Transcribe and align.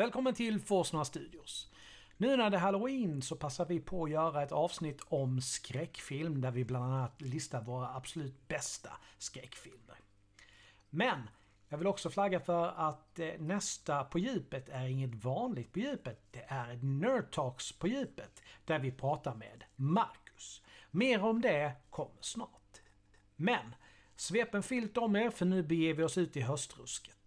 Välkommen 0.00 0.34
till 0.34 0.60
Forsnora 0.60 1.04
Studios. 1.04 1.70
Nu 2.16 2.36
när 2.36 2.50
det 2.50 2.56
är 2.56 2.60
Halloween 2.60 3.22
så 3.22 3.36
passar 3.36 3.64
vi 3.64 3.80
på 3.80 4.04
att 4.04 4.10
göra 4.10 4.42
ett 4.42 4.52
avsnitt 4.52 5.00
om 5.08 5.40
skräckfilm 5.40 6.40
där 6.40 6.50
vi 6.50 6.64
bland 6.64 6.84
annat 6.84 7.20
listar 7.20 7.62
våra 7.62 7.94
absolut 7.94 8.48
bästa 8.48 8.90
skräckfilmer. 9.18 9.96
Men 10.90 11.30
jag 11.68 11.78
vill 11.78 11.86
också 11.86 12.10
flagga 12.10 12.40
för 12.40 12.66
att 12.76 13.18
eh, 13.18 13.28
nästa 13.38 14.04
På 14.04 14.18
djupet 14.18 14.68
är 14.68 14.86
inget 14.86 15.24
vanligt 15.24 15.72
På 15.72 15.78
djupet. 15.78 16.20
Det 16.30 16.44
är 16.48 16.74
ett 16.74 16.82
Nerd 16.82 17.30
Talks 17.30 17.72
På 17.72 17.88
djupet 17.88 18.42
där 18.64 18.78
vi 18.78 18.92
pratar 18.92 19.34
med 19.34 19.64
Marcus. 19.76 20.62
Mer 20.90 21.24
om 21.24 21.40
det 21.40 21.72
kommer 21.90 22.20
snart. 22.20 22.80
Men 23.36 23.74
svep 24.16 24.54
en 24.54 24.62
filt 24.62 24.96
om 24.96 25.16
er 25.16 25.30
för 25.30 25.46
nu 25.46 25.62
beger 25.62 25.94
vi 25.94 26.02
oss 26.02 26.18
ut 26.18 26.36
i 26.36 26.40
höstrusket. 26.40 27.19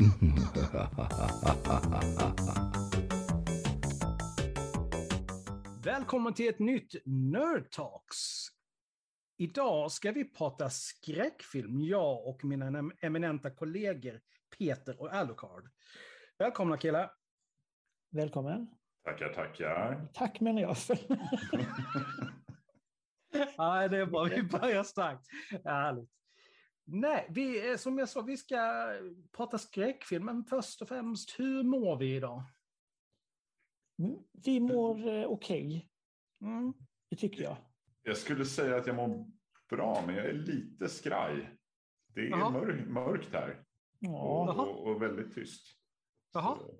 Välkommen 5.84 6.34
till 6.34 6.48
ett 6.48 6.58
nytt 6.58 6.94
Nerd 7.04 7.70
Talks. 7.70 8.46
Idag 9.36 9.92
ska 9.92 10.12
vi 10.12 10.24
prata 10.24 10.70
skräckfilm, 10.70 11.80
jag 11.80 12.26
och 12.26 12.44
mina 12.44 12.90
eminenta 13.00 13.50
kollegor 13.50 14.20
Peter 14.58 15.00
och 15.00 15.14
Alucard. 15.14 15.70
Välkomna 16.38 16.76
killar! 16.76 17.10
Välkommen! 18.10 18.70
Tackar, 19.04 19.28
tackar! 19.28 20.08
Tack 20.14 20.40
menar 20.40 20.62
jag. 20.62 20.76
ja, 23.56 23.88
det 23.88 23.98
är 23.98 24.06
bra, 24.06 24.24
vi 24.24 24.42
börjar 24.42 24.82
starkt. 24.82 25.26
Härligt. 25.64 26.19
Nej, 26.84 27.26
vi, 27.30 27.78
som 27.78 27.98
jag 27.98 28.08
sa, 28.08 28.20
vi 28.20 28.36
ska 28.36 28.86
prata 29.32 29.58
skräckfilm, 29.58 30.24
men 30.24 30.44
först 30.44 30.82
och 30.82 30.88
främst, 30.88 31.38
hur 31.38 31.62
mår 31.62 31.96
vi 31.96 32.16
idag? 32.16 32.42
Mm, 33.98 34.18
vi 34.44 34.60
mår 34.60 35.08
eh, 35.08 35.24
okej. 35.24 35.66
Okay. 35.66 36.50
Mm. 36.50 36.74
Det 37.10 37.16
tycker 37.16 37.42
jag. 37.42 37.56
Jag 38.02 38.16
skulle 38.16 38.44
säga 38.44 38.76
att 38.76 38.86
jag 38.86 38.96
mår 38.96 39.30
bra, 39.68 40.02
men 40.06 40.14
jag 40.14 40.26
är 40.26 40.32
lite 40.32 40.88
skraj. 40.88 41.56
Det 42.14 42.20
är 42.20 42.50
mörk, 42.50 42.88
mörkt 42.88 43.32
här. 43.32 43.64
Ja. 43.98 44.54
Och, 44.54 44.86
och, 44.86 45.02
väldigt 45.02 45.34
tyst. 45.34 45.66
Jaha. 46.32 46.58
Så, 46.58 46.74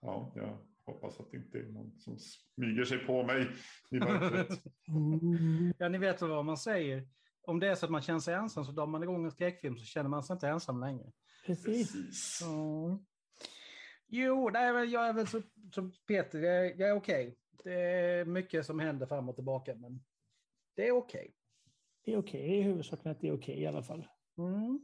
ja, 0.00 0.32
jag 0.34 0.58
hoppas 0.86 1.20
att 1.20 1.30
det 1.30 1.36
inte 1.36 1.58
är 1.58 1.68
någon 1.68 1.98
som 1.98 2.18
smyger 2.18 2.84
sig 2.84 2.98
på 2.98 3.22
mig 3.22 3.48
i 3.90 3.98
mörkret. 3.98 4.48
ja, 5.78 5.88
ni 5.88 5.98
vet 5.98 6.22
vad 6.22 6.44
man 6.44 6.56
säger. 6.56 7.08
Om 7.46 7.60
det 7.60 7.68
är 7.68 7.74
så 7.74 7.86
att 7.86 7.92
man 7.92 8.02
känner 8.02 8.20
sig 8.20 8.34
ensam 8.34 8.64
så 8.64 8.72
drar 8.72 8.86
man 8.86 9.02
igång 9.02 9.24
en 9.24 9.30
skräckfilm 9.30 9.76
så 9.76 9.84
känner 9.84 10.10
man 10.10 10.22
sig 10.22 10.34
inte 10.34 10.48
ensam 10.48 10.80
längre. 10.80 11.12
Precis. 11.46 12.42
Mm. 12.42 12.98
Jo, 14.06 14.50
nej, 14.52 14.84
jag 14.84 15.08
är 15.08 15.12
väl 15.12 15.26
som, 15.26 15.42
som 15.72 15.92
Peter, 16.06 16.38
jag, 16.38 16.80
jag 16.80 16.88
är 16.88 16.96
okej. 16.96 17.26
Okay. 17.26 17.36
Det 17.64 17.80
är 17.80 18.24
mycket 18.24 18.66
som 18.66 18.78
händer 18.78 19.06
fram 19.06 19.28
och 19.28 19.34
tillbaka, 19.34 19.74
men 19.74 20.04
det 20.76 20.88
är 20.88 20.92
okej. 20.92 21.20
Okay. 21.20 21.32
Det 22.04 22.12
är 22.12 22.18
okej, 22.18 22.48
okay. 22.48 22.62
huvudsaken 22.62 23.12
att 23.12 23.20
det 23.20 23.28
är 23.28 23.34
okej 23.34 23.60
i 23.60 23.66
alla 23.66 23.82
fall. 23.82 24.06
Mm. 24.38 24.80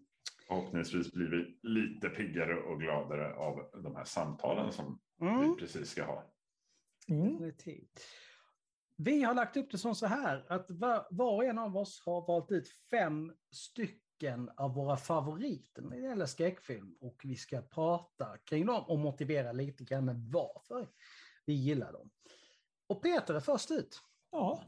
Förhoppningsvis 0.48 1.12
blir 1.12 1.30
vi 1.30 1.68
lite 1.68 2.08
piggare 2.08 2.60
och 2.60 2.80
gladare 2.80 3.34
av 3.34 3.82
de 3.82 3.96
här 3.96 4.04
samtalen 4.04 4.72
som 4.72 5.00
mm. 5.20 5.40
vi 5.40 5.56
precis 5.56 5.90
ska 5.90 6.04
ha. 6.04 6.32
Mm. 7.08 7.52
Vi 9.04 9.22
har 9.22 9.34
lagt 9.34 9.56
upp 9.56 9.70
det 9.70 9.78
som 9.78 9.94
så 9.94 10.06
här 10.06 10.44
att 10.48 10.70
var, 10.70 11.06
var 11.10 11.32
och 11.32 11.44
en 11.44 11.58
av 11.58 11.76
oss 11.76 12.02
har 12.06 12.26
valt 12.26 12.52
ut 12.52 12.68
fem 12.90 13.32
stycken 13.50 14.50
av 14.56 14.74
våra 14.74 14.96
favoriter 14.96 15.82
när 15.82 15.96
det 15.96 16.02
gäller 16.02 16.26
skräckfilm 16.26 16.96
och 17.00 17.20
vi 17.24 17.36
ska 17.36 17.62
prata 17.62 18.38
kring 18.44 18.66
dem 18.66 18.84
och 18.88 18.98
motivera 18.98 19.52
lite 19.52 19.84
grann 19.84 20.30
varför 20.30 20.88
vi 21.46 21.52
gillar 21.52 21.92
dem. 21.92 22.10
Och 22.86 23.02
Peter 23.02 23.34
är 23.34 23.40
först 23.40 23.70
ut. 23.70 24.00
Ja, 24.30 24.64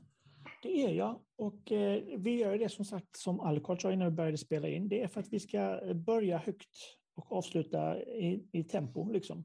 det 0.63 0.85
är 0.85 0.93
jag. 0.93 1.23
Och 1.37 1.73
eh, 1.73 2.03
vi 2.19 2.31
gör 2.31 2.59
det 2.59 2.69
som 2.69 2.85
sagt 2.85 3.17
som 3.17 3.41
Alcott 3.41 3.83
sa 3.83 3.93
innan 3.93 4.09
vi 4.09 4.17
började 4.17 4.39
spela 4.39 4.69
in. 4.69 4.89
Det 4.89 5.03
är 5.03 5.09
för 5.09 5.21
att 5.21 5.33
vi 5.33 5.41
ska 5.41 5.81
börja 5.95 6.39
högt 6.39 6.77
och 7.15 7.33
avsluta 7.33 8.03
i, 8.03 8.49
i 8.53 8.65
tempo. 8.65 9.13
Liksom. 9.13 9.45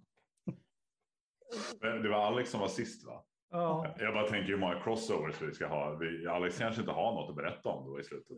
Det 1.81 2.09
var 2.09 2.17
Alex 2.17 2.51
som 2.51 2.59
var 2.59 2.67
sist 2.67 3.05
va? 3.05 3.26
Ja. 3.51 3.95
Jag 3.99 4.13
bara 4.13 4.27
tänker 4.27 4.47
hur 4.47 4.57
många 4.57 4.79
crossovers 4.79 5.41
vi 5.41 5.53
ska 5.53 5.67
ha. 5.67 5.95
Vi, 5.95 6.27
Alex 6.27 6.57
kanske 6.57 6.81
inte 6.81 6.93
har 6.93 7.13
något 7.13 7.29
att 7.29 7.35
berätta 7.35 7.69
om 7.69 7.85
då 7.91 7.99
i 7.99 8.03
slutet. 8.03 8.37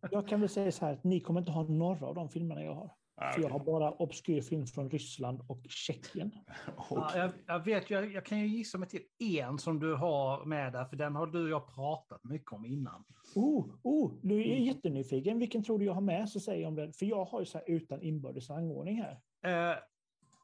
Jag 0.10 0.28
kan 0.28 0.40
väl 0.40 0.48
säga 0.48 0.72
så 0.72 0.86
här 0.86 0.92
att 0.92 1.04
ni 1.04 1.20
kommer 1.20 1.40
inte 1.40 1.52
ha 1.52 1.62
några 1.62 2.06
av 2.06 2.14
de 2.14 2.28
filmerna 2.28 2.62
jag 2.62 2.74
har. 2.74 2.90
Ah, 3.18 3.32
För 3.32 3.42
jag 3.42 3.48
har 3.48 3.58
bara 3.58 3.90
obskyr 3.90 4.40
film 4.40 4.66
från 4.66 4.90
Ryssland 4.90 5.40
och 5.48 5.62
Tjeckien. 5.68 6.32
okay. 6.88 6.96
ja, 6.96 7.16
jag, 7.16 7.30
jag, 7.46 7.64
vet, 7.64 7.90
jag, 7.90 8.12
jag 8.12 8.24
kan 8.24 8.38
ju 8.38 8.46
gissa 8.46 8.78
mig 8.78 8.88
till 8.88 9.02
en 9.18 9.58
som 9.58 9.80
du 9.80 9.94
har 9.94 10.44
med 10.44 10.72
där, 10.72 10.84
för 10.84 10.96
den 10.96 11.14
har 11.14 11.26
du 11.26 11.42
och 11.42 11.48
jag 11.48 11.74
pratat 11.74 12.24
mycket 12.24 12.52
om 12.52 12.64
innan. 12.64 13.04
Oh, 13.34 13.66
oh, 13.82 14.12
du 14.22 14.40
är 14.40 14.56
jättenyfiken. 14.56 15.38
Vilken 15.38 15.64
tror 15.64 15.78
du 15.78 15.84
jag 15.84 15.94
har 15.94 16.00
med? 16.00 16.28
Så 16.28 16.40
säger 16.40 16.62
jag 16.62 16.68
om 16.68 16.74
den. 16.74 16.92
För 16.92 17.06
jag 17.06 17.24
har 17.24 17.40
ju 17.40 17.46
så 17.46 17.58
här 17.58 17.70
utan 17.70 18.02
inbördes 18.02 18.50
rangordning 18.50 19.02
här. 19.02 19.20
Uh, 19.46 19.78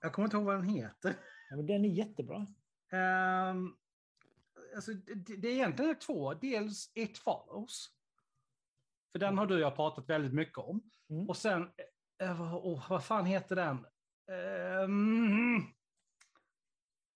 jag 0.00 0.12
kommer 0.12 0.26
inte 0.26 0.36
ihåg 0.36 0.46
vad 0.46 0.56
den 0.56 0.68
heter. 0.68 1.14
Ja, 1.50 1.56
men 1.56 1.66
den 1.66 1.84
är 1.84 1.88
jättebra. 1.88 2.46
Um, 2.92 3.76
alltså, 4.74 4.92
det, 4.92 5.36
det 5.36 5.48
är 5.48 5.52
egentligen 5.52 5.98
två. 5.98 6.34
Dels 6.34 6.92
It 6.94 7.18
Follows. 7.18 7.88
För 9.12 9.18
den 9.18 9.38
har 9.38 9.46
du 9.46 9.54
och 9.54 9.60
jag 9.60 9.76
pratat 9.76 10.08
väldigt 10.08 10.34
mycket 10.34 10.58
om. 10.58 10.90
Mm. 11.10 11.28
Och 11.28 11.36
sen, 11.36 11.70
eh, 12.22 12.54
oh, 12.54 12.90
vad 12.90 13.04
fan 13.04 13.26
heter 13.26 13.56
den? 13.56 13.86
Um, 14.84 15.72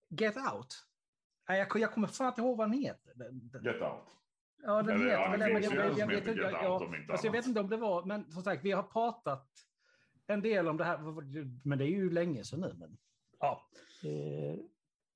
Get 0.09 0.37
Out. 0.37 0.85
Nej, 1.49 1.59
jag, 1.59 1.81
jag 1.81 1.93
kommer 1.93 2.07
fan 2.07 2.27
inte 2.27 2.41
ihåg 2.41 2.57
vad 2.57 2.71
den 2.71 2.79
heter. 2.79 3.13
Den, 3.15 3.49
den. 3.49 3.63
Get 3.63 3.81
Out. 3.81 4.07
Ja, 4.63 4.81
den 4.81 4.95
Eller, 4.95 5.05
heter 5.05 5.21
ja, 5.21 5.29
men, 5.29 5.63
jag, 5.63 5.75
jag, 5.75 5.99
jag, 5.99 6.07
vet, 6.07 6.25
jag, 6.25 6.37
jag, 6.37 7.05
alltså, 7.09 7.27
jag 7.27 7.31
vet 7.31 7.45
inte 7.45 7.59
om 7.59 7.69
det 7.69 7.77
var, 7.77 8.05
men 8.05 8.31
som 8.31 8.43
sagt, 8.43 8.65
vi 8.65 8.71
har 8.71 8.83
pratat 8.83 9.49
en 10.27 10.41
del 10.41 10.67
om 10.67 10.77
det 10.77 10.83
här, 10.83 10.97
men 11.67 11.77
det 11.77 11.85
är 11.85 11.89
ju 11.89 12.09
länge 12.09 12.43
sedan 12.43 12.59
nu. 12.59 12.75
Men, 12.77 12.97
ja. 13.39 13.69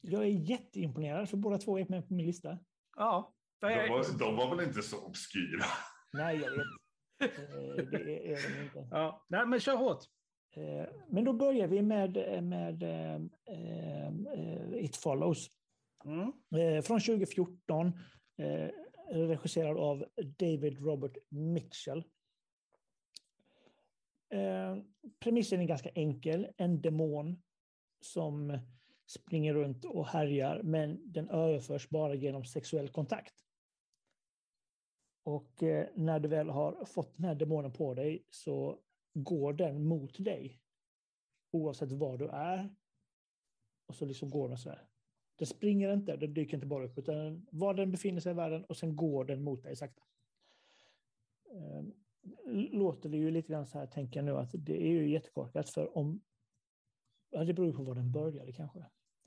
Eh, 0.03 0.11
jag 0.11 0.23
är 0.23 0.27
jätteimponerad 0.27 1.29
för 1.29 1.37
båda 1.37 1.57
två 1.57 1.79
är 1.79 1.85
med 1.89 2.07
på 2.07 2.13
min 2.13 2.25
lista. 2.25 2.59
Ja. 2.95 3.33
De 3.59 3.67
var, 3.67 4.19
de 4.19 4.35
var 4.35 4.55
väl 4.55 4.67
inte 4.67 4.81
så 4.81 5.05
obskyra? 5.05 5.65
Nej, 6.13 6.37
jag 6.37 6.51
vet. 6.51 6.65
Eh, 7.21 7.29
det 7.91 8.31
är 8.31 8.55
de 8.55 8.61
inte. 8.63 8.87
Ja. 8.91 9.25
Nej, 9.29 9.45
men 9.45 9.59
kör 9.59 9.75
hårt. 9.75 10.03
Eh, 10.55 10.85
men 11.09 11.25
då 11.25 11.33
börjar 11.33 11.67
vi 11.67 11.81
med, 11.81 12.43
med 12.43 12.83
uh, 12.83 13.21
It 14.83 14.95
Follows. 14.95 15.47
Mm. 16.05 16.33
Från 16.83 16.99
2014, 16.99 17.91
regisserad 19.11 19.77
av 19.77 20.05
David 20.39 20.85
Robert 20.85 21.17
Mitchell. 21.29 22.03
Premissen 25.19 25.61
är 25.61 25.65
ganska 25.65 25.89
enkel. 25.89 26.47
En 26.57 26.81
demon 26.81 27.41
som 27.99 28.59
springer 29.11 29.53
runt 29.53 29.85
och 29.85 30.07
härjar, 30.07 30.61
men 30.63 31.11
den 31.11 31.29
överförs 31.29 31.89
bara 31.89 32.15
genom 32.15 32.45
sexuell 32.45 32.89
kontakt. 32.89 33.33
Och 35.23 35.63
eh, 35.63 35.87
när 35.95 36.19
du 36.19 36.27
väl 36.27 36.49
har 36.49 36.85
fått 36.85 37.15
den 37.15 37.25
här 37.25 37.35
demonen 37.35 37.71
på 37.71 37.93
dig 37.93 38.25
så 38.29 38.79
går 39.13 39.53
den 39.53 39.83
mot 39.83 40.25
dig. 40.25 40.61
Oavsett 41.51 41.91
var 41.91 42.17
du 42.17 42.27
är. 42.27 42.75
Och 43.85 43.95
så 43.95 44.05
liksom 44.05 44.29
går 44.29 44.49
den 44.49 44.57
så 44.57 44.69
här. 44.69 44.87
Den 45.35 45.47
springer 45.47 45.93
inte, 45.93 46.15
den 46.15 46.33
dyker 46.33 46.57
inte 46.57 46.67
bara 46.67 46.85
upp, 46.85 46.97
utan 46.97 47.47
var 47.51 47.73
den 47.73 47.91
befinner 47.91 48.21
sig 48.21 48.31
i 48.31 48.35
världen 48.35 48.65
och 48.65 48.77
sen 48.77 48.95
går 48.95 49.25
den 49.25 49.43
mot 49.43 49.63
dig 49.63 49.75
sakta. 49.75 50.03
Eh, 51.51 51.83
låter 52.71 53.09
det 53.09 53.17
ju 53.17 53.31
lite 53.31 53.51
grann 53.51 53.65
så 53.65 53.79
här, 53.79 53.87
tänker 53.87 54.19
jag 54.19 54.25
nu, 54.25 54.37
att 54.37 54.49
det 54.53 54.83
är 54.83 54.91
ju 54.91 55.11
jättekorkat, 55.11 55.69
för 55.69 55.97
om... 55.97 56.21
Ja, 57.29 57.43
det 57.43 57.53
beror 57.53 57.73
på 57.73 57.83
var 57.83 57.95
den 57.95 58.11
började 58.11 58.51
kanske. 58.51 58.85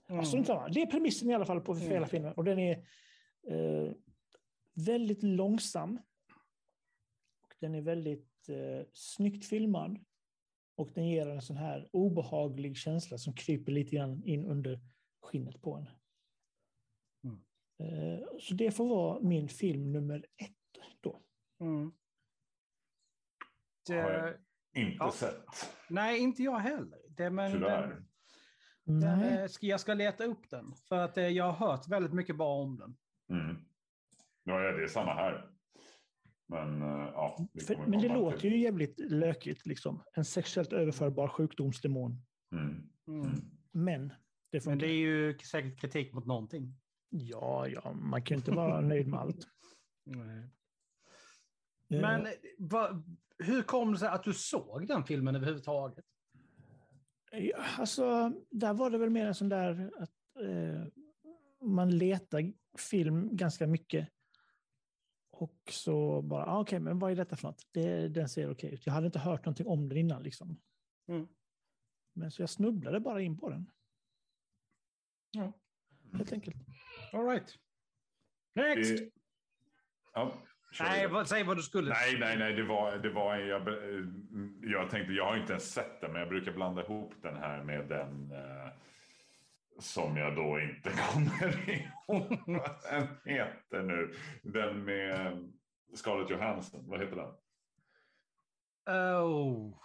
Mm. 0.09 0.19
Alltså, 0.19 0.37
det 0.73 0.83
är 0.83 0.87
premissen 0.87 1.31
i 1.31 1.35
alla 1.35 1.47
fall 1.47 1.61
på 1.61 1.73
mm. 1.73 1.89
hela 1.89 2.07
filmen. 2.07 2.33
Och 2.33 2.45
den 2.45 2.59
är 2.59 2.87
eh, 3.49 3.93
väldigt 4.75 5.23
långsam. 5.23 5.99
Och 7.43 7.55
den 7.61 7.75
är 7.75 7.81
väldigt 7.81 8.49
eh, 8.49 8.87
snyggt 8.93 9.45
filmad. 9.45 10.05
Och 10.77 10.91
den 10.95 11.09
ger 11.09 11.29
en 11.29 11.43
sån 11.43 11.57
här 11.57 11.89
obehaglig 11.93 12.77
känsla 12.77 13.19
som 13.19 13.35
kryper 13.35 13.73
lite 13.73 13.97
grann 13.97 14.23
in 14.25 14.47
under 14.47 14.81
skinnet 15.23 15.63
på 15.63 15.75
en. 15.75 15.89
Mm. 17.25 17.43
Eh, 17.79 18.27
så 18.41 18.55
det 18.55 18.71
får 18.71 18.89
vara 18.89 19.21
min 19.21 19.49
film 19.49 19.93
nummer 19.93 20.27
ett 20.37 20.53
då. 21.01 21.23
Mm. 21.61 21.93
Det... 23.87 24.01
Har 24.01 24.11
jag 24.11 24.35
inte 24.83 24.97
ja. 25.05 25.13
sett. 25.13 25.45
Nej, 25.89 26.21
inte 26.21 26.43
jag 26.43 26.59
heller. 26.59 26.99
Det, 27.09 27.31
men, 27.31 27.53
Tyvärr. 27.53 28.05
Den, 28.85 29.23
eh, 29.23 29.51
jag 29.61 29.81
ska 29.81 29.95
leta 29.95 30.25
upp 30.25 30.51
den, 30.51 30.75
för 30.89 30.99
att 30.99 31.19
eh, 31.19 31.29
jag 31.29 31.53
har 31.53 31.69
hört 31.69 31.89
väldigt 31.89 32.13
mycket 32.13 32.37
bra 32.37 32.63
om 32.63 32.77
den. 32.77 32.97
Mm. 33.31 33.57
Ja, 34.45 34.59
det 34.59 34.83
är 34.83 34.87
samma 34.87 35.15
här. 35.15 35.51
Men 36.47 36.83
uh, 36.83 37.11
ja. 37.15 37.49
För, 37.67 37.77
men 37.87 38.01
det 38.01 38.09
låter 38.09 38.39
till. 38.39 38.53
ju 38.53 38.59
jävligt 38.59 39.01
lökigt 39.01 39.67
liksom. 39.67 40.03
En 40.13 40.25
sexuellt 40.25 40.73
överförbar 40.73 41.29
sjukdomsdemon. 41.29 42.23
Mm. 42.53 42.91
Mm. 43.09 43.31
Men 43.73 44.13
det 44.51 44.67
Men 44.67 44.79
det 44.79 44.87
är 44.87 44.97
ju 44.97 45.39
säkert 45.39 45.81
kritik 45.81 46.13
mot 46.13 46.27
någonting. 46.27 46.75
Ja, 47.09 47.69
ja, 47.69 47.93
man 47.93 48.23
kan 48.23 48.35
ju 48.35 48.39
inte 48.39 48.51
vara 48.51 48.81
nöjd 48.89 49.09
med 49.09 49.21
allt. 49.21 49.49
Nej. 50.05 50.51
Men 51.89 52.27
va, 52.59 53.03
hur 53.39 53.63
kom 53.63 53.93
det 53.93 53.99
sig 53.99 54.09
att 54.09 54.25
du 54.25 54.33
såg 54.33 54.87
den 54.89 55.05
filmen 55.05 55.37
överhuvudtaget? 55.37 56.05
Ja, 57.37 57.65
alltså, 57.79 58.33
där 58.51 58.75
var 58.75 58.91
det 58.91 58.99
väl 58.99 59.11
mer 59.11 59.27
en 59.27 59.35
sån 59.35 59.49
där 59.49 59.91
att 59.99 60.11
eh, 60.41 60.87
man 61.61 61.99
letar 61.99 62.53
film 62.79 63.37
ganska 63.37 63.67
mycket. 63.67 64.09
Och 65.31 65.59
så 65.71 66.23
bara, 66.23 66.47
ah, 66.47 66.61
okej, 66.61 66.77
okay, 66.77 66.79
men 66.79 66.99
vad 66.99 67.13
är 67.13 67.17
detta 67.17 67.37
för 67.37 67.49
något? 67.49 67.69
Det, 67.71 68.09
den 68.09 68.29
ser 68.29 68.45
okej 68.45 68.53
okay 68.53 68.71
ut. 68.71 68.87
Jag 68.87 68.93
hade 68.93 69.07
inte 69.07 69.19
hört 69.19 69.45
någonting 69.45 69.67
om 69.67 69.89
den 69.89 69.99
innan. 69.99 70.23
Liksom. 70.23 70.61
Mm. 71.09 71.29
Men 72.13 72.31
så 72.31 72.43
jag 72.43 72.51
snubblade 72.51 73.01
bara 73.01 73.23
in 73.23 73.39
på 73.39 73.51
den. 73.51 73.71
Ja. 75.31 75.53
Helt 76.13 76.33
enkelt. 76.33 76.57
All 77.13 77.27
right. 77.27 77.59
Next! 78.55 78.99
Det, 78.99 79.11
ja, 80.13 80.43
nej, 80.81 81.07
vad, 81.07 81.29
säg 81.29 81.45
vad 81.45 81.57
du 81.57 81.63
skulle. 81.63 81.91
Nej, 81.91 82.19
nej, 82.19 82.39
nej. 82.39 82.53
Det 82.53 82.63
var, 82.63 82.97
det 82.97 83.11
var 83.11 83.37
jag, 83.37 83.69
jag 84.63 84.91
tänkte, 84.91 85.13
jag 85.13 85.25
har 85.25 85.37
inte 85.37 85.53
ens 85.53 85.73
sett 85.73 86.01
den, 86.01 86.13
men 86.13 86.21
jag 86.21 86.29
brukar 86.29 86.53
blanda 86.53 86.83
ihop 86.85 87.15
den 87.23 87.37
här 87.37 87.63
med 87.63 87.89
den 87.89 88.33
eh, 88.33 88.69
som 89.79 90.17
jag 90.17 90.37
då 90.37 90.61
inte 90.61 90.91
kommer 91.13 91.71
ihåg 91.71 92.41
vad 92.47 92.71
den 92.91 93.09
heter 93.25 93.83
nu. 93.83 94.15
Den 94.43 94.85
med 94.85 95.39
Scarlett 95.95 96.31
Johansson. 96.31 96.85
Vad 96.89 97.01
heter 97.01 97.17
den? 97.17 97.35
Oh. 98.97 99.79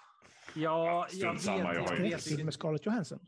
Ja, 0.56 1.08
jag 1.12 1.34
vet 1.34 1.42
samma, 1.42 1.74
jag 1.74 1.82
har 1.82 2.06
inte. 2.06 2.44
Med 2.44 2.54
Scarlett 2.54 2.86
Johansson? 2.86 3.20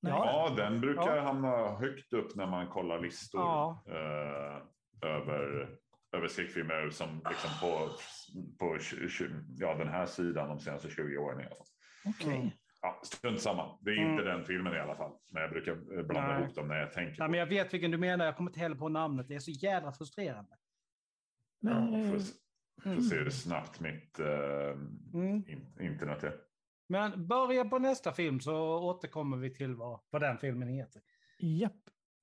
Ja, 0.00 0.54
den 0.56 0.80
brukar 0.80 1.16
ja. 1.16 1.22
hamna 1.22 1.76
högt 1.76 2.12
upp 2.12 2.34
när 2.34 2.46
man 2.46 2.68
kollar 2.68 3.00
listor 3.00 3.40
ja. 3.40 3.82
eh, 3.86 4.62
över, 5.10 5.70
över 6.16 6.28
skräckfilmer 6.28 6.90
som 6.90 7.22
liksom 7.28 7.50
på, 7.60 7.90
på 8.58 8.78
ja, 9.58 9.74
den 9.74 9.88
här 9.88 10.06
sidan 10.06 10.48
de 10.48 10.60
senaste 10.60 10.90
20 10.90 11.16
åren. 11.16 11.46
Okej. 12.04 12.26
Okay. 12.26 12.36
Mm. 12.36 12.50
Ja, 12.82 13.00
strunt 13.04 13.40
samma. 13.40 13.78
Det 13.80 13.90
är 13.90 13.94
inte 13.94 14.22
mm. 14.22 14.24
den 14.24 14.44
filmen 14.44 14.74
i 14.74 14.78
alla 14.78 14.96
fall. 14.96 15.12
Men 15.32 15.42
jag 15.42 15.50
brukar 15.50 16.02
blanda 16.02 16.32
Nej. 16.32 16.42
ihop 16.42 16.54
dem 16.54 16.68
när 16.68 16.76
jag 16.76 16.92
tänker. 16.92 17.22
Ja, 17.22 17.28
men 17.28 17.40
jag 17.40 17.46
vet 17.46 17.74
vilken 17.74 17.90
du 17.90 17.98
menar. 17.98 18.24
Jag 18.24 18.36
kommer 18.36 18.50
inte 18.50 18.60
heller 18.60 18.76
på 18.76 18.88
namnet. 18.88 19.28
Det 19.28 19.34
är 19.34 19.38
så 19.38 19.50
jävla 19.50 19.92
frustrerande. 19.92 20.56
Men... 21.60 21.92
Ja, 21.92 22.10
får, 22.10 22.20
får 22.82 22.90
mm. 22.90 23.02
se 23.02 23.16
hur 23.16 23.30
snabbt 23.30 23.80
mitt 23.80 24.20
uh, 24.20 24.26
mm. 25.14 25.44
internet 25.80 26.24
är. 26.24 26.34
Men 26.88 27.26
börja 27.26 27.64
på 27.64 27.78
nästa 27.78 28.12
film 28.12 28.40
så 28.40 28.56
återkommer 28.78 29.36
vi 29.36 29.54
till 29.54 29.74
vad, 29.74 30.00
vad 30.10 30.22
den 30.22 30.38
filmen 30.38 30.68
heter. 30.68 31.02
Japp. 31.38 31.72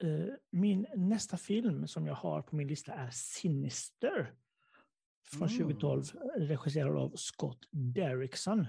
Uh, 0.03 0.33
min 0.51 0.87
nästa 0.95 1.37
film 1.37 1.87
som 1.87 2.07
jag 2.07 2.15
har 2.15 2.41
på 2.41 2.55
min 2.55 2.67
lista 2.67 2.93
är 2.93 3.09
Sinister. 3.11 4.33
Från 5.23 5.47
mm. 5.47 5.59
2012, 5.59 6.03
regisserad 6.35 6.97
av 6.97 7.15
Scott 7.15 7.67
Derrickson. 7.71 8.67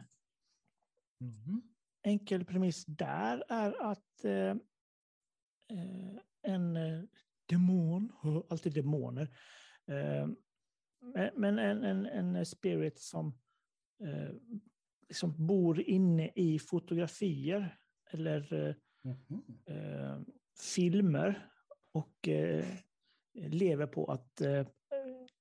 Mm. 1.20 1.62
Enkel 2.02 2.44
premiss 2.44 2.84
där 2.84 3.44
är 3.49 3.82
att 3.82 4.25
eh, 4.25 4.56
eh 5.79 6.19
en 6.43 6.76
eh, 6.76 7.02
demon, 7.49 8.12
alltid 8.49 8.75
demoner, 8.75 9.29
eh, 9.87 10.29
men 11.34 11.58
en, 11.58 11.84
en, 11.84 12.06
en 12.06 12.46
spirit 12.46 12.99
som 12.99 13.38
eh, 14.05 14.31
liksom 15.08 15.46
bor 15.46 15.81
inne 15.81 16.31
i 16.34 16.58
fotografier 16.58 17.79
eller 18.11 18.76
mm. 19.05 20.25
Filmer 20.60 21.50
och 21.93 22.28
eh, 22.28 22.64
lever 23.34 23.87
på 23.87 24.06
att 24.06 24.40
eh, 24.40 24.66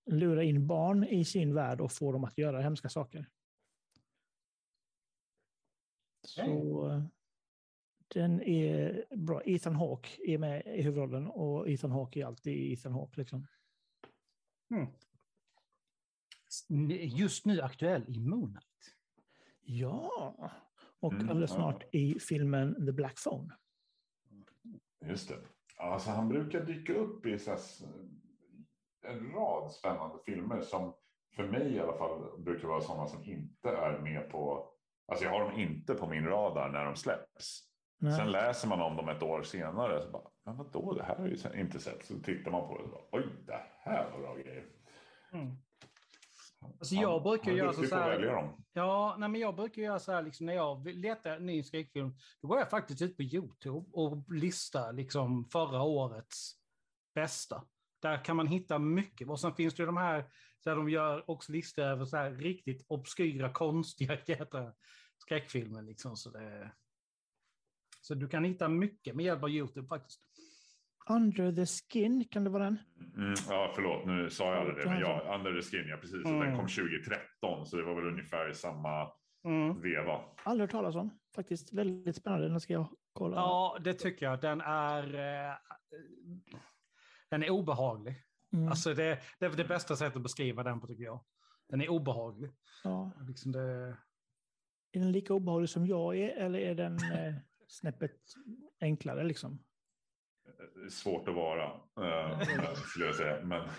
lura 0.06 0.44
in 0.44 0.68
barn 0.68 1.04
i 1.04 1.26
sin 1.26 1.54
värld 1.54 1.82
och 1.82 1.92
få 1.92 2.12
dem 2.12 2.24
att 2.24 2.38
göra 2.38 2.62
hemska 2.62 2.90
saker. 2.90 3.30
Så 6.28 7.10
den 8.08 8.42
är 8.42 9.06
bra. 9.16 9.42
Ethan 9.46 9.76
Hawke 9.76 10.10
är 10.28 10.38
med 10.38 10.66
i 10.66 10.82
huvudrollen 10.82 11.28
och 11.28 11.70
Ethan 11.70 11.92
Hawke 11.92 12.20
är 12.20 12.26
alltid 12.26 12.74
Ethan 12.74 12.94
Hawke. 12.94 13.20
Liksom. 13.20 13.48
Mm. 14.72 14.88
Just 17.08 17.46
nu 17.46 17.62
aktuell 17.62 18.06
i 18.08 18.20
Moonlight. 18.20 18.96
Ja, 19.62 20.36
och 21.00 21.14
mm, 21.14 21.30
alldeles 21.30 21.52
snart 21.52 21.96
i 21.96 22.20
filmen 22.20 22.86
The 22.86 22.92
Black 22.92 23.24
Phone. 23.24 23.54
Just 25.06 25.30
det. 25.30 25.36
Alltså, 25.78 26.10
han 26.10 26.30
brukar 26.30 26.60
dyka 26.60 26.94
upp 26.94 27.26
i 27.26 27.40
så 27.40 27.56
en 29.08 29.32
rad 29.32 29.72
spännande 29.72 30.18
filmer 30.26 30.62
som 30.62 30.94
för 31.36 31.44
mig 31.44 31.74
i 31.74 31.80
alla 31.80 31.98
fall 31.98 32.42
brukar 32.42 32.68
vara 32.68 32.82
sådana 32.82 33.08
som 33.08 33.24
inte 33.24 33.70
är 33.70 34.00
med 34.00 34.30
på... 34.30 34.68
Alltså 35.08 35.26
jag 35.26 35.32
har 35.32 35.40
dem 35.40 35.60
inte 35.60 35.94
på 35.94 36.08
min 36.08 36.26
radar 36.26 36.70
när 36.70 36.86
de 36.86 36.96
släpps. 36.96 37.62
Nej. 38.00 38.14
Sen 38.14 38.32
läser 38.32 38.68
man 38.68 38.82
om 38.82 38.96
dem 38.96 39.10
ett 39.10 39.24
år 39.24 39.44
senare. 39.44 40.02
Så 40.02 40.12
bara, 40.12 40.24
men 40.46 40.58
vadå, 40.58 40.94
det 40.94 41.04
här 41.04 41.16
har 41.16 41.28
jag 41.28 41.56
ju 41.56 41.62
inte 41.62 41.80
sett. 41.80 42.06
Så 42.06 42.20
tittar 42.20 42.52
man 42.52 42.68
på 42.68 42.78
det 42.78 42.84
och 42.84 42.90
bara, 42.90 43.22
oj, 43.22 43.28
det 43.46 43.62
här 43.80 44.12
var 44.12 44.20
bra 44.20 44.36
grejer. 44.36 44.66
Mm. 45.34 45.58
Alltså 46.62 46.96
jag 46.96 47.24
brukar 47.24 47.52
göra 47.52 47.74
så, 47.74 47.84
så 47.84 47.96
här. 47.96 48.54
Ja, 48.74 49.16
nej, 49.20 49.30
men 49.30 49.42
jag 49.42 49.56
brukar 49.56 49.82
göra 49.82 50.00
så 50.00 50.12
här 50.12 50.24
liksom, 50.24 50.46
när 50.46 50.54
jag 50.54 50.88
letar 50.88 51.40
ny 51.40 51.64
skräckfilm. 51.64 52.16
Då 52.42 52.48
går 52.48 52.60
jag 52.60 52.70
faktiskt 52.70 53.02
ut 53.02 53.18
på 53.18 53.24
YouTube 53.24 53.90
och 53.94 54.34
listar 54.34 54.94
liksom 54.94 55.46
förra 55.46 55.82
årets 55.82 56.54
bästa. 57.16 57.64
Där 58.02 58.26
kan 58.26 58.36
man 58.36 58.48
hitta 58.48 58.80
mycket. 58.80 59.30
Och 59.30 59.40
sen 59.40 59.56
finns 59.56 59.74
det 59.74 59.86
de 59.86 59.98
här 59.98 60.26
där 60.64 60.76
de 60.76 60.90
gör 60.90 61.30
också 61.30 61.52
listor 61.52 61.84
över 61.84 62.06
så 62.06 62.18
här 62.18 62.32
riktigt 62.32 62.86
obskyra, 62.88 63.54
konstiga 63.54 64.18
skräckfilmer. 65.18 65.82
Liksom, 65.82 66.18
så, 66.18 66.30
det... 66.30 66.72
så 68.02 68.16
du 68.16 68.28
kan 68.28 68.44
hitta 68.44 68.68
mycket 68.68 69.16
med 69.16 69.26
hjälp 69.26 69.44
av 69.44 69.50
YouTube 69.50 69.88
faktiskt. 69.88 70.22
Under 71.10 71.52
the 71.52 71.66
Skin, 71.66 72.26
kan 72.32 72.44
det 72.44 72.50
vara 72.50 72.64
den? 72.64 72.78
Mm, 73.18 73.34
ja, 73.50 73.72
förlåt, 73.76 74.06
nu 74.06 74.30
sa 74.30 74.54
jag 74.54 74.58
aldrig 74.58 74.78
det, 74.78 74.90
men 74.90 75.00
ja, 75.00 75.36
Under 75.36 75.62
the 75.62 75.62
Skin, 75.62 75.88
ja 75.88 75.98
precis. 75.98 76.26
Mm. 76.26 76.40
Den 76.40 76.56
kom 76.56 76.68
2013, 76.68 77.66
så 77.66 77.78
det 77.78 77.84
var 77.84 77.96
väl 77.96 78.08
ungefär 78.08 78.50
i 78.50 78.54
samma 78.54 79.12
mm. 79.46 79.82
veva. 79.82 80.22
Aldrig 80.44 80.64
hört 80.64 80.72
talas 80.72 80.96
om, 80.96 81.20
faktiskt. 81.36 81.74
Väldigt 81.74 82.16
spännande, 82.16 82.50
den 82.50 82.60
ska 82.60 82.74
jag 82.74 82.88
kolla. 83.14 83.36
Ja, 83.36 83.78
det 83.84 83.94
tycker 83.94 84.26
jag. 84.26 84.42
Den 84.42 84.62
är, 84.62 85.04
eh, 85.16 85.56
den 87.30 87.44
är 87.44 87.50
obehaglig. 87.50 88.16
Mm. 88.54 88.68
Alltså 88.68 88.94
det, 88.94 89.20
det 89.40 89.46
är 89.46 89.50
det 89.50 89.66
bästa 89.66 89.96
sättet 89.96 90.16
att 90.16 90.24
beskriva 90.24 90.64
den 90.64 90.82
på, 90.82 90.88
tycker 90.88 91.04
jag. 91.04 91.24
Den 91.70 91.82
är 91.82 91.90
obehaglig. 91.90 92.52
Ja. 92.84 93.12
Liksom 93.28 93.52
det... 93.52 93.98
Är 94.94 95.00
den 95.00 95.12
lika 95.12 95.34
obehaglig 95.34 95.70
som 95.70 95.88
jag 95.88 96.18
är, 96.18 96.30
eller 96.30 96.60
är 96.60 96.76
den 96.76 96.96
eh, 96.96 97.36
snäppet 97.68 98.18
enklare 98.82 99.24
liksom? 99.24 99.64
Svårt 100.90 101.28
att 101.28 101.36
vara, 101.36 101.66
äh, 102.02 102.74
skulle 102.74 103.06
jag 103.06 103.16
säga. 103.16 103.42
Men 103.44 103.70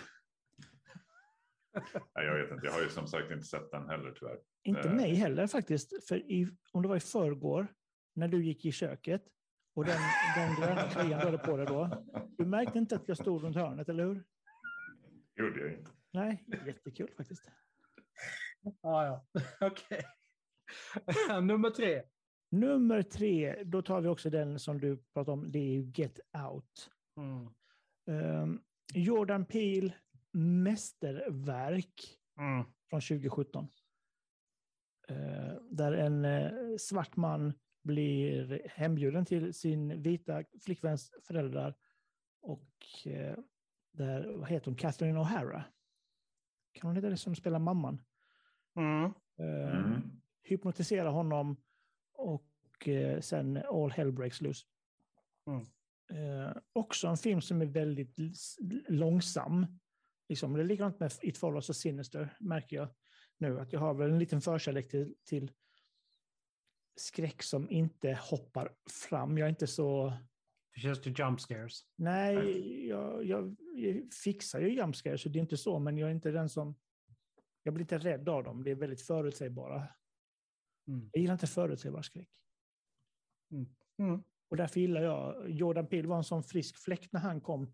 Nej, 2.15 2.25
jag 2.25 2.35
vet 2.35 2.51
inte, 2.51 2.65
jag 2.65 2.73
har 2.73 2.81
ju 2.81 2.89
som 2.89 3.07
sagt 3.07 3.31
inte 3.31 3.45
sett 3.45 3.71
den 3.71 3.89
heller 3.89 4.11
tyvärr. 4.19 4.39
Inte 4.63 4.89
äh, 4.89 4.95
mig 4.95 5.13
heller 5.13 5.47
faktiskt. 5.47 6.07
För 6.07 6.15
i, 6.15 6.47
om 6.71 6.81
det 6.81 6.87
var 6.87 6.95
i 6.95 6.99
förrgår, 6.99 7.67
när 8.15 8.27
du 8.27 8.45
gick 8.45 8.65
i 8.65 8.71
köket 8.71 9.23
och 9.75 9.85
den, 9.85 9.99
den 10.35 10.55
gröna 10.55 10.89
tröjan 10.89 11.19
du 11.19 11.25
hade 11.25 11.37
på 11.37 11.57
dig 11.57 11.65
då. 11.65 12.05
Du 12.37 12.45
märkte 12.45 12.79
inte 12.79 12.95
att 12.95 13.07
jag 13.07 13.17
stod 13.17 13.43
runt 13.43 13.55
hörnet, 13.55 13.89
eller 13.89 14.03
hur? 14.03 14.23
gjorde 15.35 15.59
jag 15.59 15.73
inte. 15.73 15.91
Nej, 16.11 16.45
jättekul 16.65 17.11
faktiskt. 17.17 17.51
Ah, 18.81 19.05
ja, 19.05 19.25
okej. 19.61 20.05
Okay. 21.07 21.41
Nummer 21.41 21.69
tre. 21.69 22.03
Nummer 22.53 23.01
tre, 23.01 23.63
då 23.63 23.81
tar 23.81 24.01
vi 24.01 24.07
också 24.07 24.29
den 24.29 24.59
som 24.59 24.79
du 24.79 24.97
pratade 24.97 25.31
om, 25.31 25.51
det 25.51 25.59
är 25.59 25.99
Get 25.99 26.19
Out. 26.51 26.91
Mm. 27.17 27.49
Um, 28.41 28.61
Jordan 28.93 29.45
Peele, 29.45 29.93
mästerverk 30.31 32.17
mm. 32.39 32.63
från 32.89 33.01
2017. 33.01 33.67
Uh, 35.11 35.17
ehm, 35.17 35.57
där 35.69 35.93
en 35.93 36.25
uh, 36.25 36.77
svart 36.77 37.15
man 37.15 37.53
blir 37.83 38.61
hembjuden 38.69 39.25
till 39.25 39.53
sin 39.53 40.01
vita 40.01 40.43
flickväns 40.61 41.11
föräldrar. 41.27 41.75
Och 42.41 42.69
uh, 43.07 43.35
där, 43.91 44.33
vad 44.33 44.49
heter 44.49 44.65
hon, 44.65 44.75
Catherine 44.75 45.19
O'Hara. 45.19 45.63
Kan 46.71 46.87
hon 46.87 46.95
heta 46.95 47.09
det 47.09 47.17
som 47.17 47.35
spelar 47.35 47.59
mamman? 47.59 48.01
Mm. 48.75 49.13
Mm. 49.37 50.01
Hypnotisera 50.43 51.09
honom 51.09 51.57
och 52.13 52.87
eh, 52.87 53.19
sen 53.19 53.57
All 53.57 53.91
Hell 53.91 54.11
Breaks 54.11 54.41
Loose. 54.41 54.65
Mm. 55.47 55.65
Eh, 56.13 56.57
också 56.73 57.07
en 57.07 57.17
film 57.17 57.41
som 57.41 57.61
är 57.61 57.65
väldigt 57.65 58.15
långsam. 58.87 59.65
Liksom, 60.29 60.53
det 60.53 60.61
är 60.61 60.65
likadant 60.65 60.99
med 60.99 61.11
It 61.21 61.37
Follows 61.37 61.69
och 61.69 61.75
Sinister, 61.75 62.37
märker 62.39 62.75
jag 62.75 62.89
nu. 63.37 63.59
Att 63.59 63.73
jag 63.73 63.79
har 63.79 63.93
väl 63.93 64.11
en 64.11 64.19
liten 64.19 64.41
förkärlek 64.41 64.89
till, 64.89 65.15
till 65.23 65.51
skräck 66.95 67.43
som 67.43 67.69
inte 67.69 68.19
hoppar 68.21 68.75
fram. 69.09 69.37
Jag 69.37 69.45
är 69.45 69.49
inte 69.49 69.67
så... 69.67 70.13
Just 70.75 71.03
the 71.03 71.09
jump 71.09 71.41
scares. 71.41 71.81
Nej, 71.95 72.87
jag, 72.87 73.25
jag, 73.25 73.55
jag 73.75 74.13
fixar 74.23 74.59
ju 74.59 74.75
jump 74.75 74.95
scares, 74.95 75.21
så 75.21 75.29
det 75.29 75.39
är 75.39 75.41
inte 75.41 75.57
så, 75.57 75.79
men 75.79 75.97
jag 75.97 76.09
är 76.09 76.13
inte 76.13 76.31
den 76.31 76.49
som... 76.49 76.75
Jag 77.63 77.73
blir 77.73 77.83
inte 77.83 77.97
rädd 77.97 78.29
av 78.29 78.43
dem, 78.43 78.63
det 78.63 78.71
är 78.71 78.75
väldigt 78.75 79.01
förutsägbara. 79.01 79.87
Mm. 80.87 81.09
Jag 81.13 81.21
gillar 81.21 81.33
inte 81.33 81.47
förutsägbar 81.47 82.01
skräck. 82.01 82.29
Mm. 83.99 84.23
Och 84.49 84.57
därför 84.57 84.79
gillar 84.79 85.01
jag, 85.01 85.49
Jordan 85.49 85.87
Peele 85.87 86.07
var 86.07 86.17
en 86.17 86.23
sån 86.23 86.43
frisk 86.43 86.77
fläkt 86.77 87.13
när 87.13 87.19
han 87.19 87.41
kom. 87.41 87.73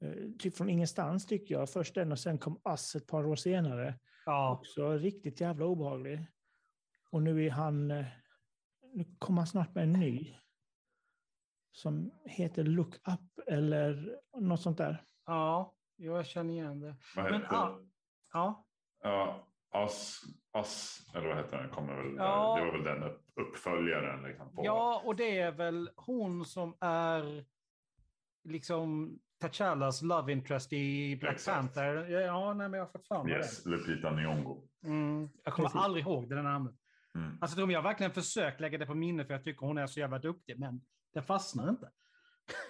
Eh, 0.00 0.30
typ 0.38 0.56
från 0.56 0.70
ingenstans 0.70 1.26
tycker 1.26 1.54
jag. 1.54 1.70
Först 1.70 1.94
den 1.94 2.12
och 2.12 2.18
sen 2.18 2.38
kom 2.38 2.60
Ass 2.64 2.96
ett 2.96 3.06
par 3.06 3.26
år 3.26 3.36
senare. 3.36 3.98
Ja, 4.26 4.52
Också 4.52 4.92
riktigt 4.92 5.40
jävla 5.40 5.64
obehaglig. 5.66 6.26
Och 7.10 7.22
nu 7.22 7.46
är 7.46 7.50
han, 7.50 7.90
eh, 7.90 8.06
nu 8.94 9.04
kommer 9.18 9.38
han 9.40 9.46
snart 9.46 9.74
med 9.74 9.84
en 9.84 9.92
ny. 9.92 10.34
Som 11.72 12.10
heter 12.24 12.64
Look 12.64 12.94
Up 12.94 13.38
eller 13.46 14.20
något 14.36 14.60
sånt 14.60 14.78
där. 14.78 15.04
ja, 15.26 15.74
jag 15.96 16.26
känner 16.26 16.54
igen 16.54 16.80
det. 16.80 16.96
Vad 17.16 17.24
Men, 17.24 17.34
hette 17.34 17.54
ja. 17.54 17.80
Ja, 18.32 18.66
Ja, 19.02 19.48
Ass, 19.70 20.20
Ass, 20.60 21.06
eller 21.14 21.28
vad 21.28 21.36
heter 21.36 21.56
den? 21.58 21.70
Kommer 21.70 21.96
väl, 22.02 22.14
Ja. 22.18 22.56
Det 22.58 22.64
var 22.64 22.72
väl 22.72 22.84
den 22.84 23.02
upp, 23.02 23.22
uppföljaren 23.40 24.22
liksom 24.22 24.54
på... 24.54 24.64
ja, 24.64 25.02
och 25.04 25.16
det 25.16 25.38
är 25.38 25.52
väl 25.52 25.90
hon 25.96 26.44
som 26.44 26.74
är 26.80 27.44
liksom 28.44 29.18
T'Challas 29.42 30.04
love 30.04 30.32
interest 30.32 30.72
i 30.72 31.16
Black 31.16 31.34
Exakt. 31.34 31.56
Panther. 31.56 31.94
Ja, 32.10 32.54
nej, 32.54 32.68
men 32.68 32.78
jag 32.78 32.86
har 32.86 32.92
fått 32.92 33.08
fram 33.08 33.28
Yes, 33.28 33.66
Lupita 33.66 34.10
Nyong'o. 34.10 34.68
det. 34.80 34.88
Mm, 34.88 35.28
jag 35.44 35.54
kommer 35.54 35.68
Precis. 35.68 35.82
aldrig 35.84 36.04
ihåg 36.04 36.28
det 36.28 36.42
namnet. 36.42 36.74
Mm. 37.14 37.38
Alltså, 37.40 37.60
jag 37.60 37.78
har 37.78 37.82
verkligen 37.82 38.12
försökt 38.12 38.60
lägga 38.60 38.78
det 38.78 38.86
på 38.86 38.94
minne 38.94 39.24
för 39.24 39.34
jag 39.34 39.44
tycker 39.44 39.66
hon 39.66 39.78
är 39.78 39.86
så 39.86 40.00
jävla 40.00 40.18
duktig, 40.18 40.58
men 40.58 40.80
det 41.14 41.22
fastnar 41.22 41.68
inte. 41.70 41.90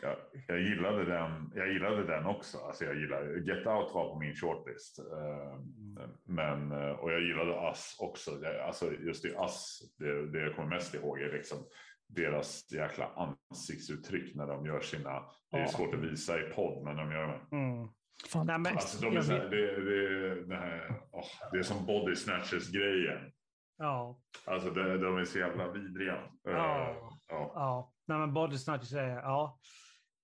Jag, 0.03 0.17
jag, 0.49 0.61
gillade 0.61 1.05
den, 1.05 1.53
jag 1.55 1.73
gillade 1.73 2.07
den 2.07 2.27
också. 2.27 2.59
Alltså 2.59 2.85
jag 2.85 2.97
gillade, 2.97 3.39
Get 3.41 3.67
Out 3.67 3.95
var 3.95 4.09
på 4.13 4.19
min 4.19 4.35
shortlist. 4.35 4.99
Eh, 4.99 5.61
men, 6.25 6.73
eh, 6.73 6.91
och 6.91 7.13
jag 7.13 7.21
gillade 7.23 7.51
Us 7.69 7.97
också. 8.01 8.31
Alltså 8.67 8.93
just 8.93 9.25
i 9.25 9.29
Us, 9.29 9.79
det, 9.99 10.27
det 10.27 10.41
jag 10.41 10.57
kommer 10.57 10.69
mest 10.69 10.95
ihåg 10.95 11.21
är 11.21 11.33
liksom 11.33 11.59
deras 12.09 12.73
jäkla 12.73 13.11
ansiktsuttryck 13.51 14.35
när 14.35 14.47
de 14.47 14.67
gör 14.67 14.81
sina... 14.81 15.23
Det 15.51 15.57
är 15.59 15.67
svårt 15.67 15.95
att 15.95 16.01
visa 16.01 16.39
i 16.41 16.43
podd, 16.43 16.85
men 16.85 16.97
de 16.97 17.13
gör... 17.13 17.47
Mm. 17.53 17.89
Fan, 18.33 18.47
Nej, 18.47 18.59
men- 18.59 18.73
Alltså 18.73 19.05
de 19.05 19.11
är 19.11 19.15
jag 19.15 19.25
så 19.25 19.33
här, 19.33 19.41
vet- 19.41 19.51
det, 19.51 19.85
det, 19.85 20.45
det, 20.45 20.57
här, 20.57 21.03
åh, 21.13 21.25
det 21.53 21.59
är 21.59 21.63
som 21.63 21.87
body 21.87 22.17
snatches-grejen. 22.17 23.33
Ja, 23.79 24.21
Alltså 24.45 24.71
de, 24.71 24.83
de 25.01 25.17
är 25.17 25.25
så 25.25 25.39
jävla 25.39 25.73
vidriga. 25.73 26.15
Eh, 26.15 26.53
Ja. 26.53 27.11
ja. 27.29 27.53
ja. 27.55 27.93
Nej, 28.07 28.19
men 28.19 28.33
Body 28.35 28.59
Snatchers 28.59 28.93
är, 28.93 29.09
ja. 29.09 29.59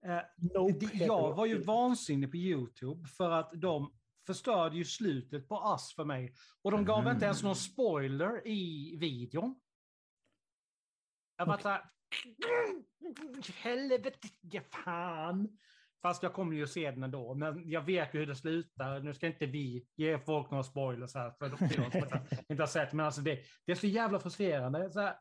Eh, 0.07 0.21
Nope 0.55 0.87
jag 0.93 1.35
var 1.35 1.47
ju 1.47 1.63
vansinnig 1.63 2.31
på 2.31 2.37
YouTube 2.37 3.09
för 3.09 3.31
att 3.31 3.51
de 3.55 3.93
förstörde 4.27 4.77
ju 4.77 4.85
slutet 4.85 5.49
på 5.49 5.55
Us 5.75 5.95
för 5.95 6.05
mig. 6.05 6.35
Och 6.63 6.71
de 6.71 6.85
gav 6.85 7.03
Mhm. 7.05 7.13
inte 7.13 7.25
ens 7.25 7.43
någon 7.43 7.57
spoiler 7.57 8.47
i 8.49 8.97
videon. 9.01 9.61
Jag 11.37 11.47
var 11.47 11.59
såhär... 11.59 11.83
Helvete, 13.63 14.29
fan! 14.85 15.59
Fast 16.03 16.23
jag 16.23 16.33
kommer 16.33 16.57
ju 16.57 16.67
se 16.67 16.91
den 16.91 17.03
ändå. 17.03 17.35
Men 17.35 17.69
jag 17.71 17.81
vet 17.83 18.15
ju 18.15 18.19
hur 18.19 18.27
det 18.27 18.35
slutar. 18.37 19.01
Nu 19.01 19.15
ska 19.15 19.27
inte 19.27 19.47
vi 19.47 19.87
ge 19.97 20.19
folk 20.19 20.51
några 20.51 20.63
spoilers 20.65 21.15
här. 21.15 21.31
För 21.31 21.49
de 21.49 21.57
som 21.59 21.83
inte 22.49 22.63
har 22.63 22.67
sett. 22.67 22.93
Men 22.93 23.07
alltså 23.07 23.21
det, 23.21 23.41
det 23.67 23.73
är 23.73 23.77
så 23.77 23.87
jävla 23.87 24.19
frustrerande. 24.21 24.91
Så 24.91 25.01
här. 25.01 25.15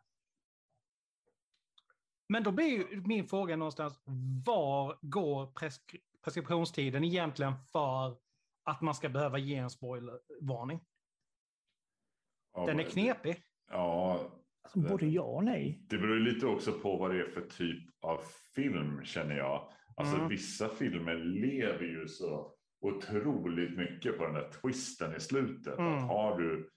Men 2.31 2.43
då 2.43 2.51
blir 2.51 2.65
ju 2.65 3.01
min 3.05 3.27
fråga 3.27 3.55
någonstans. 3.55 4.01
Var 4.45 4.97
går 5.01 5.45
preskri- 5.45 5.99
preskriptionstiden 6.23 7.03
egentligen 7.03 7.53
för 7.71 8.17
att 8.63 8.81
man 8.81 8.95
ska 8.95 9.09
behöva 9.09 9.37
ge 9.37 9.55
en 9.55 9.69
spoilervarning? 9.69 10.79
Ja, 12.53 12.65
Den 12.65 12.79
är 12.79 12.83
knepig. 12.83 13.43
Ja, 13.71 14.19
Alltså, 14.63 14.79
både 14.79 15.05
ja 15.05 15.21
och 15.23 15.43
nej. 15.43 15.85
Det 15.89 15.97
beror 15.97 16.19
lite 16.19 16.45
också 16.45 16.71
på 16.71 16.97
vad 16.97 17.11
det 17.11 17.19
är 17.21 17.27
för 17.31 17.41
typ 17.41 17.89
av 18.01 18.21
film 18.55 19.05
känner 19.05 19.35
jag. 19.37 19.69
Alltså 19.95 20.15
Mm. 20.15 20.29
vissa 20.29 20.69
filmer 20.69 21.15
lever 21.15 21.85
ju 21.85 22.07
så 22.07 22.53
otroligt 22.81 23.77
mycket 23.77 24.17
på 24.17 24.23
den 24.25 24.33
där 24.33 24.51
twisten 24.51 25.15
i 25.15 25.19
slutet. 25.19 25.79
Mm. 25.79 25.93
Att 25.93 26.07
har 26.07 26.37
du, 26.39 26.69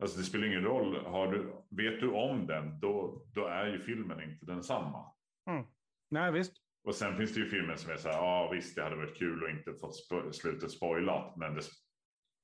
alltså 0.00 0.18
det 0.18 0.24
spelar 0.24 0.46
ingen 0.46 0.62
roll, 0.64 0.92
du, 1.30 1.52
vet 1.82 2.00
du 2.00 2.10
om 2.10 2.46
den 2.46 2.80
då, 2.80 3.24
då 3.34 3.46
är 3.46 3.66
ju 3.66 3.80
filmen 3.80 4.22
inte 4.30 4.46
densamma. 4.46 5.12
Nej, 6.10 6.32
visst. 6.32 6.52
Och 6.84 6.94
sen 6.94 7.16
finns 7.16 7.34
det 7.34 7.40
ju 7.40 7.46
filmer 7.46 7.76
som 7.76 7.92
är 7.92 7.96
så 7.96 8.08
här, 8.08 8.16
ja 8.16 8.50
visst 8.52 8.76
det 8.76 8.82
hade 8.82 8.96
varit 8.96 9.16
kul 9.18 9.44
att 9.44 9.50
inte 9.50 9.74
fått 9.80 9.94
spo- 10.10 10.32
slutet 10.32 10.70
spoilat 10.70 11.36
men 11.36 11.54
det 11.54 11.62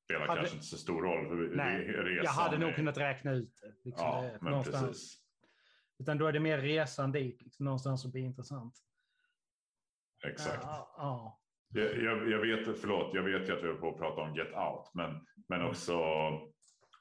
spelar 0.05 0.27
Hade- 0.27 0.41
kanske 0.41 0.55
inte 0.57 0.67
så 0.67 0.77
stor 0.77 1.03
roll. 1.03 1.57
Nej, 1.57 1.87
re- 1.89 1.93
Jag 1.97 2.07
resan 2.07 2.35
hade 2.35 2.59
nog 2.59 2.69
är- 2.71 2.75
kunnat 2.75 2.97
räkna 2.99 3.33
ut 3.33 3.59
det. 3.63 3.75
Liksom 3.89 4.07
Ja, 4.07 4.23
det 4.23 4.39
men 4.41 4.51
någonstans. 4.51 4.87
precis. 4.87 5.23
Utan 5.99 6.19
då 6.19 6.27
är 6.27 6.33
det 6.33 6.41
mer 6.41 6.59
resan 6.59 7.13
dit, 7.13 7.43
liksom, 7.43 7.65
någonstans 7.65 8.03
som 8.03 8.11
blir 8.11 8.23
intressant. 8.23 8.75
Exakt. 10.27 10.63
Ja, 10.63 10.95
ja. 10.97 11.41
Jag, 11.69 12.03
jag, 12.03 12.31
jag 12.31 12.39
vet, 12.41 12.81
förlåt, 12.81 13.15
jag 13.15 13.23
vet 13.23 13.49
ju 13.49 13.53
att 13.53 13.63
vi 13.63 13.67
håller 13.67 13.81
på 13.81 13.89
att 13.89 13.99
prata 13.99 14.21
om 14.21 14.35
Get 14.35 14.53
Out, 14.55 14.91
men, 14.95 15.27
men 15.49 15.63
också 15.63 15.99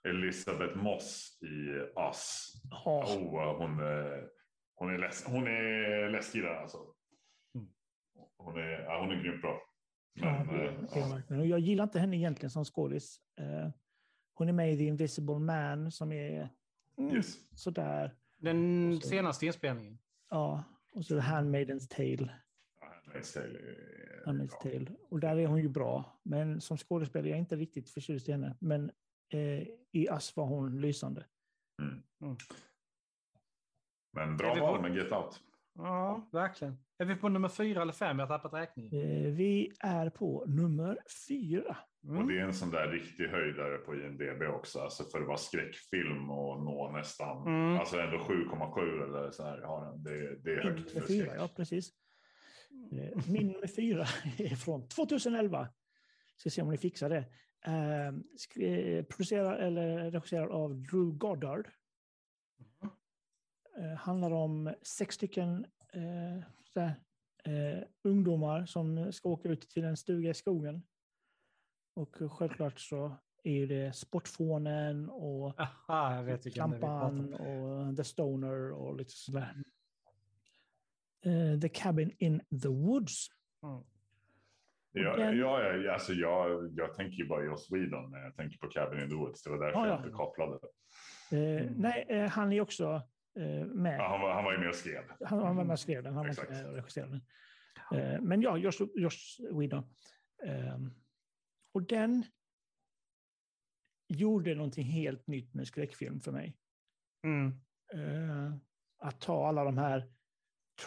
Elisabeth 0.05 0.77
Moss 0.77 1.37
i 1.41 1.69
Us. 1.99 2.53
Ja, 2.71 3.05
Oh, 3.17 3.57
hon, 3.57 3.79
är- 3.79 4.27
hon, 4.75 4.93
är 4.93 4.97
läs, 4.97 5.25
hon 5.27 5.47
är 5.47 6.09
läskig 6.09 6.43
där 6.43 6.55
alltså. 6.55 6.77
Mm. 7.55 7.67
Hon 8.37 8.57
är, 8.57 8.69
ja, 8.81 8.99
hon 9.01 9.11
är 9.11 9.23
grymt 9.23 9.41
bra. 9.41 9.61
ja, 10.13 10.43
Men, 10.43 10.55
eh, 10.59 11.09
verkligen. 11.13 11.39
Och 11.41 11.47
jag 11.47 11.59
gillar 11.59 11.83
inte 11.83 11.99
henne 11.99 12.17
egentligen 12.17 12.49
som 12.49 12.65
skådis. 12.65 13.19
Eh, 13.39 13.69
hon 14.33 14.49
är 14.49 14.53
med 14.53 14.73
i 14.73 14.77
The 14.77 14.83
Invisible 14.83 15.39
Man 15.39 15.91
som 15.91 16.11
är 16.11 16.49
mm, 16.97 17.15
yes. 17.15 17.37
sådär. 17.59 18.15
Den 18.37 18.99
så- 19.01 19.07
senaste 19.07 19.45
inspelningen. 19.45 19.97
Ja, 20.29 20.63
och 20.91 21.05
så 21.05 21.19
Handmaidens 21.19 21.87
Tale. 21.87 22.29
Ja, 22.81 22.87
Handmaid's 22.87 23.33
Tale 23.33 23.59
är 23.59 24.23
Handmaid's 24.25 24.47
bra. 24.49 24.71
Tale. 24.71 24.87
Och 25.09 25.19
där 25.19 25.37
är 25.37 25.47
hon 25.47 25.61
ju 25.61 25.69
bra. 25.69 26.19
Men 26.23 26.61
som 26.61 26.77
skådespelare 26.77 27.27
är 27.29 27.31
jag 27.31 27.39
inte 27.39 27.55
riktigt 27.55 27.89
förtjust 27.89 28.29
i 28.29 28.31
henne. 28.31 28.57
Men 28.59 28.91
eh, 29.33 29.67
i 29.91 30.07
Ass 30.09 30.35
var 30.35 30.45
hon 30.45 30.81
lysande. 30.81 31.25
Men 34.13 34.29
Är 34.33 34.37
bra 34.37 34.53
vi 34.53 34.59
val 34.59 34.75
på- 34.75 34.81
med 34.81 34.95
Get 34.95 35.11
Out. 35.11 35.41
Ja, 35.77 36.29
verkligen. 36.31 36.77
Är 36.97 37.05
vi 37.05 37.15
på 37.15 37.29
nummer 37.29 37.49
fyra 37.49 37.81
eller 37.81 37.93
fem? 37.93 38.19
Jag 38.19 38.27
har 38.27 38.37
tappat 38.39 38.53
räkningen. 38.61 38.93
Eh, 39.25 39.31
vi 39.33 39.71
är 39.79 40.09
på 40.09 40.45
nummer 40.47 40.97
fyra. 41.27 41.77
Och 42.03 42.09
Mm. 42.15 42.27
det 42.27 42.39
är 42.39 42.43
en 42.43 42.53
sån 42.53 42.69
där 42.71 42.87
riktig 42.87 43.27
höjdare 43.27 43.77
på 43.77 43.95
IMDB 43.95 44.41
också. 44.47 44.79
Alltså 44.79 45.03
för 45.03 45.21
att 45.21 45.27
vara 45.27 45.37
skräckfilm 45.37 46.29
och 46.29 46.63
nå 46.63 46.91
nästan, 46.91 47.47
Mm. 47.47 47.79
alltså 47.79 47.99
ändå 47.99 48.17
7,7 48.19 49.03
eller 49.03 49.31
så 49.31 49.43
här 49.43 49.61
har 49.61 49.85
den. 49.85 50.03
Det, 50.03 50.35
det 50.43 50.51
är 50.51 50.55
Min 50.63 50.73
högt 50.73 50.87
nummer 50.93 51.01
för 51.01 51.07
fyra, 51.07 51.25
skräck. 51.25 51.39
ja 51.41 51.47
precis. 51.55 51.89
Eh, 52.91 53.31
Min 53.31 53.47
nummer 53.47 53.67
fyra 53.67 54.01
är 54.37 54.55
från 54.55 54.87
2011. 54.87 55.67
Ska 56.37 56.49
se 56.49 56.61
om 56.61 56.69
ni 56.69 56.77
fixar 56.77 57.09
det. 57.09 57.25
Eh, 57.67 58.13
skri- 58.37 59.03
producerad 59.03 59.59
eller 59.59 60.11
regisserad 60.11 60.51
av 60.51 60.75
Drew 60.75 61.17
Goddard. 61.17 61.67
Eh, 63.77 63.93
handlar 63.97 64.31
om 64.31 64.73
sex 64.81 65.15
stycken 65.15 65.65
eh, 65.93 66.43
sådär, 66.63 66.95
eh, 67.43 67.83
ungdomar 68.03 68.65
som 68.65 69.11
ska 69.13 69.29
åka 69.29 69.49
ut 69.49 69.69
till 69.69 69.83
en 69.83 69.97
stuga 69.97 70.29
i 70.29 70.33
skogen. 70.33 70.83
Och 71.93 72.15
självklart 72.31 72.79
så 72.79 73.17
är 73.43 73.51
ju 73.53 73.67
det 73.67 73.93
Sportfånen 73.95 75.09
och 75.09 75.59
Aha, 75.59 76.21
vet. 76.21 76.53
Klampan 76.53 77.33
och 77.33 77.97
The 77.97 78.03
Stoner 78.03 78.71
och 78.71 78.95
lite 78.95 79.11
sådär. 79.11 79.55
Eh, 81.25 81.59
the 81.59 81.69
Cabin 81.69 82.11
in 82.17 82.41
the 82.61 82.67
Woods. 82.67 83.27
Mm. 83.63 83.83
Ja, 85.03 85.15
den- 85.15 85.37
ja, 85.37 85.63
ja, 85.73 85.93
alltså 85.93 86.13
jag, 86.13 86.71
jag 86.75 86.93
tänker 86.93 87.17
ju 87.17 87.27
bara 87.27 87.45
Joss 87.45 87.71
Whedon 87.71 88.11
när 88.11 88.19
jag 88.19 88.35
tänker 88.35 88.57
på 88.57 88.67
Cabin 88.67 89.01
in 89.03 89.09
the 89.09 89.15
Woods. 89.15 89.43
Det 89.43 89.49
var 89.49 89.57
därför 89.65 89.79
Ja, 89.79 89.87
ja. 89.87 89.91
jag 89.93 89.99
inte 89.99 90.09
kopplade. 90.09 90.53
Eh, 91.31 91.61
Mm. 91.61 91.73
Nej, 91.77 92.05
eh, 92.09 92.29
han 92.29 92.51
är 92.53 92.61
också 92.61 93.01
eh, 93.39 93.65
med. 93.65 93.99
Ja, 93.99 94.07
han, 94.09 94.21
var, 94.21 94.33
han 94.33 94.43
var 94.43 94.51
ju 94.51 94.57
med 94.59 94.67
och 94.69 94.75
skrev. 94.75 95.03
Han, 95.25 95.39
han 95.43 95.55
var 95.55 95.63
med 95.63 95.73
och 95.73 95.79
skrev 95.79 96.03
den, 96.03 96.13
han 96.13 96.23
var 96.23 96.29
Exakt. 96.29 96.49
inte 96.51 96.61
med 96.63 96.69
och 96.71 96.75
regisserade 96.77 97.21
den. 97.91 97.99
Eh, 97.99 98.21
men 98.21 98.41
ja, 98.41 98.57
Josh, 98.57 98.81
Josh 98.95 99.41
Whedon. 99.59 99.83
Eh, 100.45 100.77
och 101.73 101.83
den 101.83 102.23
gjorde 104.07 104.55
någonting 104.55 104.83
helt 104.85 105.27
nytt 105.27 105.53
med 105.53 105.67
skräckfilm 105.67 106.19
för 106.19 106.31
mig. 106.31 106.57
Mm. 107.23 107.47
Eh, 107.93 108.53
att 108.97 109.21
ta 109.21 109.47
alla 109.47 109.63
de 109.63 109.77
här 109.77 110.09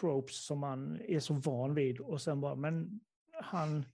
tropes 0.01 0.45
som 0.47 0.59
man 0.59 1.01
är 1.01 1.21
så 1.21 1.35
van 1.35 1.75
vid 1.75 2.01
och 2.01 2.21
sen 2.21 2.41
bara, 2.41 2.55
men 2.55 3.01
han, 3.43 3.85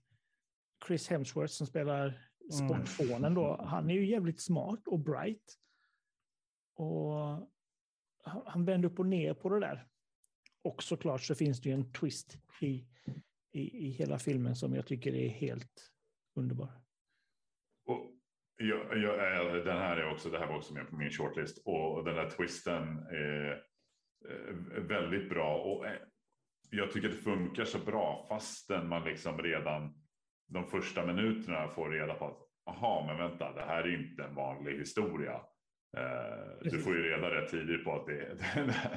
Chris 0.87 1.07
Hemsworth 1.07 1.53
som 1.53 1.67
spelar 1.67 2.21
sportfånen 2.51 3.33
då, 3.33 3.61
han 3.65 3.89
är 3.89 3.93
ju 3.93 4.05
jävligt 4.05 4.41
smart 4.41 4.87
och 4.87 4.99
bright. 4.99 5.57
Och 6.75 7.15
han, 8.23 8.65
vänder 8.65 8.89
upp 8.89 8.99
och 8.99 9.05
ner 9.05 9.33
på 9.33 9.49
det 9.49 9.59
där. 9.59 9.87
Och 10.63 10.83
såklart 10.83 11.21
så 11.21 11.35
finns 11.35 11.61
det 11.61 11.69
ju 11.69 11.75
en 11.75 11.91
twist 11.91 12.37
i, 12.61 12.87
i, 13.51 13.87
i 13.87 13.89
hela 13.89 14.19
filmen 14.19 14.55
som 14.55 14.75
jag 14.75 14.87
tycker 14.87 15.15
är 15.15 15.29
helt 15.29 15.91
underbar. 16.35 16.71
Och 17.85 18.11
jag, 18.57 18.97
jag, 18.97 19.65
den 19.65 19.77
här 19.77 19.97
är 19.97 20.11
också, 20.11 20.29
det 20.29 20.39
här 20.39 20.47
var 20.47 20.57
också 20.57 20.73
med 20.73 20.89
på 20.89 20.95
min 20.95 21.11
shortlist 21.11 21.61
och 21.65 22.05
den 22.05 22.15
där 22.15 22.29
twisten 22.29 22.97
är 22.97 23.63
eh, 24.29 24.83
väldigt 24.83 25.29
bra. 25.29 25.61
Och 25.61 25.85
eh, 25.87 26.01
jag 26.69 26.91
tycker 26.91 27.09
det 27.09 27.15
funkar 27.15 27.65
så 27.65 27.79
bra 27.79 28.25
fastän 28.29 28.87
man 28.87 29.03
liksom 29.03 29.37
redan 29.37 30.04
de 30.47 30.65
första 30.67 31.05
minuterna 31.05 31.67
får 31.67 31.89
reda 31.89 32.13
på 32.13 32.25
att 32.25 32.37
aha, 32.75 33.03
men 33.07 33.17
vänta, 33.17 33.53
det 33.53 33.61
här 33.61 33.83
är 33.83 34.03
inte 34.03 34.23
en 34.23 34.35
vanlig 34.35 34.79
historia. 34.79 35.33
Eh, 35.97 36.57
du 36.61 36.79
får 36.79 36.95
ju 36.95 37.03
reda 37.03 37.29
rätt 37.29 37.49
tidigt 37.51 37.83
på 37.83 37.95
att 37.95 38.05
det, 38.05 38.37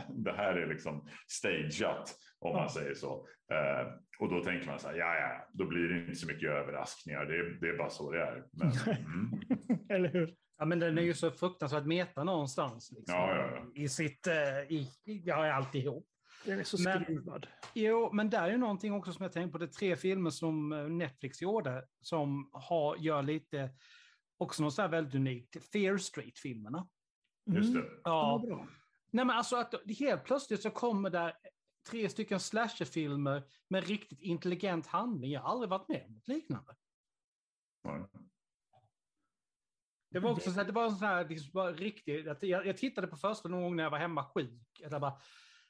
det 0.25 0.33
här 0.33 0.55
är 0.55 0.67
liksom 0.67 1.09
stageat 1.28 2.14
om 2.40 2.52
man 2.52 2.62
Ja. 2.62 2.69
säger 2.69 2.95
så. 2.95 3.26
Eh, 3.52 3.87
och 4.19 4.28
då 4.31 4.45
tänker 4.45 4.67
man 4.67 4.78
så 4.78 4.88
här, 4.88 4.95
ja, 4.97 5.14
ja, 5.14 5.49
då 5.52 5.67
blir 5.67 5.88
det 5.88 5.99
inte 6.00 6.14
så 6.14 6.26
mycket 6.26 6.50
överraskningar. 6.50 7.25
Det, 7.25 7.59
det 7.61 7.69
är 7.69 7.78
bara 7.78 7.90
så 7.90 8.12
det 8.12 8.21
är. 8.23 8.45
Men, 8.52 8.71
mm. 8.97 9.40
Eller 9.88 10.09
hur? 10.09 10.35
Ja, 10.59 10.64
men 10.64 10.78
den 10.78 10.99
är 10.99 11.02
ju 11.02 11.14
så 11.14 11.31
fruktansvärt 11.31 11.87
meta 11.87 12.25
någonstans. 12.25 12.93
Liksom, 12.97 13.14
Ja, 13.19 13.37
ja, 13.37 13.50
ja. 13.75 13.83
I 13.83 13.88
sitt... 13.88 14.26
eh, 14.26 14.73
I, 14.73 14.88
ja, 15.05 15.52
alltihop. 15.52 16.07
Den 16.49 16.59
är 16.61 16.64
så 16.64 16.83
Men- 16.83 17.02
skruvad. 17.05 17.47
Jo, 17.75 18.12
men 18.12 18.31
där 18.31 18.43
är 18.43 18.50
ju 18.50 18.57
någonting 18.57 18.93
också 18.93 19.12
som 19.12 19.23
jag 19.23 19.33
tänkte 19.33 19.52
på. 19.52 19.59
Det 19.59 19.64
är 19.64 19.73
tre 19.78 19.97
filmer 19.97 20.31
som 20.31 20.73
eh, 20.73 20.88
Netflix 20.88 21.43
gjorde 21.43 21.85
som 22.00 22.50
har, 22.52 22.97
gör 22.97 23.23
lite, 23.23 23.71
också 24.38 24.62
något 24.62 24.75
så 24.75 24.83
här 24.83 24.88
väldigt 24.88 25.14
unikt. 25.14 25.64
Fear 25.73 25.97
Street-filmerna. 25.99 26.88
Just 27.47 27.71
Mm. 27.71 27.83
det. 27.83 27.88
Ja, 28.05 28.40
Ja, 28.43 28.47
bra. 28.47 28.69
Nej, 29.11 29.25
men 29.25 29.37
alltså 29.37 29.57
att 29.57 29.75
helt 29.99 30.25
plötsligt 30.25 30.62
så 30.62 30.71
kommer 30.71 31.11
där 31.11 31.33
tre 31.90 32.09
stycken 32.09 32.40
slasherfilmer 32.40 33.43
med 33.69 33.85
riktigt 33.87 34.21
intelligent 34.23 34.87
handling. 34.87 35.31
Jag 35.31 35.40
har 35.40 35.50
aldrig 35.50 35.71
varit 35.71 35.88
med 35.88 36.05
om 36.07 36.12
något 36.14 36.28
liknande. 36.28 36.76
Ja. 37.83 38.09
Det 40.11 40.19
var 40.19 40.31
också 40.31 40.50
så 40.50 40.57
här, 40.57 40.64
det 40.64 40.73
var 40.73 40.85
en 40.85 40.97
sån 40.97 41.09
här, 41.09 41.28
liksom 41.28 41.75
riktigt, 41.75 42.28
att 42.28 42.43
jag, 42.43 42.67
jag 42.67 42.76
tittade 42.76 43.07
på 43.07 43.17
första 43.17 43.49
någon 43.49 43.62
gång 43.62 43.76
när 43.76 43.83
jag 43.83 43.90
var 43.90 43.99
hemma 43.99 44.25
sjuk. 44.25 44.81
Jag 44.81 45.00
bara, 45.00 45.21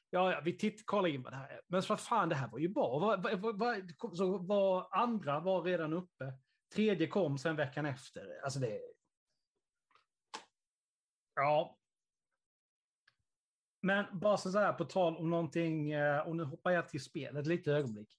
ja, 0.09 0.31
ja, 0.31 0.41
vi 0.45 0.57
titt, 0.57 0.85
kollade 0.85 1.13
in 1.13 1.23
vad 1.23 1.33
det 1.33 1.37
här 1.37 1.49
är. 1.49 1.61
Men 1.67 1.83
vad 1.89 1.99
fan, 1.99 2.29
det 2.29 2.35
här 2.35 2.47
var 2.47 2.59
ju 2.59 2.69
bra. 2.69 2.99
Vad, 2.99 3.23
var, 3.23 3.53
var, 3.53 4.15
så 4.15 4.37
var 4.37 4.87
andra 4.91 5.39
var 5.39 5.63
redan 5.63 5.93
uppe. 5.93 6.33
Tredje 6.73 7.07
kom 7.07 7.37
sen 7.37 7.55
veckan 7.55 7.85
efter. 7.85 8.43
Alltså 8.43 8.59
det... 8.59 8.81
Ja. 11.35 11.77
Men 13.81 14.19
bara 14.19 14.37
så 14.37 14.59
här, 14.59 14.73
på 14.73 14.85
tal 14.85 15.17
om 15.17 15.29
någonting, 15.29 15.91
eh, 15.91 16.19
och 16.19 16.35
nu 16.35 16.43
hoppar 16.43 16.71
jag 16.71 16.89
till 16.89 17.03
spelet 17.03 17.47
lite 17.47 17.71
ögonblick. 17.71 18.17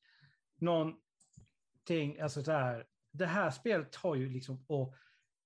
Någonting, 0.57 2.20
alltså 2.20 2.42
så 2.42 2.53
här, 2.53 2.87
det 3.12 3.26
här 3.26 3.50
spelet 3.50 3.96
har 3.96 4.14
ju 4.14 4.29
liksom, 4.29 4.64
och 4.68 4.94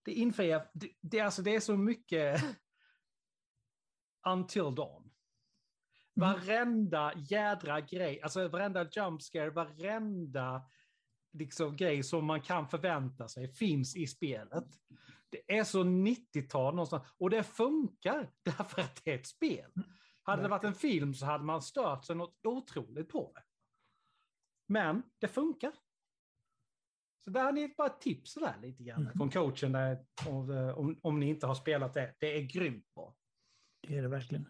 det 0.03 0.13
infriar, 0.13 0.71
det, 0.73 0.91
det, 1.01 1.21
alltså 1.21 1.43
det 1.43 1.55
är 1.55 1.61
så 1.61 1.77
mycket 1.77 2.43
until 4.27 4.75
dawn. 4.75 5.04
Varenda 6.15 7.13
jädra 7.17 7.81
grej, 7.81 8.23
alltså 8.23 8.49
varenda 8.49 8.89
jump 8.93 9.23
scare, 9.23 9.51
varenda 9.51 10.63
liksom, 11.33 11.77
grej 11.77 12.03
som 12.03 12.25
man 12.27 12.41
kan 12.43 12.69
förvänta 12.69 13.29
sig 13.29 13.49
finns 13.49 13.97
i 13.97 14.07
spelet. 14.07 14.65
Det 15.31 15.59
är 15.59 15.65
så 15.65 15.85
90-tal 15.85 16.75
någonstans, 16.75 17.03
och 17.19 17.31
det 17.31 17.43
funkar 17.43 18.31
därför 18.43 18.83
att 18.83 19.01
det 19.05 19.11
är 19.11 19.19
ett 19.19 19.27
spel. 19.27 19.73
Hade 20.23 20.43
det 20.43 20.49
varit 20.49 20.65
en 20.65 20.75
film 20.75 21.15
så 21.15 21.27
hade 21.27 21.45
man 21.45 21.63
stört 21.63 22.05
sig 22.05 22.17
något 22.17 22.47
otroligt 22.47 23.09
på 23.09 23.33
det. 23.35 23.43
Men 24.69 25.03
det 25.19 25.29
funkar. 25.29 25.73
Så 27.25 27.31
där 27.31 27.45
har 27.45 27.53
ni 27.53 27.75
bara 27.77 27.87
ett 27.87 28.01
tips 28.01 28.33
sådär 28.33 28.57
lite 28.63 28.83
grann 28.83 29.03
Mhm. 29.03 29.13
från 29.13 29.31
coachen 29.31 29.73
där, 29.73 30.07
om, 30.29 30.51
om, 30.77 30.99
om 31.03 31.21
ni 31.21 31.29
inte 31.29 31.47
har 31.47 31.55
spelat 31.55 31.95
det. 31.95 32.15
Det 32.19 32.39
är 32.39 32.43
grymt 32.43 32.95
bra. 32.95 33.17
Det 33.89 33.99
är 33.99 34.03
det 34.03 34.09
verkligen. 34.09 34.47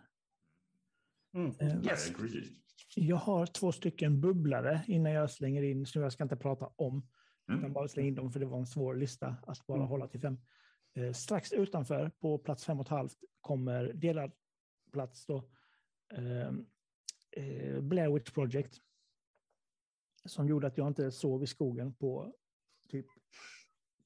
Mm. 1.34 1.52
Eh, 1.60 1.84
Yes. 1.86 2.10
Agree. 2.10 2.44
Jag 2.96 3.16
har 3.16 3.46
två 3.46 3.72
stycken 3.72 4.20
bubblare 4.20 4.84
innan 4.86 5.12
jag 5.12 5.30
slänger 5.30 5.62
in, 5.62 5.86
så 5.86 5.98
jag 5.98 6.12
ska 6.12 6.22
inte 6.22 6.36
prata 6.36 6.66
om, 6.76 7.08
utan 7.48 7.58
Mm. 7.58 7.72
bara 7.72 7.88
slänga 7.88 8.08
in 8.08 8.14
dem 8.14 8.32
för 8.32 8.40
det 8.40 8.46
var 8.46 8.58
en 8.58 8.66
svår 8.66 8.94
lista 8.94 9.36
att 9.46 9.66
bara 9.66 9.76
Mm. 9.78 9.88
hålla 9.88 10.08
till 10.08 10.20
fem. 10.20 10.38
Eh, 10.94 11.12
strax 11.12 11.52
utanför, 11.52 12.10
på 12.20 12.38
plats 12.38 12.64
fem 12.64 12.80
och 12.80 12.86
ett 12.86 12.90
halvt, 12.90 13.16
kommer 13.40 13.92
delad 13.92 14.32
plats 14.92 15.26
då, 15.26 15.50
eh, 16.12 16.48
eh, 17.36 17.80
Blair 17.80 18.10
Witch 18.14 18.30
Project. 18.30 18.74
Som 20.24 20.48
gjorde 20.48 20.66
att 20.66 20.78
jag 20.78 20.86
inte 20.88 21.10
sov 21.12 21.42
i 21.42 21.46
skogen 21.46 21.94
på 21.94 22.34
typ 22.88 23.06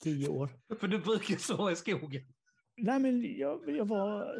tio 0.00 0.28
år. 0.28 0.48
För 0.80 0.88
du 0.88 0.98
brukar 0.98 1.36
så 1.36 1.70
i 1.70 1.76
skogen. 1.76 2.22
Nej, 2.76 3.00
men 3.00 3.36
jag, 3.38 3.70
jag 3.76 3.84
var... 3.84 4.34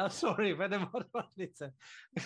Ah, 0.00 0.10
sorry, 0.10 0.56
men 0.56 0.70
det 0.70 0.78
var, 0.78 1.00
det 1.00 1.08
var 1.12 1.30
lite 1.34 1.72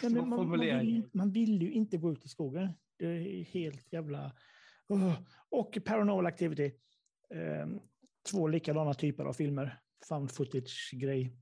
men 0.02 0.28
man, 0.28 0.48
man, 0.48 0.60
vill, 0.60 1.08
man 1.12 1.32
vill 1.32 1.62
ju 1.62 1.72
inte 1.72 1.96
gå 1.96 2.12
ut 2.12 2.24
i 2.24 2.28
skogen. 2.28 2.72
Det 2.98 3.06
är 3.06 3.44
helt 3.44 3.92
jävla... 3.92 4.32
Ugh. 4.88 5.12
Och 5.48 5.78
Paranormal 5.84 6.26
Activity. 6.26 6.72
Eh, 7.30 7.66
två 8.30 8.48
likadana 8.48 8.94
typer 8.94 9.24
av 9.24 9.32
filmer. 9.32 9.80
Found 10.08 10.30
footage-grej. 10.30 11.36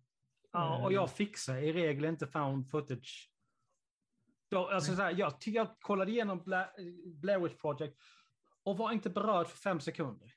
Ja, 0.53 0.85
och 0.85 0.93
jag 0.93 1.11
fixar 1.11 1.57
i 1.57 1.73
regel 1.73 2.05
inte 2.05 2.27
found 2.27 2.71
footage. 2.71 3.31
Då, 4.51 4.69
alltså, 4.69 4.97
så 4.97 5.03
här, 5.03 5.15
jag, 5.19 5.33
jag 5.45 5.81
kollade 5.81 6.11
igenom 6.11 6.43
Bla, 6.45 6.69
Blair 7.07 7.39
Witch 7.39 7.57
Project 7.57 7.99
och 8.63 8.77
var 8.77 8.93
inte 8.93 9.11
berörd 9.11 9.47
för 9.47 9.57
fem 9.57 9.81
sekunder. 9.81 10.33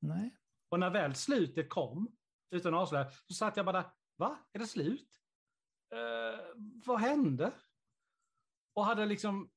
Nej. 0.00 0.36
Och 0.68 0.80
när 0.80 0.90
väl 0.90 1.14
slutet 1.14 1.68
kom, 1.68 2.16
utan 2.50 2.74
att 2.74 2.80
avslöja, 2.80 3.10
så 3.10 3.34
satt 3.34 3.56
jag 3.56 3.66
bara 3.66 3.82
där, 3.82 3.90
va? 4.16 4.38
Är 4.52 4.58
det 4.58 4.66
slut? 4.66 5.23
Eh, 5.92 6.40
vad 6.86 7.00
hände? 7.00 7.52
Och 8.74 8.84
hade 8.84 9.06
liksom, 9.06 9.50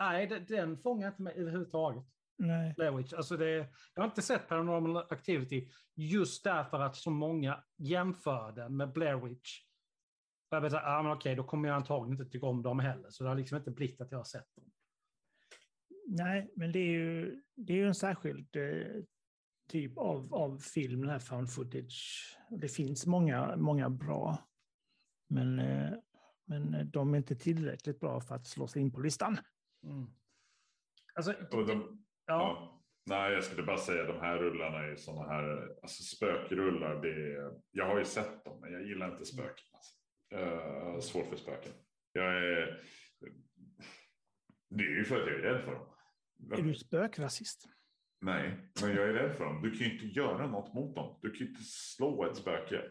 nej, 0.00 0.26
den 0.48 0.78
fångar 0.78 1.08
inte 1.08 1.22
mig 1.22 1.34
överhuvudtaget. 1.34 2.04
Nej. 2.36 2.74
Blair 2.76 2.92
Witch. 2.92 3.12
Alltså 3.12 3.36
det, 3.36 3.68
jag 3.94 4.02
har 4.02 4.04
inte 4.04 4.22
sett 4.22 4.48
Paranormal 4.48 4.96
Activity 4.96 5.68
just 5.94 6.44
därför 6.44 6.80
att 6.80 6.96
så 6.96 7.10
många 7.10 7.64
jämför 7.76 8.52
den 8.52 8.76
med 8.76 8.92
Blair 8.92 9.16
Witch. 9.16 9.60
Och 10.50 10.56
jag 10.56 10.60
vet 10.60 10.72
att, 10.72 10.84
ah, 10.84 11.02
men 11.02 11.12
okej, 11.12 11.34
då 11.34 11.44
kommer 11.44 11.68
jag 11.68 11.76
antagligen 11.76 12.20
inte 12.20 12.32
tycka 12.32 12.46
om 12.46 12.62
dem 12.62 12.78
heller. 12.78 13.10
Så 13.10 13.24
det 13.24 13.30
har 13.30 13.36
liksom 13.36 13.58
inte 13.58 13.70
blivit 13.70 14.00
att 14.00 14.10
jag 14.10 14.18
har 14.18 14.24
sett 14.24 14.54
dem. 14.56 14.70
Nej, 16.06 16.52
men 16.56 16.72
det 16.72 16.78
är 16.78 16.92
ju, 16.92 17.42
det 17.54 17.72
är 17.72 17.76
ju 17.76 17.86
en 17.86 17.94
särskild 17.94 18.56
eh, 18.56 19.02
typ 19.68 19.98
av, 19.98 20.34
av 20.34 20.58
film, 20.58 21.00
den 21.00 21.10
här 21.10 21.18
found 21.18 21.52
footage. 21.52 22.36
Det 22.50 22.68
finns 22.68 23.06
många, 23.06 23.56
många 23.56 23.90
bra. 23.90 24.38
Men, 25.34 25.58
eh, 25.58 25.92
men 26.44 26.90
de 26.90 27.14
är 27.14 27.18
inte 27.18 27.36
tillräckligt 27.36 28.00
bra 28.00 28.20
för 28.20 28.34
att 28.34 28.46
slå 28.46 28.66
sig 28.66 28.82
in 28.82 28.92
på 28.92 29.00
listan. 29.00 29.38
Alltså, 31.14 31.34
Och 31.50 31.66
de, 31.66 32.04
ja, 32.26 32.34
ja. 32.34 32.80
Nej, 33.06 33.32
jag 33.32 33.44
skulle 33.44 33.62
bara 33.62 33.78
säga 33.78 34.04
de 34.04 34.20
här 34.20 34.38
rullarna 34.38 34.78
är 34.78 34.96
sådana 34.96 35.28
här 35.28 35.76
alltså 35.82 36.02
spökrullar. 36.02 37.02
Det 37.02 37.08
är, 37.08 37.60
jag 37.70 37.86
har 37.86 37.98
ju 37.98 38.04
sett 38.04 38.44
dem, 38.44 38.60
men 38.60 38.72
jag 38.72 38.82
gillar 38.86 39.12
inte 39.12 39.24
spöken. 39.24 39.64
Alltså. 39.72 39.92
Jag 40.28 40.92
har 40.92 41.00
svårt 41.00 41.26
för 41.26 41.36
spöken. 41.36 41.72
Jag 42.12 42.34
är, 42.34 42.82
det 44.70 44.84
är 44.84 44.96
ju 44.96 45.04
för 45.04 45.20
att 45.20 45.26
jag 45.26 45.36
är 45.36 45.42
rädd 45.42 45.64
för 45.64 45.72
dem. 45.72 45.86
Är 46.52 46.62
du 46.62 46.74
spökrasist? 46.74 47.68
Nej, 48.20 48.70
men 48.80 48.90
jag 48.90 49.08
är 49.08 49.12
rädd 49.12 49.36
för 49.36 49.44
dem. 49.44 49.62
Du 49.62 49.70
kan 49.70 49.86
ju 49.86 49.92
inte 49.92 50.06
göra 50.06 50.46
något 50.46 50.74
mot 50.74 50.96
dem. 50.96 51.18
Du 51.22 51.30
kan 51.30 51.38
ju 51.38 51.48
inte 51.48 51.64
slå 51.64 52.24
ett 52.24 52.36
spöke. 52.36 52.82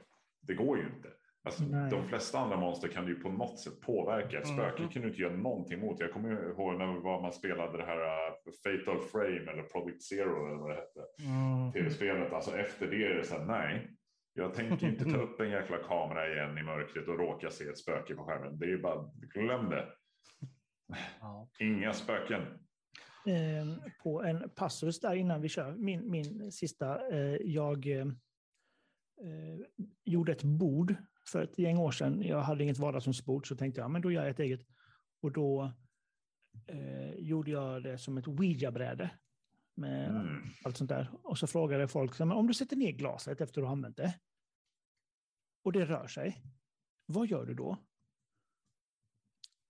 Det 0.41 0.53
går 0.53 0.77
ju 0.77 0.85
inte. 0.85 1.09
Alltså, 1.45 1.63
de 1.63 2.07
flesta 2.07 2.39
andra 2.39 2.57
monster 2.57 2.87
kan 2.87 3.05
du 3.05 3.13
ju 3.15 3.19
på 3.19 3.29
något 3.29 3.59
sätt 3.59 3.81
påverka. 3.81 4.39
Ett 4.39 4.47
spöke 4.47 4.81
Mhm. 4.81 4.89
kan 4.91 5.01
du 5.01 5.07
inte 5.07 5.21
göra 5.21 5.35
någonting 5.35 5.79
mot. 5.79 5.99
Jag 5.99 6.11
kommer 6.11 6.49
ihåg 6.49 6.77
när 6.77 7.21
man 7.21 7.33
spelade 7.33 7.77
det 7.77 7.83
här 7.85 7.97
uh, 7.97 8.33
Fatal 8.63 8.99
Frame 9.11 9.51
eller 9.51 9.63
Project 9.63 10.03
Zero 10.03 10.47
eller 10.47 10.57
vad 10.59 10.69
det 10.69 10.75
hette. 10.75 10.99
mm, 11.19 11.71
Tv-spelet. 11.71 12.33
Alltså 12.33 12.57
efter 12.57 12.87
det 12.87 13.05
är 13.05 13.13
det 13.15 13.23
så 13.23 13.37
här, 13.37 13.45
nej. 13.45 13.95
Jag 14.33 14.53
tänker 14.53 14.87
inte 14.87 15.05
ta 15.05 15.17
upp 15.17 15.39
en 15.39 15.49
jäkla 15.49 15.77
kamera 15.77 16.33
igen 16.33 16.57
i 16.57 16.63
mörkret 16.63 17.07
och 17.07 17.17
råka 17.19 17.49
se 17.49 17.63
ett 17.63 17.77
spöke 17.77 18.15
på 18.15 18.23
skärmen. 18.23 18.59
Det 18.59 18.65
är 18.71 18.77
bara, 18.77 19.11
glöm 19.33 19.69
det. 19.69 19.87
ja. 21.19 21.49
Inga 21.59 21.93
spöken. 21.93 22.41
eh, 23.27 23.91
på 24.03 24.23
en 24.23 24.49
passus 24.55 24.99
där 24.99 25.15
innan 25.15 25.41
vi 25.41 25.49
kör. 25.49 25.71
Min, 25.75 26.11
min 26.11 26.51
sista, 26.51 27.09
eh, 27.11 27.35
jag 27.41 27.87
eh, 27.87 28.01
eh, 29.21 29.59
gjorde 30.03 30.31
ett 30.31 30.43
bord 30.43 30.95
för 31.27 31.43
ett 31.43 31.59
gäng 31.59 31.77
år 31.77 31.91
sedan. 31.91 32.21
Jag 32.21 32.41
hade 32.41 32.63
inget 32.63 32.77
vardagsrumsbord 32.77 33.47
så 33.47 33.55
tänkte 33.55 33.81
jag, 33.81 33.91
men 33.91 34.01
då 34.01 34.11
gör 34.11 34.21
jag 34.21 34.29
ett 34.31 34.39
eget. 34.39 34.67
Och 35.21 35.31
då 35.31 35.71
eh, 36.67 37.13
gjorde 37.15 37.51
jag 37.51 37.83
det 37.83 37.97
som 37.97 38.17
ett 38.17 38.27
Ouija-bräde. 38.27 39.09
med 39.75 40.09
Mm. 40.09 40.43
allt 40.63 40.77
sånt 40.77 40.89
där. 40.89 41.09
Och 41.23 41.37
så 41.37 41.47
frågade 41.47 41.87
folk, 41.87 42.19
men 42.19 42.31
om 42.31 42.47
du 42.47 42.53
sätter 42.53 42.75
ner 42.75 42.91
glaset 42.91 43.31
efter 43.31 43.43
att 43.43 43.53
du 43.53 43.61
har 43.61 43.71
använt 43.71 43.97
det 43.97 44.19
och 45.63 45.71
det 45.71 45.85
rör 45.85 46.07
sig, 46.07 46.41
vad 47.05 47.27
gör 47.27 47.45
du 47.45 47.53
då? 47.53 47.77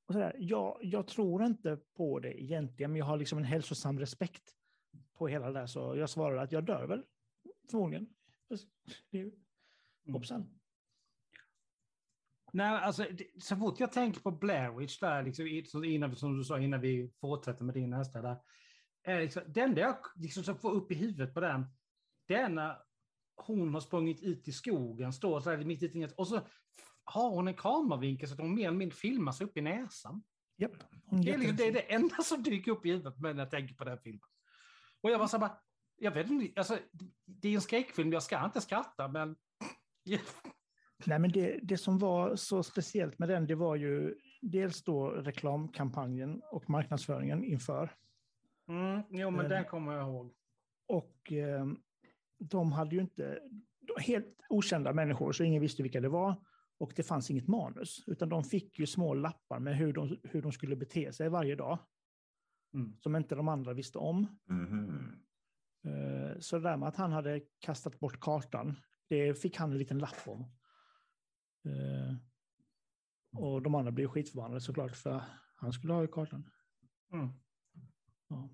Och 0.05 0.13
så 0.13 0.19
där, 0.19 0.35
jag, 0.39 0.79
jag 0.81 1.07
tror 1.07 1.43
inte 1.45 1.77
på 1.97 2.19
det 2.19 2.43
egentligen, 2.43 2.91
men 2.91 2.99
jag 2.99 3.05
har 3.05 3.17
liksom 3.17 3.37
en 3.37 3.43
hälsosam 3.43 3.99
respekt 3.99 4.55
på 5.13 5.27
hela 5.27 5.47
det 5.51 5.59
där, 5.59 5.67
så 5.67 5.95
jag 5.97 6.09
svarade 6.09 6.41
att 6.41 6.51
jag 6.51 6.65
dör 6.65 6.87
väl, 6.87 7.03
förmodligen. 7.71 8.07
Ju- 9.09 9.31
Hoppsan. 10.11 10.59
Nej, 12.55 12.67
alltså, 12.67 13.05
så 13.41 13.55
fort 13.55 13.79
jag 13.79 13.91
tänker 13.91 14.21
på 14.21 14.31
Blair 14.31 14.71
Witch 14.71 14.99
där, 14.99 15.23
liksom, 15.23 15.83
innan, 15.83 16.15
som 16.15 16.37
du 16.37 16.43
sa 16.43 16.59
innan 16.59 16.81
vi 16.81 17.11
fortsätter 17.21 17.63
med 17.63 17.75
din 17.75 17.89
nästa 17.89 18.21
där. 18.21 18.37
Är 19.03 19.19
liksom, 19.19 19.41
det 19.47 19.61
enda 19.61 19.81
jag 19.81 19.95
liksom, 20.15 20.43
så 20.43 20.55
får 20.55 20.71
upp 20.71 20.91
i 20.91 20.95
huvudet 20.95 21.33
på 21.33 21.39
den, 21.39 21.65
det 22.27 22.35
är 22.35 22.49
när 22.49 22.77
hon 23.35 23.73
har 23.73 23.81
sprungit 23.81 24.23
ut 24.23 24.47
i 24.47 24.51
skogen, 24.51 25.13
står 25.13 25.39
så 25.39 25.49
här 25.49 25.57
mitt 25.57 25.83
i 25.83 25.91
inget, 25.93 26.11
och 26.11 26.27
så 26.27 26.41
har 27.03 27.29
hon 27.29 27.47
en 27.47 27.53
kameravinkel 27.53 28.27
så 28.27 28.33
att 28.33 28.39
hon 28.39 28.55
mer 28.55 28.67
eller 28.67 28.77
mindre 28.77 28.95
filmar 28.95 29.31
sig 29.31 29.47
upp 29.47 29.57
i 29.57 29.61
näsan. 29.61 30.23
Hon 31.05 31.21
Det 31.21 31.31
är, 31.31 31.37
liksom, 31.37 31.57
det 31.57 31.67
är 31.67 31.73
det 31.73 31.93
enda 31.93 32.15
som 32.15 32.43
dyker 32.43 32.71
upp 32.71 32.85
i 32.85 32.89
huvudet 32.89 33.19
när 33.19 33.35
jag 33.35 33.51
tänker 33.51 33.75
på 33.75 33.83
den 33.83 33.99
filmen. 33.99 34.29
Och 35.01 35.11
jag 35.11 35.19
var 35.19 35.27
så 35.27 35.37
här 35.37 35.41
bara, 35.47 35.59
jag 35.97 36.11
vet 36.11 36.29
inte, 36.29 36.59
alltså, 36.59 36.79
det 37.25 37.49
är 37.49 37.55
en 37.55 37.61
skräckfilm, 37.61 38.13
jag 38.13 38.23
ska 38.23 38.45
inte 38.45 38.61
skratta, 38.61 39.07
men... 39.07 39.35
Nej, 41.07 41.19
men 41.19 41.31
det, 41.31 41.59
det 41.63 41.77
som 41.77 41.97
var 41.99 42.35
så 42.35 42.63
speciellt 42.63 43.19
med 43.19 43.29
den, 43.29 43.47
det 43.47 43.55
var 43.55 43.75
ju 43.75 44.15
dels 44.41 44.83
då 44.83 45.07
reklamkampanjen 45.09 46.41
och 46.51 46.69
marknadsföringen 46.69 47.43
inför. 47.43 47.91
Mm, 48.67 49.01
jo, 49.09 49.29
men 49.31 49.45
Eh. 49.45 49.49
den 49.49 49.65
kommer 49.65 49.93
jag 49.93 50.07
ihåg. 50.09 50.33
Och 50.87 51.31
eh, 51.31 51.65
de 52.39 52.71
hade 52.71 52.95
ju 52.95 53.01
inte, 53.01 53.39
helt 53.97 54.35
okända 54.49 54.93
människor, 54.93 55.31
så 55.31 55.43
ingen 55.43 55.61
visste 55.61 55.83
vilka 55.83 56.01
det 56.01 56.09
var. 56.09 56.35
Och 56.77 56.93
det 56.95 57.03
fanns 57.03 57.31
inget 57.31 57.47
manus, 57.47 58.03
utan 58.07 58.29
de 58.29 58.43
fick 58.43 58.79
ju 58.79 58.85
små 58.85 59.13
lappar 59.13 59.59
med 59.59 59.77
hur 59.77 59.93
de, 59.93 60.17
hur 60.23 60.41
de 60.41 60.51
skulle 60.51 60.75
bete 60.75 61.13
sig 61.13 61.29
varje 61.29 61.55
dag, 61.55 61.79
Mm. 62.73 62.95
som 62.99 63.15
inte 63.15 63.35
de 63.35 63.47
andra 63.47 63.73
visste 63.73 63.97
om. 63.97 64.27
Mhm. 64.49 65.15
Eh, 65.85 66.39
Så 66.39 66.57
det 66.57 66.63
där 66.69 66.77
med 66.77 66.87
att 66.89 66.95
han 66.95 67.11
hade 67.11 67.41
kastat 67.59 67.99
bort 67.99 68.19
kartan, 68.19 68.75
det 69.09 69.33
fick 69.41 69.57
han 69.57 69.71
en 69.71 69.77
liten 69.77 69.99
lapp 69.99 70.27
om. 70.27 70.45
Eh, 71.65 72.15
Och 73.41 73.61
de 73.61 73.75
andra 73.75 73.91
blev 73.91 74.07
skitförbannade 74.07 74.61
såklart, 74.61 74.95
för 74.95 75.23
han 75.55 75.73
skulle 75.73 75.93
ha 75.93 76.01
ju 76.01 76.07
kartan. 76.07 76.49
Mm. 77.13 77.29
Ja. 78.29 78.49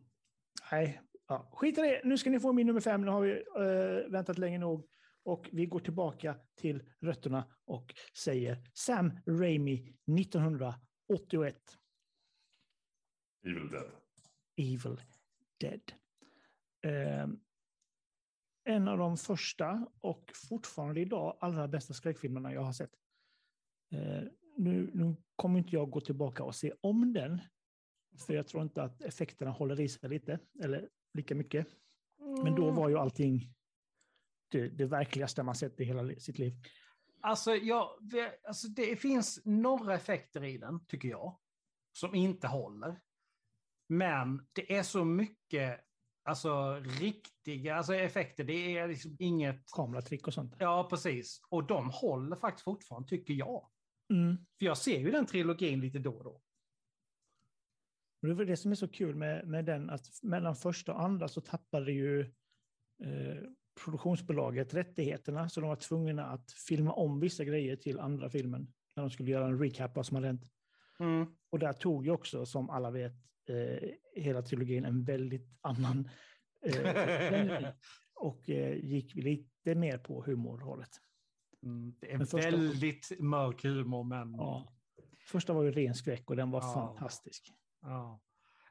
Nej, 0.72 1.02
ja. 1.28 1.50
skit 1.54 1.78
i 1.78 1.82
det. 1.82 2.02
Nu 2.04 2.18
ska 2.18 2.30
ni 2.30 2.40
få 2.40 2.54
min 2.54 2.68
nummer 2.68 2.82
fem. 2.82 3.02
Nu 3.02 3.08
har 3.12 3.22
vi 3.22 3.32
eh, 3.32 4.12
väntat 4.12 4.38
länge 4.38 4.58
nog. 4.60 4.88
Och 5.24 5.50
vi 5.52 5.66
går 5.66 5.80
tillbaka 5.80 6.40
till 6.56 6.84
rötterna 7.02 7.56
och 7.66 7.94
säger 8.18 8.64
Sam 8.74 9.12
Raimi 9.26 9.98
1981. 10.20 11.56
Evil 13.46 13.70
Dead. 13.70 13.92
Evil 14.58 15.02
Dead. 15.60 15.82
Eh, 16.82 17.28
en 18.70 18.88
av 18.88 18.98
de 18.98 19.18
första 19.18 19.88
och 20.02 20.32
fortfarande 20.50 21.02
idag 21.02 21.38
allra 21.40 21.68
bästa 21.68 21.94
skräckfilmerna 21.94 22.54
jag 22.54 22.62
har 22.62 22.74
sett. 22.74 22.92
Eh, 23.92 24.24
nu, 24.58 24.92
nu 24.94 25.16
kommer 25.36 25.60
inte 25.60 25.76
jag 25.76 25.90
gå 25.90 26.02
tillbaka 26.02 26.44
och 26.44 26.56
se 26.56 26.74
om 26.82 27.14
den. 27.14 27.42
För 28.26 28.34
jag 28.34 28.48
tror 28.48 28.64
inte 28.64 28.84
att 28.84 29.02
effekterna 29.02 29.52
håller 29.52 29.80
i 29.80 29.90
sig 29.90 30.10
lite, 30.10 30.40
eller 30.64 30.90
lika 31.14 31.36
mycket. 31.36 31.68
Men 32.44 32.56
då 32.56 32.72
var 32.72 32.90
ju 32.90 32.98
allting 32.98 33.54
det, 34.50 34.70
det 34.70 34.86
verkligaste 34.86 35.44
man 35.44 35.56
sett 35.56 35.80
i 35.80 35.84
hela 35.84 36.16
sitt 36.20 36.40
liv. 36.40 36.54
Alltså, 37.22 37.56
ja, 37.56 38.00
alltså, 38.48 38.68
det 38.68 38.96
finns 38.96 39.42
några 39.46 39.96
effekter 39.96 40.44
i 40.44 40.58
den, 40.58 40.86
tycker 40.86 41.10
jag, 41.10 41.40
som 41.92 42.16
inte 42.16 42.48
håller. 42.48 43.02
Men 43.88 44.48
det 44.54 44.76
är 44.76 44.84
så 44.84 45.06
mycket 45.06 45.89
alltså, 46.24 46.76
riktiga 47.00 47.76
alltså, 47.76 47.96
effekter. 47.96 48.44
Det 48.44 48.78
är 48.78 48.88
liksom 48.88 49.16
inget... 49.20 49.72
Kameratrick 49.72 50.28
och 50.28 50.34
sånt. 50.34 50.56
Ja, 50.60 50.88
precis. 50.90 51.42
Och 51.50 51.68
de 51.68 51.90
håller 51.90 52.36
faktiskt 52.36 52.64
fortfarande, 52.64 53.10
tycker 53.10 53.34
jag. 53.34 53.70
Mm. 54.14 54.38
För 54.60 54.66
jag 54.66 54.78
ser 54.78 55.00
ju 55.00 55.12
den 55.12 55.26
trilogin 55.26 55.80
lite 55.80 56.00
då 56.00 56.12
och 56.12 56.24
då. 56.24 56.42
Och 58.22 58.28
Det 58.28 58.30
är 58.30 58.36
väl 58.36 58.48
det 58.48 58.58
som 58.58 58.72
är 58.72 58.76
så 58.76 58.88
kul 58.88 59.16
med, 59.16 59.48
med 59.48 59.66
den, 59.66 59.90
att 59.90 60.06
mellan 60.24 60.56
första 60.56 60.94
och 60.94 61.04
andra 61.04 61.28
så 61.28 61.42
tappade 61.42 61.92
ju 61.92 62.22
eh, 63.04 63.44
produktionsbolaget 63.84 64.74
rättigheterna, 64.74 65.50
så 65.50 65.62
de 65.62 65.70
var 65.70 65.76
tvungna 65.76 66.26
att 66.26 66.52
filma 66.52 66.94
om 66.94 67.20
vissa 67.20 67.44
grejer 67.44 67.76
till 67.76 68.00
andra 68.00 68.30
filmen, 68.30 68.74
när 68.96 69.04
de 69.04 69.10
skulle 69.10 69.32
göra 69.32 69.46
en 69.46 69.60
recap 69.60 69.92
av 69.92 69.96
vad 69.96 70.06
som 70.06 70.16
hade 70.16 70.28
hänt. 70.28 70.46
Mm. 71.00 71.28
Och 71.50 71.60
där 71.60 71.74
tog 71.74 72.06
ju 72.06 72.12
också, 72.12 72.46
som 72.46 72.70
alla 72.70 72.92
vet, 72.92 73.14
eh, 73.50 73.90
hela 74.16 74.42
trilogin 74.42 74.86
en 74.86 75.04
väldigt 75.04 75.58
annan 75.62 76.10
eh, 76.66 77.70
och 78.16 78.50
eh, 78.50 78.78
gick 78.86 79.16
lite 79.16 79.76
mer 79.76 79.98
på 79.98 80.24
humorhållet. 80.26 80.90
Mm. 81.64 81.96
Det 82.00 82.12
är 82.14 82.20
första- 82.20 82.38
väldigt 82.38 83.20
mörk 83.20 83.64
humor, 83.64 84.04
men... 84.04 84.32
Ja. 84.34 84.74
Första 85.28 85.54
var 85.54 85.64
ju 85.64 85.72
ren 85.72 85.96
skräck 85.96 86.30
och 86.30 86.36
den 86.36 86.52
var 86.52 86.62
Ja. 86.62 86.74
fantastisk. 86.74 87.54
Ja. 87.82 88.22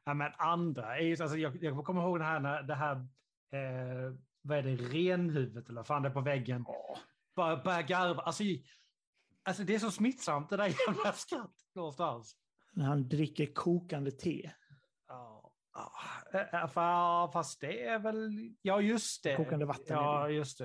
ja, 0.04 0.14
men 0.14 0.32
andra 0.38 0.96
är 0.98 1.02
ju, 1.02 1.16
alltså, 1.22 1.36
jag, 1.38 1.62
jag 1.62 1.84
kommer 1.84 2.02
ihåg 2.02 2.18
det 2.18 2.24
här 2.24 2.40
när 2.40 2.62
det 2.62 2.74
här, 2.74 2.96
eh, 3.52 4.14
vad 4.42 4.58
är 4.58 4.62
det, 4.62 4.76
renhuvudet 4.76 5.68
eller 5.68 5.82
fan 5.82 6.02
det 6.02 6.08
är 6.08 6.12
på 6.12 6.20
väggen. 6.20 6.64
Bara 7.36 7.62
börjar 7.62 7.82
garva. 7.82 8.22
Alltså, 8.22 8.44
alltså 9.42 9.62
det 9.64 9.74
är 9.74 9.78
så 9.78 9.90
smittsamt 9.90 10.50
det 10.50 10.56
där 10.56 10.74
jävla 10.88 11.12
skrattet 11.12 11.74
någonstans. 11.74 12.36
När 12.72 12.84
han 12.84 13.08
dricker 13.08 13.46
kokande 13.54 14.10
te. 14.10 14.50
Ja, 15.78 15.92
ja, 16.32 16.38
eh, 16.40 16.66
fa- 16.66 16.72
ja, 16.76 17.30
fast 17.32 17.60
det 17.60 17.82
är 17.84 17.98
väl, 17.98 18.30
ja 18.62 18.80
just 18.80 19.22
det. 19.24 19.36
Kokande 19.36 19.64
vatten 19.66 19.96
är 19.96 20.02
Ja, 20.02 20.28
just 20.30 20.58
det. 20.58 20.64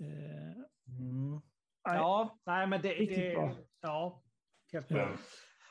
Eh, 0.00 0.56
Mm. 0.88 1.40
Ja, 1.84 2.38
nej 2.46 2.66
men 2.66 2.82
det, 2.82 2.88
det 2.94 3.34
bra. 3.34 3.56
ja, 3.80 4.22
helt 4.72 4.88
Den, 4.88 4.98
klart. 4.98 5.20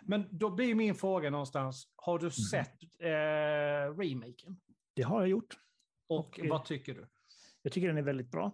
Men 0.02 0.28
då 0.32 0.50
blir 0.56 0.76
min 0.76 0.96
fråga 0.96 1.30
någonstans, 1.30 1.90
har 1.96 2.14
Mm. 2.20 2.24
du 2.26 2.32
sett 2.32 2.84
eh, 3.00 3.98
remaken? 4.00 4.60
Det 4.94 5.02
har 5.02 5.20
jag 5.22 5.30
gjort. 5.30 5.58
Och, 6.08 6.20
Och, 6.20 6.40
eh, 6.40 6.50
vad 6.50 6.66
tycker 6.66 6.94
du? 6.94 7.08
Jag 7.62 7.74
tycker 7.74 7.88
den 7.88 7.98
är 7.98 8.02
väldigt 8.02 8.32
bra. 8.32 8.52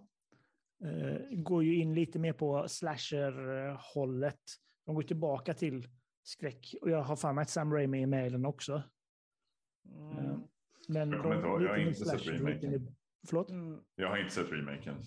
Eh, 0.84 1.18
går 1.30 1.64
ju 1.64 1.76
in 1.76 1.94
lite 1.94 2.18
mer 2.18 2.32
på 2.32 2.68
slasher-hållet. 2.68 4.40
De 4.86 4.94
går 4.94 5.02
tillbaka 5.02 5.54
till 5.54 5.88
skräck. 6.22 6.74
Och 6.82 6.90
jag 6.90 7.02
har 7.02 7.16
för 7.16 7.32
mig 7.32 7.42
att 7.42 7.50
Sam 7.50 7.72
Raimi 7.72 8.02
är 8.02 8.06
med 8.06 8.26
i 8.26 8.30
den 8.30 8.46
också. 8.46 8.82
Mm. 9.84 10.42
Men 10.88 11.10
Jag 11.10 11.34
inte 11.34 11.46
ihåg, 11.46 11.62
jag 11.62 11.68
har 11.68 11.76
inte 11.76 12.04
sett 12.04 12.26
remaken. 12.26 12.96
Förlåt? 13.28 13.50
Mm. 13.50 13.80
jag 13.94 14.08
har 14.08 14.16
inte 14.16 14.34
sett 14.34 14.52
remaken. 14.52 15.02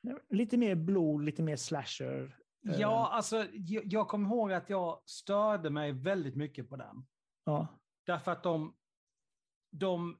Nej, 0.00 0.16
Lite 0.28 0.56
mer 0.56 0.74
blod, 0.74 1.24
lite 1.24 1.42
mer 1.42 1.56
slasher. 1.56 2.38
Eh, 2.68 2.80
Ja, 2.80 3.08
alltså 3.12 3.46
jag, 3.52 3.82
jag 3.86 4.08
kommer 4.08 4.28
ihåg 4.28 4.52
att 4.52 4.70
jag 4.70 5.02
störde 5.06 5.70
mig 5.70 5.92
väldigt 5.92 6.36
mycket 6.36 6.68
på 6.68 6.76
den. 6.76 7.06
ja. 7.44 7.66
Därför 8.06 8.32
att 8.32 8.42
de, 8.42 8.76
de 9.70 10.18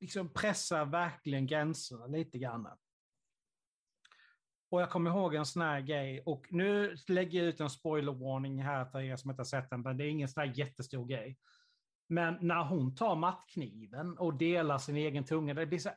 liksom 0.00 0.28
pressar 0.32 0.84
verkligen 0.84 1.46
gränserna 1.46 2.06
lite 2.06 2.38
grann. 2.38 2.68
Och 4.70 4.80
jag 4.82 4.90
kommer 4.90 5.10
ihåg 5.10 5.34
en 5.34 5.46
sån 5.46 5.62
här 5.62 5.80
grej, 5.80 6.20
och 6.26 6.46
nu 6.50 6.96
lägger 7.08 7.38
jag 7.38 7.48
ut 7.48 7.60
en 7.60 7.70
spoiler 7.70 8.12
warning 8.12 8.62
här 8.62 8.84
för 8.84 9.00
er 9.00 9.16
som 9.16 9.30
inte 9.30 9.40
har 9.40 9.44
sett 9.44 9.70
den, 9.70 9.80
men 9.80 9.96
det 9.96 10.04
är 10.04 10.08
ingen 10.08 10.28
sån 10.28 10.40
här 10.40 10.52
jättestor 10.58 11.06
grej. 11.06 11.38
Men 12.10 12.36
när 12.40 12.64
hon 12.64 12.94
tar 12.94 13.16
mattkniven 13.16 14.18
och 14.18 14.34
delar 14.34 14.78
sin 14.78 14.96
egen 14.96 15.24
tunga, 15.24 15.54
det 15.54 15.66
blir 15.66 15.78
så 15.78 15.90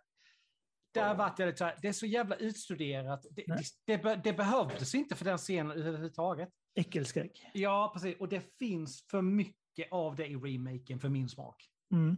där 0.93 1.15
vart 1.15 1.39
jag 1.39 1.47
lite 1.47 1.75
det 1.81 1.87
är 1.87 1.93
så 1.93 2.05
jävla 2.05 2.35
utstuderat. 2.35 3.25
Det, 3.31 3.45
det, 3.85 4.03
det, 4.03 4.21
det 4.23 4.33
behövdes 4.33 4.95
inte 4.95 5.15
för 5.15 5.25
den 5.25 5.37
scenen 5.37 5.71
överhuvudtaget. 5.71 6.49
Äckelskräck. 6.75 7.45
Ja, 7.53 7.91
precis. 7.93 8.19
Och 8.19 8.29
det 8.29 8.57
finns 8.59 9.07
för 9.07 9.21
mycket 9.21 9.91
av 9.91 10.15
det 10.15 10.27
i 10.27 10.35
remaken 10.35 10.99
för 10.99 11.09
min 11.09 11.29
smak. 11.29 11.69
Mm. 11.91 12.17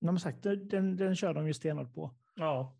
De 0.00 0.18
sagt, 0.18 0.42
den, 0.42 0.96
den 0.96 1.16
kör 1.16 1.34
de 1.34 1.46
ju 1.46 1.54
stenhårt 1.54 1.94
på. 1.94 2.14
Ja. 2.34 2.78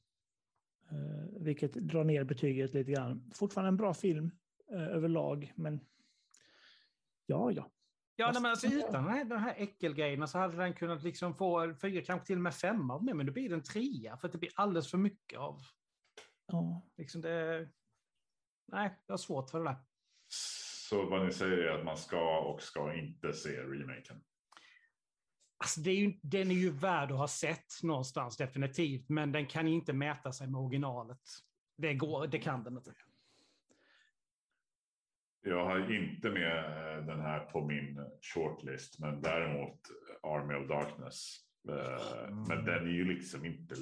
Eh, 0.91 1.43
vilket 1.43 1.73
drar 1.73 2.05
ner 2.05 2.25
betyget 2.25 2.75
lite 2.75 2.93
grann. 2.93 3.31
Fortfarande 3.35 3.69
en 3.69 3.77
bra 3.77 3.95
film 3.95 4.31
eh, 4.73 4.83
överlag, 4.83 5.53
men 5.57 5.81
ja, 7.27 7.53
ja. 7.53 7.71
Ja, 8.21 8.31
nej, 8.33 8.43
men 8.43 8.51
alltså 8.51 8.67
utan 8.67 8.93
den 8.93 9.13
här, 9.13 9.25
den 9.25 9.39
här 9.39 9.55
äckelgrejerna 9.59 10.27
så 10.27 10.39
hade 10.39 10.57
den 10.57 10.75
kunnat 10.75 11.03
liksom 11.03 11.35
få 11.35 11.75
fyra, 11.83 12.05
kanske 12.05 12.27
till 12.27 12.37
och 12.37 12.43
med 12.43 12.55
femma 12.55 12.95
av 12.95 13.05
mig, 13.05 13.15
men 13.15 13.27
då 13.27 13.33
blir 13.33 13.49
det 13.49 13.55
en 13.55 13.63
trea 13.63 14.17
för 14.17 14.29
att 14.29 14.33
det 14.33 14.39
blir 14.39 14.51
alldeles 14.55 14.91
för 14.91 14.99
mycket 14.99 15.39
av 15.39 15.61
ja. 16.47 16.83
liksom 16.97 17.21
det. 17.21 17.69
Nej, 18.73 18.99
jag 19.07 19.13
har 19.13 19.19
svårt 19.19 19.51
för 19.51 19.59
det 19.59 19.65
där. 19.65 19.77
Så 20.29 21.11
vad 21.11 21.27
ni 21.27 21.33
säger 21.33 21.59
är 21.59 21.79
att 21.79 21.85
man 21.85 21.97
ska 21.97 22.39
och 22.41 22.63
ska 22.63 22.95
inte 22.95 23.33
se 23.33 23.63
remaken. 23.63 24.25
Alltså 25.59 25.81
det 25.81 25.91
är 25.91 25.97
ju, 25.97 26.19
den 26.23 26.51
är 26.51 26.55
ju 26.55 26.71
värd 26.71 27.13
att 27.13 27.19
ha 27.19 27.29
sett 27.29 27.83
någonstans 27.83 28.37
definitivt, 28.37 29.09
men 29.09 29.33
den 29.33 29.47
kan 29.47 29.69
inte 29.69 29.93
mäta 29.93 30.33
sig 30.33 30.47
med 30.47 30.61
originalet. 30.61 31.23
Det, 31.77 31.95
går, 31.95 32.27
det 32.27 32.39
kan 32.39 32.65
den 32.65 32.77
inte. 32.77 32.95
Jag 35.43 35.65
har 35.65 35.95
inte 35.95 36.31
med 36.31 36.57
eh, 36.99 37.05
den 37.07 37.21
här 37.21 37.41
på 37.41 37.61
min 37.67 38.01
shortlist, 38.21 38.99
men 38.99 39.21
däremot 39.23 39.81
Army 40.23 40.55
of 40.55 40.69
Darkness. 40.69 41.37
Eh, 41.69 42.21
Mm. 42.29 42.43
Men 42.49 42.65
den 42.65 42.87
är 42.87 42.91
ju 42.93 43.05
liksom 43.05 43.45
inte 43.45 43.75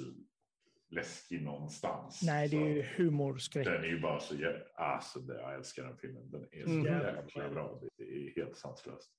läskig 0.89 1.41
någonstans. 1.41 2.21
Nej, 2.25 2.49
det 2.49 2.57
är 2.57 2.67
ju 2.69 2.81
humorskräck. 2.97 3.65
Den 3.65 3.83
är 3.83 3.87
ju 3.87 3.99
bara 3.99 4.19
så 4.19 4.35
jävla... 4.35 4.59
Alltså, 4.75 5.19
jag 5.27 5.55
älskar 5.55 5.83
den 5.83 5.97
filmen. 5.97 6.31
Den 6.31 6.47
är 6.51 6.63
så 6.63 6.69
Mm. 6.71 6.85
jäkla 6.85 7.49
bra. 7.49 7.79
Det 7.97 8.03
är 8.03 8.35
helt 8.35 8.57
sanslöst. 8.57 9.11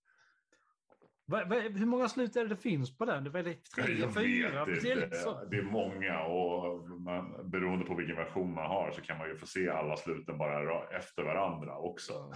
Va, 1.30 1.44
va, 1.44 1.56
hur 1.60 1.86
många 1.86 2.08
slut 2.08 2.36
är 2.36 2.42
det 2.42 2.48
det 2.48 2.56
finns 2.56 2.98
på 2.98 3.04
den? 3.04 3.24
Det 3.24 3.30
är 3.30 3.42
väl 3.42 3.54
tre, 3.54 4.10
fyra? 4.10 4.64
Det 4.64 5.16
så. 5.16 5.44
Det 5.50 5.56
är 5.56 5.62
många 5.62 6.20
och 6.22 7.00
man, 7.00 7.50
beroende 7.50 7.84
på 7.84 7.94
vilken 7.94 8.16
version 8.16 8.54
man 8.54 8.66
har 8.66 8.90
så 8.90 9.00
kan 9.00 9.18
man 9.18 9.28
ju 9.28 9.36
få 9.36 9.46
se 9.46 9.68
alla 9.68 9.96
sluten 9.96 10.38
bara 10.38 10.62
ra- 10.64 10.96
efter 10.98 11.22
varandra 11.22 11.78
också. 11.78 12.32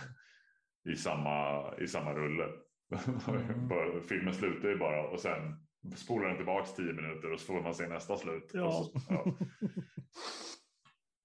I 0.88 0.96
samma, 0.96 1.62
i 1.78 1.88
samma 1.88 2.12
rulle. 2.14 2.44
Mm. 3.28 4.02
Filmen 4.08 4.34
slutar 4.34 4.68
ju 4.68 4.78
bara 4.78 5.08
och 5.08 5.20
sen 5.20 5.66
spolar 5.96 6.28
den 6.28 6.36
tillbaks 6.36 6.74
tio 6.74 6.92
minuter 6.92 7.32
och 7.32 7.40
så 7.40 7.46
får 7.46 7.62
man 7.62 7.74
se 7.74 7.88
nästa 7.88 8.16
slut. 8.16 8.50
Ja. 8.54 8.70
Så, 8.70 9.00
ja. 9.08 9.24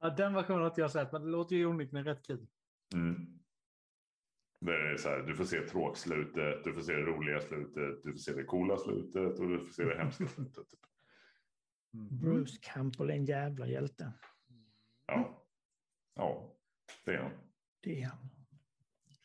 Ja, 0.01 0.09
den 0.09 0.33
versionen 0.33 0.61
har 0.61 0.67
inte 0.67 0.81
jag 0.81 0.91
sett, 0.91 1.11
men 1.11 1.21
det 1.21 1.27
låter 1.29 1.55
ju 1.55 1.65
onekligen 1.65 2.05
rätt 2.05 2.27
kul. 2.27 2.47
Mm. 2.93 3.38
Det 4.61 4.71
är 4.71 4.97
så 4.97 5.09
här, 5.09 5.19
du 5.21 5.35
får 5.35 5.45
se 5.45 5.61
tråkslutet, 5.61 6.63
du 6.63 6.73
får 6.73 6.81
se 6.81 6.93
det 6.93 7.01
roliga 7.01 7.41
slutet, 7.41 8.03
du 8.03 8.11
får 8.11 8.19
se 8.19 8.33
det 8.33 8.43
coola 8.43 8.77
slutet 8.77 9.39
och 9.39 9.47
du 9.47 9.59
får 9.59 9.73
se 9.73 9.83
det 9.83 9.97
hemska 9.97 10.27
slutet. 10.27 10.69
Typ. 10.69 10.79
Bruce 12.21 12.57
Campbell 12.61 13.09
är 13.09 13.13
en 13.13 13.25
jävla 13.25 13.67
hjälte. 13.67 14.13
Ja. 15.07 15.45
ja, 16.15 16.55
det 17.05 17.13
är 17.13 17.17
han. 17.17 17.31
Det 17.81 18.01
är 18.01 18.05
han. 18.05 18.29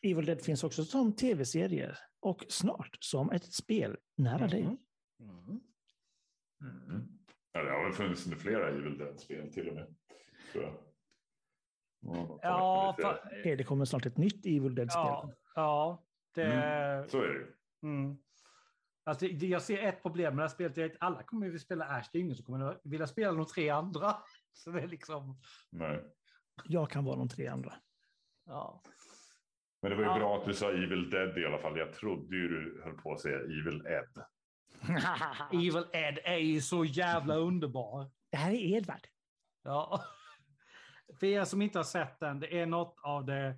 Evil 0.01 0.25
Dead 0.25 0.41
finns 0.41 0.63
också 0.63 0.85
som 0.85 1.15
tv-serier 1.15 1.97
och 2.19 2.45
snart 2.49 2.97
som 2.99 3.31
ett 3.31 3.53
spel 3.53 3.97
nära 4.17 4.47
dig. 4.47 4.61
Mm. 4.61 4.77
Mm. 6.61 7.07
Ja, 7.51 7.63
det 7.63 7.71
har 7.71 7.83
väl 7.83 7.93
funnits 7.93 8.41
flera 8.41 8.69
Evil 8.69 8.97
Dead-spel 8.97 9.53
till 9.53 9.69
och 9.69 9.75
med. 9.75 9.95
tror 10.51 10.63
jag. 10.63 10.73
Ja, 12.05 12.39
Ja, 12.41 12.95
lite- 12.97 13.09
fa- 13.09 13.39
Okej, 13.39 13.55
Det 13.55 13.63
kommer 13.63 13.85
snart 13.85 14.05
ett 14.05 14.17
nytt 14.17 14.45
Evil 14.45 14.75
Dead-spel. 14.75 15.01
ja, 15.03 15.31
ja, 15.55 16.03
det... 16.35 16.43
Mm. 16.53 17.09
Så 17.09 17.17
är 17.21 17.27
det 17.27 17.33
ju. 17.33 17.53
Mm. 17.83 18.17
Alltså, 19.03 19.25
jag 19.25 19.61
ser 19.61 19.77
ett 19.83 20.01
problem 20.01 20.35
med 20.35 20.43
det 20.43 20.43
här 20.43 20.53
spelet. 20.55 20.77
är 20.77 20.85
att 20.85 20.91
Alla 20.99 21.23
kommer 21.23 21.45
vilja 21.45 21.59
spela 21.59 21.85
Ash. 21.85 22.03
Det 22.11 22.17
är 22.17 22.21
ingen 22.21 22.35
som 22.35 22.45
kommer 22.45 22.77
vilja 22.83 23.07
spela 23.07 23.31
de 23.31 23.45
tre 23.45 23.69
andra. 23.69 24.15
Så 24.53 24.71
det 24.71 24.81
är 24.81 24.87
liksom... 24.87 25.39
Nej. 25.71 26.03
Jag 26.63 26.89
kan 26.89 27.05
vara 27.05 27.15
de 27.15 27.29
tre 27.29 27.47
andra. 27.47 27.73
Ja. 28.45 28.81
Men 29.81 29.91
det 29.91 29.97
var 29.97 30.03
ju 30.03 30.09
Ja. 30.09 30.17
bra 30.19 30.37
att 30.37 30.45
du 30.45 30.53
sa 30.53 30.71
Evil 30.71 31.09
Dead 31.09 31.37
i 31.37 31.45
alla 31.45 31.57
fall. 31.57 31.77
Jag 31.77 31.93
trodde 31.93 32.35
ju 32.35 32.47
du 32.47 32.81
höll 32.83 32.97
på 32.97 33.11
att 33.13 33.19
säga 33.21 33.37
Evil 33.39 33.83
Ed. 33.87 34.23
Evil 35.51 35.85
Ed 35.93 36.19
är 36.23 36.37
ju 36.37 36.61
så 36.61 36.85
jävla 36.85 37.35
underbar. 37.35 38.09
Det 38.29 38.37
här 38.37 38.51
är 38.51 38.75
Edvard. 38.77 39.07
Ja. 39.63 40.03
För 41.19 41.27
er 41.27 41.43
som 41.43 41.61
inte 41.61 41.79
har 41.79 41.83
sett 41.83 42.19
den, 42.19 42.39
det 42.39 42.59
är 42.59 42.65
något 42.65 42.95
av 43.03 43.25
det 43.25 43.57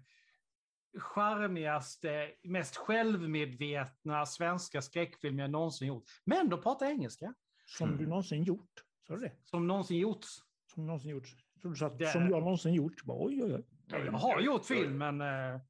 charmigaste, 1.00 2.32
mest 2.43 2.76
självmedvetna 2.76 4.26
svenska 4.26 4.82
skräckfilmer 4.82 5.43
jag 5.43 5.52
någonsin 5.52 5.88
gjort. 5.88 6.04
Men 6.26 6.50
de 6.50 6.62
pratar 6.62 6.86
engelska, 6.86 7.34
Som 7.65 7.88
Mm. 7.89 8.00
du 8.04 8.08
någonsin 8.08 8.43
gjort. 8.43 8.84
Sa 9.08 9.15
du 9.15 9.22
det? 9.22 9.32
som 9.43 9.67
någonsin 9.67 9.98
gjorts. 9.98 10.28
Som 10.74 10.86
någonsin 10.86 11.12
gjort. 11.12 11.28
Jag 11.54 11.62
trodde 11.62 11.76
du 11.76 11.80
sa 11.80 11.86
att 11.88 11.98
Det- 12.00 12.08
som 12.12 12.22
jag 12.30 12.43
någonsin 12.43 12.74
gjort. 12.74 13.04
Bara, 13.04 13.17
oj, 13.26 13.43
oj, 13.43 13.54
oj. 13.56 13.65
Jag 13.88 14.12
har 14.12 14.41
gjort 14.41 14.65
film, 14.65 14.98
men... 14.98 15.22
eh, 15.22 15.62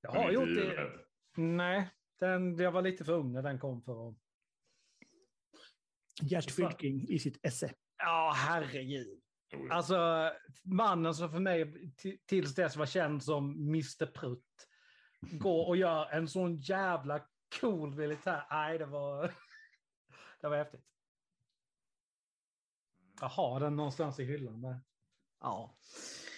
Jag 0.00 0.10
har 0.10 0.30
gjort 0.32 0.48
det. 0.48 0.90
Nej, 1.36 1.90
den, 2.20 2.56
jag 2.56 2.72
var 2.72 2.82
lite 2.82 3.04
för 3.04 3.12
ung 3.12 3.32
när 3.32 3.42
den 3.42 3.58
kom 3.58 3.82
för 3.82 4.08
att... 4.08 4.14
Gert 6.22 6.50
Fylking 6.50 7.08
i 7.08 7.18
sitt 7.18 7.46
esse. 7.46 7.72
Ja, 7.98 8.32
herregud. 8.36 9.20
Ja. 9.50 9.74
Alltså, 9.74 10.30
mannen 10.62 11.14
som 11.14 11.30
för 11.30 11.38
mig 11.40 11.92
tills 12.26 12.54
dess 12.54 12.76
var 12.76 12.86
känd 12.86 13.22
som 13.22 13.50
Mr 13.68 14.06
Prutt 14.06 14.68
går 15.20 15.66
och 15.66 15.76
gör 15.76 16.06
en 16.10 16.28
sån 16.28 16.56
jävla 16.56 17.20
cool 17.60 17.94
militär. 17.94 18.42
Nej, 18.50 18.78
det 18.78 18.86
var... 18.86 19.30
Det 20.40 20.48
var 20.48 20.56
häftigt. 20.56 20.84
Jag 23.20 23.28
har 23.28 23.60
den 23.60 23.76
någonstans 23.76 24.20
i 24.20 24.24
hyllan 24.24 24.62
där. 24.62 24.80
Ja. 25.40 25.76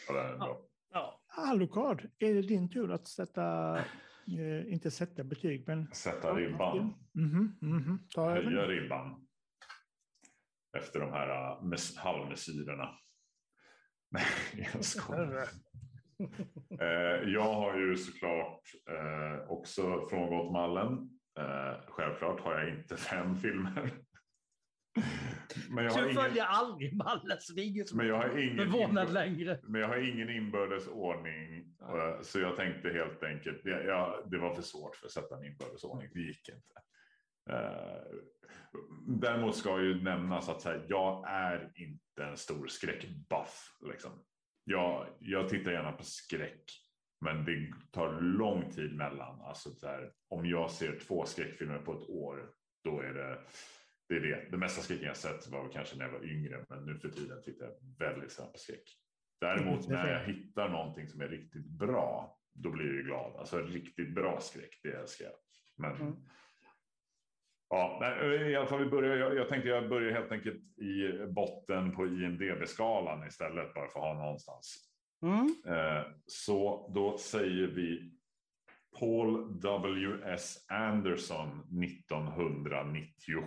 Ja, 0.09 0.15
det 0.15 0.21
är 0.21 0.37
bra. 0.39 0.61
ja. 0.93 1.21
Alucard, 1.27 2.11
är 2.19 2.35
det 2.35 2.43
din 2.43 2.71
tur 2.71 2.93
att 2.93 3.09
sätta, 3.09 3.77
eh, 3.79 4.73
inte 4.73 4.91
sätta 4.91 5.25
betyg, 5.25 5.65
men... 5.67 5.93
Sätta 5.93 6.35
ribban. 6.35 6.95
Mhm, 7.13 7.59
mhm. 7.61 7.99
Ta 8.15 8.31
över. 8.31 8.43
Höja 8.43 8.67
ribban. 8.67 9.27
Efter 10.79 11.01
de 11.01 11.13
här 11.13 11.57
mes- 11.61 11.99
halvmesyrerna. 11.99 12.89
Nej, 14.11 14.25
jag 14.75 14.85
skojar. 14.85 15.49
Eh, 16.81 17.29
jag 17.33 17.55
har 17.55 17.79
ju 17.79 17.97
såklart 17.97 18.61
eh, 18.91 19.51
också 19.51 20.07
frångått 20.11 20.53
mallen. 20.53 20.93
Eh, 21.39 21.81
självklart 21.89 22.41
har 22.41 22.59
jag 22.61 22.69
inte 22.69 22.97
fem 23.11 23.37
filmer. 23.37 23.91
Men 25.71 25.85
jag 25.85 25.93
har 25.93 26.01
Du 26.03 26.11
ingen, 26.11 26.23
följer 26.23 26.45
aldrig 26.45 26.97
mallen, 26.97 27.37
så 27.41 27.53
det 27.55 27.61
är 27.63 27.67
ingen 27.67 27.87
som 27.87 27.99
men 27.99 28.07
jag 28.07 28.17
har 28.17 28.39
ingen, 28.39 28.57
förvånad 28.57 29.09
inbör- 29.09 29.13
längre. 29.13 29.61
men 29.63 29.81
jag 29.81 29.89
har 29.89 29.97
ingen 29.97 30.31
inbördes 30.31 30.89
ordning. 30.89 31.75
Så 32.23 32.41
jag 32.41 32.57
tänkte 32.57 32.91
helt 32.91 33.23
enkelt, 33.23 33.65
det, 33.65 33.85
ja, 33.85 34.25
det 34.31 34.39
var 34.39 34.55
för 34.55 34.63
svårt 34.63 34.97
för 34.97 35.07
att 35.07 35.13
sätta 35.13 35.37
en 35.37 35.45
inbördes 35.45 35.85
ordning. 35.85 36.09
Det 36.15 36.21
gick 36.21 36.49
inte. 36.49 36.75
Eh, 37.53 38.01
Däremot 39.07 39.57
ska 39.57 39.81
ju 39.83 40.03
nämnas 40.03 40.49
att 40.49 40.65
här, 40.65 40.87
jag 40.89 41.25
är 41.29 41.73
inte 41.75 42.25
en 42.25 42.37
stor 42.37 42.67
skräckbuff. 42.67 43.77
Liksom. 43.81 44.11
Jag, 44.65 45.07
jag 45.19 45.49
tittar 45.49 45.71
gärna 45.73 45.93
på 45.93 46.05
skräck, 46.05 46.65
men 47.21 47.45
det 47.45 47.73
tar 47.91 48.21
lång 48.21 48.71
tid 48.71 48.97
mellan. 48.97 49.41
Alltså, 49.41 49.71
så 49.71 49.87
här, 49.87 50.13
om 50.29 50.47
jag 50.47 50.71
ser 50.71 50.99
två 50.99 51.25
skräckfilmer 51.25 51.79
på 51.79 51.93
ett 51.93 52.09
år, 52.09 52.51
då 52.85 53.01
är 53.01 53.13
det 53.15 53.39
det. 54.09 54.17
Är 54.17 54.21
det. 54.21 54.51
det 54.51 54.57
mesta 54.57 54.83
skräcken 54.83 55.07
jag 55.07 55.17
sett 55.17 55.49
var 55.49 55.69
kanske 55.73 55.97
när 55.97 56.05
jag 56.05 56.13
var 56.13 56.25
yngre, 56.25 56.65
men 56.69 56.85
nu 56.85 56.99
för 56.99 57.09
tiden 57.09 57.43
tittar 57.43 57.67
jag 57.67 57.75
väldigt 57.99 58.33
sällan 58.33 58.53
på 58.53 58.59
skräck. 58.59 58.85
Däremot 59.41 59.87
Mm, 59.87 59.99
när 59.99 60.13
jag 60.13 60.25
hittar 60.25 60.69
någonting 60.69 61.09
som 61.09 61.21
är 61.21 61.29
riktigt 61.29 61.67
bra, 61.67 62.39
då 62.55 62.71
blir 62.71 62.95
jag 62.95 63.05
glad. 63.05 63.37
Alltså 63.37 63.59
riktigt 63.59 64.15
bra 64.15 64.41
skräck, 64.41 64.81
det 64.83 64.93
älskar 64.93 65.25
jag. 65.25 65.35
Men 65.77 65.97
Mm. 65.97 66.17
Ja, 67.73 67.99
nej, 68.01 68.51
i 68.51 68.57
alla 68.57 68.67
fall 68.67 68.85
vi 68.85 68.91
börjar. 68.91 69.17
Jag, 69.17 69.37
jag 69.37 69.49
tänkte 69.49 69.69
jag 69.69 69.89
börjar 69.89 70.13
helt 70.13 70.33
enkelt 70.33 70.79
i 70.79 71.13
botten 71.29 71.97
på 71.97 72.07
IMDB-skalan 72.07 73.27
istället 73.27 73.75
bara 73.75 73.89
för 73.89 74.01
att 74.01 74.05
ha 74.05 74.15
någonstans. 74.15 74.91
Mm. 75.23 75.55
Eh, 75.67 76.03
så 76.27 76.91
då 76.95 77.19
säger 77.19 77.67
vi 77.67 78.13
Paul 78.99 79.61
W.S. 79.61 80.67
Anderson 80.69 81.49
1997 81.85 83.39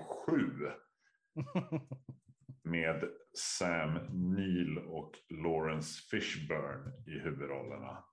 med 2.63 3.03
Sam 3.37 3.93
Neill 4.35 4.77
och 4.77 5.11
Lawrence 5.29 6.01
Fishburne 6.11 6.91
i 7.07 7.19
huvudrollerna. 7.19 8.03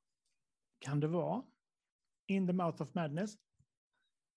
Kan 0.79 1.01
det 1.01 1.09
vara 1.09 1.43
In 2.27 2.47
the 2.47 2.53
Mouth 2.53 2.83
of 2.83 2.95
Madness? 2.95 3.35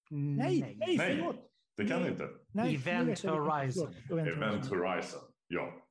Nej, 0.10 0.62
nej, 0.62 0.98
Nej. 0.98 0.98
förlåt. 0.98 1.53
Det 1.78 1.88
kan 1.88 2.02
Nej. 2.02 2.10
det 2.10 2.12
inte. 2.12 2.30
Nej, 2.54 2.76
Event 2.76 3.24
Horizon. 3.24 3.96
Event 4.12 4.28
Event 4.28 4.66
Horizon. 4.70 5.22
Ja. 5.48 5.88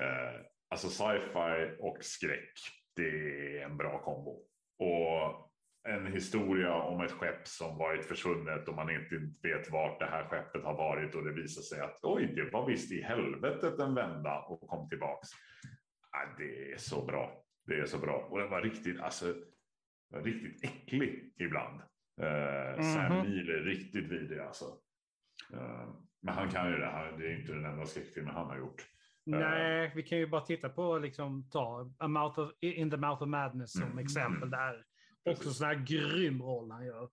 Eh, 0.00 0.40
alltså 0.68 0.88
sci-fi 0.88 1.76
och 1.80 1.98
skräck, 2.00 2.52
det 2.96 3.08
är 3.58 3.64
en 3.64 3.76
bra 3.76 3.98
kombo. 4.04 4.46
Och 4.78 5.50
en 5.88 6.06
historia 6.06 6.74
om 6.74 7.00
ett 7.00 7.10
skepp 7.12 7.48
som 7.48 7.78
varit 7.78 8.04
försvunnet 8.04 8.68
och 8.68 8.74
man 8.74 8.90
inte 8.90 9.16
vet 9.42 9.70
vart 9.70 9.98
det 10.00 10.06
här 10.06 10.24
skeppet 10.28 10.62
har 10.64 10.74
varit 10.76 11.14
och 11.14 11.24
det 11.24 11.32
visar 11.32 11.62
sig 11.62 11.80
att 11.80 11.98
oj, 12.02 12.32
det 12.36 12.50
var 12.50 12.66
visst 12.66 12.92
i 12.92 13.02
helvetet 13.02 13.78
en 13.78 13.94
vända 13.94 14.38
och 14.40 14.60
kom 14.68 14.88
tillbaks. 14.88 15.28
Ah, 16.10 16.36
det 16.38 16.72
är 16.72 16.76
så 16.76 17.04
bra. 17.04 17.44
Det 17.66 17.74
är 17.74 17.86
så 17.86 17.98
bra. 17.98 18.16
Och 18.30 18.38
den 18.38 18.50
var 18.50 18.62
riktigt, 18.62 19.00
alltså, 19.00 19.34
var 20.08 20.22
riktigt 20.22 20.64
äcklig 20.64 21.32
ibland. 21.38 21.80
Eh, 22.22 22.82
Sam 22.82 23.12
Mhm. 23.12 23.26
Neill 23.26 23.48
är 23.50 23.60
riktigt 23.64 24.04
vidrig 24.12 24.38
alltså. 24.38 24.64
Eh, 25.52 25.88
men 26.22 26.34
han 26.34 26.48
kan 26.50 26.70
ju 26.70 26.76
det 26.76 26.86
här. 26.86 27.12
Det 27.18 27.26
är 27.26 27.38
inte 27.40 27.52
den 27.52 27.64
enda 27.64 27.86
skräckfilmen 27.86 28.34
han 28.34 28.46
har 28.46 28.58
gjort. 28.58 28.86
Nej, 29.26 29.92
vi 29.94 30.02
kan 30.02 30.18
ju 30.18 30.26
bara 30.26 30.40
titta 30.40 30.68
på 30.68 30.98
liksom 30.98 31.50
ta 31.50 31.90
A 31.98 32.08
Mouth 32.08 32.40
of, 32.40 32.50
In 32.60 32.90
the 32.90 32.96
Mouth 32.96 33.22
of 33.22 33.28
Madness 33.28 33.72
som 33.72 33.82
Mm. 33.82 33.98
exempel 33.98 34.50
där. 34.50 34.84
Också 35.30 35.50
sån 35.50 35.66
här 35.66 35.74
grym 35.74 36.42
roll 36.42 36.70
han 36.70 36.86
gör. 36.86 37.08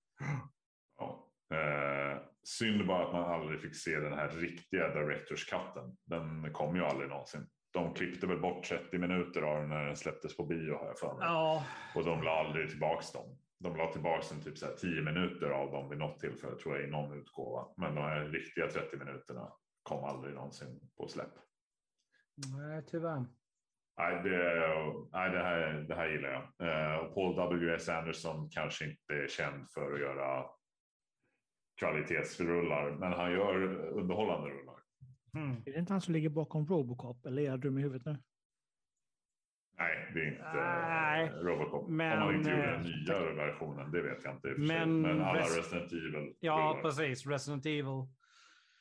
Ja. 0.97 1.27
Eh, 1.57 2.17
synd 2.43 2.87
bara 2.87 3.05
att 3.07 3.13
man 3.13 3.23
aldrig 3.41 3.61
fick 3.61 3.75
se 3.75 3.99
den 3.99 4.13
här 4.13 4.29
riktiga 4.29 4.87
Directors 4.93 5.45
cutten. 5.45 5.97
Den 6.05 6.53
kom 6.53 6.75
ju 6.75 6.83
aldrig 6.85 7.09
någonsin. 7.09 7.47
De 7.73 7.93
klippte 7.93 8.27
väl 8.27 8.39
bort 8.39 8.63
30 8.63 8.97
minuter 8.97 9.41
av 9.41 9.59
den 9.59 9.69
när 9.69 9.85
den 9.85 9.95
släpptes 9.95 10.37
på 10.37 10.45
bio 10.45 10.73
har 10.73 10.85
jag 10.85 10.99
för 10.99 11.07
mig. 11.13 11.27
Ja, 11.27 11.65
Och 11.95 12.05
de 12.05 12.23
la 12.23 12.31
aldrig 12.39 12.69
tillbaks 12.69 13.11
dem. 13.11 13.37
De 13.63 13.77
la 13.77 13.91
tillbaks 13.91 14.31
en 14.31 14.41
typ 14.41 14.57
så 14.57 14.65
här 14.65 14.73
10 14.73 15.01
minuter 15.01 15.49
av 15.49 15.71
dem 15.71 15.89
vid 15.89 15.99
något 15.99 16.19
tillfälle 16.19 16.55
tror 16.55 16.75
jag 16.77 16.87
i 16.87 16.91
någon 16.91 17.19
utgåva. 17.19 17.67
Men 17.77 17.95
de 17.95 18.01
här 18.01 18.25
riktiga 18.25 18.67
30 18.67 18.97
minuterna 18.97 19.53
kom 19.83 20.03
aldrig 20.03 20.35
någonsin 20.35 20.79
på 20.97 21.07
släpp. 21.07 21.33
nej 22.57 22.83
tyvärr. 22.87 23.25
Nej, 23.97 24.23
det, 24.23 24.37
nej, 25.11 25.31
det, 25.31 25.43
här, 25.43 25.85
det 25.87 25.95
här 25.95 26.09
gillar 26.09 26.29
jag. 26.29 26.67
Eh, 26.67 26.95
och 26.95 27.15
Paul 27.15 27.35
W.S. 27.35 27.89
Anderson 27.89 28.49
kanske 28.49 28.85
inte 28.85 29.13
är 29.13 29.27
känd 29.27 29.69
för 29.69 29.93
att 29.93 29.99
göra 29.99 30.45
kvalitetsrullar, 31.79 32.91
men 32.91 33.13
han 33.13 33.31
gör 33.31 33.75
underhållande 33.75 34.49
rullar. 34.49 34.75
Mm. 35.33 35.57
Är 35.65 35.71
det 35.71 35.79
inte 35.79 35.93
han 35.93 36.01
som 36.01 36.13
ligger 36.13 36.29
bakom 36.29 36.67
Robocop? 36.67 37.25
Eller 37.25 37.41
är 37.41 37.45
jag 37.45 37.59
dum 37.59 37.77
i 37.77 37.81
huvudet 37.81 38.05
nu? 38.05 38.17
Nej, 39.81 40.11
det 40.13 40.19
är 40.19 40.27
inte 40.31 40.53
Nej, 40.55 41.23
eh, 41.25 41.31
Robocop. 41.33 41.89
men, 41.89 42.13
Om 42.21 42.25
man 42.25 42.35
inte 42.35 42.49
gjorde 42.49 42.63
eh, 42.63 42.71
den 42.71 42.81
nya 42.83 43.33
versionen, 43.33 43.91
det 43.91 44.01
vet 44.01 44.23
jag 44.23 44.35
inte. 44.35 44.47
Men 44.57 45.01
men 45.01 45.21
alla 45.21 45.39
Res- 45.39 45.57
Resident 45.57 45.91
Evil 45.91 46.33
Ja, 46.39 46.79
precis. 46.81 47.25
Resident 47.25 47.65
Evil. 47.65 48.07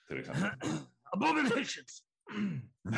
till 0.08 0.18
exempel. 0.18 0.50
Abominations! 1.12 2.02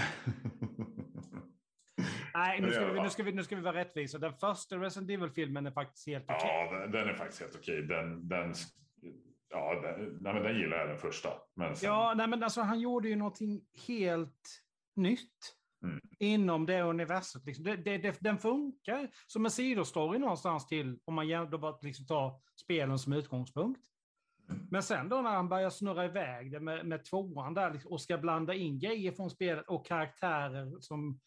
Nej, 2.34 2.60
nu 2.60 2.70
ska, 2.72 2.92
vi, 2.92 3.00
nu, 3.00 3.10
ska 3.10 3.22
vi, 3.22 3.32
nu 3.32 3.42
ska 3.44 3.56
vi 3.56 3.62
vara 3.62 3.76
rättvisa. 3.76 4.18
Den 4.18 4.34
första 4.34 4.76
Resident 4.76 5.10
Evil-filmen 5.10 5.66
är 5.66 5.70
faktiskt 5.70 6.06
helt 6.06 6.24
okej. 6.24 6.38
Ja, 6.44 6.78
den, 6.78 6.90
den 6.90 7.08
är 7.08 7.14
faktiskt 7.14 7.40
helt 7.40 7.56
okej. 7.56 7.82
Den, 7.82 8.28
den, 8.28 8.54
ja, 9.48 9.80
den, 9.80 10.18
nej, 10.20 10.34
men 10.34 10.42
den 10.42 10.56
gillar 10.58 10.76
jag 10.76 10.88
den 10.88 10.98
första. 10.98 11.28
Men 11.56 11.76
sen, 11.76 11.88
Ja, 11.90 12.14
nej, 12.16 12.28
men 12.28 12.42
alltså 12.42 12.60
han 12.60 12.80
gjorde 12.80 13.08
ju 13.08 13.16
någonting 13.16 13.60
helt 13.88 14.62
nytt 14.96 15.56
Mm. 15.82 16.00
inom 16.18 16.66
det 16.66 16.82
universet. 16.82 17.46
Liksom. 17.46 17.64
Det, 17.64 17.76
det, 17.76 17.98
det, 17.98 18.16
den 18.20 18.38
funkar 18.38 19.10
som 19.26 19.44
en 19.44 19.50
sidostory 19.50 20.18
någonstans 20.18 20.66
till 20.66 20.98
om 21.04 21.14
man 21.14 21.50
då 21.50 21.58
bara 21.58 21.78
liksom 21.82 22.06
tar 22.06 22.40
spelen 22.62 22.98
som 22.98 23.12
utgångspunkt. 23.12 23.80
Mm. 24.48 24.66
Men 24.70 24.82
sen 24.82 25.08
då 25.08 25.22
när 25.22 25.30
han 25.30 25.48
börjar 25.48 25.70
snurra 25.70 26.04
iväg 26.04 26.52
det 26.52 26.60
med, 26.60 26.86
med 26.86 27.04
tvåan 27.04 27.54
där 27.54 27.72
liksom, 27.72 27.92
och 27.92 28.00
ska 28.00 28.18
blanda 28.18 28.54
in 28.54 28.78
grejer 28.78 29.12
från 29.12 29.30
spelet 29.30 29.68
och 29.68 29.86
karaktärer 29.86 30.80
som 30.80 31.20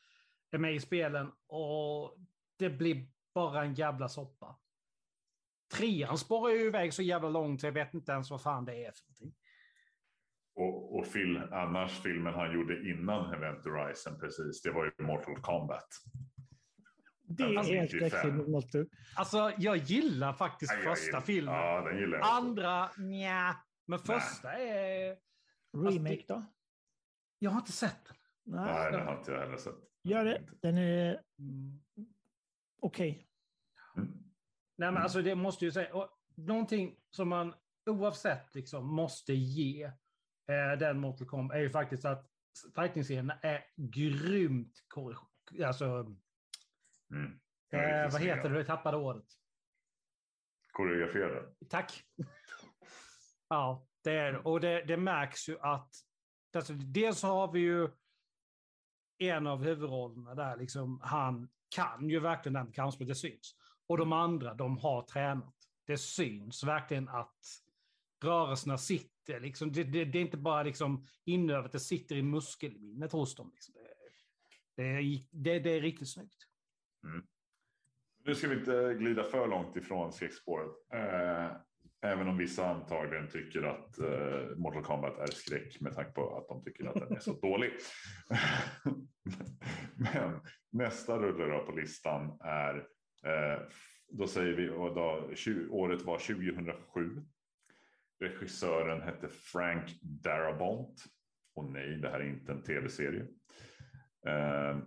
är 0.51 0.57
med 0.57 0.75
i 0.75 0.79
spelen 0.79 1.31
och 1.47 2.15
det 2.59 2.69
blir 2.69 3.07
bara 3.33 3.63
en 3.63 3.73
jävla 3.73 4.09
soppa. 4.09 4.59
Trean 5.73 6.17
spårar 6.17 6.53
ju 6.53 6.67
iväg 6.67 6.93
så 6.93 7.01
jävla 7.01 7.29
långt 7.29 7.61
så 7.61 7.67
jag 7.67 7.71
vet 7.71 7.93
inte 7.93 8.11
ens 8.11 8.31
vad 8.31 8.41
fan 8.41 8.65
det 8.65 8.85
är 8.85 8.91
för 8.91 9.03
någonting. 9.07 9.33
Och, 10.55 10.95
och 10.99 11.13
Phil, 11.13 11.37
annars 11.51 11.91
filmen 12.01 12.33
han 12.33 12.53
gjorde 12.53 12.89
innan 12.89 13.33
Event 13.33 13.65
Horizon 13.65 14.19
precis, 14.19 14.61
det 14.61 14.71
var 14.71 14.85
ju 14.85 15.05
Mortal 15.05 15.41
Kombat. 15.41 15.87
Det 17.27 17.43
Alltså, 17.57 17.73
är 17.73 17.81
95. 17.81 18.09
skräckfilm. 18.09 18.55
Alltså, 19.15 19.51
jag 19.57 19.77
gillar 19.77 20.33
faktiskt 20.33 20.73
Ja, 20.73 20.79
jag 20.83 20.97
första 20.97 21.05
gillar- 21.07 21.21
filmen. 21.21 21.53
Ja, 21.53 21.81
den 21.81 21.97
gillar 21.99 22.17
jag. 22.17 22.27
Andra, 22.27 22.89
nja. 22.97 23.55
Men 23.85 23.99
första 23.99 24.53
är... 24.53 25.17
Remake 25.77 26.15
det- 26.15 26.25
då? 26.27 26.45
Jag 27.39 27.51
har 27.51 27.59
inte 27.59 27.71
sett 27.71 28.05
den. 28.07 28.15
Nej. 28.43 28.73
Nej, 28.73 28.91
den 28.91 29.07
har 29.07 29.17
inte 29.17 29.31
jag 29.31 29.39
heller 29.39 29.57
sett. 29.57 29.75
Gör 30.03 30.25
det. 30.25 30.41
Den 30.61 30.77
är 30.77 31.21
Mm. 31.39 31.79
okej. 32.81 33.27
Mm. 33.97 34.07
Nej, 34.75 34.91
men 34.91 35.03
alltså 35.03 35.21
det 35.21 35.35
måste 35.35 35.65
ju 35.65 35.71
säga... 35.71 35.93
Och 35.95 36.09
någonting 36.35 36.95
som 37.09 37.29
man 37.29 37.53
oavsett 37.85 38.55
liksom 38.55 38.87
måste 38.95 39.33
ge 39.33 39.91
eh, 40.47 40.79
den 40.79 40.99
Mortal 40.99 41.27
Kombat 41.27 41.58
är 41.58 41.62
ju 41.62 41.69
faktiskt 41.69 42.05
att 42.05 42.25
fighting-scenerna 42.75 43.39
är 43.41 43.65
grymt 43.75 44.73
Alltså, 45.65 46.15
Mm. 47.12 47.39
Eh, 47.71 48.12
vad 48.12 48.21
heter 48.21 48.49
det? 48.49 48.58
Jag 48.58 48.67
tappade 48.67 48.97
ordet. 48.97 49.25
Koreograferad. 50.71 51.55
Tack. 51.69 52.03
ja, 53.49 53.88
det 54.03 54.12
är 54.12 54.31
det. 54.31 54.39
Och 54.39 54.60
det, 54.62 54.84
det 54.84 54.97
märks 54.97 55.49
ju 55.49 55.60
att... 55.60 55.89
Alltså, 56.55 56.73
dels 56.73 57.23
har 57.23 57.51
vi 57.51 57.60
ju 57.60 57.89
en 59.17 59.47
av 59.47 59.63
huvudrollerna 59.63 60.36
där, 60.36 60.58
liksom, 60.58 60.99
han 61.03 61.49
kan 61.75 62.10
ju 62.10 62.19
verkligen 62.19 62.53
den 62.53 62.71
kampspel, 62.71 63.08
det 63.08 63.15
syns. 63.15 63.55
Och 63.88 63.97
de 63.97 64.13
andra, 64.13 64.53
de 64.53 64.77
har 64.77 65.01
tränat. 65.01 65.55
Det 65.88 65.97
syns 65.97 66.63
verkligen 66.63 67.10
att 67.10 67.39
rörelserna 68.23 68.77
sitter. 68.77 69.14
Liksom, 69.27 69.71
det, 69.71 69.83
det, 69.83 70.05
det 70.05 70.17
är 70.17 70.21
inte 70.21 70.38
bara 70.38 70.63
liksom 70.63 71.05
inövat, 71.25 71.71
det 71.71 71.79
sitter 71.79 72.15
i 72.15 72.21
muskelminnet 72.23 73.11
hos 73.11 73.35
dem. 73.35 73.51
Liksom. 73.53 73.73
Det, 74.75 74.83
det, 75.31 75.51
är- 75.51 75.59
det, 75.59 75.69
är 75.69 75.81
riktigt 75.81 76.09
snyggt. 76.09 76.47
Nu 78.25 78.35
ska 78.35 78.47
vi 78.47 78.55
inte 78.55 78.93
glida 78.99 79.23
för 79.23 79.47
långt 79.47 79.75
ifrån 79.75 80.13
skräckspåret. 80.13 80.71
Eh, 80.93 81.51
även 82.01 82.27
om 82.27 82.38
vissa 82.38 82.69
antagligen 82.69 83.29
tycker 83.29 83.63
att 83.63 83.99
eh, 83.99 84.57
Mortal 84.57 84.83
Kombat 84.83 85.19
är 85.19 85.27
skräck 85.27 85.81
med 85.81 85.95
tanke 85.95 86.11
på 86.11 86.38
att 86.38 86.47
de 86.47 86.63
tycker 86.63 86.85
att 86.85 86.93
den 86.93 87.15
är 87.15 87.19
så 87.19 87.33
dålig. 87.41 87.71
Men 90.13 90.39
nästa 90.71 91.17
rulle 91.19 91.59
på 91.59 91.71
listan 91.71 92.38
är, 92.41 92.75
eh, 93.25 93.61
då 94.09 94.27
säger 94.27 94.53
vi, 94.53 94.69
och 94.69 94.95
då, 94.95 95.31
20, 95.35 95.67
året 95.69 96.01
var 96.01 96.17
2007. 96.19 97.21
Regissören 98.19 99.01
hette 99.01 99.28
Frank 99.28 99.99
Darabont. 100.01 101.04
Och 101.56 101.71
nej, 101.71 101.97
det 101.97 102.10
här 102.10 102.19
är 102.19 102.30
inte 102.30 102.51
en 102.51 102.63
tv-serie. 102.63 103.28
Eh, 104.28 104.78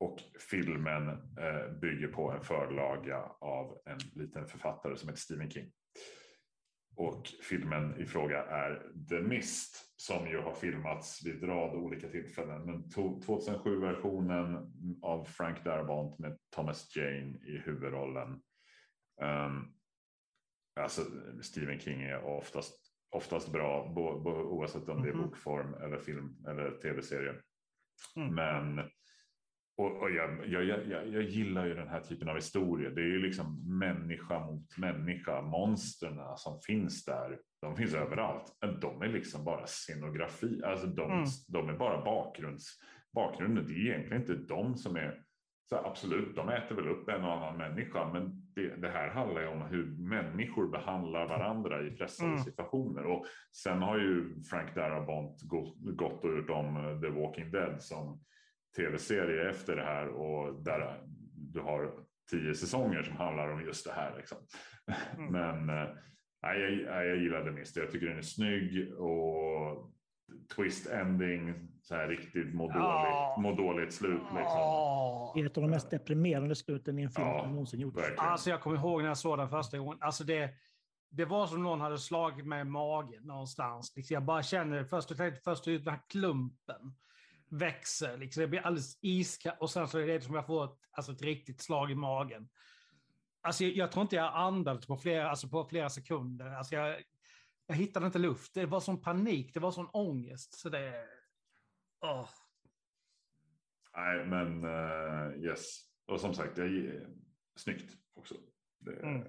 och 0.00 0.20
filmen 0.50 1.08
eh, 1.38 1.72
bygger 1.80 2.08
på 2.08 2.30
en 2.30 2.42
förlaga 2.42 3.18
av 3.40 3.78
en 3.86 3.98
liten 4.14 4.46
författare 4.46 4.96
som 4.96 5.08
heter 5.08 5.20
Stephen 5.20 5.50
King. 5.50 5.72
Och 6.96 7.26
filmen 7.42 8.00
i 8.00 8.06
fråga 8.06 8.44
är 8.44 8.82
The 9.08 9.20
Mist 9.20 9.94
som 9.96 10.28
ju 10.28 10.38
har 10.38 10.54
filmats 10.54 11.26
vid 11.26 11.42
en 11.42 11.48
rad 11.48 11.74
olika 11.74 12.08
tillfällen. 12.08 12.66
Men 12.66 12.84
2007-versionen 12.84 14.72
av 15.02 15.24
Frank 15.24 15.64
Darabont 15.64 16.18
med 16.18 16.38
Thomas 16.54 16.96
Jane 16.96 17.38
i 17.46 17.62
huvudrollen. 17.64 18.40
Um, 19.22 19.74
alltså 20.80 21.02
Stephen 21.42 21.78
King 21.80 22.02
är 22.02 22.24
oftast, 22.24 22.80
oftast 23.10 23.52
bra 23.52 23.92
bo, 23.94 24.20
bo, 24.20 24.30
oavsett 24.30 24.88
om 24.88 25.02
det 25.02 25.08
är 25.08 25.12
Mhm. 25.14 25.22
bokform 25.22 25.74
eller 25.74 25.98
film 25.98 26.36
eller 26.48 26.70
tv-serie. 26.70 27.34
Mm. 28.16 28.34
Men 28.34 28.90
och, 29.76 30.02
och 30.02 30.10
jag, 30.10 30.48
jag, 30.48 30.64
jag, 30.64 31.08
jag 31.08 31.22
gillar 31.22 31.66
ju 31.66 31.74
den 31.74 31.88
här 31.88 32.00
typen 32.00 32.28
av 32.28 32.34
historier. 32.34 32.90
Det 32.90 33.00
är 33.00 33.06
ju 33.06 33.18
liksom 33.18 33.78
människa 33.78 34.46
mot 34.46 34.78
människa. 34.78 35.42
Monsterna 35.42 36.36
som 36.36 36.60
finns 36.60 37.04
där, 37.04 37.38
de 37.60 37.76
finns 37.76 37.94
överallt. 37.94 38.56
Men 38.60 38.80
de 38.80 39.02
är 39.02 39.08
liksom 39.08 39.44
bara 39.44 39.66
scenografi. 39.66 40.62
Alltså 40.64 40.86
de, 40.86 41.12
Mm. 41.12 41.24
de 41.48 41.68
är 41.68 41.72
bara 41.78 42.04
bakgrunds, 42.04 42.64
bakgrunden. 43.14 43.66
Det 43.66 43.72
är 43.74 43.78
egentligen 43.86 44.20
inte 44.22 44.34
de 44.34 44.76
som 44.76 44.96
är... 44.96 45.22
Så 45.68 45.76
här, 45.76 45.84
absolut, 45.84 46.36
de 46.36 46.48
äter 46.48 46.74
väl 46.74 46.88
upp 46.88 47.08
en 47.08 47.24
och 47.24 47.32
annan 47.32 47.56
människa. 47.58 48.12
Men 48.12 48.43
det, 48.54 48.76
det 48.76 48.88
här 48.88 49.08
handlar 49.08 49.40
ju 49.40 49.46
om 49.48 49.62
hur 49.62 49.86
människor 50.08 50.68
behandlar 50.68 51.26
varandra 51.28 51.82
i 51.82 51.90
pressade 51.90 52.30
Mm. 52.30 52.42
situationer. 52.44 53.06
Och 53.06 53.26
sen 53.52 53.82
har 53.82 53.98
ju 53.98 54.42
Frank 54.50 54.74
Darabont 54.74 55.42
gått, 55.42 56.24
och 56.24 56.36
gjort 56.36 56.50
om 56.50 56.76
eh, 56.76 57.00
The 57.00 57.08
Walking 57.08 57.50
Dead 57.50 57.82
som 57.82 58.20
tv-serie 58.76 59.50
efter 59.50 59.76
det 59.76 59.82
här 59.84 60.08
och 60.08 60.64
där 60.64 61.00
du 61.52 61.60
har 61.60 61.92
tio 62.30 62.54
säsonger 62.54 63.02
som 63.02 63.16
handlar 63.16 63.48
om 63.48 63.60
just 63.64 63.86
det 63.86 63.92
här. 63.92 64.16
Liksom. 64.16 64.38
Mm. 65.18 65.32
Men 65.32 65.78
eh, 65.78 65.88
nej, 66.42 66.60
jag, 66.60 66.70
nej, 66.94 67.08
jag 67.08 67.16
gillade 67.18 67.50
Mist. 67.50 67.76
Jag 67.76 67.90
tycker 67.90 68.06
den 68.06 68.18
är 68.18 68.22
snygg 68.22 68.92
och 68.92 69.93
twist 70.56 70.86
ending, 70.86 71.68
så 71.82 71.94
här 71.94 72.08
riktigt 72.08 72.54
må 72.54 72.68
dåligt, 72.68 73.42
må 73.42 73.54
dåligt 73.54 73.94
slut. 73.94 74.12
Liksom. 74.12 74.60
Åh. 74.60 75.32
Det 75.34 75.40
är 75.40 75.46
ett 75.46 75.56
av 75.56 75.62
de 75.62 75.70
mest 75.70 75.90
deprimerande 75.90 76.54
sluten 76.54 76.98
i 76.98 77.02
en 77.02 77.10
film 77.10 77.26
Ja, 77.26 77.42
som 77.42 77.50
någonsin 77.50 77.90
verkligen. 77.90 78.18
Alltså 78.18 78.50
jag 78.50 78.60
kommer 78.60 78.76
ihåg 78.76 79.00
när 79.00 79.08
jag 79.08 79.18
såg 79.18 79.38
den 79.38 79.48
första 79.48 79.78
gången. 79.78 79.98
Alltså 80.00 80.24
det, 80.24 80.50
det 81.10 81.24
var 81.24 81.46
som 81.46 81.62
någon 81.62 81.80
hade 81.80 81.98
slagit 81.98 82.46
mig 82.46 82.60
i 82.60 82.64
magen 82.64 83.22
någonstans. 83.22 83.92
Liksom 83.96 84.14
jag 84.14 84.22
bara 84.22 84.42
känner 84.42 84.84
först 84.84 85.10
och 85.10 85.16
främst 85.16 85.44
först 85.44 85.68
ut 85.68 85.84
den 85.84 85.94
här 85.94 86.02
klumpen 86.08 86.94
växer. 87.48 88.16
Liksom 88.18 88.40
det 88.40 88.46
blir 88.46 88.60
alldeles 88.60 88.98
iskallt 89.00 89.60
och 89.60 89.70
sen 89.70 89.88
så 89.88 89.98
är 89.98 90.06
det 90.06 90.20
som 90.20 90.34
jag 90.34 90.46
får 90.46 90.64
ett, 90.64 90.78
alltså 90.92 91.12
ett 91.12 91.22
riktigt 91.22 91.60
slag 91.60 91.90
i 91.90 91.94
magen. 91.94 92.48
Alltså 93.42 93.64
jag, 93.64 93.76
jag 93.76 93.92
tror 93.92 94.02
inte 94.02 94.16
jag 94.16 94.34
andades 94.34 94.86
på 94.86 94.96
flera, 94.96 95.30
alltså 95.30 95.48
på 95.48 95.64
flera 95.64 95.90
sekunder. 95.90 96.46
Alltså 96.46 96.74
jag, 96.74 96.96
jag 97.66 97.74
hittade 97.74 98.06
inte 98.06 98.18
luft. 98.18 98.54
Det 98.54 98.66
var 98.66 98.80
sån 98.80 99.00
panik, 99.00 99.54
det 99.54 99.60
var 99.60 99.70
sån 99.70 99.88
ångest. 99.92 100.54
Så 100.54 100.68
det... 100.68 101.06
åh. 102.00 102.28
Nej, 103.96 104.26
men 104.26 104.64
eh, 104.64 105.44
yes. 105.44 105.80
Och 106.06 106.20
som 106.20 106.34
sagt, 106.34 106.58
jag, 106.58 106.92
snyggt 107.56 107.96
också. 108.14 108.34
Det, 108.78 108.92
Mm. 108.92 109.26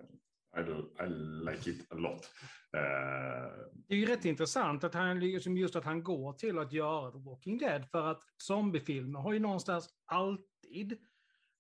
I, 0.58 0.64
do, 0.64 1.04
I 1.04 1.10
like 1.52 1.70
it 1.70 1.92
a 1.92 1.96
lot. 1.96 2.32
Uh, 2.78 3.72
det 3.74 3.94
är 3.94 3.98
ju 3.98 4.06
rätt 4.06 4.26
intressant 4.26 4.84
att 4.84 4.94
han, 4.94 5.20
liksom 5.20 5.58
just 5.58 5.76
att 5.76 5.86
han 5.86 6.04
går 6.04 6.34
till 6.34 6.60
att 6.60 6.74
göra 6.74 7.12
The 7.12 7.18
Walking 7.18 7.58
Dead. 7.58 7.90
För 7.90 8.08
att 8.08 8.24
zombiefilmer 8.38 9.20
har 9.20 9.34
ju 9.34 9.40
någonstans 9.40 9.90
alltid 10.06 10.98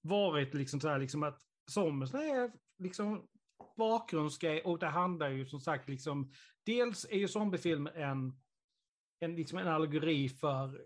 varit 0.01 0.53
liksom 0.53 0.79
så 0.79 0.87
här, 0.87 0.99
liksom 0.99 1.23
att 1.23 1.41
zombies 1.71 2.13
är 2.13 2.51
liksom 2.77 3.27
bakgrundsgrej 3.75 4.61
och 4.61 4.79
det 4.79 4.87
handlar 4.87 5.29
ju 5.29 5.45
som 5.45 5.59
sagt 5.59 5.89
liksom, 5.89 6.31
dels 6.65 7.05
är 7.09 7.17
ju 7.17 7.27
zombiefilm 7.27 7.89
en, 7.95 8.33
en, 9.19 9.35
liksom 9.35 9.57
en 9.57 9.67
allegori 9.67 10.29
för 10.29 10.85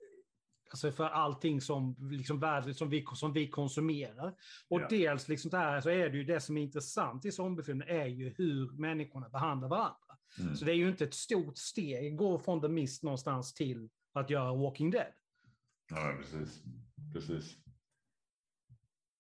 alltså 0.70 0.92
för 0.92 1.06
allting 1.06 1.62
som, 1.62 1.96
liksom 2.12 2.40
världen 2.40 2.76
som, 2.76 2.90
vi, 2.90 3.06
som 3.16 3.34
vi 3.34 3.50
konsumerar. 3.50 4.36
Och 4.68 4.82
ja. 4.82 4.88
dels 4.90 5.28
liksom 5.28 5.52
där, 5.52 5.82
så 5.82 5.90
är 5.90 6.10
det 6.10 6.18
ju 6.18 6.24
det 6.24 6.42
som 6.42 6.58
är 6.58 6.62
intressant 6.62 7.26
i 7.26 7.32
zombiefilmer 7.32 7.86
är 7.86 8.06
ju 8.06 8.34
hur 8.38 8.72
människorna 8.72 9.30
behandlar 9.30 9.70
varandra. 9.70 10.18
Mm. 10.40 10.56
Så 10.56 10.66
det 10.66 10.72
är 10.72 10.76
ju 10.76 10.90
inte 10.90 11.04
ett 11.04 11.14
stort 11.14 11.58
steg, 11.58 12.18
gå 12.18 12.40
från 12.40 12.62
The 12.62 12.68
Mist 12.68 13.04
någonstans 13.04 13.54
till 13.54 13.90
att 14.14 14.30
göra 14.30 14.56
Walking 14.56 14.92
Dead. 14.92 15.14
Ja, 15.90 16.16
precis. 16.18 16.64
precis. 17.14 17.58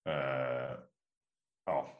Uh, 0.08 0.80
ja, 1.66 1.99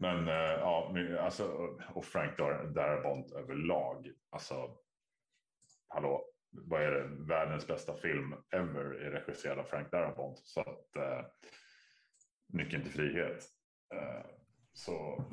men 0.00 0.28
uh, 0.28 0.34
ja, 0.34 0.94
alltså, 1.20 1.76
och 1.94 2.04
Frank 2.04 2.36
Darabont 2.74 3.32
överlag. 3.32 4.12
Alltså, 4.30 4.76
hallå, 5.88 6.24
vad 6.50 6.82
är 6.82 6.90
det, 6.90 7.08
världens 7.28 7.66
bästa 7.66 7.96
film 7.96 8.34
ever 8.50 8.84
är 8.84 9.10
regisserad 9.10 9.58
av 9.58 9.64
Frank 9.64 9.90
Darabont. 9.90 10.38
Så 10.38 10.60
att 10.60 10.96
uh, 10.96 11.26
Nyckeln 12.52 12.82
till 12.82 12.92
frihet. 12.92 13.44
Uh, 13.94 14.26
så. 14.72 15.24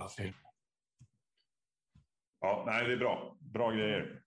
Ja, 2.40 2.64
nej, 2.66 2.88
det 2.88 2.94
är 2.94 2.98
bra. 2.98 3.38
Bra 3.40 3.72
grejer. 3.72 4.22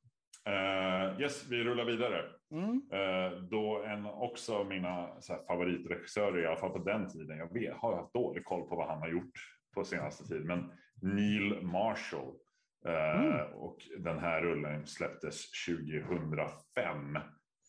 Uh, 0.49 1.21
yes, 1.21 1.47
vi 1.51 1.65
rullar 1.65 1.85
vidare. 1.85 2.25
Mm. 2.51 2.83
Uh, 2.93 3.43
då 3.43 3.83
en 3.83 4.07
också 4.07 4.65
mina 4.65 5.21
så 5.21 5.33
här, 5.33 5.43
favoritregissörer, 5.43 6.43
i 6.43 6.47
alla 6.47 6.57
fall 6.57 6.71
på 6.73 6.79
den 6.79 7.09
tiden. 7.09 7.39
Jag 7.39 7.53
vet, 7.53 7.77
har 7.77 7.97
haft 7.97 8.15
dålig 8.15 8.45
koll 8.45 8.69
på 8.69 8.77
vad 8.77 8.89
han 8.89 8.99
har 8.99 9.09
gjort 9.09 9.60
på 9.75 9.85
senaste 9.85 10.25
tid, 10.25 10.45
men 10.45 10.73
Neil 11.03 11.63
Marshall. 11.63 12.35
Uh, 12.87 13.21
mm. 13.21 13.53
Och 13.53 13.79
den 13.99 14.19
här 14.19 14.43
rullen 14.43 14.87
släpptes 14.87 15.45
2005. 15.67 17.19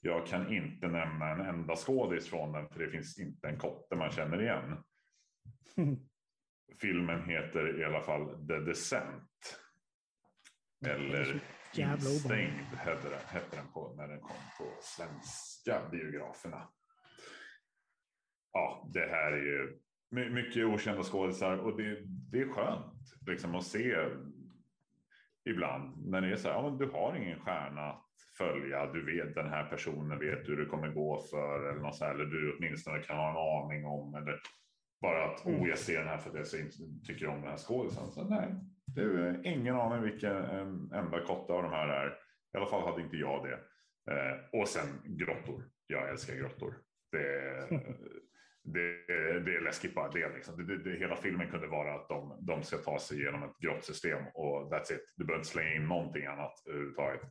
Jag 0.01 0.27
kan 0.27 0.53
inte 0.53 0.87
nämna 0.87 1.29
en 1.29 1.41
enda 1.41 1.75
skådis 1.75 2.29
från 2.29 2.51
den, 2.51 2.69
för 2.69 2.79
det 2.79 2.89
finns 2.89 3.19
inte 3.19 3.47
en 3.47 3.57
kotte 3.57 3.95
man 3.95 4.11
känner 4.11 4.41
igen. 4.41 4.83
Mm. 5.77 5.95
Filmen 6.81 7.29
heter 7.29 7.81
i 7.81 7.83
alla 7.83 8.01
fall 8.01 8.47
The 8.47 8.59
Descent. 8.59 9.61
Eller 10.85 11.41
Instängd 11.73 12.75
hette 12.77 13.09
den, 13.09 13.19
hette 13.27 13.55
den 13.55 13.71
på 13.71 13.93
när 13.97 14.07
den 14.07 14.19
kom 14.19 14.37
på 14.57 14.77
svenska 14.81 15.89
biograferna. 15.91 16.69
Ja, 18.51 18.89
det 18.93 19.07
här 19.07 19.31
är 19.31 19.43
ju 19.43 19.79
mycket 20.11 20.65
okända 20.65 21.03
skådisar 21.03 21.57
och 21.57 21.77
det, 21.77 21.97
det 22.31 22.41
är 22.41 22.49
skönt 22.49 22.93
liksom 23.27 23.55
att 23.55 23.63
se 23.63 23.95
ibland 25.45 26.09
när 26.09 26.21
det 26.21 26.31
är 26.31 26.35
så 26.35 26.47
här, 26.47 26.55
ja, 26.55 26.69
men 26.69 26.77
du 26.77 26.85
har 26.85 27.15
ingen 27.15 27.39
stjärna 27.39 27.81
att 27.81 28.05
följa, 28.37 28.85
du 28.85 29.05
vet 29.05 29.35
den 29.35 29.49
här 29.49 29.69
personen 29.69 30.19
vet 30.19 30.49
hur 30.49 30.57
det 30.57 30.65
kommer 30.65 30.87
gå 30.87 31.21
för 31.31 31.69
eller 31.69 31.81
något 31.81 31.95
så 31.95 32.05
här, 32.05 32.13
eller 32.13 32.25
du 32.25 32.57
åtminstone 32.57 32.99
kan 32.99 33.17
ha 33.17 33.29
en 33.29 33.65
aning 33.65 33.85
om 33.85 34.15
eller 34.15 34.39
bara 35.01 35.25
att 35.25 35.45
oh, 35.45 35.69
jag 35.69 35.77
ser 35.77 35.99
den 35.99 36.07
här 36.07 36.17
för 36.17 36.29
att 36.29 36.53
jag 36.53 36.71
tycker 37.07 37.27
om 37.27 37.41
den 37.41 37.49
här 37.49 37.57
skådisen. 37.57 38.11
Så 38.11 38.29
nej, 38.29 38.55
det 38.95 39.01
är 39.01 39.47
ingen 39.47 39.75
aning 39.75 40.03
vilken 40.03 40.35
enda 40.93 41.25
kotte 41.25 41.53
av 41.53 41.63
de 41.63 41.71
här 41.71 41.87
är. 41.87 42.07
I 42.53 42.57
alla 42.57 42.65
fall 42.65 42.89
hade 42.89 43.01
inte 43.01 43.17
jag 43.17 43.45
det. 43.45 43.59
Eh, 44.13 44.59
och 44.61 44.67
sen 44.67 44.87
grottor. 45.03 45.63
Jag 45.87 46.09
älskar 46.09 46.35
grottor. 46.35 46.77
Det, 47.11 47.67
det, 48.63 49.09
det 49.45 49.55
är 49.55 49.63
läskigt 49.63 49.95
bara 49.95 50.11
det, 50.11 50.29
liksom. 50.29 50.67
det, 50.67 50.77
det, 50.77 50.99
Hela 50.99 51.15
filmen 51.15 51.51
kunde 51.51 51.67
vara 51.67 51.95
att 51.95 52.09
de, 52.09 52.37
de 52.41 52.63
ska 52.63 52.77
ta 52.77 52.99
sig 52.99 53.21
igenom 53.21 53.43
ett 53.43 53.57
grottsystem 53.59 54.23
och 54.33 54.73
that's 54.73 54.93
it. 54.93 55.13
Du 55.17 55.25
behöver 55.25 55.39
inte 55.39 55.51
slänga 55.51 55.73
in 55.75 55.87
någonting 55.87 56.25
annat 56.25 56.53
överhuvudtaget. 56.69 57.21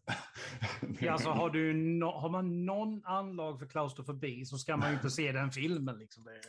ja, 1.00 1.12
alltså, 1.12 1.28
har, 1.28 1.50
du 1.50 1.74
no, 1.74 2.04
har 2.04 2.30
man 2.30 2.66
någon 2.66 3.04
anlag 3.04 3.58
för 3.58 3.66
klaustrofobi 3.66 4.44
så 4.44 4.58
ska 4.58 4.76
man 4.76 4.88
ju 4.88 4.94
inte 4.94 5.10
se 5.10 5.32
den 5.32 5.50
filmen. 5.50 5.98
Liksom. 5.98 6.24
Det... 6.24 6.40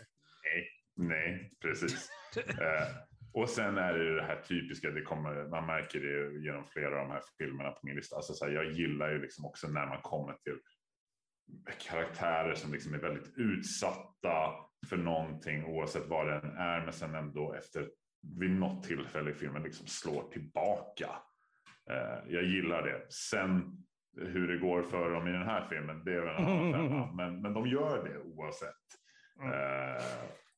Nej, 0.43 0.67
nej, 0.95 1.51
precis. 1.61 2.09
eh, 2.37 2.87
och 3.33 3.49
sen 3.49 3.77
är 3.77 3.93
det 3.93 4.15
det 4.15 4.23
här 4.23 4.41
typiska, 4.41 4.89
det 4.89 5.01
kommer, 5.01 5.47
man 5.47 5.65
märker 5.65 5.99
det 5.99 6.45
genom 6.45 6.65
flera 6.65 7.01
av 7.01 7.07
de 7.07 7.11
här 7.11 7.21
filmerna 7.37 7.71
på 7.71 7.79
min 7.83 7.95
lista. 7.95 8.15
Alltså 8.15 8.33
så 8.33 8.45
här, 8.45 8.51
jag 8.51 8.71
gillar 8.71 9.11
ju 9.11 9.21
liksom 9.21 9.45
också 9.45 9.67
när 9.67 9.87
man 9.87 10.01
kommer 10.01 10.33
till 10.33 10.57
karaktärer 11.79 12.55
som 12.55 12.73
liksom 12.73 12.93
är 12.93 12.97
väldigt 12.97 13.37
utsatta 13.37 14.53
för 14.89 14.97
någonting 14.97 15.65
oavsett 15.65 16.07
vad 16.07 16.27
det 16.27 16.33
än 16.33 16.57
är. 16.57 16.81
Men 16.81 16.93
sen 16.93 17.15
ändå 17.15 17.53
efter 17.53 17.89
vid 18.39 18.51
något 18.51 18.83
tillfälle 18.83 19.31
i 19.31 19.33
filmen 19.33 19.63
liksom 19.63 19.87
slår 19.87 20.23
tillbaka. 20.31 21.09
Eh, 21.89 22.33
jag 22.33 22.43
gillar 22.43 22.83
det. 22.83 23.11
Sen 23.13 23.83
hur 24.17 24.47
det 24.47 24.57
går 24.57 24.83
för 24.83 25.11
dem 25.11 25.27
i 25.27 25.31
den 25.31 25.45
här 25.45 25.67
filmen, 25.69 26.03
det 26.05 26.13
är 26.13 26.21
väl 26.21 26.35
en 26.35 26.45
annan 26.45 26.73
femma. 26.73 27.11
Men, 27.15 27.41
men 27.41 27.53
de 27.53 27.67
gör 27.67 28.03
det 28.03 28.19
oavsett. 28.19 28.75
Mm. 29.41 29.53
Eh, 29.53 30.03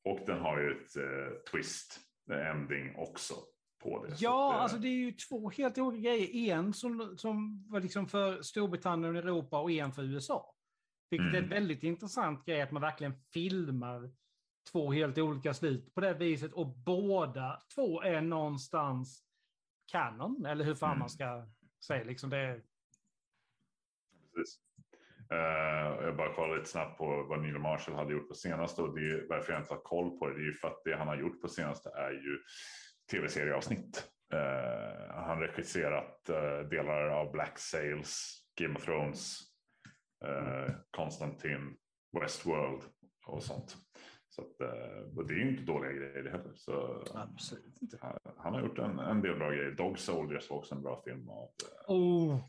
och 0.05 0.19
den 0.25 0.39
har 0.39 0.59
ju 0.59 0.71
ett 0.71 0.95
eh, 0.95 1.51
twist 1.51 1.99
ending 2.31 2.95
också. 2.95 3.33
På 3.83 4.05
det. 4.05 4.15
Ja, 4.19 4.53
det... 4.53 4.61
alltså 4.61 4.77
det 4.77 4.87
är 4.87 4.97
ju 4.97 5.11
två 5.11 5.49
helt 5.49 5.77
olika 5.77 6.09
grejer. 6.09 6.53
En 6.55 6.73
som, 6.73 7.17
som 7.17 7.65
var 7.69 7.79
liksom 7.79 8.07
för 8.07 8.41
Storbritannien 8.41 9.15
och 9.15 9.23
Europa 9.23 9.59
och 9.61 9.71
en 9.71 9.91
för 9.91 10.03
USA. 10.03 10.52
Vilket 11.13 11.27
mm. 11.27 11.35
är 11.35 11.43
en 11.43 11.49
väldigt 11.49 11.83
intressant 11.83 12.45
grej 12.45 12.61
att 12.61 12.71
man 12.71 12.81
verkligen 12.81 13.13
filmar 13.33 14.11
två 14.71 14.91
helt 14.91 15.17
olika 15.17 15.53
slut 15.53 15.95
på 15.95 16.01
det 16.01 16.13
viset 16.13 16.53
och 16.53 16.67
båda 16.67 17.59
två 17.75 18.01
är 18.01 18.21
någonstans 18.21 19.23
kanon, 19.91 20.45
eller 20.45 20.65
hur 20.65 20.75
fan 20.75 20.89
mm. 20.89 20.99
man 20.99 21.09
ska 21.09 21.47
säga. 21.87 22.03
Liksom 22.03 22.29
det... 22.29 22.61
Precis. 24.35 24.59
Uh, 25.33 26.05
jag 26.05 26.17
bara 26.17 26.33
kollar 26.33 26.57
lite 26.57 26.69
snabbt 26.69 26.97
på 26.97 27.25
vad 27.29 27.41
Neil 27.41 27.59
Marshall 27.59 27.95
hade 27.95 28.13
gjort 28.13 28.27
på 28.27 28.33
senaste 28.33 28.81
och 28.81 28.95
det 28.95 29.01
är 29.01 29.27
varför 29.29 29.53
jag 29.53 29.61
inte 29.61 29.73
har 29.73 29.81
koll 29.81 30.19
på 30.19 30.27
det. 30.27 30.33
Det 30.33 30.41
är 30.41 30.45
ju 30.45 30.53
för 30.53 30.67
att 30.67 30.81
det 30.85 30.95
han 30.95 31.07
har 31.07 31.15
gjort 31.15 31.41
på 31.41 31.47
senaste 31.47 31.89
är 31.89 32.11
ju 32.11 32.39
tv-serieavsnitt. 33.11 34.09
Uh, 34.33 35.15
han 35.15 35.39
regisserat 35.39 36.29
uh, 36.29 36.69
delar 36.69 37.07
av 37.07 37.31
Black 37.31 37.59
Sails, 37.59 38.43
Game 38.55 38.75
of 38.75 38.85
Thrones, 38.85 39.52
uh, 40.23 40.75
Constantine, 40.91 41.75
Westworld 42.21 42.83
och 43.25 43.43
sånt. 43.43 43.77
Så 44.29 44.41
att, 44.41 44.61
och 45.17 45.27
det 45.27 45.33
är 45.33 45.37
ju 45.37 45.49
inte 45.49 45.63
dåliga 45.63 45.91
grejer 45.91 46.31
heller. 46.31 46.53
Så, 46.55 47.03
Absolut 47.13 47.81
inte. 47.81 47.97
Han, 48.01 48.19
han, 48.37 48.53
har 48.53 48.61
gjort 48.61 48.77
en, 48.77 48.99
en 48.99 49.21
del 49.21 49.35
bra 49.35 49.49
grejer. 49.49 49.71
Dog 49.71 49.99
Soldiers 49.99 50.49
var 50.49 50.57
också 50.57 50.75
en 50.75 50.81
bra 50.81 51.01
film. 51.05 51.29
Av, 51.29 51.49
oh, 51.87 52.39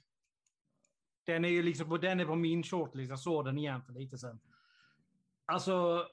den 1.26 1.44
är 1.44 1.48
ju 1.48 1.62
liksom 1.62 1.88
på, 1.88 1.98
den 1.98 2.20
är 2.20 2.26
på 2.26 2.34
min 2.34 2.62
shortlist. 2.62 3.10
Jag 3.10 3.18
såg 3.18 3.44
den 3.44 3.58
igen 3.58 3.82
för 3.82 3.92
lite 3.92 4.18
sedan. 4.18 4.40
Alltså. 5.44 6.06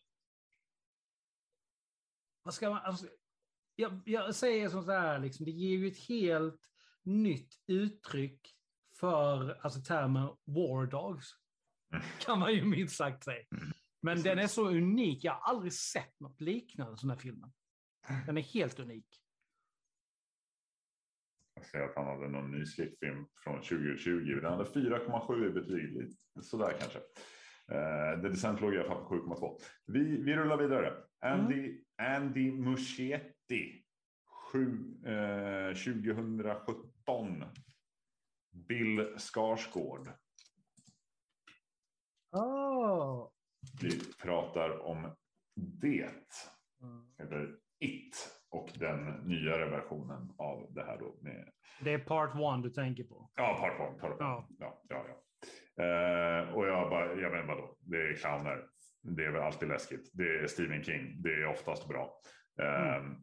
Vad 2.43 2.53
ska 2.53 2.69
man... 2.69 2.81
Alltså, 2.83 3.07
jag, 3.75 4.01
jag 4.05 4.35
säger 4.35 4.69
som 4.69 4.83
så 4.83 4.91
här, 4.91 5.19
liksom, 5.19 5.45
det 5.45 5.51
ger 5.51 5.77
ju 5.77 5.87
ett 5.87 6.07
helt 6.09 6.69
nytt 7.03 7.53
uttryck 7.67 8.55
för 8.99 9.57
alltså, 9.61 9.81
termen 9.81 10.29
war 10.45 10.85
dogs. 10.85 11.40
Kan 12.19 12.39
man 12.39 12.53
ju 12.53 12.65
minst 12.65 12.95
sagt 12.95 13.23
säga. 13.23 13.43
Men 14.01 14.15
Precis. 14.15 14.23
den 14.23 14.39
är 14.39 14.47
så 14.47 14.69
unik. 14.69 15.23
Jag 15.23 15.33
har 15.33 15.53
aldrig 15.53 15.73
sett 15.73 16.19
något 16.19 16.41
liknande 16.41 16.97
som 16.97 17.09
den 17.09 17.17
här 17.17 17.21
filmen. 17.21 17.51
Den 18.25 18.37
är 18.37 18.41
helt 18.41 18.79
unik. 18.79 19.05
Jag 21.55 21.65
ser 21.65 21.81
att 21.81 21.95
han 21.95 22.05
hade 22.05 22.27
någon 22.27 22.51
ny 22.51 22.65
skräckfilm 22.65 23.25
från 23.43 23.61
2020. 23.61 24.39
Den 24.41 24.51
hade 24.51 24.63
4,7 24.63 25.47
i 25.47 25.49
betyg. 25.49 26.17
Sådär 26.41 26.75
kanske. 26.79 26.99
Uh, 26.99 28.21
The 28.21 28.29
Descent 28.29 28.61
låg 28.61 28.73
i 28.73 28.77
alla 28.77 28.87
fall 28.87 29.05
på 29.05 29.15
7,2. 29.15 29.57
Vi, 29.85 30.21
vi 30.21 30.35
rullar 30.35 30.57
vidare. 30.57 30.93
Andy, 31.19 31.81
mm. 31.99 32.15
Andy 32.15 32.51
Muschietti. 32.51 33.83
Sju, 34.25 34.65
uh, 35.07 35.73
2017. 35.73 37.43
Bill 38.51 39.13
Skarsgård. 39.17 40.09
Oh. 42.31 43.31
Vi 43.81 44.13
pratar 44.21 44.85
om 44.85 45.15
Det. 45.55 46.09
Mm. 46.81 47.05
Eller 47.17 47.55
It 47.79 48.37
och 48.49 48.69
den 48.75 49.05
nyare 49.05 49.69
versionen 49.69 50.33
av 50.37 50.73
det 50.73 50.83
här 50.83 50.97
då. 50.97 51.17
Med... 51.21 51.51
Det 51.83 51.93
är 51.93 51.99
part 51.99 52.35
one 52.35 52.63
du 52.63 52.69
tänker 52.69 53.03
på? 53.03 53.31
Ja, 53.35 53.57
part 53.59 53.89
one. 53.89 53.99
Part 53.99 54.11
one. 54.11 54.17
Ja. 54.19 54.47
Ja, 54.59 54.81
ja, 54.89 55.05
ja. 55.07 55.17
Uh, 55.83 56.53
och 56.53 56.67
jag 56.67 56.89
bara, 56.89 57.05
jag 57.15 57.31
menar 57.31 57.47
vadå, 57.47 57.77
det 57.79 57.97
är 57.97 58.13
clowner. 58.13 58.67
Det 59.01 59.25
är 59.25 59.31
väl 59.31 59.41
alltid 59.41 59.69
läskigt. 59.69 60.09
Det 60.13 60.39
är 60.39 60.47
Stephen 60.47 60.83
King. 60.83 61.21
Det 61.21 61.33
är 61.33 61.45
oftast 61.45 61.87
bra. 61.87 62.21
Uh, 62.61 62.97
mm. 62.97 63.15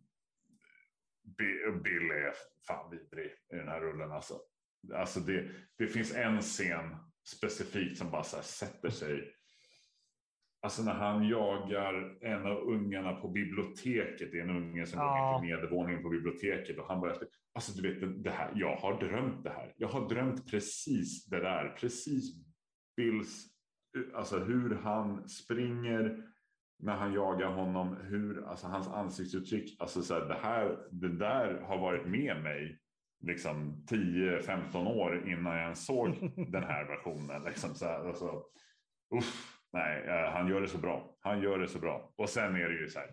Bi- 1.39 1.81
Bill 1.83 2.11
är 2.11 2.33
fan 2.67 2.91
vidrig 2.91 3.31
i 3.53 3.57
den 3.57 3.69
här 3.69 3.81
rullen. 3.81 4.13
Alltså. 4.13 4.35
Alltså 4.95 5.21
det, 5.21 5.51
det 5.79 5.87
finns 5.87 6.15
en 6.15 6.41
scen 6.41 6.97
specifikt 7.37 7.99
som 7.99 8.11
bara 8.11 8.23
så 8.23 8.43
sätter 8.43 8.91
sig. 8.91 9.33
Alltså 10.63 10.83
när 10.83 10.93
han 10.95 11.29
jagar 11.29 12.19
en 12.21 12.47
av 12.47 12.59
ungarna 12.59 13.13
på 13.13 13.29
biblioteket. 13.29 14.33
Det 14.33 14.39
är 14.39 14.43
en 14.43 14.57
unge 14.57 14.87
som 14.87 15.01
Ja. 15.01 15.33
går 15.33 15.41
till 15.41 15.49
nedervåningen 15.49 16.03
på 16.03 16.09
biblioteket. 16.09 16.79
Och 16.79 16.87
han 16.87 17.01
börjar. 17.01 17.19
Alltså 17.55 17.81
du 17.83 17.95
vet, 17.95 18.25
det 18.25 18.31
här, 18.31 18.53
jag 18.55 18.77
har 18.77 19.01
drömt 19.01 19.45
det 19.45 19.51
här. 19.51 19.73
Jag 19.77 19.89
har 19.89 20.09
drömt 20.09 20.51
precis 20.51 21.27
det 21.27 21.41
där. 21.41 21.77
Precis 21.81 22.35
Bills, 22.97 23.47
alltså 24.15 24.39
hur 24.39 24.75
han 24.75 25.29
springer 25.29 26.23
när 26.79 26.97
han 26.97 27.13
jagar 27.13 27.49
honom. 27.53 27.97
Hur, 27.97 28.45
alltså 28.49 28.67
hans 28.67 28.89
ansiktsuttryck. 28.89 29.77
Alltså 29.81 30.03
så 30.03 30.15
här, 30.15 30.29
det, 30.29 30.39
här, 30.43 30.79
det 30.91 31.09
där 31.19 31.61
har 31.61 31.79
varit 31.79 32.07
med 32.07 32.43
mig 32.43 32.79
liksom 33.21 33.85
10-15 33.91 34.87
år 34.89 35.29
innan 35.29 35.53
jag 35.55 35.63
ens 35.63 35.87
såg 35.87 36.09
den 36.53 36.63
här 36.63 36.85
versionen. 36.85 37.43
Liksom 37.45 37.75
så 37.75 37.87
här, 37.87 38.09
alltså, 38.09 38.43
uff, 39.17 39.59
nej, 39.73 40.05
eh, 40.07 40.31
han 40.33 40.49
gör 40.49 40.61
det 40.61 40.69
så 40.69 40.79
bra. 40.79 41.17
Han 41.21 41.43
gör 41.43 41.59
det 41.59 41.69
så 41.69 41.79
bra. 41.79 42.13
Och 42.17 42.29
sen 42.29 42.57
är 42.57 42.69
det 42.69 42.81
ju 42.81 42.89
så 42.89 42.99
här. 42.99 43.11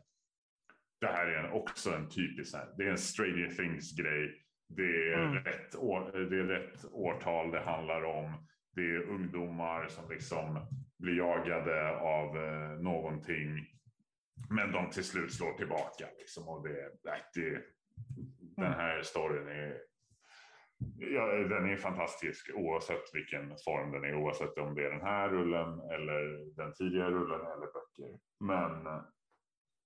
Det 1.01 1.08
här 1.08 1.28
är 1.28 1.43
en, 1.43 1.51
också 1.51 1.91
en 1.95 2.10
typisk, 2.10 2.56
här, 2.56 2.74
det 2.78 2.84
är 2.84 2.91
en 2.91 2.97
Stranger 2.97 3.49
Things 3.49 3.97
grej. 3.97 4.41
Det 4.70 5.12
är, 5.14 5.20
Mm. 5.24 5.43
rätt 5.43 5.76
år, 5.76 6.12
det 6.30 6.39
är 6.39 6.43
rätt 6.43 6.86
årtal 6.91 7.51
det 7.51 7.60
handlar 7.60 8.03
om. 8.03 8.47
Det 8.76 8.82
är 8.82 9.01
ungdomar 9.10 9.88
som 9.88 10.10
liksom 10.10 10.60
blir 10.99 11.18
jagade 11.18 11.97
av 11.97 12.38
eh, 12.38 12.80
någonting. 12.80 13.66
Men 14.49 14.72
de 14.72 14.89
till 14.89 15.03
slut 15.03 15.34
slår 15.34 15.53
tillbaka. 15.53 16.06
Liksom, 16.18 16.47
och 16.47 16.68
det, 16.68 16.91
det, 17.34 17.62
den 18.58 18.74
här 18.74 19.01
storyn 19.01 19.47
är, 19.47 19.78
ja, 20.97 21.26
den 21.26 21.69
är 21.69 21.78
fantastisk 21.78 22.51
oavsett 22.55 23.03
vilken 23.13 23.57
form 23.65 23.91
den 23.91 24.03
är. 24.03 24.15
Oavsett 24.15 24.57
om 24.57 24.76
det 24.76 24.86
är 24.86 24.91
den 24.91 25.01
här 25.01 25.30
rullen 25.30 25.80
eller 25.80 26.55
den 26.55 26.73
tidigare 26.73 27.11
rullen 27.11 27.41
eller 27.41 27.65
böcker. 27.65 28.19
Men, 28.39 29.03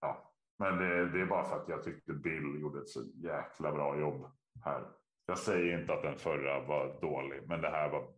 ja, 0.02 0.34
men 0.60 0.78
det, 0.78 1.12
det 1.12 1.22
är 1.22 1.26
bara 1.26 1.44
för 1.44 1.62
att 1.62 1.70
jag 1.70 1.84
tyckte 1.84 2.14
Bill 2.14 2.62
gjorde 2.62 2.80
ett 2.80 2.90
så 2.90 3.04
jäkla 3.16 3.72
bra 3.72 4.00
jobb 4.00 4.32
här. 4.64 4.84
Jag 5.26 5.38
säger 5.38 5.80
inte 5.80 5.94
att 5.94 6.02
den 6.02 6.18
förra 6.18 6.66
var 6.66 7.02
dålig, 7.02 7.48
men 7.48 7.62
det 7.62 7.70
här 7.70 7.90
var 7.90 8.14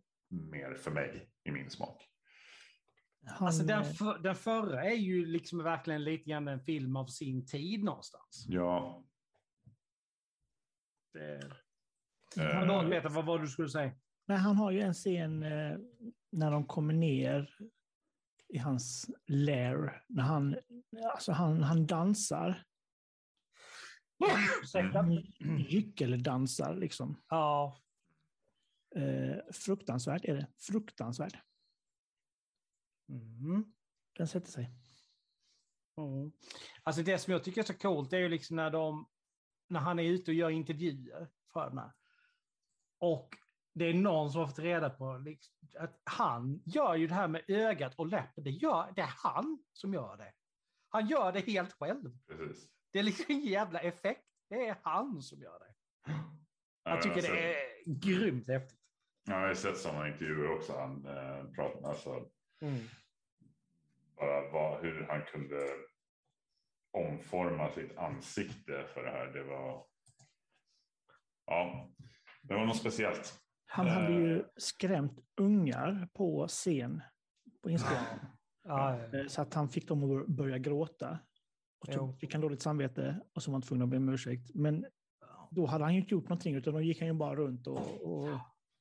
mer 0.52 0.74
för 0.74 0.90
mig 0.90 1.30
i 1.44 1.50
min 1.50 1.70
smak. 1.70 2.08
Han, 3.26 3.46
Alltså 3.46 3.62
den, 3.62 3.82
eh, 3.82 3.92
för, 3.92 4.18
den 4.18 4.34
förra 4.34 4.84
är 4.84 4.94
ju 4.94 5.26
liksom 5.26 5.64
verkligen 5.64 6.04
lite 6.04 6.30
grann 6.30 6.48
en 6.48 6.60
film 6.60 6.96
av 6.96 7.06
sin 7.06 7.46
tid 7.46 7.84
någonstans. 7.84 8.46
Ja, 8.48 9.04
Det... 11.12 11.61
eh, 12.38 12.60
Förlåt 12.60 12.90
Peter, 12.90 13.08
vad 13.08 13.24
var 13.24 13.38
det 13.38 13.44
du 13.44 13.48
skulle 13.50 13.68
säga? 13.68 13.92
nej, 14.26 14.38
han 14.38 14.56
har 14.56 14.70
ju 14.70 14.80
en 14.80 14.94
scen 14.94 15.42
eh, 15.42 15.78
när 16.32 16.50
de 16.50 16.66
kommer 16.66 16.94
ner 16.94 17.56
i 18.48 18.58
hans 18.58 19.10
lair. 19.26 20.04
När 20.08 20.22
han, 20.22 20.56
alltså 21.12 21.32
han, 21.32 21.62
han 21.62 21.86
dansar. 21.86 22.64
Ursäkta? 24.62 24.98
Han 24.98 25.12
gyckeldansar 25.68 26.74
liksom. 26.74 27.16
Ja, 27.28 27.78
Eh, 28.96 29.36
fruktansvärt 29.52 30.24
är 30.24 30.34
det. 30.34 30.46
Fruktansvärt. 30.58 31.36
mm. 33.08 33.72
Den 34.16 34.28
sätter 34.28 34.50
sig. 34.50 34.70
Mm. 35.96 36.32
Alltså 36.82 37.02
det 37.02 37.18
som 37.18 37.32
jag 37.32 37.44
tycker 37.44 37.60
är 37.60 37.64
så 37.64 37.74
coolt 37.74 38.12
är 38.12 38.18
ju 38.18 38.28
liksom 38.28 38.56
när 38.56 38.70
de, 38.70 39.08
när 39.68 39.80
han 39.80 39.98
är 39.98 40.02
ute 40.02 40.30
och 40.30 40.34
gör 40.34 40.50
intervjuer 40.50 41.28
för 41.52 41.68
den 41.68 41.78
här. 41.78 41.92
Och 43.02 43.36
det 43.74 43.84
är 43.84 43.94
någon 43.94 44.30
som 44.30 44.40
har 44.40 44.48
fått 44.48 44.58
reda 44.58 44.90
på 44.90 45.16
liksom, 45.16 45.54
att 45.78 46.00
han 46.04 46.62
gör 46.66 46.94
ju 46.94 47.06
det 47.06 47.14
här 47.14 47.28
med 47.28 47.42
ögat 47.48 47.94
och 47.94 48.06
läppen. 48.06 48.44
Det, 48.44 48.50
gör, 48.50 48.92
det 48.96 49.00
är 49.00 49.14
han 49.16 49.64
som 49.72 49.94
gör 49.94 50.16
det. 50.16 50.32
Han 50.88 51.06
gör 51.06 51.32
det 51.32 51.40
helt 51.40 51.72
själv. 51.72 52.18
precis. 52.26 52.68
Det 52.92 52.98
är 52.98 53.02
liksom 53.02 53.24
ingen 53.28 53.52
jävla 53.52 53.80
effekt. 53.80 54.24
Det 54.48 54.68
är 54.68 54.76
han 54.82 55.22
som 55.22 55.40
gör 55.40 55.58
det. 55.58 55.74
Ja, 56.84 56.90
Jag 56.90 57.02
tycker 57.02 57.22
det 57.22 57.54
är 57.54 57.84
grymt 57.86 58.48
häftigt. 58.48 58.78
Jag 59.24 59.40
har 59.40 59.54
sett 59.54 59.78
sådana 59.78 60.08
intervjuer 60.08 60.56
också. 60.56 60.72
Han 60.78 61.06
eh, 61.06 61.44
pratar 61.54 61.88
alltså 61.88 62.28
bara 64.16 64.50
vad, 64.52 64.80
hur 64.80 65.06
han 65.06 65.22
kunde 65.24 65.68
omforma 66.90 67.70
sitt 67.72 67.96
ansikte 67.96 68.84
för 68.94 69.02
det 69.04 69.10
här. 69.10 69.26
Det 69.26 69.42
var. 69.42 69.86
Ja, 71.46 71.90
det 72.42 72.54
var 72.54 72.64
något 72.66 72.76
speciellt. 72.76 73.38
Han 73.66 73.88
hade 73.88 74.06
Eh. 74.14 74.20
ju 74.20 74.44
skrämt 74.56 75.18
ungar 75.40 76.08
på 76.14 76.46
scen 76.48 77.02
på 77.62 77.70
inspelningen. 77.70 78.18
Ja, 78.64 78.98
ja. 79.12 79.18
Eh, 79.18 79.26
Så 79.26 79.42
att 79.42 79.54
han 79.54 79.68
fick 79.68 79.88
dem 79.88 80.20
att 80.20 80.26
börja 80.26 80.58
gråta. 80.58 81.18
Och 81.80 81.92
så 81.94 82.12
fick 82.12 82.32
han 82.32 82.40
dåligt 82.40 82.62
samvete 82.62 83.20
och 83.34 83.42
så 83.42 83.50
var 83.50 83.54
han 83.54 83.62
tvungen 83.62 83.82
att 83.82 83.88
be 83.88 83.96
om 83.96 84.08
ursäkt. 84.08 84.50
Men 84.54 84.86
då 85.50 85.66
hade 85.66 85.84
han 85.84 85.94
ju 85.94 86.00
inte 86.00 86.14
gjort 86.14 86.28
någonting 86.28 86.54
utan 86.54 86.74
då 86.74 86.80
gick 86.80 86.98
han 87.00 87.08
ju 87.08 87.14
bara 87.14 87.34
runt 87.36 87.66
och, 87.66 88.02
och 88.02 88.28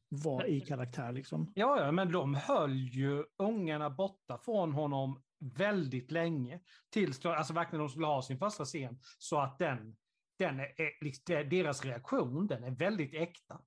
var 0.10 0.46
i 0.46 0.62
karaktär 0.62 1.12
liksom. 1.12 1.52
Ja, 1.56 1.86
ja, 1.86 1.92
men 1.92 2.12
de 2.12 2.36
höll 2.36 2.78
ju 2.78 3.24
ungarna 3.38 3.90
borta 3.90 4.38
från 4.38 4.72
honom 4.74 5.22
väldigt 5.58 6.12
länge. 6.12 6.60
Tills 6.90 7.26
alltså 7.26 7.54
verkligen 7.54 7.80
de 7.80 7.90
skulle 7.90 8.08
ha 8.08 8.22
sin 8.22 8.38
första 8.38 8.66
scen. 8.66 9.00
Så 9.18 9.40
att 9.40 9.60
den, 9.60 9.96
den 10.42 10.60
är, 10.60 11.04
liksom, 11.04 11.50
deras 11.50 11.86
reaktion, 11.86 12.48
den 12.48 12.64
är 12.64 12.72
väldigt 12.72 13.14
äkta. 13.14 13.62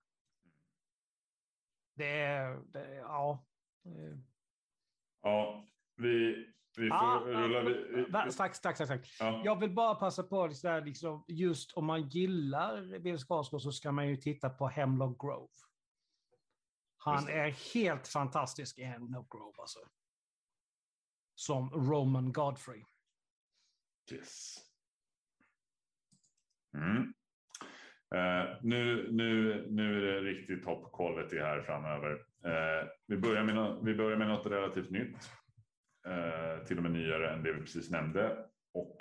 Det 1.96 2.20
är, 2.20 2.56
det 2.72 2.94
ja. 2.94 3.46
Ja, 5.22 5.68
vi, 5.96 6.46
vi 6.76 6.88
får 6.88 6.94
Ah, 6.96 7.18
rulla. 7.20 7.62
Vi, 7.62 8.04
va- 8.10 8.30
Strax, 8.30 8.58
strax, 8.58 8.76
strax. 8.76 8.88
strax. 8.88 9.20
ja. 9.20 9.42
Jag 9.44 9.60
vill 9.60 9.74
bara 9.74 9.94
passa 9.94 10.22
på, 10.22 10.46
liksom, 10.46 10.70
där, 10.70 10.84
liksom, 10.84 11.24
just 11.28 11.72
om 11.72 11.84
man 11.86 12.08
gillar 12.08 12.98
Bill 12.98 13.18
Skarsgård 13.18 13.62
så 13.62 13.72
ska 13.72 13.92
man 13.92 14.08
ju 14.08 14.16
titta 14.16 14.50
på 14.50 14.66
Hemlock 14.68 15.20
Grove. 15.20 15.48
Han 16.96 17.28
är 17.28 17.74
helt 17.74 18.08
fantastisk 18.08 18.78
i 18.78 18.82
Hemlock 18.82 19.30
Grove 19.32 19.54
alltså. 19.58 19.78
Som 21.34 21.70
Roman 21.70 22.32
Godfrey. 22.32 22.84
Yes. 24.12 24.56
Mm. 26.74 27.14
Eh, 28.14 28.56
nu, 28.62 29.08
nu, 29.12 29.66
nu 29.70 29.96
är 29.96 30.12
det 30.12 30.20
riktigt 30.20 30.64
top 30.64 30.92
quality 30.92 31.38
här 31.38 31.62
framöver. 31.62 32.12
Eh, 32.44 32.88
vi, 33.06 33.16
börjar 33.16 33.44
med 33.44 33.54
no 33.54 33.84
vi 33.84 33.94
börjar 33.94 34.18
med 34.18 34.28
något 34.28 34.46
relativt 34.46 34.90
nytt. 34.90 35.30
Eh, 36.06 36.64
till 36.64 36.76
och 36.76 36.82
med 36.82 36.92
nyare 36.92 37.34
än 37.34 37.42
det 37.42 37.52
vi 37.52 37.60
precis 37.60 37.90
nämnde. 37.90 38.36
Och 38.74 38.96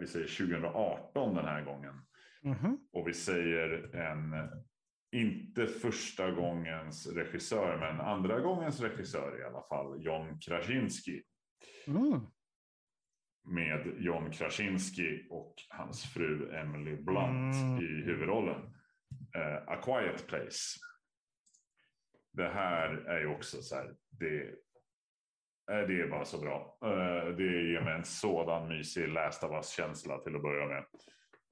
vi 0.00 0.06
säger 0.06 0.26
2018 0.26 1.34
den 1.34 1.44
här 1.44 1.64
gången. 1.64 1.94
Mhm. 2.42 2.78
Och 2.92 3.08
vi 3.08 3.14
säger 3.14 3.96
en, 3.96 4.50
inte 5.12 5.66
första 5.66 6.30
gångens 6.30 7.06
regissör, 7.06 7.78
men 7.78 8.00
andra 8.00 8.40
gångens 8.40 8.80
regissör 8.80 9.40
i 9.40 9.44
alla 9.44 9.62
fall, 9.62 10.04
John 10.04 10.38
Krasinski. 10.40 11.22
Mm. 11.86 12.20
Med 13.44 13.94
John 13.98 14.30
Krasinski 14.30 15.26
och 15.30 15.54
hans 15.68 16.12
fru 16.14 16.54
Emily 16.54 16.96
Blunt 16.96 17.54
Mm. 17.54 17.78
i 17.78 18.02
huvudrollen. 18.04 18.60
Eh, 19.36 19.68
A 19.68 19.76
Quiet 19.84 20.26
Place. 20.26 20.78
Det 22.32 22.48
här 22.48 22.88
är 22.88 23.20
ju 23.20 23.26
också 23.26 23.62
så 23.62 23.76
här, 23.76 23.94
det, 24.10 24.42
eh, 25.70 25.86
det 25.88 26.00
är 26.00 26.08
bara 26.10 26.24
så 26.24 26.40
bra. 26.40 26.78
Eh, 26.84 27.28
det 27.36 27.42
ger 27.70 27.80
mig 27.84 27.94
en 27.94 28.04
sådan 28.04 28.68
mysig 28.68 29.08
Last 29.08 29.44
of 29.44 29.50
Us-känsla 29.52 30.18
till 30.18 30.36
att 30.36 30.42
börja 30.42 30.66
med. 30.66 30.84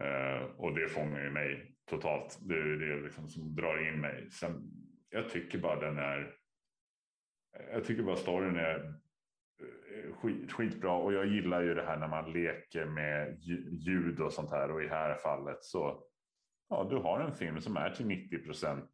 Eh, 0.03 0.43
och 0.43 0.75
det 0.75 0.89
fångar 0.89 1.25
ju 1.25 1.31
mig 1.31 1.75
totalt. 1.91 2.39
Det 2.43 2.55
är 2.55 2.65
det 2.65 3.03
liksom 3.03 3.29
som 3.29 3.55
drar 3.55 3.89
in 3.89 4.01
mig. 4.01 4.31
Sen, 4.31 4.63
jag 5.11 5.29
tycker 5.29 5.59
bara 5.59 5.81
den 5.81 5.99
är, 5.99 6.35
jag 7.73 7.85
tycker 7.85 8.03
bara 8.03 8.17
storyn 8.17 8.57
är 8.57 8.95
Eh, 9.63 10.15
skit, 10.15 10.53
skitbra 10.53 10.93
och 10.93 11.13
jag 11.13 11.27
gillar 11.27 11.63
ju 11.63 11.75
det 11.75 11.87
här 11.87 11.97
när 11.97 12.09
man 12.09 12.33
leker 12.33 12.85
med 12.85 13.39
ljud 13.87 14.21
och 14.21 14.33
sånt 14.33 14.51
här 14.51 14.71
och 14.71 14.83
i 14.83 14.85
det 14.85 14.95
här 14.95 15.15
fallet 15.15 15.65
så 15.65 16.05
ja, 16.69 16.87
du 16.91 16.97
har 16.97 17.21
en 17.21 17.35
film 17.35 17.61
som 17.61 17.77
är 17.77 17.91
till 17.91 18.07
90 18.07 18.39
procent 18.39 18.91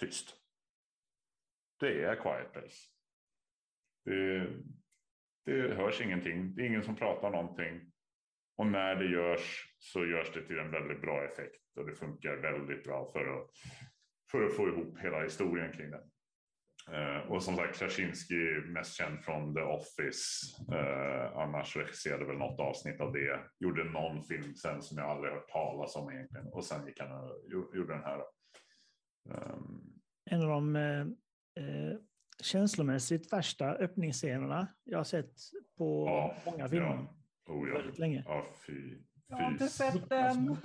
tyst. 0.00 0.36
Det 1.80 2.04
är 2.04 2.14
Quiet 2.14 2.52
Place. 2.52 2.88
Det, 4.04 4.46
det 5.44 5.74
hörs 5.74 6.00
ingenting. 6.00 6.54
Det 6.54 6.62
är 6.62 6.66
ingen 6.66 6.82
som 6.82 6.96
pratar 6.96 7.30
någonting. 7.30 7.92
Och 8.56 8.66
när 8.66 8.94
det 8.94 9.06
görs 9.06 9.74
så 9.78 10.06
görs 10.06 10.32
det 10.34 10.42
till 10.46 10.58
en 10.58 10.70
väldigt 10.70 11.00
bra 11.00 11.24
effekt 11.24 11.76
och 11.76 11.86
det 11.86 11.94
funkar 11.94 12.36
väldigt 12.36 12.84
bra 12.84 13.10
för 13.12 13.38
att, 13.38 13.50
för 14.30 14.44
att 14.46 14.56
få 14.56 14.68
ihop 14.68 14.98
hela 14.98 15.22
historien 15.22 15.72
kring 15.72 15.90
det. 15.90 16.02
Eh, 16.90 17.30
och 17.30 17.42
som 17.42 17.56
sagt, 17.56 17.78
Krasinski 17.78 18.34
mest 18.66 18.94
känd 18.94 19.24
från 19.24 19.54
The 19.54 19.60
Office. 19.60 20.22
Eh, 20.72 21.38
annars 21.38 21.76
regisserade 21.76 22.24
väl 22.24 22.36
något 22.36 22.60
avsnitt 22.60 23.00
av 23.00 23.12
det. 23.12 23.40
Gjorde 23.58 23.84
någon 23.84 24.22
film 24.22 24.54
sen 24.54 24.82
som 24.82 24.98
jag 24.98 25.10
aldrig 25.10 25.32
hört 25.32 25.48
talas 25.48 25.96
om 25.96 26.12
egentligen. 26.12 26.46
Och 26.46 26.64
sen 26.64 26.86
gick 26.86 27.00
han 27.00 27.12
och 27.12 27.76
gjorde 27.76 27.92
den 27.92 28.04
här. 28.04 28.22
Um, 29.28 29.92
en 30.30 30.42
av 30.42 30.48
de 30.48 30.76
eh, 30.76 31.00
eh, 31.64 31.96
känslomässigt 32.42 33.32
värsta 33.32 33.72
öppningsscenerna 33.72 34.68
jag 34.84 34.98
har 34.98 35.04
sett 35.04 35.34
på 35.78 36.06
ja, 36.06 36.36
många 36.52 36.68
filmer. 36.68 37.06
Ja. 37.46 37.52
Oh, 37.54 37.68
ja. 37.68 37.74
Väldigt 37.74 37.98
länge. 37.98 38.24
Ja, 38.26 38.46
fy, 38.66 38.72
fy. 38.72 39.02
Jag 39.26 39.36
har 39.36 39.50
inte 39.50 39.68
sett 39.68 40.08
den. 40.08 40.56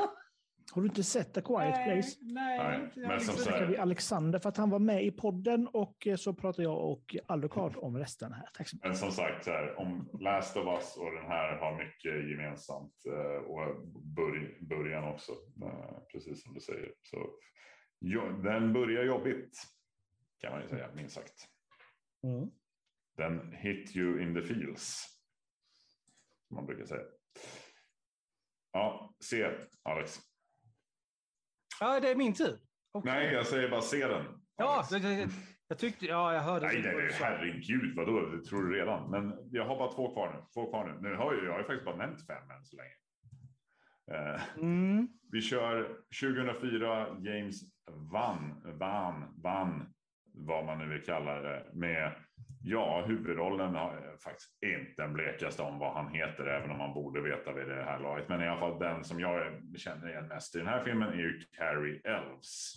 Har 0.71 0.81
du 0.81 0.87
inte 0.87 1.03
sett 1.03 1.33
The 1.33 1.41
Quiet 1.41 1.75
nej, 1.75 1.85
Place? 1.85 2.17
Nej, 2.21 2.89
nej. 2.95 3.07
Men 3.07 3.19
som 3.19 3.35
så 3.35 3.65
vi 3.65 3.77
Alexander 3.77 4.39
för 4.39 4.49
att 4.49 4.57
han 4.57 4.69
var 4.69 4.79
med 4.79 5.05
i 5.05 5.11
podden 5.11 5.67
och 5.67 6.07
eh, 6.07 6.15
så 6.15 6.33
pratar 6.33 6.63
jag 6.63 6.91
och 6.91 7.15
Alucard 7.27 7.77
om 7.77 7.97
resten 7.97 8.33
här. 8.33 8.49
Tack 8.53 8.67
så 8.67 8.75
mycket. 8.75 8.87
Men 8.87 8.97
som 8.97 9.11
sagt, 9.11 9.45
så 9.45 9.51
här, 9.51 9.79
om 9.79 10.09
Last 10.19 10.57
of 10.57 10.65
Us 10.65 10.97
och 10.97 11.11
den 11.11 11.25
här 11.25 11.57
har 11.57 11.77
mycket 11.77 12.29
gemensamt 12.29 12.93
eh, 13.05 13.43
och 13.43 13.87
början 14.61 15.03
också, 15.03 15.31
eh, 15.63 15.99
precis 16.11 16.43
som 16.43 16.53
du 16.53 16.59
säger. 16.59 16.93
Så, 17.01 17.29
den 18.43 18.73
börjar 18.73 19.03
jobbigt 19.03 19.57
kan 20.39 20.51
man 20.51 20.61
ju 20.61 20.67
säga, 20.67 20.89
minst 20.95 21.15
sagt. 21.15 21.47
Mm. 22.23 22.49
Den 23.17 23.51
hit 23.51 23.95
you 23.95 24.21
in 24.21 24.33
the 24.33 24.41
feels. 24.41 25.05
Som 26.47 26.55
man 26.55 26.65
brukar 26.65 26.85
säga. 26.85 27.03
Ja, 28.71 29.15
se 29.19 29.51
Alex. 29.83 30.19
Ja, 31.79 31.99
det 31.99 32.11
är 32.11 32.15
min 32.15 32.33
tur. 32.33 32.59
Okay. 32.93 33.13
Nej, 33.13 33.33
jag 33.33 33.47
säger 33.47 33.69
bara 33.69 33.81
se 33.81 34.07
den. 34.07 34.25
Ja, 34.57 34.87
det, 34.91 34.99
det, 34.99 35.29
jag 35.67 35.79
tyckte, 35.79 36.05
ja, 36.05 36.33
jag 36.33 36.41
hörde. 36.41 36.65
Nej, 36.65 36.81
nej, 36.81 36.95
nej 36.95 37.11
herregud, 37.13 37.95
vadå, 37.95 38.19
det 38.19 38.43
tror 38.45 38.63
du 38.63 38.79
redan. 38.79 39.11
Men 39.11 39.49
jag 39.51 39.65
har 39.65 39.77
bara 39.77 39.91
två 39.91 40.13
kvar 40.13 40.33
nu. 40.33 40.45
Två 40.53 40.69
kvar 40.69 40.85
nu. 40.85 41.09
nu 41.09 41.15
har 41.15 41.33
jag, 41.33 41.45
jag 41.45 41.51
har 41.51 41.59
ju 41.59 41.65
faktiskt 41.65 41.85
bara 41.85 41.95
nämnt 41.95 42.27
fem 42.27 42.51
än 42.51 42.65
så 42.65 42.75
länge. 42.75 42.93
Uh, 44.11 44.57
mm. 44.57 45.07
Vi 45.31 45.41
kör 45.41 45.83
2004, 46.21 47.07
James 47.19 47.61
Van, 48.11 48.61
Van, 48.79 49.33
Van, 49.43 49.93
vad 50.33 50.65
man 50.65 50.77
nu 50.77 50.87
vill 50.87 51.03
kalla 51.03 51.41
det, 51.41 51.65
med 51.73 52.11
Ja, 52.69 53.05
huvudrollen 53.07 53.75
har 53.75 54.17
faktiskt 54.23 54.63
inte 54.63 55.01
den 55.01 55.13
blekaste 55.13 55.61
om 55.61 55.79
vad 55.79 55.93
han 55.93 56.13
heter, 56.13 56.45
även 56.45 56.71
om 56.71 56.77
man 56.77 56.93
borde 56.93 57.21
veta 57.21 57.53
vid 57.53 57.67
det 57.67 57.83
här 57.83 57.99
laget. 57.99 58.29
Men 58.29 58.41
i 58.41 58.47
alla 58.47 58.59
fall 58.59 58.79
den 58.79 59.03
som 59.03 59.19
jag 59.19 59.61
känner 59.75 60.09
igen 60.09 60.27
mest 60.27 60.55
i 60.55 60.59
den 60.59 60.67
här 60.67 60.83
filmen 60.83 61.09
är 61.09 61.17
ju 61.17 61.41
Carrie 61.57 62.01
Elves. 62.03 62.73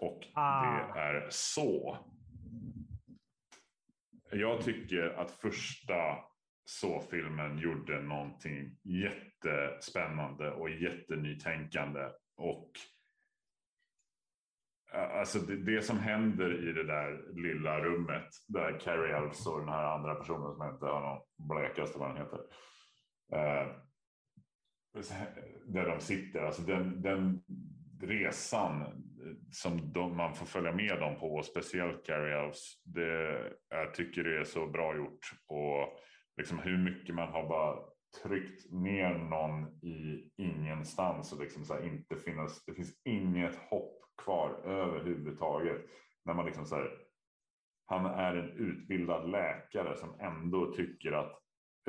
Och 0.00 0.26
ah. 0.34 0.62
det 0.62 1.00
är 1.00 1.26
så. 1.30 1.98
Jag 4.30 4.60
tycker 4.64 5.08
att 5.08 5.30
första 5.30 6.18
så-filmen 6.64 7.58
gjorde 7.58 8.02
någonting 8.02 8.76
jättespännande 8.82 10.50
och 10.50 10.70
jättenytänkande. 10.70 12.08
Och 12.36 12.70
Alltså 14.94 15.38
det, 15.38 15.56
det, 15.56 15.82
som 15.82 15.98
händer 15.98 16.68
i 16.68 16.72
det 16.72 16.84
där 16.84 17.32
lilla 17.34 17.80
rummet 17.80 18.28
där 18.48 18.80
Carrie 18.80 19.16
Elves 19.16 19.46
och 19.46 19.60
den 19.60 19.68
här 19.68 19.84
andra 19.84 20.14
personen 20.14 20.54
som 20.54 20.68
inte 20.68 20.86
har 20.86 21.00
någon 21.00 21.48
blekaste 21.48 21.98
vad 21.98 22.08
den 22.10 22.16
heter. 22.16 22.40
Eh, 23.32 23.68
där 25.66 25.86
de 25.88 26.00
sitter, 26.00 26.42
alltså 26.42 26.62
den, 26.62 27.02
den 27.02 27.42
resan 28.00 28.84
som 29.50 29.92
de, 29.92 30.16
man 30.16 30.34
får 30.34 30.46
följa 30.46 30.72
med 30.72 31.00
dem 31.00 31.16
på, 31.20 31.42
speciellt 31.42 32.06
Carrie 32.06 32.38
Elves, 32.38 32.82
det, 32.84 33.52
jag 33.68 33.94
tycker 33.94 34.24
det 34.24 34.40
är 34.40 34.44
så 34.44 34.66
bra 34.66 34.96
gjort. 34.96 35.32
Och 35.46 35.98
liksom 36.36 36.58
hur 36.58 36.78
mycket 36.78 37.14
man 37.14 37.28
har 37.28 37.48
bara 37.48 37.78
tryckt 38.22 38.72
ner 38.72 39.18
någon 39.18 39.84
i 39.84 40.30
ingenstans 40.36 41.32
och 41.32 41.40
liksom 41.40 41.64
så 41.64 41.82
inte 41.82 42.16
finnas, 42.16 42.64
det 42.64 42.74
finns 42.74 42.92
inget 43.04 43.56
hopp 43.56 44.01
kvar 44.24 44.60
överhuvudtaget. 44.64 45.82
När 46.24 46.34
man 46.34 46.46
liksom 46.46 46.66
så 46.66 46.74
här, 46.74 46.90
han 47.86 48.06
är 48.06 48.36
en 48.36 48.50
utbildad 48.50 49.30
läkare 49.30 49.96
som 49.96 50.20
ändå 50.20 50.72
tycker 50.72 51.12
att 51.12 51.42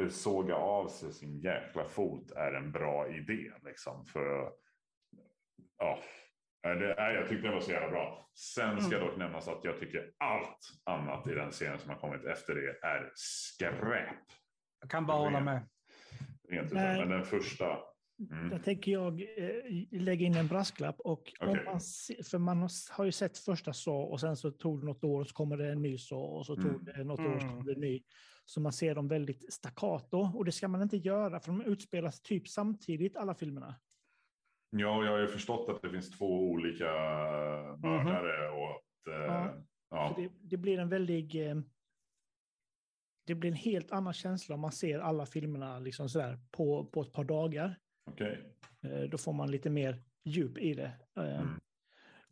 såga 0.10 0.56
av 0.56 0.88
sig 0.88 1.14
sin 1.14 1.40
jäkla 1.40 1.86
fot 1.86 2.32
är 2.32 2.54
en 2.54 2.72
bra 2.72 3.08
idé. 3.08 3.52
Liksom, 3.64 4.06
för, 4.06 4.52
ja, 5.78 6.00
det, 6.62 6.96
nej, 6.98 7.16
jag 7.16 7.30
tyckte 7.30 7.48
det 7.48 7.54
var 7.54 7.62
så 7.62 7.72
jävla 7.72 7.90
bra. 7.90 8.30
Sen 8.36 8.82
ska 8.82 8.96
mm. 8.96 9.08
dock 9.08 9.18
nämnas 9.18 9.48
att 9.48 9.64
jag 9.64 9.80
tycker 9.80 10.12
allt 10.18 10.60
annat 10.84 11.28
i 11.28 11.34
den 11.34 11.52
serien 11.52 11.80
som 11.80 11.90
har 11.90 11.98
kommit 11.98 12.26
efter 12.26 12.56
det 12.56 12.88
är 12.88 13.12
skräp. 13.16 14.16
Jag 14.82 14.90
kan 14.90 15.06
bara 15.06 15.18
hålla 15.18 15.40
med. 15.40 15.68
Rent 16.50 16.72
utan, 16.72 16.84
men 16.84 17.10
den 17.10 17.26
första 17.26 17.80
Mm. 18.32 18.50
Där 18.50 18.60
tänker 18.60 18.92
jag 18.92 19.22
eh, 19.22 20.02
lägga 20.02 20.26
in 20.26 20.36
en 20.36 20.48
brasklapp. 20.48 21.00
Och 21.00 21.34
okay. 21.42 21.50
om 21.50 21.66
man, 21.66 21.80
för 22.24 22.38
man 22.38 22.70
har 22.92 23.06
ju 23.06 23.12
sett 23.12 23.38
första 23.38 23.74
så 23.74 23.96
och 23.96 24.20
sen 24.20 24.38
så 24.38 24.52
tog 24.52 24.80
det 24.80 24.86
något 24.86 25.04
år 25.04 25.20
och 25.20 25.28
så 25.28 25.34
kommer 25.34 25.58
det 25.58 25.72
en 25.72 25.82
ny 25.82 25.98
så 25.98 26.20
och 26.20 26.46
så 26.46 26.56
tog 26.56 26.66
mm. 26.66 26.84
det 26.84 27.04
något 27.04 27.20
år 27.20 27.36
och 27.36 27.42
så 27.42 27.48
kommer 27.48 27.64
det 27.64 27.74
en 27.74 27.82
ny. 27.82 28.04
Så 28.46 28.62
man 28.62 28.74
ser 28.74 28.96
dem 28.96 29.08
väldigt 29.08 29.54
staccato 29.54 30.32
och 30.36 30.46
det 30.46 30.52
ska 30.52 30.68
man 30.68 30.82
inte 30.82 30.98
göra 30.98 31.40
för 31.40 31.52
de 31.52 31.62
utspelas 31.62 32.22
typ 32.22 32.48
samtidigt 32.48 33.18
alla 33.18 33.36
filmerna. 33.36 33.76
Ja, 34.70 35.06
jag 35.06 35.12
har 35.12 35.20
ju 35.20 35.28
förstått 35.28 35.70
att 35.70 35.82
det 35.82 35.90
finns 35.90 36.12
två 36.12 36.50
olika 36.50 36.86
mördare 37.82 38.48
mm. 38.48 38.60
och 38.60 38.70
att... 38.70 39.08
Eh, 39.08 39.36
ja. 39.36 39.54
ja. 39.90 40.14
Det, 40.18 40.30
det, 40.42 40.58
blir 40.58 40.80
en 40.80 40.90
väldig... 40.90 41.50
Eh, 41.50 41.56
det 43.26 43.36
blir 43.36 43.50
en 43.50 43.56
helt 43.56 43.92
annan 43.92 44.14
känsla 44.14 44.56
om 44.56 44.62
man 44.62 44.72
ser 44.72 45.00
alla 45.00 45.26
filmerna 45.26 45.80
liksom 45.80 46.10
sådär 46.10 46.40
på, 46.52 46.86
på 46.86 47.02
ett 47.02 47.14
par 47.14 47.24
dagar. 47.24 47.80
Okay. 48.06 48.38
Eh, 48.84 49.02
då 49.10 49.18
får 49.18 49.34
man 49.34 49.52
lite 49.52 49.70
mer 49.70 50.04
djup 50.24 50.58
i 50.58 50.74
det. 50.74 50.92
Eh, 51.18 51.40
mm. 51.40 51.60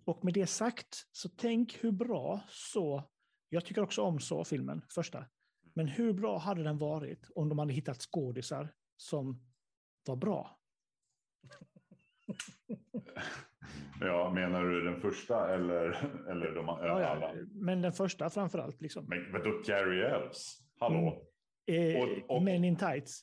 Och 0.06 0.26
med 0.26 0.34
det 0.34 0.48
sagt, 0.48 1.08
så 1.12 1.30
tänk 1.30 1.84
hur 1.84 1.92
bra 1.92 2.42
så... 2.48 3.04
Jag 3.50 3.66
tycker 3.66 3.82
också 3.82 4.02
om 4.02 4.20
så-filmen, 4.20 4.82
första. 4.90 5.26
Men 5.74 5.88
hur 5.88 6.14
bra 6.14 6.38
hade 6.38 6.64
den 6.64 6.78
varit 6.78 7.32
om 7.36 7.50
de 7.50 7.60
hade 7.60 7.74
hittat 7.74 8.02
skådisar 8.02 8.74
som 8.98 9.42
var 10.06 10.16
bra? 10.16 10.60
Ja, 14.02 14.32
menar 14.34 14.64
du 14.64 14.82
den 14.82 15.02
första 15.02 15.54
eller, 15.54 15.84
eller 16.30 16.56
de 16.56 16.66
ja, 16.66 17.06
alla? 17.06 17.36
Ja, 17.36 17.46
men 17.52 17.82
den 17.82 17.94
första 17.94 18.30
framför 18.30 18.60
allt. 18.60 18.82
Liksom. 18.82 19.06
Men 19.08 19.32
vadå 19.32 19.64
Carrie 19.66 20.08
Elves? 20.08 20.58
Hallå? 20.80 21.28
Mm. 21.68 21.96
Eh, 21.96 22.02
och, 22.02 22.36
och, 22.36 22.44
Men 22.44 22.64
in 22.64 22.76
tights 22.76 23.22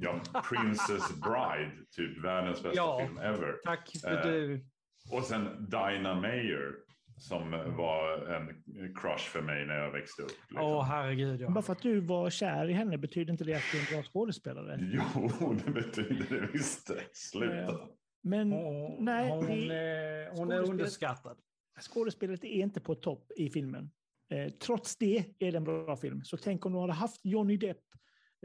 ja, 0.00 0.20
Princess 0.48 1.20
Bride, 1.20 1.72
typ 1.96 2.24
världens 2.24 2.62
bästa 2.62 2.76
ja, 2.76 2.98
film 2.98 3.18
ever. 3.18 3.60
Tack 3.64 3.90
för 4.02 4.16
eh, 4.16 4.22
du. 4.22 4.66
Och 5.12 5.24
sen 5.24 5.70
Dinah 5.70 6.20
Mayer 6.20 6.74
som 7.16 7.50
var 7.50 8.26
en 8.26 8.64
crush 8.94 9.24
för 9.24 9.42
mig 9.42 9.66
när 9.66 9.74
jag 9.74 9.92
växte 9.92 10.22
upp. 10.22 10.30
Liksom. 10.48 10.66
Åh, 10.66 10.84
herregud. 10.84 11.40
Ja. 11.40 11.50
Bara 11.50 11.62
för 11.62 11.72
att 11.72 11.82
du 11.82 12.00
var 12.00 12.30
kär 12.30 12.70
i 12.70 12.72
henne 12.72 12.98
betyder 12.98 13.32
inte 13.32 13.44
det 13.44 13.54
att 13.54 13.62
du 13.72 13.78
är 13.78 13.80
en 13.80 13.94
bra 13.94 14.02
skådespelare. 14.02 14.78
Jo, 14.80 15.54
det 15.64 15.70
betyder 15.70 16.40
det 16.40 16.48
visst. 16.52 16.90
Sluta. 17.12 17.78
Men 18.22 18.52
hon, 18.52 19.04
nej, 19.04 19.30
hon, 19.30 19.48
är, 19.70 20.36
hon 20.36 20.52
är 20.52 20.70
underskattad. 20.70 21.36
Skådespelet 21.80 22.44
är 22.44 22.48
inte 22.48 22.80
på 22.80 22.94
topp 22.94 23.32
i 23.36 23.50
filmen. 23.50 23.90
Eh, 24.30 24.52
trots 24.52 24.96
det 24.96 25.24
är 25.38 25.52
det 25.52 25.56
en 25.56 25.64
bra 25.64 25.96
film. 25.96 26.24
Så 26.24 26.36
tänk 26.36 26.66
om 26.66 26.72
du 26.72 26.78
hade 26.78 26.92
haft 26.92 27.20
Johnny 27.24 27.56
Depp 27.56 27.80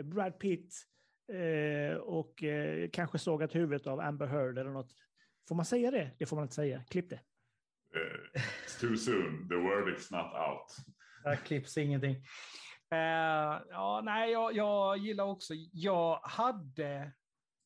Brad 0.03 0.39
Pitt 0.39 0.73
eh, 1.33 1.97
och 1.97 2.43
eh, 2.43 2.89
kanske 2.89 3.19
sågat 3.19 3.55
huvudet 3.55 3.87
av 3.87 3.99
Amber 3.99 4.27
Heard 4.27 4.57
eller 4.57 4.71
något. 4.71 4.93
Får 5.47 5.55
man 5.55 5.65
säga 5.65 5.91
det? 5.91 6.11
Det 6.19 6.25
får 6.25 6.35
man 6.35 6.43
inte 6.43 6.55
säga. 6.55 6.83
Klipp 6.89 7.09
det. 7.09 7.19
Uh, 7.95 8.41
it's 8.65 8.79
too 8.79 8.97
soon. 8.97 9.49
The 9.49 9.55
word 9.55 9.97
is 9.97 10.11
not 10.11 10.33
out. 10.33 10.75
Där 11.23 11.35
klipps 11.35 11.77
ingenting. 11.77 12.15
Uh, 12.15 13.61
ja, 13.69 14.01
nej, 14.03 14.31
jag, 14.31 14.55
jag 14.55 14.97
gillar 14.97 15.23
också. 15.23 15.53
Jag 15.73 16.19
hade 16.23 17.11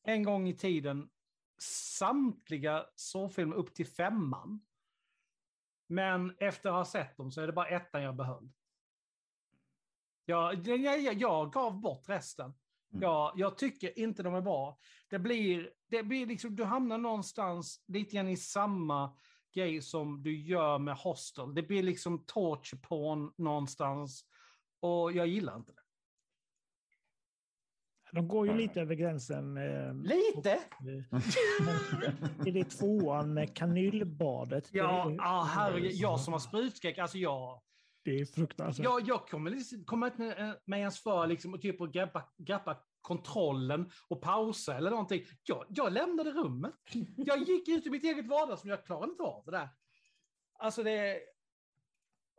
en 0.04 0.22
gång 0.22 0.48
i 0.48 0.56
tiden 0.56 1.08
samtliga 1.98 2.86
så-filmer 2.94 3.56
upp 3.56 3.74
till 3.74 3.86
femman. 3.86 4.60
Men 5.88 6.36
efter 6.38 6.68
att 6.68 6.74
ha 6.74 6.84
sett 6.84 7.16
dem 7.16 7.32
så 7.32 7.40
är 7.40 7.46
det 7.46 7.52
bara 7.52 7.68
ettan 7.68 8.02
jag 8.02 8.16
behöll. 8.16 8.50
Jag, 10.24 10.68
jag, 10.68 11.14
jag 11.14 11.52
gav 11.52 11.80
bort 11.80 12.08
resten. 12.08 12.44
Mm. 12.44 13.02
Jag, 13.02 13.32
jag 13.36 13.58
tycker 13.58 13.98
inte 13.98 14.22
de 14.22 14.34
är 14.34 14.40
bra. 14.40 14.78
Det 15.10 15.18
blir, 15.18 15.70
det 15.90 16.02
blir 16.02 16.26
liksom, 16.26 16.56
du 16.56 16.64
hamnar 16.64 16.98
någonstans 16.98 17.84
lite 17.86 18.16
grann 18.16 18.28
i 18.28 18.36
samma 18.36 19.16
grej 19.54 19.82
som 19.82 20.22
du 20.22 20.36
gör 20.36 20.78
med 20.78 20.96
Hostel. 20.96 21.54
Det 21.54 21.62
blir 21.62 21.82
liksom 21.82 22.24
torture 22.26 22.80
porn 22.80 23.32
någonstans. 23.36 24.24
Och 24.80 25.12
jag 25.12 25.26
gillar 25.26 25.56
inte 25.56 25.72
det. 25.72 25.84
De 28.12 28.28
går 28.28 28.46
ju 28.46 28.54
lite 28.54 28.80
över 28.80 28.94
gränsen. 28.94 29.56
Eh, 29.56 29.94
Lite? 29.94 30.58
Är 32.46 32.52
det 32.52 32.64
tvåan 32.64 33.34
med 33.34 33.56
kanylbadet? 33.56 34.68
Ja, 34.72 35.16
ah, 35.20 35.42
herregud. 35.42 35.92
Jag 35.92 36.20
som 36.20 36.32
har 36.32 36.40
sprutskräck, 36.40 36.98
alltså 36.98 37.18
jag... 37.18 37.60
det 38.04 38.20
är 38.20 38.24
fruktansvärt. 38.24 38.84
Jag, 38.84 39.08
jag 39.08 39.28
kommer, 39.28 39.50
liksom, 39.50 39.84
kommer 39.84 40.06
inte 40.06 40.32
eh, 40.34 40.52
mig 40.64 40.80
ens 40.80 41.02
för 41.02 41.26
liksom, 41.26 41.54
att 41.54 41.62
typ 41.62 41.80
att 41.80 41.92
greppa, 41.92 42.32
greppa 42.38 42.76
kontrollen 43.00 43.90
och 44.08 44.22
pausa 44.22 44.76
eller 44.76 44.90
någonting. 44.90 45.24
Jag, 45.44 45.64
jag 45.68 45.92
lämnade 45.92 46.30
rummet. 46.32 46.74
Jag 47.16 47.38
gick 47.38 47.68
ut 47.68 47.86
i 47.86 47.90
mitt 47.90 48.04
eget 48.04 48.26
vardagsrum. 48.28 48.70
Jag 48.70 48.84
klarade 48.84 49.10
inte 49.12 49.22
av 49.22 49.44
det 49.44 49.50
där. 49.50 49.68
Alltså 50.58 50.82
det... 50.82 51.20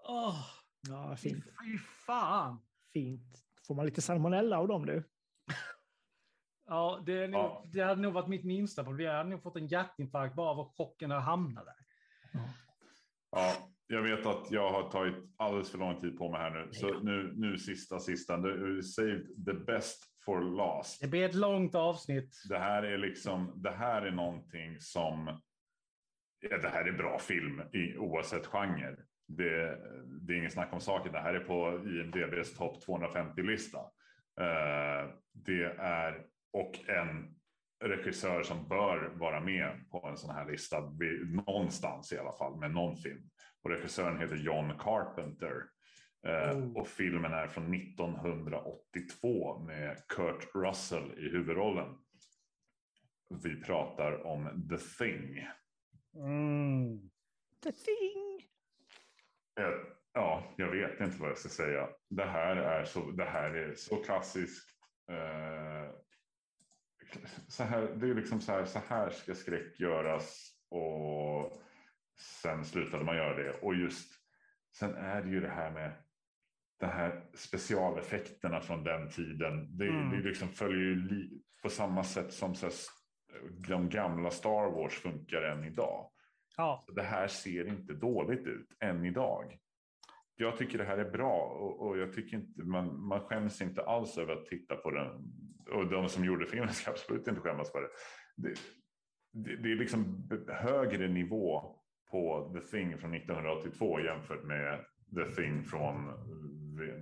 Åh, 0.08 0.46
Ja, 0.90 1.16
fy, 1.18 1.30
fint. 1.30 1.46
fy 1.46 1.78
fan. 2.06 2.62
fint. 2.94 3.44
Får 3.68 3.76
man 3.76 3.86
lite 3.86 4.02
salmonella 4.02 4.58
av 4.60 4.68
dem 4.68 4.86
du? 4.86 5.04
Ja, 6.68 7.04
det, 7.06 7.14
är 7.14 7.28
nog, 7.28 7.40
Ja. 7.42 7.64
det 7.74 7.82
hade 7.82 8.02
nog 8.02 8.14
varit 8.14 8.28
mitt 8.28 8.44
minsta 8.46 8.84
problem. 8.84 9.08
Jag 9.08 9.18
hade 9.18 9.30
nog 9.30 9.44
fått 9.44 9.56
en 9.56 9.68
hjärtinfarkt 9.68 10.36
bara 10.36 10.50
av 10.50 10.60
att 10.60 10.76
chocken 10.78 11.12
att 11.12 11.24
hamna 11.24 11.64
där. 11.64 11.76
Ja, 13.32 13.56
jag 13.88 14.02
vet 14.02 14.26
att 14.26 14.52
jag 14.52 14.72
har 14.72 14.92
tagit 14.92 15.16
alldeles 15.38 15.72
för 15.72 15.78
lång 15.78 16.02
tid 16.02 16.18
på 16.18 16.32
mig 16.32 16.42
här 16.42 16.50
nu. 16.50 16.74
Så 16.74 17.00
nu, 17.00 17.34
nu 17.36 17.58
sista, 17.58 18.00
sista. 18.00 18.38
Du 18.38 18.84
saved 18.84 19.46
the 19.46 19.54
best 19.54 20.04
for 20.26 20.42
last. 20.42 21.02
Det 21.02 21.08
blir 21.08 21.26
ett 21.26 21.36
långt 21.36 21.76
avsnitt. 21.76 22.42
Det 22.50 22.60
här 22.60 22.84
är 22.84 22.98
liksom, 22.98 23.62
det 23.62 23.72
här 23.72 24.02
är 24.02 24.12
någonting 24.12 24.80
som, 24.80 25.42
ja, 26.50 26.58
det 26.58 26.70
här 26.70 26.86
är 26.86 26.92
bra 26.92 27.20
film 27.20 27.62
i, 27.74 27.98
oavsett 27.98 28.46
genre. 28.46 28.96
Det, 29.28 29.78
det 30.22 30.34
är 30.34 30.38
ingen 30.38 30.52
snack 30.52 30.74
om 30.74 30.80
saken. 30.80 31.12
Det 31.12 31.20
här 31.20 31.34
är 31.34 31.40
på 31.40 31.82
IMDBs 31.86 32.58
topp 32.58 32.78
250-lista. 32.88 33.78
Eh, 34.42 35.10
det 35.34 35.64
är, 35.80 36.26
och 36.54 36.90
en 36.90 37.36
regissör 37.84 38.44
som 38.44 38.68
bör 38.68 39.14
vara 39.16 39.40
med 39.40 39.90
på 39.92 40.08
en 40.08 40.18
sån 40.18 40.36
här 40.36 40.52
lista, 40.52 40.80
någonstans 41.26 42.14
i 42.14 42.18
alla 42.18 42.32
fall, 42.32 42.60
med 42.60 42.72
någon 42.72 42.98
film. 42.98 43.30
Och 43.66 43.72
regissören 43.72 44.20
heter 44.20 44.36
John 44.36 44.78
Carpenter. 44.80 45.64
Eh, 46.28 46.58
Oh. 46.58 46.78
Och 46.78 46.88
filmen 46.88 47.34
är 47.34 47.48
från 47.48 47.74
1982 47.74 49.60
med 49.60 50.08
Kurt 50.08 50.56
Russell 50.56 51.12
i 51.18 51.30
huvudrollen. 51.30 51.98
Vi 53.44 53.62
pratar 53.62 54.26
om 54.26 54.68
The 54.70 54.78
Thing. 54.78 55.48
Mm. 56.16 57.10
The 57.64 57.72
thing! 57.72 58.48
Eh, 59.60 59.96
Ja, 60.18 60.54
jag 60.58 60.72
vet 60.72 61.02
inte 61.02 61.22
vad 61.22 61.30
jag 61.30 61.38
ska 61.38 61.50
säga. 61.50 61.90
Det 62.10 62.26
här 62.26 62.56
är 62.56 62.86
så, 62.86 63.12
det 63.12 63.26
här 63.26 63.50
är 63.50 63.74
så 63.74 63.96
klassiskt. 63.96 64.70
Eh, 65.12 65.92
så 67.48 67.64
här, 67.64 67.82
det 67.82 68.10
är 68.10 68.14
liksom 68.14 68.42
så 68.42 68.52
här, 68.52 68.66
så 68.66 68.80
här 68.80 69.10
ska 69.10 69.36
skräck 69.36 69.80
göras 69.80 70.52
och 70.70 71.62
sen 72.18 72.66
slutade 72.66 73.04
man 73.04 73.16
göra 73.16 73.36
det. 73.36 73.52
Och 73.62 73.76
just 73.76 74.12
sen 74.80 74.96
är 74.96 75.22
det 75.24 75.30
ju 75.30 75.40
det 75.40 75.50
här 75.50 75.72
med 75.72 75.92
de 76.80 76.86
här 76.86 77.26
specialeffekterna 77.34 78.62
från 78.62 78.84
den 78.84 79.10
tiden. 79.10 79.78
Det, 79.78 79.88
Mm. 79.88 80.10
det 80.10 80.30
liksom 80.30 80.48
följer 80.48 80.80
ju 80.86 81.30
på 81.62 81.70
samma 81.70 82.04
sätt 82.04 82.34
som 82.34 82.56
så 82.56 82.66
här, 82.66 82.74
de 83.68 83.90
gamla 83.90 84.30
Star 84.32 84.72
Wars 84.72 84.94
funkar 84.94 85.42
än 85.42 85.64
idag. 85.64 86.12
Ja, 86.58 86.86
Det 86.96 87.02
här 87.04 87.28
ser 87.28 87.68
inte 87.68 87.94
dåligt 87.94 88.48
ut 88.48 88.68
än 88.80 89.06
idag. 89.06 89.58
Jag 90.36 90.58
tycker 90.58 90.78
det 90.78 90.84
här 90.84 90.98
är 90.98 91.12
bra 91.12 91.42
och, 91.42 91.88
och 91.88 91.98
jag 91.98 92.14
tycker 92.14 92.38
inte 92.38 92.64
man, 92.64 93.00
man 93.08 93.20
skäms 93.20 93.62
inte 93.62 93.82
alls 93.84 94.18
över 94.18 94.34
att 94.34 94.46
titta 94.46 94.76
på 94.76 94.92
den. 94.92 95.08
Och 95.72 95.88
de 95.90 96.10
som 96.10 96.26
gjorde 96.26 96.46
filmen 96.46 96.74
ska 96.74 96.92
absolut 96.92 97.28
inte 97.28 97.42
skämmas 97.42 97.72
för 97.72 97.82
det. 97.82 97.90
Det, 98.38 98.54
det, 99.34 99.56
det 99.56 99.72
är 99.72 99.76
liksom 99.76 100.30
högre 100.48 101.08
nivå 101.08 101.76
på 102.16 102.52
The 102.54 102.62
Thing 102.68 102.98
från 102.98 103.14
1982 103.14 104.00
jämfört 104.00 104.44
med 104.44 104.86
The 105.16 105.36
Thing 105.36 105.64
från, 105.64 106.06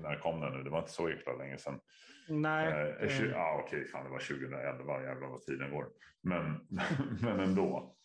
när 0.02 0.20
kom 0.20 0.42
den 0.42 0.54
nu? 0.54 0.64
Det 0.64 0.70
var 0.70 0.80
inte 0.80 0.92
så 0.92 1.10
jäkla 1.10 1.34
länge 1.34 1.58
sedan. 1.58 1.80
nej. 2.28 2.68
Eh, 2.68 3.08
tju- 3.08 3.26
eh, 3.26 3.32
ja, 3.32 3.62
okej, 3.66 3.88
fan 3.88 4.04
det 4.04 4.10
var 4.10 4.20
2011, 4.20 5.04
jävlar 5.04 5.28
vad 5.28 5.42
tiden 5.42 5.72
går. 5.72 5.88
Men, 6.24 6.68
men 7.22 7.40
ändå. 7.40 7.96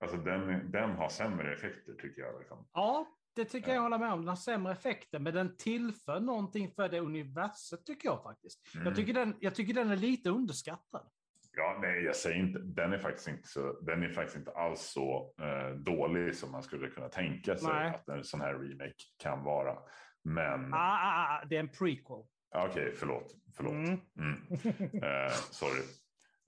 Alltså 0.00 0.16
den, 0.16 0.70
den 0.70 0.90
har 0.90 1.08
sämre 1.08 1.52
effekter 1.54 1.92
tycker 1.92 2.22
jag. 2.22 2.38
Liksom. 2.38 2.68
Ja, 2.72 3.06
det 3.36 3.44
tycker 3.44 3.74
jag 3.74 3.82
hålla 3.82 3.98
med 3.98 4.12
om. 4.12 4.18
Den 4.20 4.28
har 4.28 4.36
sämre 4.36 4.72
effekter, 4.72 5.18
men 5.18 5.34
den 5.34 5.56
tillför 5.56 6.20
någonting 6.20 6.70
för 6.70 6.88
det 6.88 7.00
universet 7.00 7.86
tycker 7.86 8.08
jag 8.08 8.22
faktiskt. 8.22 8.74
Mm. 8.74 8.86
Jag, 8.86 8.96
tycker 8.96 9.12
den, 9.12 9.36
jag 9.40 9.54
tycker 9.54 9.74
den 9.74 9.90
är 9.90 9.96
lite 9.96 10.30
underskattad. 10.30 11.08
Ja, 11.56 11.78
nej, 11.82 12.02
jag 12.04 12.16
säger 12.16 12.36
inte. 12.36 12.58
Den 12.58 12.92
är 12.92 12.98
faktiskt 12.98 13.28
inte 13.28 13.48
så. 13.48 13.80
Den 13.80 14.02
är 14.02 14.08
faktiskt 14.08 14.36
inte 14.36 14.50
alls 14.52 14.80
så 14.80 15.34
eh, 15.40 15.76
dålig 15.76 16.34
som 16.36 16.52
man 16.52 16.62
skulle 16.62 16.88
kunna 16.88 17.08
tänka 17.08 17.56
sig 17.56 17.72
Nej. 17.72 17.88
att 17.88 18.08
en 18.08 18.24
sån 18.24 18.40
här 18.40 18.54
remake 18.54 18.94
kan 19.22 19.44
vara. 19.44 19.78
Men 20.24 20.74
Ah, 20.74 20.78
ah, 20.78 21.38
ah, 21.40 21.44
det 21.44 21.56
är 21.56 21.60
en 21.60 21.68
prequel. 21.68 22.24
ja, 22.50 22.68
okej, 22.70 22.92
förlåt, 22.96 23.34
förlåt. 23.56 23.72
Mm. 23.72 24.00
Mm. 24.18 24.36
Eh, 25.02 25.32
sorry. 25.32 25.82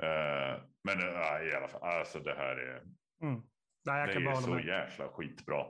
Eh, 0.02 0.62
men 0.84 0.98
eh, 1.00 1.48
i 1.48 1.55
alla 1.57 1.68
fall, 1.68 1.82
alltså 1.82 2.18
det 2.18 2.34
här 2.34 2.57
är. 2.57 2.76
Mm. 3.22 3.42
Nej, 3.86 4.07
Det 4.07 4.30
är 4.30 4.34
så 4.34 4.50
med. 4.55 4.64
jäkla 4.66 5.09
skitbra. 5.09 5.64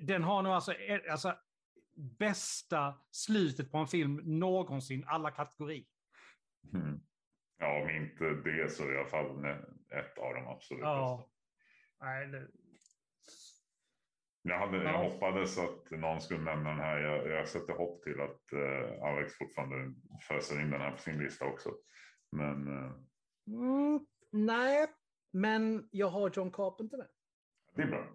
Den 0.00 0.22
har 0.22 0.42
nog 0.42 0.52
alltså, 0.52 0.72
eh, 0.72 1.00
alltså 1.10 1.34
bästa 2.18 2.94
slutet 3.10 3.72
på 3.72 3.78
en 3.78 3.86
film 3.86 4.20
någonsin, 4.24 5.04
alla 5.06 5.30
kategorier. 5.30 5.84
Mm. 6.74 7.00
Ja, 7.58 7.82
om 7.82 7.90
inte 7.90 8.24
det 8.24 8.72
så 8.72 8.92
i 8.92 8.96
alla 8.96 9.08
fall 9.08 9.44
ett 9.90 10.18
av 10.18 10.34
dem 10.34 10.48
absolut 10.48 10.82
Ja. 10.82 11.28
Nej, 12.00 12.26
det, 12.26 12.48
Jag, 14.42 14.58
hade, 14.58 14.76
Ja. 14.76 14.82
jag 14.84 15.10
hoppades 15.10 15.58
att 15.58 15.90
någon 15.90 16.20
skulle 16.20 16.40
nämna 16.44 16.70
den 16.70 16.80
här. 16.80 16.98
Jag, 16.98 17.26
jag 17.30 17.48
sätter 17.48 17.72
hopp 17.72 18.02
till 18.02 18.20
att 18.20 18.52
eh, 18.52 19.02
Alex 19.04 19.34
fortfarande 19.38 19.94
föser 20.28 20.60
in 20.60 20.70
den 20.70 20.80
här 20.80 20.90
på 20.90 20.98
sin 20.98 21.18
lista 21.18 21.44
också. 21.46 21.70
Men 22.32 22.68
eh, 22.68 22.92
mm, 23.46 24.06
nej, 24.32 24.86
men 25.32 25.88
jag 25.92 26.08
har 26.08 26.30
John 26.34 26.50
Carpenter 26.50 26.96
med. 26.98 27.08
det 27.74 27.82
är 27.82 27.86
bra. 27.86 28.06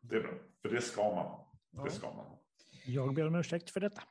Det 0.00 0.16
är 0.16 0.20
bra, 0.20 0.32
för 0.62 0.68
det 0.68 0.80
ska 0.80 1.02
man 1.02 1.14
ha. 1.14 1.52
Ja. 1.70 1.84
Det 1.84 1.90
ska 1.90 2.06
man 2.06 2.26
ha. 2.26 2.38
Jag 2.86 3.14
ber 3.14 3.26
om 3.26 3.34
ursäkt 3.34 3.70
för 3.70 3.80
detta. 3.80 4.02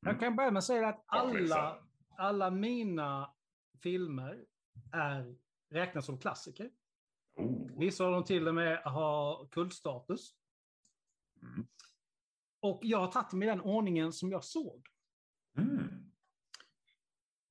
Jag 0.00 0.20
kan 0.20 0.36
börja 0.36 0.50
med 0.50 0.58
att 0.58 0.64
säga 0.64 0.88
att 0.88 1.04
alla, 1.06 1.78
alla 2.16 2.50
mina 2.50 3.33
filmer 3.84 4.44
är, 4.92 5.36
räknas 5.70 6.06
som 6.06 6.18
klassiker. 6.18 6.70
Oh. 7.36 7.78
Vissa 7.78 8.04
av 8.04 8.12
dem 8.12 8.24
till 8.24 8.48
och 8.48 8.54
med 8.54 8.82
har 8.82 9.48
kultstatus. 9.48 10.34
Mm. 11.42 11.66
Och 12.60 12.80
jag 12.82 12.98
har 12.98 13.12
tagit 13.12 13.34
i 13.34 13.46
den 13.46 13.60
ordningen 13.60 14.12
som 14.12 14.30
jag 14.30 14.44
såg. 14.44 14.88
Mm. 15.58 16.12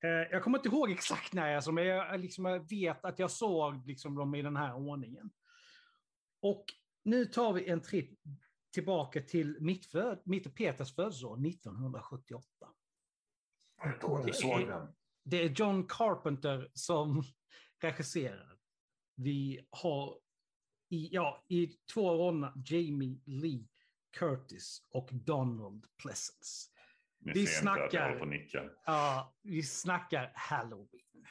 Eh, 0.04 0.32
Jag 0.32 0.44
kommer 0.44 0.58
inte 0.58 0.70
ihåg 0.70 0.92
exakt 0.92 1.34
när 1.34 1.50
jag 1.50 1.64
såg, 1.64 1.74
men 1.74 1.86
jag, 1.86 2.20
liksom, 2.20 2.46
jag 2.46 2.70
vet 2.70 3.06
att 3.06 3.20
jag 3.20 3.32
såg 3.32 3.88
liksom, 3.88 4.16
dem 4.16 4.36
i 4.36 4.42
den 4.42 4.56
här 4.56 4.76
ordningen. 4.76 5.32
Och 6.40 6.66
nu 7.04 7.26
tar 7.26 7.54
vi 7.54 7.70
en 7.70 7.82
tripp 7.82 8.20
tillbaka 8.74 9.22
till 9.22 9.58
mitt, 9.62 9.86
föd, 9.86 10.22
mitt 10.24 10.46
och 10.46 10.56
Peters 10.56 10.96
födelseår 10.96 11.48
1978. 11.48 12.48
Vad 13.78 14.00
då? 14.02 14.24
Du 14.26 14.34
såg 14.34 14.68
den? 14.68 14.88
Det 15.24 15.44
är 15.44 15.50
John 15.50 15.88
Carpenter 15.88 16.72
som 16.74 17.24
regisserar. 17.82 18.58
Vi 19.16 19.68
har 19.70 20.20
i, 20.90 21.10
ja, 21.12 21.46
i 21.48 21.68
två 21.94 22.12
rollerna 22.14 22.54
Jamie 22.66 23.20
Lee 23.26 23.68
Curtis 24.12 24.88
och 24.90 25.10
Donald 25.12 25.86
Pleasence. 26.02 26.70
Ni 27.20 27.34
Vi 27.34 27.48
snackar-. 27.48 28.18
Ja, 28.86 29.36
vi 29.42 29.64
snackar 29.64 30.32
Halloween. 30.36 31.28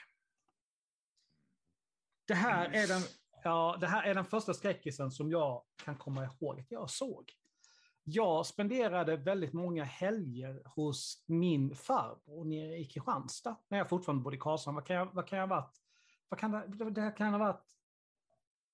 Det 2.24 2.34
här, 2.34 2.70
är 2.70 2.88
den, 2.88 3.02
ja, 3.44 3.76
det 3.80 3.86
här 3.86 4.02
är 4.02 4.14
den 4.14 4.24
första 4.24 4.54
skräckisen 4.54 5.10
som 5.10 5.30
jag 5.30 5.64
kan 5.84 5.96
komma 5.96 6.24
ihåg 6.24 6.60
att 6.60 6.70
jag 6.70 6.90
såg. 6.90 7.32
Jag 8.04 8.46
spenderade 8.46 9.16
väldigt 9.16 9.52
många 9.52 9.84
helger 9.84 10.62
hos 10.64 11.24
min 11.26 11.74
farbror 11.74 12.44
nere 12.44 12.76
i 12.76 12.84
Kristianstad, 12.84 13.56
när 13.68 13.78
jag 13.78 13.88
fortfarande 13.88 14.22
bodde 14.22 14.36
i 14.36 14.40
Karlshamn. 14.40 14.74
Vad 14.74 14.86
kan 14.86 14.96
jag, 14.96 15.14
vad 15.14 15.26
kan 15.26 15.38
jag 15.38 15.46
ha 15.46 15.56
varit? 15.56 15.76
Vad 16.28 16.40
kan 16.40 16.50
det, 16.50 16.90
det 16.90 17.00
här 17.00 17.16
kan 17.16 17.32
ha 17.32 17.38
varit 17.38 17.72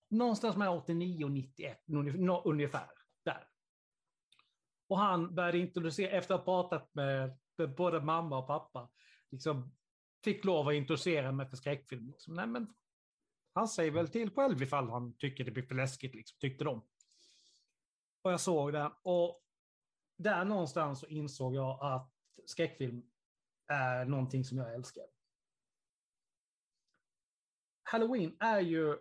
någonstans 0.09 0.57
mellan 0.57 0.77
89 0.79 1.25
och 1.25 1.31
91, 1.31 1.85
ungefär. 2.45 2.91
Där. 3.25 3.49
Och 4.89 4.99
han 4.99 5.35
började 5.35 5.59
introducera, 5.59 6.11
efter 6.11 6.35
att 6.35 6.41
ha 6.41 6.63
pratat 6.63 6.95
med, 6.95 7.39
med 7.57 7.75
både 7.75 8.01
mamma 8.01 8.39
och 8.39 8.47
pappa, 8.47 8.91
liksom, 9.31 9.75
fick 10.25 10.45
lov 10.45 10.69
att 10.69 10.75
introducera 10.75 11.33
mig 11.33 11.49
för 11.49 11.57
skräckfilm. 11.57 12.07
Liksom. 12.07 12.35
Nej, 12.35 12.47
men 12.47 12.75
han 13.55 13.69
säger 13.69 13.91
väl 13.91 14.09
till 14.09 14.31
själv 14.31 14.63
ifall 14.63 14.91
han 14.91 15.17
tycker 15.17 15.45
det 15.45 15.51
blir 15.51 15.63
för 15.63 15.75
läskigt, 15.75 16.15
liksom, 16.15 16.39
tyckte 16.39 16.65
de. 16.65 16.83
Och 18.23 18.33
jag 18.33 18.41
såg 18.41 18.73
den 18.73 18.93
och 19.03 19.43
där 20.19 20.45
någonstans 20.45 21.01
så 21.01 21.07
insåg 21.07 21.55
jag 21.55 21.79
att 21.83 22.13
skräckfilm 22.47 23.03
är 23.67 24.05
någonting 24.05 24.45
som 24.45 24.59
jag 24.59 24.75
älskar. 24.75 25.05
Halloween 27.83 28.37
är 28.41 28.61
ju 28.61 28.99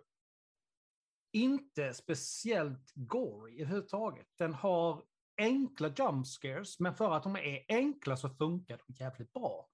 inte 1.32 1.94
speciellt 1.94 2.92
gory 2.94 3.60
överhuvudtaget. 3.60 4.26
Den 4.38 4.54
har 4.54 5.04
enkla 5.36 5.88
jump 5.88 6.26
scares, 6.26 6.80
men 6.80 6.94
för 6.94 7.12
att 7.12 7.22
de 7.22 7.36
är 7.36 7.64
enkla 7.68 8.16
så 8.16 8.28
funkar 8.28 8.80
de 8.86 8.94
jävligt 9.04 9.32
bra. 9.32 9.68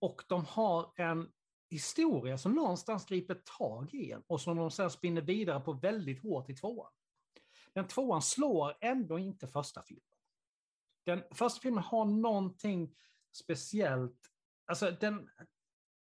Och 0.00 0.22
de 0.28 0.44
har 0.44 0.92
en 0.96 1.32
historia 1.70 2.38
som 2.38 2.52
någonstans 2.52 3.06
griper 3.06 3.42
tag 3.58 3.94
i 3.94 4.12
en 4.12 4.22
och 4.26 4.40
som 4.40 4.56
de 4.56 4.70
sen 4.70 4.90
spinner 4.90 5.22
vidare 5.22 5.60
på 5.60 5.72
väldigt 5.72 6.22
hårt 6.22 6.50
i 6.50 6.54
tvåan. 6.54 6.92
Den 7.74 7.86
tvåan 7.86 8.22
slår 8.22 8.76
ändå 8.80 9.18
inte 9.18 9.46
första 9.46 9.82
filmen. 9.82 10.18
Den 11.06 11.22
första 11.30 11.60
filmen 11.60 11.84
har 11.84 12.04
någonting 12.04 12.94
speciellt. 13.32 14.30
Alltså 14.66 14.90
den, 14.90 15.30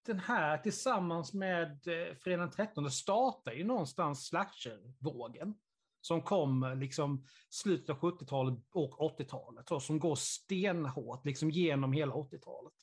den 0.05 0.19
här 0.19 0.57
tillsammans 0.57 1.33
med 1.33 1.87
eh, 1.87 2.15
Fredag 2.15 2.41
den 2.41 2.51
13 2.51 2.91
startar 2.91 3.51
ju 3.51 3.63
någonstans 3.63 4.25
slasher-vågen. 4.25 5.55
Som 6.01 6.21
kom 6.21 6.63
eh, 6.63 6.75
liksom 6.75 7.25
slutet 7.49 7.89
av 7.89 7.99
70-talet 7.99 8.59
och 8.71 9.19
80-talet. 9.19 9.71
Och 9.71 9.83
som 9.83 9.99
går 9.99 10.15
stenhårt 10.15 11.25
liksom 11.25 11.51
genom 11.51 11.93
hela 11.93 12.13
80-talet. 12.13 12.73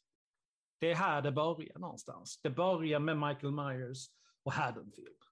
Det 0.80 0.90
är 0.90 0.94
här 0.94 1.22
det 1.22 1.32
börjar 1.32 1.78
någonstans. 1.78 2.40
Det 2.42 2.50
börjar 2.50 2.98
med 2.98 3.18
Michael 3.18 3.52
Myers 3.52 4.06
och 4.42 4.52
Haddonfield. 4.52 5.27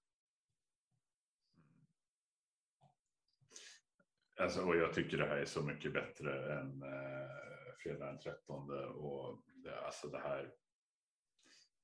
Alltså, 4.40 4.62
och 4.62 4.76
jag 4.76 4.92
tycker 4.92 5.18
det 5.18 5.26
här 5.26 5.36
är 5.36 5.44
så 5.44 5.62
mycket 5.62 5.92
bättre 5.92 6.58
än 6.60 6.82
eh, 6.82 7.72
fredag 7.82 8.06
den 8.06 8.18
13. 8.18 8.70
Och 8.94 9.42
det, 9.46 9.80
alltså 9.80 10.08
det 10.08 10.18
här. 10.18 10.52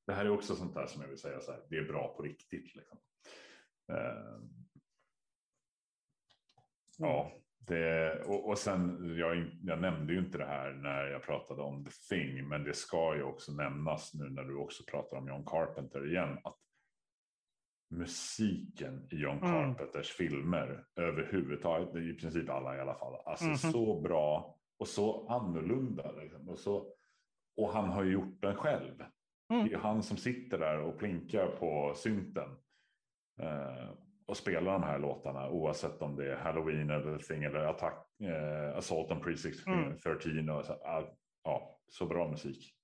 Det 0.07 0.13
här 0.13 0.25
är 0.25 0.31
också 0.31 0.57
sånt 0.57 0.75
där 0.75 0.87
som 0.87 1.03
jag 1.03 1.09
vill 1.09 1.19
säga 1.19 1.41
så 1.41 1.53
här. 1.53 1.63
Det 1.69 1.77
är 1.77 1.85
bra 1.85 2.15
på 2.17 2.23
riktigt. 2.23 2.75
Liksom. 2.75 2.99
Eh, 3.93 4.39
ja, 6.99 7.33
det, 7.59 8.23
och, 8.25 8.49
och 8.49 8.59
sen 8.59 9.15
jag, 9.19 9.51
jag 9.63 9.81
nämnde 9.81 10.13
ju 10.13 10.19
inte 10.19 10.39
det 10.39 10.47
här 10.47 10.73
när 10.73 11.07
jag 11.07 11.23
pratade 11.23 11.63
om 11.63 11.85
The 11.85 11.91
Thing, 11.91 12.49
men 12.49 12.65
det 12.65 12.75
ska 12.75 13.17
ju 13.17 13.23
också 13.23 13.53
nämnas 13.53 14.15
nu 14.15 14.31
när 14.31 14.43
du 14.43 14.57
också 14.57 14.85
pratar 14.91 15.17
om 15.17 15.29
John 15.29 15.45
Carpenter 15.45 16.09
igen. 16.09 16.39
Att 16.45 16.59
musiken 17.93 19.09
i 19.11 19.17
John 19.17 19.39
Mm. 19.39 19.51
Carpenters 19.75 20.11
filmer 20.11 20.85
överhuvudtaget, 20.97 21.97
i 21.97 22.15
princip 22.15 22.51
alla 22.51 22.77
i 22.77 22.81
alla 22.81 22.95
fall, 22.95 23.23
alltså 23.27 23.45
Mhm. 23.47 23.57
så 23.57 24.01
bra 24.01 24.57
och 24.79 24.89
så 24.89 25.29
annorlunda. 25.29 26.13
Liksom. 26.13 26.49
Och, 26.49 26.59
så, 26.59 26.93
och 27.57 27.69
han 27.73 27.89
har 27.91 28.03
ju 28.05 28.13
gjort 28.13 28.41
den 28.43 28.57
själv. 28.57 29.05
Mm. 29.53 29.69
Det 29.69 29.75
är 29.75 29.79
han 29.79 30.03
som 30.03 30.17
sitter 30.17 30.59
där 30.59 30.79
och 30.81 30.99
plinkar 30.99 31.47
på 31.47 31.93
synten. 31.97 32.49
Eh, 33.41 33.89
och 34.27 34.37
spelar 34.37 34.73
de 34.73 34.83
här 34.83 34.99
låtarna 34.99 35.51
oavsett 35.51 36.03
om 36.03 36.17
det 36.17 36.33
är 36.33 36.37
Halloween 36.37 36.91
eller 36.91 37.19
Thing 37.19 37.45
eller 37.45 37.59
Attack, 37.65 38.07
eh, 38.23 38.77
Assault 38.77 39.11
on 39.11 39.21
Precinct 39.21 39.67
Mm. 39.67 39.99
13. 39.99 40.49
Och 40.51 40.65
så, 40.65 40.77
ja, 41.45 41.81
så 41.89 42.07
bra 42.07 42.31
musik. 42.31 42.75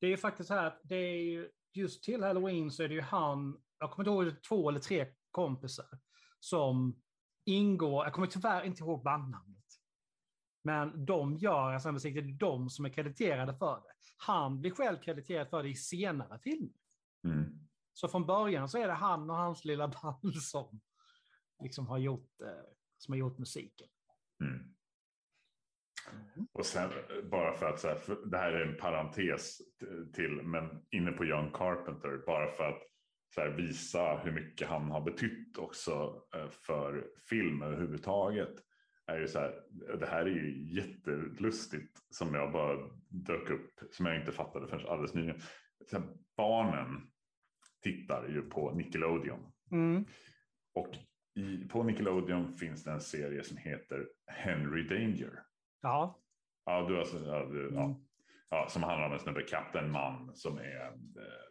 Det 0.00 0.06
är 0.06 0.10
ju 0.10 0.16
faktiskt 0.16 0.48
så 0.48 0.54
här 0.54 0.66
att 0.66 0.80
det 0.82 0.94
är 0.96 1.22
ju, 1.22 1.48
just 1.72 2.04
till 2.04 2.22
Halloween 2.22 2.70
så 2.70 2.82
är 2.82 2.88
det 2.88 2.94
ju 2.94 3.00
han, 3.00 3.56
jag 3.80 3.90
kommer 3.90 4.10
inte 4.10 4.30
ihåg, 4.30 4.42
två 4.42 4.68
eller 4.68 4.80
tre 4.80 5.06
kompisar 5.30 5.86
som 6.38 7.02
ingår, 7.44 8.04
jag 8.04 8.12
kommer 8.12 8.26
tyvärr 8.26 8.64
inte 8.64 8.82
ihåg 8.82 9.02
bandnamnet. 9.04 9.56
Men 10.64 11.04
de 11.04 11.36
gör 11.36 11.72
alltså 11.72 11.92
musik, 11.92 12.14
det 12.14 12.20
är 12.20 12.38
de 12.38 12.70
som 12.70 12.84
är 12.84 12.88
krediterade 12.88 13.54
för 13.54 13.74
det. 13.74 13.94
Han 14.16 14.60
blir 14.60 14.70
själv 14.70 14.98
krediterad 14.98 15.50
för 15.50 15.62
det 15.62 15.68
i 15.68 15.74
senare 15.74 16.38
filmer. 16.38 16.80
Mm. 17.24 17.68
Så 17.92 18.08
från 18.08 18.26
början 18.26 18.68
så 18.68 18.78
är 18.78 18.86
det 18.88 18.94
han 18.94 19.30
och 19.30 19.36
hans 19.36 19.64
lilla 19.64 19.88
band 19.88 20.34
som 20.34 20.80
liksom 21.62 21.86
har 21.86 21.98
gjort, 21.98 22.40
eh, 22.40 22.70
som 22.98 23.12
har 23.12 23.18
gjort 23.18 23.38
musiken. 23.38 23.88
Mm. 24.44 24.74
Och 26.52 26.66
sen 26.66 26.90
bara 27.30 27.52
för 27.52 27.66
att 27.66 27.80
så 27.80 27.88
här, 27.88 27.94
för 27.94 28.26
det 28.26 28.38
här 28.38 28.52
är 28.52 28.66
en 28.66 28.76
parentes 28.76 29.58
till, 30.14 30.42
men 30.42 30.86
inne 30.90 31.12
på 31.12 31.24
John 31.24 31.52
Carpenter, 31.52 32.22
bara 32.26 32.50
för 32.50 32.64
att 32.64 32.89
så 33.34 33.40
här, 33.40 33.48
visa 33.48 34.16
hur 34.16 34.32
mycket 34.32 34.68
han 34.68 34.90
har 34.90 35.00
betytt 35.00 35.58
också 35.58 36.22
eh, 36.34 36.48
för 36.48 37.06
film 37.28 37.62
överhuvudtaget. 37.62 38.54
Är 39.06 39.18
ju 39.18 39.28
så 39.28 39.38
här, 39.38 39.62
det 39.98 40.06
här 40.06 40.20
är 40.20 40.30
ju 40.30 40.74
jättelustigt 40.74 41.98
som 42.10 42.34
jag 42.34 42.52
bara 42.52 42.90
dök 43.08 43.50
upp, 43.50 43.70
som 43.90 44.06
jag 44.06 44.16
inte 44.16 44.32
fattade 44.32 44.68
förrän 44.68 44.86
alldeles 44.86 45.14
nyligen. 45.14 45.40
Här, 45.92 46.02
barnen 46.36 47.10
tittar 47.82 48.28
ju 48.28 48.42
på 48.42 48.72
Nickelodeon. 48.72 49.52
Mm. 49.70 50.04
Och 50.74 50.88
i, 51.34 51.68
på 51.68 51.82
Nickelodeon 51.82 52.56
finns 52.56 52.84
det 52.84 52.90
en 52.90 53.00
serie 53.00 53.44
som 53.44 53.56
heter 53.56 54.08
Henry 54.26 54.82
Danger. 54.82 55.42
Ja. 55.80 56.22
Ja, 56.64 56.86
du, 56.88 56.98
alltså, 56.98 57.18
ja, 57.18 57.44
du, 57.44 57.70
ja. 57.74 57.84
Mm. 57.84 57.96
Ja, 58.48 58.68
som 58.68 58.82
handlar 58.82 59.06
om 59.06 59.12
en 59.12 59.18
snubbe, 59.18 59.42
Kapten 59.42 59.90
Man, 59.90 60.34
som 60.34 60.58
är 60.58 60.86
eh, 60.86 61.50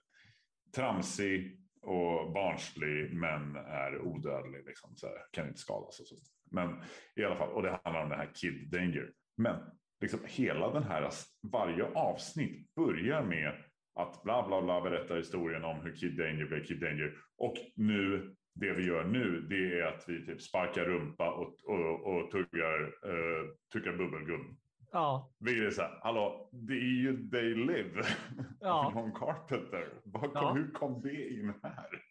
tramsig 0.76 1.59
och 1.82 2.32
barnslig 2.32 3.14
men 3.14 3.56
är 3.56 4.02
odödlig. 4.02 4.66
Liksom, 4.66 4.96
så 4.96 5.08
här, 5.08 5.16
kan 5.32 5.48
inte 5.48 5.60
skadas 5.60 6.00
och 6.00 6.08
så. 6.08 6.16
Men 6.52 6.82
i 7.16 7.24
alla 7.24 7.36
fall, 7.36 7.50
och 7.50 7.64
det 7.64 7.80
handlar 7.84 8.04
om 8.04 8.10
den 8.10 8.20
här 8.20 8.32
Kid 8.36 8.70
Danger. 8.72 9.12
Men 9.38 9.56
liksom 10.02 10.20
hela 10.26 10.74
den 10.74 10.84
här, 10.84 11.02
alltså, 11.02 11.28
varje 11.52 11.86
avsnitt 11.86 12.76
börjar 12.76 13.24
med 13.24 13.54
att 13.96 14.24
bla 14.24 14.48
bla 14.48 14.62
bla 14.62 14.82
berätta 14.82 15.16
historien 15.16 15.64
om 15.64 15.82
hur 15.82 15.96
Kid 15.96 16.18
Danger 16.18 16.46
blev 16.46 16.64
Kid 16.64 16.80
Danger. 16.80 17.18
Och 17.38 17.56
nu, 17.76 18.36
det 18.56 18.74
vi 18.74 18.86
gör 18.86 19.04
nu, 19.04 19.42
det 19.42 19.80
är 19.80 19.84
att 19.84 20.04
vi 20.08 20.26
typ 20.26 20.42
sparkar 20.42 20.86
rumpa 20.86 21.32
och, 21.32 21.56
och, 21.64 22.08
och 22.08 22.32
tuggar, 22.32 22.82
uh, 22.84 23.50
tuggar 23.74 23.98
bubbelgum. 23.98 24.58
Ja. 24.92 25.32
Vi 25.40 25.66
är 25.66 25.72
så 25.72 25.82
här, 25.82 26.00
hallå, 26.04 26.50
det 26.52 26.74
är 26.74 27.02
ju 27.02 27.30
They 27.30 27.56
Live 27.56 28.04
Ja. 28.60 28.92
John 28.96 29.12
Carpenter. 29.12 29.94
Var 30.04 30.32
Ja. 30.34 30.54
Hur 30.54 30.72
kom 30.72 31.02
det 31.02 31.30
in 31.30 31.54
här? 31.64 32.04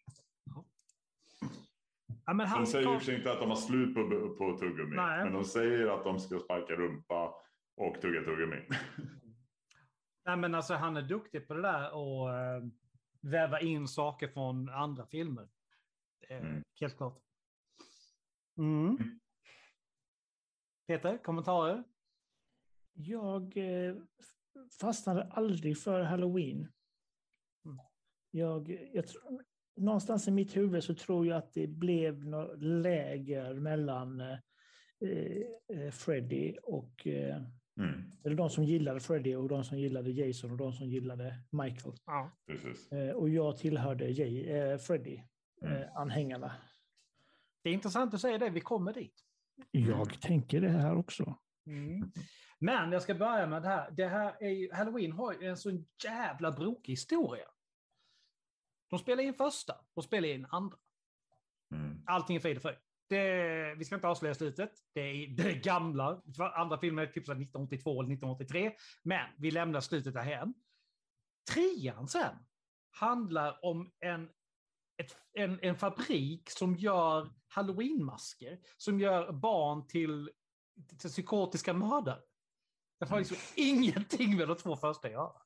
ja 2.25 2.33
De 2.57 2.65
säger 2.65 2.85
kom- 2.85 2.99
sig 2.99 3.15
inte 3.15 3.31
att 3.31 3.39
de 3.39 3.49
har 3.49 3.55
slut 3.55 3.95
på, 3.95 4.35
på 4.37 4.57
tuggummi. 4.57 4.95
Nej. 4.95 5.23
Men 5.23 5.33
de 5.33 5.43
säger 5.45 5.87
att 5.87 6.03
de 6.03 6.19
ska 6.19 6.39
sparka 6.39 6.73
rumpa 6.75 7.33
och 7.77 8.01
tugga 8.01 8.23
tuggummi. 8.23 8.67
Nej, 10.25 10.37
men 10.37 10.55
alltså, 10.55 10.73
han 10.73 10.97
är 10.97 11.01
duktig 11.01 11.47
på 11.47 11.53
det 11.53 11.61
där 11.61 11.93
och 11.95 12.33
eh, 12.35 12.63
väva 13.21 13.59
in 13.59 13.87
saker 13.87 14.27
från 14.27 14.69
andra 14.69 15.05
filmer. 15.05 15.47
Mm. 16.29 16.63
Helt 16.79 16.97
klart. 16.97 17.19
Mm. 18.57 18.97
Peter, 20.87 21.17
kommentarer? 21.23 21.83
Jag 23.01 23.57
eh, 23.57 23.95
fastnade 24.81 25.23
aldrig 25.23 25.77
för 25.77 26.01
halloween. 26.01 26.57
Mm. 27.65 27.79
Jag, 28.31 28.89
jag, 28.93 29.05
någonstans 29.75 30.27
i 30.27 30.31
mitt 30.31 30.57
huvud 30.57 30.83
så 30.83 30.95
tror 30.95 31.27
jag 31.27 31.37
att 31.37 31.53
det 31.53 31.67
blev 31.67 32.27
något 32.27 32.61
läger 32.61 33.53
mellan 33.53 34.21
eh, 34.21 34.37
eh, 35.73 35.91
Freddy 35.91 36.55
och 36.63 37.07
eh, 37.07 37.41
Mm, 37.79 38.11
eller 38.23 38.35
de 38.35 38.49
som 38.49 38.63
gillade 38.63 38.99
Freddy 38.99 39.35
och 39.35 39.47
de 39.49 39.63
som 39.63 39.79
gillade 39.79 40.11
Jason 40.11 40.51
och 40.51 40.57
de 40.57 40.73
som 40.73 40.87
gillade 40.87 41.35
Michael. 41.51 41.95
Ja. 42.05 42.31
Eh, 42.91 43.09
och 43.09 43.29
jag 43.29 43.57
tillhörde 43.57 44.09
Jay, 44.09 44.49
eh, 44.49 44.77
Freddy, 44.77 45.21
Mm. 45.61 45.81
eh, 45.81 45.95
anhängarna. 45.95 46.51
Det 47.63 47.69
är 47.69 47.73
intressant 47.73 48.13
att 48.13 48.21
säga 48.21 48.37
det, 48.37 48.49
vi 48.49 48.61
kommer 48.61 48.93
dit. 48.93 49.13
Jag 49.71 50.21
tänker 50.21 50.61
det 50.61 50.69
här 50.69 50.95
också. 50.95 51.39
Mm. 51.65 52.11
Men 52.59 52.91
jag 52.91 53.01
ska 53.01 53.15
börja 53.15 53.47
med 53.47 53.61
det 53.61 53.67
här. 53.67 53.91
Det 53.91 54.07
här 54.07 54.35
är 54.39 54.49
ju, 54.49 54.73
Halloween 54.73 55.11
har 55.11 55.33
ju 55.33 55.47
en 55.47 55.57
sån 55.57 55.85
jävla 56.03 56.51
brokig 56.51 56.93
historia. 56.93 57.49
De 58.89 58.99
spelar 58.99 59.23
in 59.23 59.33
första, 59.33 59.75
de 59.93 60.03
spelar 60.03 60.27
in 60.29 60.47
andra. 60.49 60.77
Mm, 61.73 62.03
Allting 62.05 62.35
är 62.35 62.39
frid 62.39 62.57
och 62.57 62.61
fröjd. 62.61 62.77
Det, 63.09 63.75
vi 63.77 63.85
ska 63.85 63.95
inte 63.95 64.07
avslöja 64.07 64.35
slutet. 64.35 64.71
Det 64.93 65.01
är 65.01 65.27
det 65.27 65.53
gamla. 65.53 66.21
Andra 66.53 66.77
filmer 66.77 67.03
är 67.03 67.07
typ 67.07 67.25
så 67.25 67.31
här 67.31 67.41
1982 67.41 67.91
eller 67.91 68.13
1983. 68.13 68.75
Men 69.03 69.29
vi 69.37 69.51
lämnar 69.51 69.79
slutet 69.79 70.13
därhen. 70.13 70.53
Trean 71.53 72.07
sen 72.07 72.35
handlar 72.91 73.65
om 73.65 73.91
en, 73.99 74.29
ett, 74.97 75.17
en, 75.33 75.59
en 75.61 75.75
fabrik 75.75 76.49
som 76.49 76.75
gör 76.75 77.29
halloweenmasker. 77.47 78.59
Som 78.77 78.99
gör 78.99 79.31
barn 79.31 79.87
till, 79.87 80.31
till 80.99 81.09
psykotiska 81.09 81.73
mördare. 81.73 82.21
Den 82.99 83.09
har 83.09 83.17
liksom 83.19 83.37
ingenting 83.55 84.37
med 84.37 84.47
de 84.47 84.57
två 84.57 84.75
första 84.75 85.07
att 85.07 85.13
göra. 85.13 85.41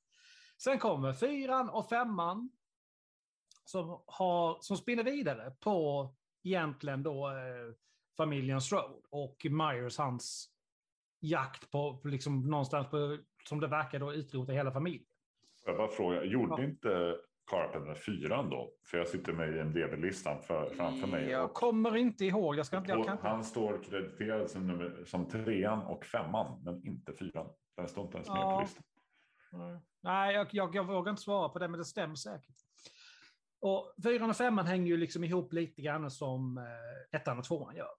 Sen 0.57 0.79
kommer 0.79 1.13
fyran 1.13 1.69
och 1.69 1.89
femman. 1.89 2.49
Som, 3.65 4.03
har, 4.07 4.57
som 4.61 4.77
spinner 4.77 5.03
vidare 5.03 5.51
på 5.59 6.09
egentligen 6.43 7.03
då 7.03 7.29
eh, 7.29 7.73
familjen 8.17 8.61
Strode 8.61 9.01
och 9.09 9.45
Myers 9.49 9.97
hans 9.97 10.49
jakt 11.19 11.71
på, 11.71 11.97
på 11.97 12.07
liksom 12.07 12.41
någonstans 12.49 12.87
på, 12.89 13.17
som 13.49 13.59
det 13.59 13.67
verkar 13.67 13.99
då 13.99 14.13
utrota 14.13 14.51
hela 14.51 14.71
familjen. 14.71 15.05
Jag 15.65 15.77
bara 15.77 15.87
fråga, 15.87 16.23
gjorde 16.23 16.61
Ja. 16.61 16.63
inte 16.63 17.17
Carpenter 17.51 17.95
4 17.95 18.43
då? 18.43 18.73
För 18.85 18.97
jag 18.97 19.07
sitter 19.07 19.33
med 19.33 19.55
i 19.55 19.59
en 19.59 20.01
listan 20.01 20.41
för, 20.41 20.69
framför 20.69 21.07
mig. 21.07 21.29
Jag 21.29 21.45
och- 21.45 21.53
kommer 21.53 21.95
inte 21.95 22.25
ihåg. 22.25 22.55
Jag 22.55 22.65
ska 22.65 22.77
inte... 22.77 22.91
Jag 22.91 23.05
kan 23.05 23.13
inte. 23.17 23.27
Han 23.27 23.43
står 23.43 23.83
krediterad 23.83 24.49
som, 24.51 24.67
nummer, 24.67 25.03
som 25.05 25.29
trean 25.29 25.79
och 25.83 26.05
femman, 26.05 26.61
men 26.63 26.87
inte 26.87 27.13
fyran. 27.13 27.49
Den 27.77 27.87
står 27.87 28.05
inte 28.05 28.17
ens 28.17 28.29
med 28.29 28.37
Ja. 28.37 28.55
på 28.55 28.61
listan. 28.61 28.83
Nej, 30.01 30.35
jag, 30.35 30.47
jag, 30.51 30.75
jag 30.75 30.83
vågar 30.87 31.09
inte 31.09 31.21
svara 31.23 31.49
på 31.49 31.59
det, 31.59 31.67
men 31.67 31.77
det 31.77 31.85
stämmer 31.85 32.15
säkert. 32.15 32.55
Och 33.59 33.93
fyran 34.03 34.29
och 34.29 34.35
femman 34.35 34.65
hänger 34.65 34.87
ju 34.87 34.97
liksom 34.97 35.23
ihop 35.23 35.53
lite 35.53 35.81
grann 35.81 36.11
som 36.11 36.57
eh, 36.57 37.19
ettan 37.19 37.37
och 37.39 37.43
tvåan 37.45 37.75
gör. 37.75 37.91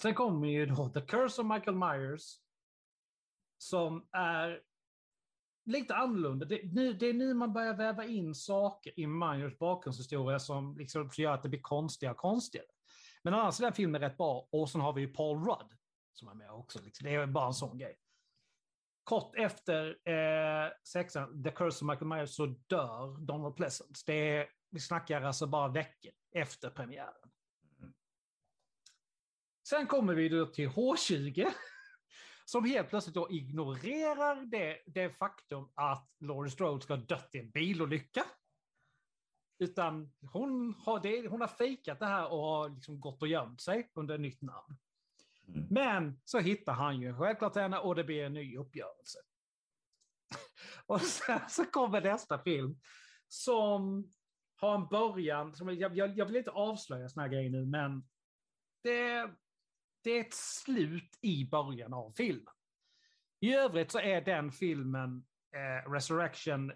Sen 0.00 0.14
kommer 0.14 0.48
ju 0.48 0.66
då 0.66 0.88
The 0.88 1.00
Curse 1.00 1.42
of 1.42 1.46
Michael 1.46 1.76
Myers. 1.76 2.36
Som 3.58 4.08
är 4.12 4.60
lite 5.64 5.94
annorlunda. 5.94 6.46
Det, 6.46 6.60
nu, 6.72 6.92
det 6.92 7.06
är 7.06 7.14
nu 7.14 7.34
man 7.34 7.52
börjar 7.52 7.74
väva 7.74 8.04
in 8.04 8.34
saker 8.34 9.00
i 9.00 9.06
Myers 9.06 9.58
bakgrundshistoria 9.58 10.38
som 10.38 10.76
liksom 10.78 11.10
gör 11.16 11.32
att 11.32 11.42
det 11.42 11.48
blir 11.48 11.60
konstigare 11.60 12.14
och 12.14 12.20
konstigare. 12.20 12.66
Men 13.22 13.34
annars 13.34 13.60
är 13.60 13.64
den 13.64 13.72
filmen 13.72 14.00
rätt 14.00 14.16
bra. 14.16 14.48
Och 14.52 14.70
sen 14.70 14.80
har 14.80 14.92
vi 14.92 15.00
ju 15.00 15.08
Paul 15.08 15.38
Rudd 15.38 15.72
som 16.12 16.28
är 16.28 16.34
med 16.34 16.50
också. 16.50 16.78
Liksom. 16.82 17.04
Det 17.04 17.14
är 17.14 17.26
bara 17.26 17.46
en 17.46 17.54
sån 17.54 17.78
grej 17.78 17.96
kort 19.10 19.36
efter 19.36 20.08
eh, 20.08 20.70
sexan, 20.84 21.42
The 21.42 21.50
Curse 21.50 21.84
of 21.84 21.90
Michael 21.90 22.06
Myers, 22.06 22.30
så 22.30 22.46
dör 22.46 23.26
Donald 23.26 23.56
Pleasence. 23.56 24.02
Det 24.06 24.36
är, 24.36 24.46
vi 24.70 24.80
snackar 24.80 25.22
alltså 25.22 25.46
bara 25.46 25.68
veckor 25.68 26.12
efter 26.34 26.70
premiären. 26.70 27.30
Sen 29.68 29.86
kommer 29.86 30.14
vi 30.14 30.28
då 30.28 30.46
till 30.46 30.68
H20, 30.68 31.46
som 32.50 32.64
helt 32.64 32.88
plötsligt 32.88 33.14
då 33.14 33.30
ignorerar 33.30 34.44
det, 34.46 34.78
det 34.86 35.10
faktum 35.10 35.68
att 35.74 36.10
Laurie 36.20 36.50
Strode 36.50 36.82
ska 36.82 36.94
ha 36.94 37.02
dött 37.02 37.30
i 37.32 37.38
en 37.38 37.50
bilolycka. 37.50 38.24
Utan 39.58 40.12
hon 40.32 40.74
har, 40.74 41.00
det, 41.00 41.28
hon 41.28 41.40
har 41.40 41.48
fejkat 41.48 41.98
det 41.98 42.06
här 42.06 42.32
och 42.32 42.38
har 42.38 42.68
liksom 42.68 43.00
gått 43.00 43.22
och 43.22 43.28
gömt 43.28 43.60
sig 43.60 43.90
under 43.94 44.18
nytt 44.18 44.42
namn. 44.42 44.78
Mm. 45.48 45.66
Men 45.70 46.20
så 46.24 46.38
hittar 46.38 46.72
han 46.72 47.00
ju 47.00 47.14
självklart 47.14 47.54
henne 47.54 47.78
och 47.78 47.94
det 47.94 48.04
blir 48.04 48.24
en 48.24 48.34
ny 48.34 48.56
uppgörelse. 48.56 49.18
Och 50.86 51.00
sen 51.00 51.40
så 51.48 51.64
kommer 51.64 52.00
nästa 52.00 52.38
film 52.38 52.80
som 53.28 54.10
har 54.56 54.74
en 54.74 54.86
början, 54.88 55.54
som 55.54 55.68
jag, 55.68 55.96
jag, 55.96 56.18
jag 56.18 56.26
vill 56.26 56.36
inte 56.36 56.50
avslöja 56.50 57.08
såna 57.08 57.22
här 57.22 57.32
grejer 57.32 57.50
nu, 57.50 57.66
men 57.66 58.08
det, 58.82 59.30
det 60.02 60.10
är 60.10 60.20
ett 60.20 60.34
slut 60.34 61.18
i 61.20 61.44
början 61.44 61.94
av 61.94 62.10
filmen. 62.10 62.54
I 63.40 63.54
övrigt 63.54 63.90
så 63.90 63.98
är 63.98 64.20
den 64.20 64.52
filmen, 64.52 65.26
eh, 65.54 65.90
Resurrection, 65.90 66.72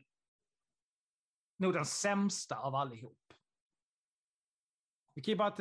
nog 1.59 1.75
den 1.75 1.87
sämsta 1.87 2.57
av 2.57 2.75
allihop. 2.75 3.19
Vi 5.15 5.23
kan 5.23 5.33
ju 5.33 5.39
bara, 5.39 5.57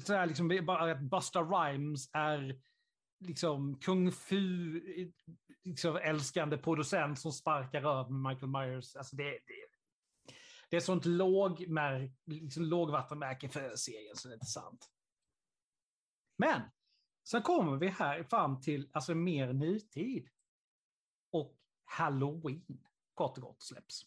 säga 0.00 0.24
liksom, 0.24 0.60
bara 0.62 0.92
att 0.92 1.00
Busta 1.00 1.42
Rhymes 1.42 2.10
är 2.12 2.60
liksom 3.20 3.78
kung 3.80 4.12
fu 4.12 4.80
liksom, 5.64 5.96
älskande 5.96 6.58
producent 6.58 7.18
som 7.18 7.32
sparkar 7.32 7.78
över 7.78 8.28
Michael 8.28 8.52
Myers. 8.52 8.96
Alltså 8.96 9.16
det, 9.16 9.30
det, 9.30 9.66
det 10.70 10.76
är 10.76 10.80
sånt 10.80 11.04
lågmär, 11.04 12.12
liksom, 12.24 12.62
lågvattenmärke 12.62 13.48
för 13.48 13.76
serien 13.76 14.16
så 14.16 14.28
det 14.28 14.32
är 14.32 14.36
inte 14.36 14.46
sant. 14.46 14.90
Men 16.38 16.62
sen 17.28 17.42
kommer 17.42 17.76
vi 17.76 17.88
här 17.88 18.22
fram 18.22 18.60
till 18.60 18.88
alltså, 18.92 19.14
mer 19.14 19.52
nutid. 19.52 20.28
Och 21.32 21.58
Halloween, 21.84 22.86
kort 23.14 23.38
och 23.38 23.42
gott, 23.42 23.62
släpps. 23.62 24.06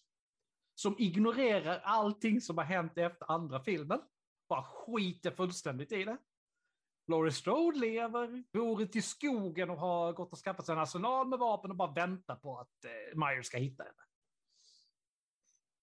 Som 0.75 0.95
ignorerar 0.99 1.79
allting 1.79 2.41
som 2.41 2.57
har 2.57 2.65
hänt 2.65 2.97
efter 2.97 3.31
andra 3.31 3.63
filmen. 3.63 4.01
Bara 4.49 4.63
skiter 4.63 5.31
fullständigt 5.31 5.91
i 5.91 6.03
det. 6.03 6.17
Laurie 7.07 7.31
Strode 7.31 7.79
lever, 7.79 8.43
bor 8.53 8.81
ute 8.81 8.97
i 8.97 9.01
skogen 9.01 9.69
och 9.69 9.77
har 9.77 10.13
gått 10.13 10.31
och 10.31 10.39
skaffat 10.39 10.65
sig 10.65 10.73
en 10.73 10.81
arsenal 10.81 11.27
med 11.27 11.39
vapen 11.39 11.71
och 11.71 11.77
bara 11.77 11.91
väntar 11.91 12.35
på 12.35 12.59
att 12.59 12.85
eh, 12.85 13.17
Myers 13.17 13.45
ska 13.45 13.57
hitta 13.57 13.83
henne. 13.83 14.03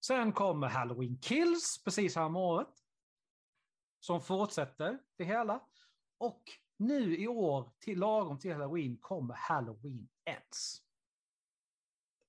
Sen 0.06 0.32
kommer 0.32 0.68
Halloween 0.68 1.18
Kills 1.18 1.82
precis 1.84 2.16
här 2.16 2.36
året. 2.36 2.82
Som 4.00 4.20
fortsätter 4.20 4.98
det 5.16 5.24
hela. 5.24 5.60
Och 6.18 6.42
nu 6.76 7.16
i 7.16 7.28
år, 7.28 7.72
till 7.78 7.98
lagom 7.98 8.38
till 8.38 8.52
Halloween, 8.52 8.98
kommer 9.00 9.34
Halloween 9.34 10.08
Ends. 10.24 10.82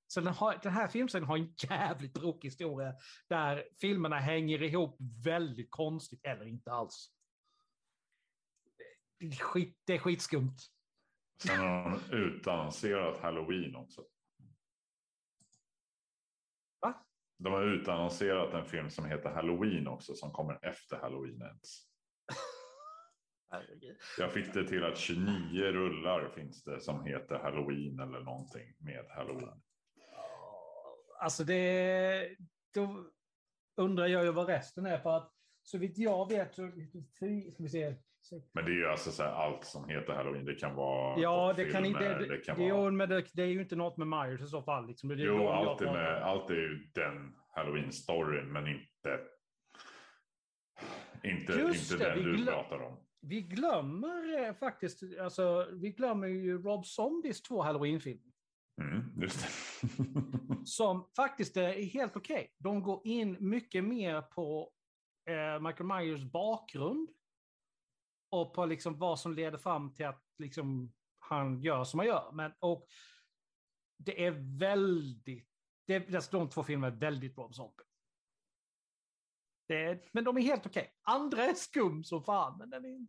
Så 0.08 0.22
den, 0.22 0.34
har, 0.34 0.60
den 0.64 0.72
här 0.72 0.88
filmserien 0.88 1.28
har 1.28 1.38
en 1.38 1.54
jävligt 1.58 2.14
tråkig 2.16 2.48
historia 2.48 2.94
där 3.28 3.70
filmerna 3.82 4.20
hänger 4.20 4.64
ihop 4.64 4.98
väldigt 5.24 5.72
konstigt 5.72 6.20
eller 6.24 6.46
inte 6.46 6.72
alls. 6.72 7.14
Det 9.20 9.26
är, 9.26 9.32
skit, 9.32 9.82
det 9.86 9.94
är 9.94 10.00
skitskumt. 10.00 10.58
Sen 11.44 11.60
har 11.60 11.90
de 11.90 12.16
utannonserat 12.16 13.22
Halloween 13.22 13.76
också. 13.76 14.06
Va? 16.82 17.06
De 17.38 17.54
har 17.54 17.64
utannonserat 17.64 18.54
en 18.54 18.66
film 18.66 18.90
som 18.90 19.06
heter 19.06 19.30
Halloween 19.30 19.88
också 19.88 20.16
som 20.16 20.32
kommer 20.32 20.66
efter 20.66 20.98
Halloween 20.98 21.42
Ends. 21.42 21.90
Herregud. 23.50 23.98
Jag 24.18 24.34
fick 24.34 24.54
det 24.54 24.68
till 24.68 24.84
att 24.84 24.98
29 24.98 25.62
rullar 25.64 26.30
finns 26.36 26.64
det 26.64 26.82
som 26.82 27.06
heter 27.06 27.36
Halloween 27.36 28.00
eller 28.00 28.20
någonting 28.20 28.74
med 28.80 29.06
Halloween. 29.10 29.62
Alltså 31.20 31.44
det... 31.44 32.36
Då 32.74 33.06
undrar 33.78 34.08
jag 34.08 34.26
ju 34.26 34.32
vad 34.32 34.48
resten 34.48 34.86
är 34.86 34.98
för 34.98 35.18
att 35.18 35.34
så 35.64 35.78
vitt 35.78 35.98
jag 35.98 36.30
vet 36.30 36.56
så... 36.56 36.72
Ska 37.16 37.26
vi 37.26 37.70
se. 37.70 37.96
Men 38.52 38.66
det 38.66 38.72
är 38.72 38.76
ju 38.76 38.88
alltså 38.88 39.12
så 39.12 39.24
här, 39.24 39.30
allt 39.30 39.66
som 39.66 39.90
heter 39.90 40.14
Halloween. 40.14 40.46
Det 40.46 40.56
kan 40.56 40.76
vara 40.76 41.20
Ja, 41.20 41.54
det 41.56 41.66
kan 41.66 41.86
inte... 41.86 42.20
Det, 42.20 42.28
det 42.28 42.38
kan 42.38 42.60
det, 42.60 42.72
vara... 42.72 42.92
men 42.92 43.10
det, 43.10 43.26
det 43.34 43.42
är 43.42 43.48
ju 43.48 43.62
inte 43.62 43.76
något 43.76 43.98
med 43.98 44.08
Myers 44.08 44.42
i 44.42 44.48
så 44.48 44.62
fall. 44.62 44.88
Liksom. 44.88 45.10
Det 45.10 45.16
är 45.16 45.26
Jo, 45.26 45.48
allt 45.48 45.82
är, 45.82 45.94
med, 45.94 46.24
allt 46.24 46.50
är 46.50 46.56
ju 46.56 46.90
den 46.94 47.36
Halloween-storyn, 47.56 48.46
men 48.46 48.68
inte, 48.68 49.20
inte, 51.24 51.54
Just 51.54 51.92
inte 51.92 52.10
den 52.10 52.24
du 52.24 52.46
pratar 52.46 52.82
om. 52.82 53.07
Vi 53.28 53.42
glömmer 53.42 54.40
eh, 54.40 54.54
faktiskt, 54.54 55.04
alltså, 55.22 55.70
vi 55.74 55.90
glömmer 55.90 56.28
ju 56.28 56.62
Rob 56.62 56.86
Zombies 56.86 57.42
två 57.42 57.62
Halloween-filmer. 57.62 58.34
Mm, 58.82 59.22
just 59.22 59.42
det. 59.42 60.06
Som 60.66 61.10
faktiskt 61.16 61.58
är 61.58 61.84
helt 61.84 62.16
okej. 62.16 62.54
De 62.58 62.84
går 62.84 63.02
in 63.04 63.38
mycket 63.40 63.84
mer 63.84 64.22
på 64.22 64.72
eh, 65.30 65.60
Michael 65.60 65.88
Myers 65.88 66.24
bakgrund. 66.24 67.10
Och 68.32 68.54
på 68.54 68.66
liksom 68.66 69.00
vad 69.00 69.20
som 69.20 69.34
leder 69.34 69.58
fram 69.58 69.94
till 69.94 70.06
att 70.06 70.24
liksom, 70.38 70.94
han 71.20 71.62
gör 71.62 71.84
som 71.84 72.00
han 72.00 72.08
gör. 72.08 72.32
Men, 72.34 72.54
och 72.60 72.88
det 73.98 74.26
är 74.26 74.60
väldigt, 74.60 75.50
det, 75.88 76.16
alltså, 76.16 76.38
de 76.38 76.50
två 76.50 76.64
filmerna 76.64 76.96
är 76.96 77.00
väldigt 77.00 77.38
Rob 77.38 77.56
Zombie. 77.56 77.87
Det 79.68 79.84
är, 79.84 80.10
men 80.12 80.24
de 80.24 80.38
är 80.38 80.42
helt 80.42 80.66
okej. 80.66 80.94
Andra 81.02 81.44
är 81.44 81.54
skum 81.54 82.04
som 82.04 82.24
fan. 82.24 82.58
Men 82.58 82.70
den 82.70 82.86
är... 82.86 83.08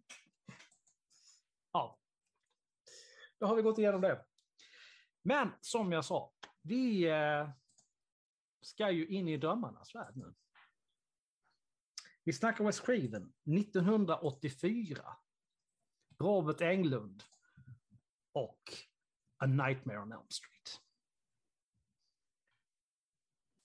Ja. 1.73 1.99
Då 3.39 3.47
har 3.47 3.57
vi 3.57 3.63
gått 3.63 3.79
igenom 3.79 4.01
det. 4.01 4.25
Men 5.23 5.51
som 5.61 5.93
jag 5.93 6.05
sa, 6.05 6.33
vi 6.63 7.09
eh, 7.09 7.51
ska 8.61 8.91
ju 8.91 9.07
in 9.07 9.29
i 9.29 9.37
drömmarnas 9.37 9.95
värld 9.95 10.17
nu. 10.17 10.35
Vi 12.25 12.33
snackar 12.33 12.65
West 12.65 12.85
Craven, 12.85 13.33
1984. 13.59 15.17
Robert 16.19 16.61
Englund 16.61 17.23
och 18.33 18.63
A 19.37 19.47
Nightmare 19.47 19.99
on 19.99 20.13
Elm 20.13 20.29
Street. 20.29 20.81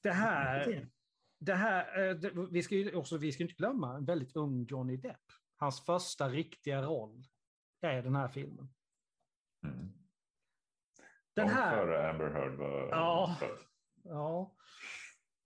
Det 0.02 0.12
här, 0.12 0.90
det 1.46 1.54
här 1.54 2.10
eh, 2.10 2.48
vi 2.52 2.64
ska 2.64 2.76
ju 2.76 2.96
också, 2.96 3.18
vi 3.18 3.32
ska 3.32 3.44
inte 3.44 3.56
glömma 3.56 3.96
en 3.96 4.06
väldigt 4.06 4.36
ung 4.36 4.66
Johnny 4.70 4.98
Depp. 4.98 5.22
Hans 5.58 5.86
första 5.86 6.30
riktiga 6.30 6.82
roll 6.82 7.24
är 7.82 8.04
den 8.04 8.16
här 8.16 8.28
filmen. 8.28 8.74
Mm. 9.66 9.94
Den 11.36 11.46
Långt 11.46 11.52
här... 11.52 11.76
före 11.78 12.10
Amber 12.10 12.30
Heard 12.30 12.58
var 12.58 12.90
Ja. 12.90 13.38
född. 13.40 13.60
Ja. 14.04 14.56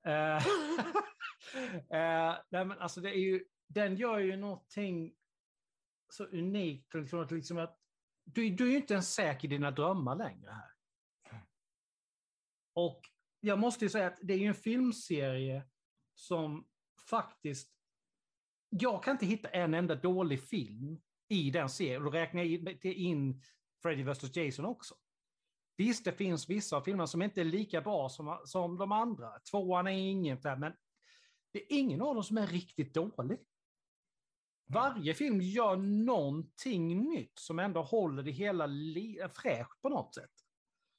Eh, 0.08 0.38
eh, 1.90 2.38
nej, 2.50 2.66
men 2.66 2.72
alltså 2.72 3.02
det 3.02 3.10
är 3.10 3.20
ju, 3.20 3.46
den 3.68 3.96
gör 3.96 4.20
ju 4.20 4.38
någonting 4.38 5.16
så 6.10 6.26
unikt. 6.26 6.94
Liksom, 6.94 7.20
att 7.20 7.32
liksom 7.32 7.58
att, 7.58 7.80
du, 8.24 8.50
du 8.50 8.68
är 8.68 8.72
ju 8.72 8.78
inte 8.78 8.94
ens 8.94 9.14
säker 9.14 9.48
i 9.48 9.50
dina 9.52 9.72
drömmar 9.72 10.16
längre 10.16 10.52
här. 10.52 10.72
Och 12.74 13.02
jag 13.40 13.60
måste 13.60 13.86
ju 13.86 13.90
säga 13.90 14.08
att 14.08 14.20
det 14.22 14.34
är 14.34 14.38
ju 14.38 14.48
en 14.48 14.54
filmserie 14.54 15.68
som 16.20 16.68
faktiskt... 17.10 17.70
Jag 18.70 19.04
kan 19.04 19.12
inte 19.12 19.26
hitta 19.26 19.50
en 19.50 19.74
enda 19.74 19.96
dålig 19.96 20.44
film 20.44 21.02
i 21.28 21.52
den 21.52 21.70
serien. 21.70 22.04
Då 22.04 22.10
räknar 22.10 22.44
jag 22.44 22.52
in, 22.52 22.78
in 22.84 23.44
Freddy 23.82 24.04
vs 24.04 24.36
Jason 24.36 24.66
också. 24.66 24.96
Visst, 25.78 26.06
det 26.06 26.12
finns 26.12 26.50
vissa 26.50 26.78
av 26.78 26.82
filmerna 26.82 27.08
som 27.08 27.22
inte 27.22 27.42
är 27.42 27.46
lika 27.46 27.82
bra 27.82 28.10
som, 28.10 28.42
som 28.46 28.78
de 28.78 28.92
andra. 28.92 29.40
Tvåan 29.52 29.88
är 29.88 29.92
ingen, 29.92 30.40
men 30.44 30.74
det 31.54 31.60
är 31.60 31.80
ingen 31.80 32.02
av 32.02 32.16
dem 32.16 32.24
som 32.24 32.38
är 32.38 32.48
riktigt 32.48 32.94
dålig. 32.94 33.40
Varje 34.70 35.14
film 35.14 35.42
gör 35.42 35.76
någonting 36.06 37.10
nytt 37.10 37.40
som 37.40 37.60
ändå 37.60 37.82
håller 37.82 38.24
det 38.24 38.32
hela 38.32 38.68
fräscht 39.30 39.82
på 39.82 39.90
något 39.90 40.16
sätt. 40.16 40.32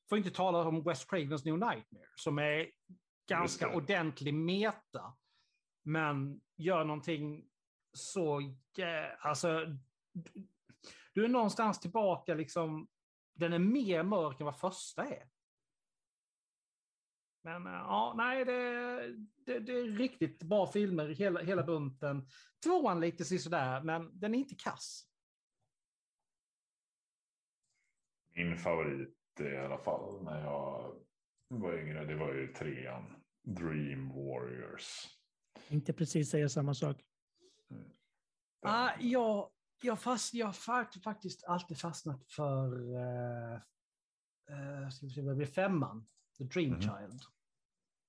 Får 0.09 0.19
inte 0.19 0.31
tala 0.31 0.69
om 0.69 0.83
West 0.83 1.11
Cravens 1.11 1.45
New 1.45 1.59
Nightmare 1.59 2.09
som 2.17 2.39
är 2.39 2.71
ganska 3.29 3.75
ordentlig 3.75 4.35
meta. 4.35 5.17
Men 5.83 6.41
gör 6.57 6.85
någonting 6.85 7.49
så... 7.93 8.55
Alltså, 9.21 9.77
du 11.13 11.25
är 11.25 11.29
någonstans 11.29 11.81
tillbaka 11.81 12.35
liksom... 12.35 12.89
Den 13.35 13.53
är 13.53 13.59
mer 13.59 14.03
mörk 14.03 14.41
än 14.41 14.47
vad 14.47 14.59
första 14.59 15.05
är. 15.05 15.29
Men 17.43 17.67
eh, 17.67 17.73
ja, 17.73 18.15
nej, 18.17 18.45
det, 18.45 19.17
det, 19.45 19.59
det, 19.59 19.73
är 19.73 19.85
riktigt 19.85 20.43
bra 20.43 20.67
filmer, 20.67 21.09
hela, 21.09 21.41
hela 21.41 21.63
bunten. 21.63 22.29
Tvåan 22.65 23.01
lite 23.01 23.25
sådär, 23.25 23.83
men 23.83 24.21
den 24.21 24.35
är 24.35 24.39
inte 24.39 24.55
kass. 24.55 25.05
Min 28.35 28.57
favorit 28.57 29.15
i 29.41 29.57
alla 29.57 29.79
fall 29.79 30.25
när 30.25 30.45
jag 30.45 30.95
var 31.49 31.79
yngre, 31.79 32.05
det 32.05 32.15
var 32.15 32.35
ju 32.35 32.47
trean. 32.53 33.18
Dream 33.55 34.09
Warriors. 34.09 35.09
Inte 35.69 35.93
precis 35.93 36.31
säga 36.31 36.49
samma 36.49 36.75
sak. 36.75 36.97
Mm. 37.71 37.91
Ah, 38.61 38.91
jag, 39.01 39.51
jag, 39.83 40.01
fast, 40.01 40.35
jag 40.35 40.47
har 40.47 41.01
faktiskt 41.01 41.45
alltid 41.45 41.79
fastnat 41.79 42.27
för 42.27 42.93
uh, 42.95 43.61
uh, 44.51 44.89
ska 44.89 45.07
vi 45.07 45.13
se, 45.13 45.23
vad 45.23 45.37
blir 45.37 45.47
femman, 45.47 46.07
The 46.39 46.45
Dream 46.45 46.73
mm. 46.73 46.81
Child. 46.81 47.23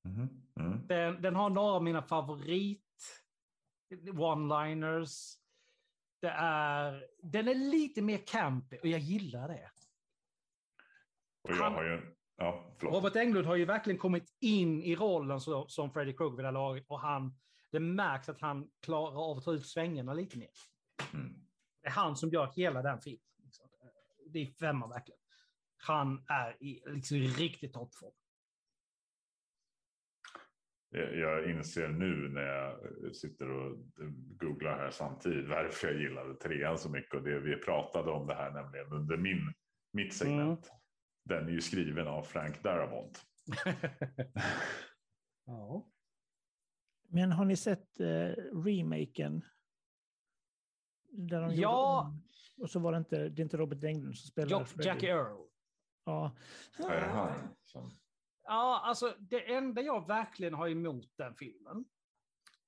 Mm. 0.05 0.29
Mm. 0.59 0.87
Den, 0.87 1.21
den, 1.21 1.35
har 1.35 1.49
några 1.49 1.71
av 1.73 1.83
mina 1.83 2.01
favorit 2.01 2.83
one-liners. 4.13 5.35
Det 6.21 6.29
är, 6.29 7.07
den 7.23 7.47
är 7.47 7.55
lite 7.55 8.01
mer 8.01 8.17
campy 8.17 8.77
och 8.77 8.87
jag 8.87 8.99
gillar 8.99 9.47
det. 9.47 9.71
Och 11.41 11.51
jag 11.51 11.71
har 11.71 11.83
ju, 11.83 12.15
ja, 12.39 12.75
Robert 12.79 13.15
Englund 13.15 13.47
har 13.47 13.55
ju 13.55 13.65
verkligen 13.65 13.97
kommit 13.97 14.37
in 14.39 14.81
i 14.83 14.95
rollen 14.95 15.41
som, 15.41 15.65
som 15.67 15.91
Freddy 15.91 16.13
Krueger 16.13 16.35
vid 16.35 16.43
det 16.43 16.47
här 16.47 16.53
laget 16.53 16.85
och 16.87 16.99
han, 16.99 17.37
det 17.71 17.79
märks 17.79 18.29
att 18.29 18.41
han 18.41 18.69
klarar 18.81 19.31
av 19.31 19.37
att 19.37 19.43
ta 19.43 19.53
ut 19.53 19.65
svängarna 19.65 20.13
lite 20.13 20.37
mer. 20.37 20.49
Mm. 21.13 21.33
Det 21.81 21.87
är 21.87 21.91
han 21.91 22.15
som 22.15 22.29
gör 22.29 22.51
hela 22.55 22.81
den 22.81 23.01
filmen. 23.01 23.21
Liksom. 23.43 23.69
Det 24.29 24.39
är 24.39 24.45
femma 24.45 24.87
verkligen. 24.87 25.19
Han 25.77 26.25
är 26.27 26.63
i 26.63 26.83
liksom, 26.85 27.17
riktigt 27.17 27.73
toppform. 27.73 28.11
Jag 30.91 31.49
inser 31.49 31.87
nu 31.87 32.29
när 32.29 32.41
jag 32.41 32.75
sitter 33.15 33.49
och 33.49 33.77
googlar 34.39 34.77
här 34.77 34.91
samtidigt 34.91 35.49
varför 35.49 35.87
jag 35.87 36.01
gillade 36.01 36.35
trean 36.35 36.77
så 36.77 36.89
mycket 36.89 37.13
och 37.13 37.23
det 37.23 37.39
vi 37.39 37.55
pratade 37.55 38.11
om 38.11 38.27
det 38.27 38.35
här 38.35 38.51
nämligen 38.51 38.93
under 38.93 39.17
min, 39.17 39.53
mitt 39.93 40.13
segment. 40.13 40.67
Mm. 40.67 40.78
Den 41.29 41.47
är 41.47 41.51
ju 41.51 41.61
skriven 41.61 42.07
av 42.07 42.23
Frank 42.23 42.63
Darabont. 42.63 43.25
ja. 45.45 45.89
Men 47.07 47.31
har 47.31 47.45
ni 47.45 47.55
sett 47.55 47.99
eh, 47.99 48.07
remaken? 48.65 49.45
Där 51.09 51.41
de 51.41 51.55
ja. 51.55 52.13
Gjorde, 52.13 52.63
och 52.63 52.69
så 52.69 52.79
var 52.79 52.91
det 52.91 52.97
inte, 52.97 53.29
det 53.29 53.41
är 53.41 53.43
inte 53.43 53.57
Robert 53.57 53.83
Englund 53.83 54.17
som 54.17 54.27
spelade. 54.27 54.65
Jo, 54.75 54.83
Jackie 54.83 55.09
Earl. 55.09 55.47
Ja. 56.05 56.35
Ja, 58.43 58.81
alltså 58.83 59.15
det 59.19 59.53
enda 59.53 59.81
jag 59.81 60.07
verkligen 60.07 60.53
har 60.53 60.69
emot 60.69 61.11
den 61.15 61.35
filmen, 61.35 61.85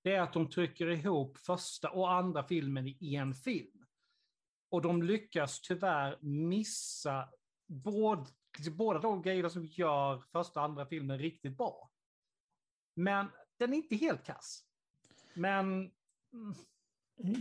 det 0.03 0.15
är 0.15 0.21
att 0.21 0.33
de 0.33 0.49
trycker 0.49 0.87
ihop 0.87 1.37
första 1.37 1.89
och 1.89 2.11
andra 2.11 2.43
filmen 2.43 2.87
i 2.87 3.15
en 3.15 3.33
film. 3.33 3.85
Och 4.69 4.81
de 4.81 5.03
lyckas 5.03 5.61
tyvärr 5.61 6.17
missa 6.21 7.29
både, 7.67 8.25
båda 8.71 8.99
de 8.99 9.21
grejerna 9.21 9.49
som 9.49 9.65
gör 9.65 10.23
första 10.31 10.59
och 10.59 10.65
andra 10.65 10.85
filmen 10.85 11.19
riktigt 11.19 11.57
bra. 11.57 11.91
Men 12.95 13.27
den 13.57 13.73
är 13.73 13.77
inte 13.77 13.95
helt 13.95 14.23
kass. 14.23 14.63
Men... 15.33 15.91
Mm. 16.33 16.55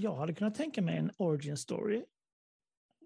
Jag 0.01 0.17
hade 0.17 0.35
kunnat 0.35 0.55
tänka 0.55 0.83
mig 0.83 0.97
en 0.97 1.11
origin 1.17 1.57
story. 1.57 2.05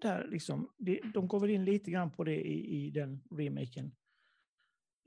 Där 0.01 0.27
liksom, 0.27 0.69
de 1.13 1.27
går 1.27 1.39
väl 1.39 1.49
in 1.49 1.65
lite 1.65 1.91
grann 1.91 2.11
på 2.11 2.23
det 2.23 2.35
i, 2.35 2.85
i 2.85 2.89
den 2.89 3.23
remaken. 3.31 3.95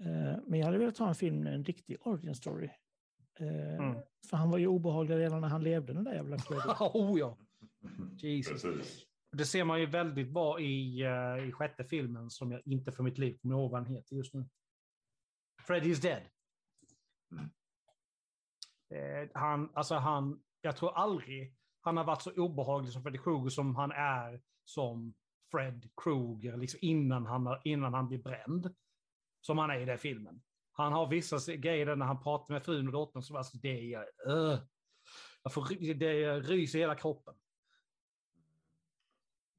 Eh, 0.00 0.36
men 0.46 0.58
jag 0.58 0.66
hade 0.66 0.78
velat 0.78 0.98
ha 0.98 1.08
en 1.08 1.14
film 1.14 1.40
med 1.40 1.54
en 1.54 1.64
riktig 1.64 1.96
origin 2.06 2.34
story. 2.34 2.70
Eh, 3.40 3.74
mm. 3.74 3.96
För 4.30 4.36
han 4.36 4.50
var 4.50 4.58
ju 4.58 4.66
obehaglig 4.66 5.16
redan 5.16 5.40
när 5.40 5.48
han 5.48 5.62
levde, 5.62 5.92
den 5.92 6.04
där 6.04 6.14
jävla 6.14 6.38
Freddy. 6.38 6.62
oh 6.80 7.18
ja! 7.18 7.36
Jesus. 8.16 8.64
Det 9.32 9.46
ser 9.46 9.64
man 9.64 9.80
ju 9.80 9.86
väldigt 9.86 10.30
bra 10.30 10.60
i, 10.60 11.06
uh, 11.06 11.48
i 11.48 11.52
sjätte 11.52 11.84
filmen 11.84 12.30
som 12.30 12.52
jag 12.52 12.62
inte 12.64 12.92
för 12.92 13.02
mitt 13.02 13.18
liv 13.18 13.38
kommer 13.38 13.54
ihåg 13.54 13.70
vad 13.70 13.80
han 13.82 13.94
heter 13.94 14.16
just 14.16 14.34
nu. 14.34 14.48
Freddy 15.66 15.90
is 15.90 16.00
dead. 16.00 16.22
Uh, 18.92 19.30
han, 19.34 19.70
alltså 19.74 19.94
han, 19.94 20.42
jag 20.60 20.76
tror 20.76 20.96
aldrig 20.96 21.54
han 21.80 21.96
har 21.96 22.04
varit 22.04 22.22
så 22.22 22.32
obehaglig 22.32 22.92
som 22.92 23.02
Freddy 23.02 23.18
Krueger 23.18 23.50
som 23.50 23.76
han 23.76 23.92
är 23.92 24.40
som 24.64 25.14
Fred 25.50 25.88
Krueger 26.02 26.56
liksom 26.56 26.78
innan, 26.82 27.26
han, 27.26 27.60
innan 27.64 27.94
han 27.94 28.08
blir 28.08 28.18
bränd 28.18 28.74
som 29.40 29.58
han 29.58 29.70
är 29.70 29.80
i 29.80 29.84
den 29.84 29.98
filmen. 29.98 30.42
Han 30.72 30.92
har 30.92 31.06
vissa 31.06 31.54
grejer 31.54 31.96
när 31.96 32.06
han 32.06 32.22
pratar 32.22 32.54
med 32.54 32.64
frun 32.64 32.86
och 32.86 32.92
dottern 32.92 33.22
som 33.22 33.36
alltså 33.36 33.58
det 33.58 33.94
är... 33.94 34.00
Uh, 34.28 34.58
jag 35.42 35.52
får, 35.52 35.94
det 35.94 36.40
ryser 36.40 36.78
i 36.78 36.82
hela 36.82 36.94
kroppen. 36.94 37.34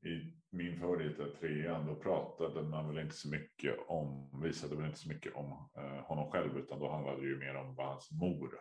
I 0.02 0.34
min 0.50 0.80
favorit 0.80 1.20
är 1.20 1.30
trean, 1.30 1.88
då 1.88 1.96
pratade 1.96 2.64
man 2.64 2.88
väl 2.88 3.04
inte 3.04 3.16
så 3.16 3.30
mycket 3.30 3.76
om, 3.88 4.42
visade 4.44 4.76
väl 4.76 4.86
inte 4.86 5.00
så 5.00 5.10
mycket 5.10 5.36
om 5.36 5.70
uh, 5.78 6.02
honom 6.02 6.32
själv, 6.32 6.58
utan 6.58 6.80
då 6.80 6.90
handlade 6.92 7.22
det 7.22 7.28
ju 7.28 7.40
mer 7.40 7.56
om 7.56 7.76
vad 7.76 7.88
hans 7.88 8.12
mor 8.12 8.60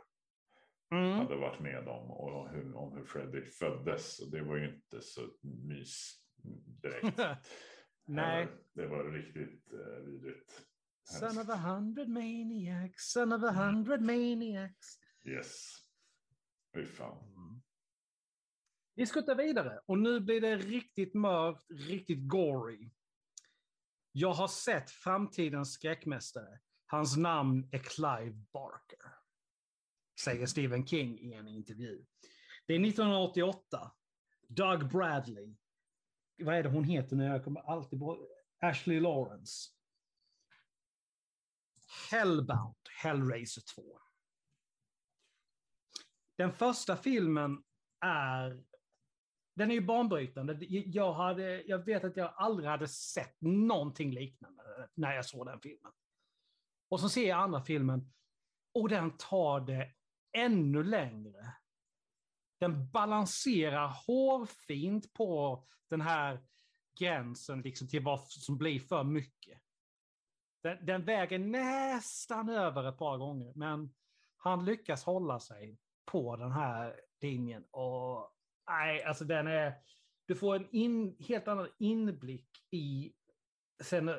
mm. 0.91 1.19
hade 1.19 1.37
varit 1.37 1.61
med 1.61 1.89
om 1.89 2.11
och 2.11 2.51
hur, 2.51 2.77
om 2.77 2.97
hur 2.97 3.05
Freddy 3.05 3.45
föddes. 3.45 4.21
Och 4.21 4.31
det 4.31 4.43
var 4.43 4.57
ju 4.57 4.75
inte 4.75 5.01
så 5.01 5.21
mys 5.43 6.13
direkt. 6.83 7.19
Nej. 8.07 8.49
Det 8.73 8.87
var 8.87 9.05
riktigt 9.05 9.73
uh, 9.73 10.05
vidrigt. 10.05 10.69
Son 11.05 11.39
of 11.39 11.49
a 11.49 11.57
hundred 11.57 12.09
maniacs, 12.09 13.13
son 13.13 13.33
of 13.33 13.43
a 13.43 13.53
hundred 13.53 14.01
maniacs. 14.03 14.99
Yes. 15.25 15.77
Fy 16.75 16.85
fan. 16.85 17.38
Vi 18.99 19.07
skuttar 19.07 19.35
vidare 19.35 19.81
och 19.87 19.99
nu 19.99 20.21
blir 20.21 20.41
det 20.41 20.57
riktigt 20.57 21.15
mörkt, 21.15 21.67
riktigt 21.71 22.29
gory. 22.29 22.91
Jag 24.13 24.33
har 24.33 24.49
sett 24.49 24.91
framtidens 24.91 25.73
skräckmästare. 25.73 26.61
Hans 26.87 27.17
namn 27.17 27.69
är 27.73 27.79
Clive 27.79 28.45
Barker. 28.53 29.15
Säger 30.21 30.47
Stephen 30.47 30.87
King 30.87 31.19
i 31.21 31.33
en 31.33 31.49
intervju. 31.49 32.05
Det 32.67 32.75
är 32.75 32.87
1988. 32.87 33.93
Doug 34.49 34.89
Bradley. 34.89 35.57
Vad 36.39 36.55
är 36.55 36.63
det 36.63 36.69
hon 36.69 36.85
heter 36.85 37.17
nu? 37.17 37.25
Jag 37.25 37.45
kommer 37.45 37.61
alltid 37.61 37.99
på... 37.99 38.29
Ashley 38.61 39.01
Lawrence. 39.01 39.71
Hellbound, 42.11 42.77
Hellraiser 43.03 43.63
2. 43.75 44.01
Den 46.37 46.53
första 46.53 46.97
filmen 46.97 47.65
är 48.01 48.68
den 49.59 49.71
är 49.71 49.75
ju 49.75 49.81
banbrytande. 49.81 50.57
Jag, 50.69 51.13
hade, 51.13 51.63
jag 51.63 51.79
vet 51.79 52.05
att 52.05 52.17
jag 52.17 52.33
aldrig 52.37 52.69
hade 52.69 52.89
sett 52.89 53.37
någonting 53.41 54.11
liknande 54.11 54.89
när 54.95 55.15
jag 55.15 55.25
såg 55.25 55.47
den 55.47 55.61
filmen. 55.61 55.93
Och 56.91 57.01
så 57.01 57.09
ser 57.09 57.29
jag 57.29 57.39
andra 57.39 57.63
filmen 57.63 58.13
och 58.75 58.89
den 58.89 59.17
tar 59.17 59.61
det 59.61 59.93
ännu 60.33 60.83
längre. 60.83 61.55
Den 62.61 62.91
balanserar 62.91 63.89
hårfint 64.07 65.13
på 65.13 65.65
den 65.91 66.01
här 66.01 66.45
gränsen 66.99 67.63
liksom 67.63 67.89
till 67.89 68.05
vad 68.05 68.29
som 68.29 68.59
blir 68.59 68.81
för 68.81 69.05
mycket. 69.05 69.61
Den, 70.63 70.87
den 70.87 71.05
väger 71.05 71.39
nästan 71.39 72.49
över 72.49 72.89
ett 72.89 72.99
par 72.99 73.17
gånger, 73.19 73.53
men 73.55 73.95
han 74.37 74.65
lyckas 74.65 75.05
hålla 75.05 75.41
sig 75.41 75.79
på 76.05 76.37
den 76.37 76.53
här 76.53 77.01
linjen. 77.21 77.65
Och 77.71 78.38
nej, 78.69 79.03
alltså 79.03 79.25
den 79.25 79.47
är... 79.47 79.75
Du 80.27 80.35
får 80.35 80.57
en 80.57 80.69
in, 80.71 81.17
helt 81.21 81.49
annan 81.49 81.69
inblick 81.79 82.49
i 82.71 83.13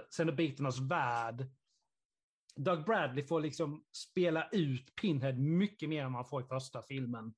Cenobiternas 0.10 0.80
värld. 0.80 1.46
Doug 2.56 2.86
Bradley 2.86 3.24
får 3.24 3.42
liksom 3.42 3.84
spela 3.92 4.50
ut 4.52 4.96
Pinhead 4.96 5.34
mycket 5.34 5.90
mer 5.90 6.04
än 6.04 6.12
man 6.12 6.26
får 6.26 6.42
i 6.42 6.46
första 6.46 6.82
filmen. 6.82 7.34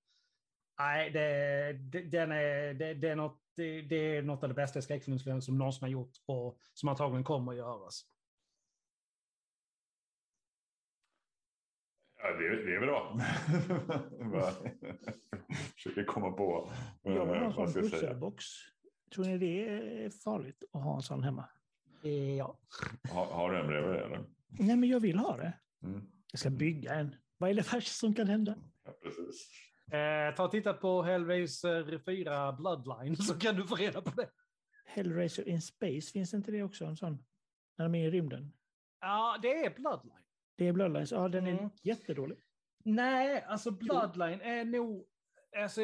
Nej, 0.80 1.10
det, 1.10 1.74
det, 1.74 2.02
den 2.02 2.32
är, 2.32 2.74
det, 2.74 2.94
det 2.94 3.10
är 3.10 3.16
något, 3.16 3.42
det, 3.56 3.82
det, 3.82 3.96
är 3.96 4.22
något 4.22 4.44
av 4.44 4.50
det 4.50 4.56
bästa 4.56 4.82
skräckfilmsfilmen 4.82 5.42
som 5.42 5.58
någonsin 5.58 5.82
har 5.82 5.90
gjorts 5.90 6.22
och 6.26 6.58
som 6.74 6.90
antagligen 6.90 7.24
kommer 7.24 7.52
att 7.52 7.58
göras. 7.58 8.06
Ja, 12.24 12.32
det, 12.32 12.66
det 12.66 12.76
är 12.76 12.80
bra. 12.80 13.18
Försöker 15.74 16.04
komma 16.04 16.32
på 16.32 16.72
Jag 17.04 17.26
vill 17.26 17.40
ha 17.42 17.46
en 17.46 17.54
sån 17.54 17.82
pusselbox. 17.82 18.46
Tror 19.16 19.26
ni 19.26 19.38
det 19.38 19.68
är 19.70 20.10
farligt 20.10 20.64
att 20.74 20.84
ha 20.84 20.96
en 20.96 21.02
sån 21.02 21.24
hemma? 21.24 21.50
Eh, 22.04 22.36
Ja. 22.38 22.60
Har, 23.12 23.26
har 23.26 23.52
du 23.52 23.60
en 23.60 23.68
bredvid 23.68 23.92
dig, 23.92 24.02
eller? 24.04 24.26
Nej, 24.48 24.76
men 24.76 24.90
jag 24.90 25.00
vill 25.00 25.18
ha 25.18 25.38
det. 25.38 25.54
Mm. 25.84 26.02
Jag 26.32 26.40
ska 26.40 26.50
bygga 26.50 26.94
en. 26.94 27.16
Vad 27.38 27.50
är 27.50 27.54
det 27.54 27.74
värsta 27.74 27.92
som 27.92 28.14
kan 28.16 28.28
hända? 28.28 28.56
Ja, 28.86 28.92
precis. 29.04 29.50
Eh, 29.94 30.36
ta 30.36 30.44
och 30.46 30.52
titta 30.52 30.74
på 30.74 31.02
Hellraiser 31.04 32.00
4 32.06 32.52
Bloodline 32.54 33.16
så 33.16 33.40
kan 33.40 33.56
du 33.56 33.68
få 33.68 33.76
reda 33.76 34.02
på 34.02 34.12
det. 34.22 34.30
Hellraiser 34.86 35.48
in 35.48 35.62
Space, 35.62 36.12
finns 36.12 36.34
inte 36.34 36.52
det 36.52 36.64
också? 36.64 36.86
En 36.86 36.98
sån? 36.98 37.26
När 37.78 37.86
de 37.86 37.96
är 37.96 38.08
i 38.08 38.12
rymden. 38.12 38.54
Ja, 39.02 39.40
det 39.42 39.66
är 39.66 39.76
Bloodline. 39.76 40.21
Det 40.56 40.68
är 40.68 40.74
Bloodlines. 40.74 41.12
Ja, 41.12 41.28
den 41.28 41.48
är 41.48 41.52
Mm. 41.52 41.70
jättedålig. 41.84 42.38
Nej, 42.84 43.44
alltså 43.44 43.72
Bloodline 43.72 44.42
är 44.42 44.66
nog... 44.66 45.06
Alltså, 45.58 45.82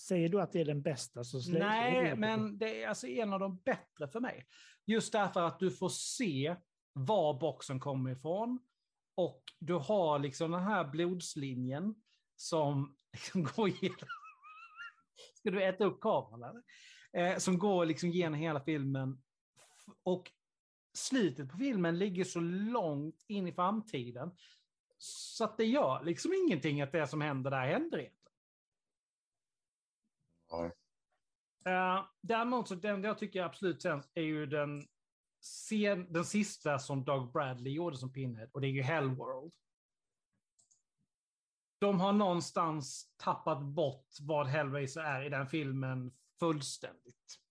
Säger 0.00 0.28
du 0.28 0.40
att 0.40 0.52
det 0.52 0.60
är 0.60 0.64
den 0.64 0.82
bästa 0.82 1.24
så 1.24 1.40
slänger 1.40 1.66
nej, 1.66 2.16
men 2.16 2.58
det 2.58 2.82
är 2.82 2.88
alltså 2.88 3.06
en 3.06 3.32
av 3.32 3.40
de 3.40 3.56
bättre 3.56 4.08
för 4.08 4.20
mig. 4.20 4.46
Just 4.86 5.12
därför 5.12 5.40
att 5.42 5.58
du 5.58 5.70
får 5.70 5.88
se 5.88 6.56
var 6.92 7.40
boxen 7.40 7.80
kommer 7.80 8.10
ifrån. 8.10 8.58
Och 9.16 9.42
du 9.58 9.74
har 9.74 10.18
liksom 10.18 10.50
den 10.50 10.62
här 10.62 10.84
blodslinjen 10.84 11.94
som 12.36 12.96
liksom 13.12 13.44
går 13.44 13.68
igenom... 13.68 14.08
Ska 15.34 15.50
du 15.50 15.62
äta 15.64 15.84
upp 15.84 16.00
kameran? 16.00 16.62
Eh, 17.12 17.36
som 17.38 17.58
går 17.58 17.86
liksom 17.86 18.10
genom 18.10 18.38
hela 18.40 18.60
filmen. 18.60 19.22
Och 20.02 20.30
slutet 20.94 21.50
på 21.50 21.58
filmen 21.58 21.98
ligger 21.98 22.24
så 22.24 22.40
långt 22.40 23.24
in 23.26 23.46
i 23.46 23.52
framtiden. 23.52 24.30
Så 24.98 25.44
att 25.44 25.56
det 25.56 25.64
gör 25.64 26.04
liksom 26.04 26.32
ingenting 26.32 26.82
att 26.82 26.92
det 26.92 27.06
som 27.06 27.20
händer 27.20 27.50
där 27.50 27.66
händer 27.66 27.98
egentligen. 27.98 28.32
Ja. 30.50 30.70
Uh, 31.66 32.06
däremot 32.20 32.68
så 32.68 32.74
den 32.74 33.04
jag 33.04 33.18
tycker 33.18 33.42
absolut 33.42 33.82
sämst 33.82 34.10
är 34.14 34.22
ju 34.22 34.46
den, 34.46 34.88
sen, 35.40 36.12
den 36.12 36.24
sista 36.24 36.78
som 36.78 37.04
Doug 37.04 37.32
Bradley 37.32 37.72
gjorde 37.72 37.96
som 37.96 38.12
Pinhead 38.12 38.48
och 38.52 38.60
det 38.60 38.66
är 38.66 38.70
ju 38.70 38.82
Hellworld. 38.82 39.52
De 41.78 42.00
har 42.00 42.12
någonstans 42.12 43.14
tappat 43.16 43.62
bort 43.62 44.08
vad 44.20 44.46
Hellraiser 44.46 45.00
är 45.00 45.24
i 45.24 45.28
den 45.28 45.46
filmen 45.46 46.12
fullständigt. 46.38 47.43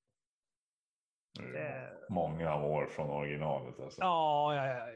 Är 1.39 1.99
Många 2.09 2.55
år 2.55 2.85
från 2.85 3.09
originalet. 3.09 3.79
Alltså. 3.79 4.01
Ja, 4.01 4.55
ja, 4.55 4.67
ja. 4.67 4.87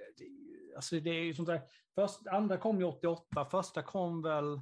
Alltså 0.75 0.99
det 0.99 1.09
är 1.09 1.23
ju 1.23 1.33
sånt 1.33 1.47
där. 1.47 1.61
Först, 1.95 2.27
andra 2.27 2.57
kom 2.57 2.79
ju 2.79 2.85
88, 2.85 3.45
första 3.45 3.83
kom 3.83 4.21
väl 4.21 4.61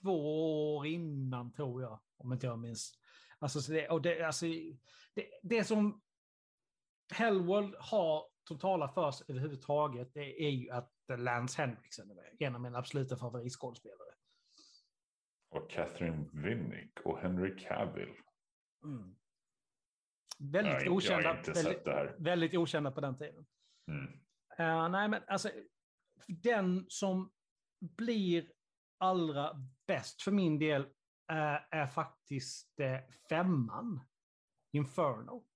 två 0.00 0.76
år 0.76 0.86
innan 0.86 1.52
tror 1.52 1.82
jag, 1.82 2.00
om 2.16 2.32
inte 2.32 2.46
jag 2.46 2.58
minns. 2.58 2.92
Alltså, 3.38 3.60
så 3.60 3.72
det, 3.72 3.88
och 3.88 4.02
det, 4.02 4.22
alltså, 4.22 4.46
det, 5.14 5.26
det 5.42 5.64
som 5.64 6.02
Hellworld 7.14 7.74
har 7.78 8.28
totala 8.44 8.88
för 8.88 9.10
sig 9.10 9.26
överhuvudtaget, 9.28 10.14
det 10.14 10.42
är 10.42 10.50
ju 10.50 10.70
att 10.70 10.92
Lance 11.18 11.62
Henriksen 11.62 12.10
är 12.10 12.14
med. 12.14 12.36
En 12.38 12.54
av 12.54 12.60
mina 12.60 12.78
absoluta 12.78 13.16
favoritskådespelare. 13.16 14.14
Och 15.50 15.70
Catherine 15.70 16.28
Winnick 16.32 17.00
och 17.04 17.18
Henry 17.18 17.56
Cavill. 17.56 18.14
Mm. 18.84 19.16
Jag 20.36 20.52
Väldigt 20.52 20.82
jag 20.82 20.92
okända, 20.92 21.42
sett 21.44 21.56
väldigt, 21.56 22.20
väldigt 22.20 22.54
okända 22.54 22.90
på 22.90 23.00
den 23.00 23.18
tiden. 23.18 23.46
Mm. 23.90 24.12
Eh, 24.58 24.88
nej, 24.88 25.08
men 25.08 25.22
alltså 25.26 25.50
den 26.28 26.86
som 26.88 27.32
blir 27.80 28.52
allra 28.98 29.64
bäst 29.86 30.22
för 30.22 30.32
min 30.32 30.58
del 30.58 30.82
eh, 31.32 31.58
är 31.70 31.86
faktiskt 31.86 32.80
uh, 32.80 32.98
femman, 33.28 34.00
Inferno. 34.72 35.46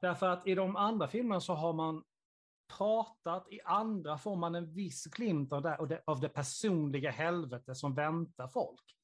Därför 0.00 0.28
att 0.28 0.46
i 0.46 0.54
de 0.54 0.76
andra 0.76 1.08
filmerna 1.08 1.40
så 1.40 1.54
har 1.54 1.72
man 1.72 2.04
pratat, 2.78 3.52
i 3.52 3.60
andra 3.60 4.18
får 4.18 4.36
man 4.36 4.54
en 4.54 4.72
viss 4.72 5.04
glimt 5.04 5.52
av 5.52 5.62
det, 5.62 6.02
av 6.06 6.20
det 6.20 6.28
personliga 6.28 7.10
helvete 7.10 7.74
som 7.74 7.94
väntar 7.94 8.48
folk. 8.48 8.96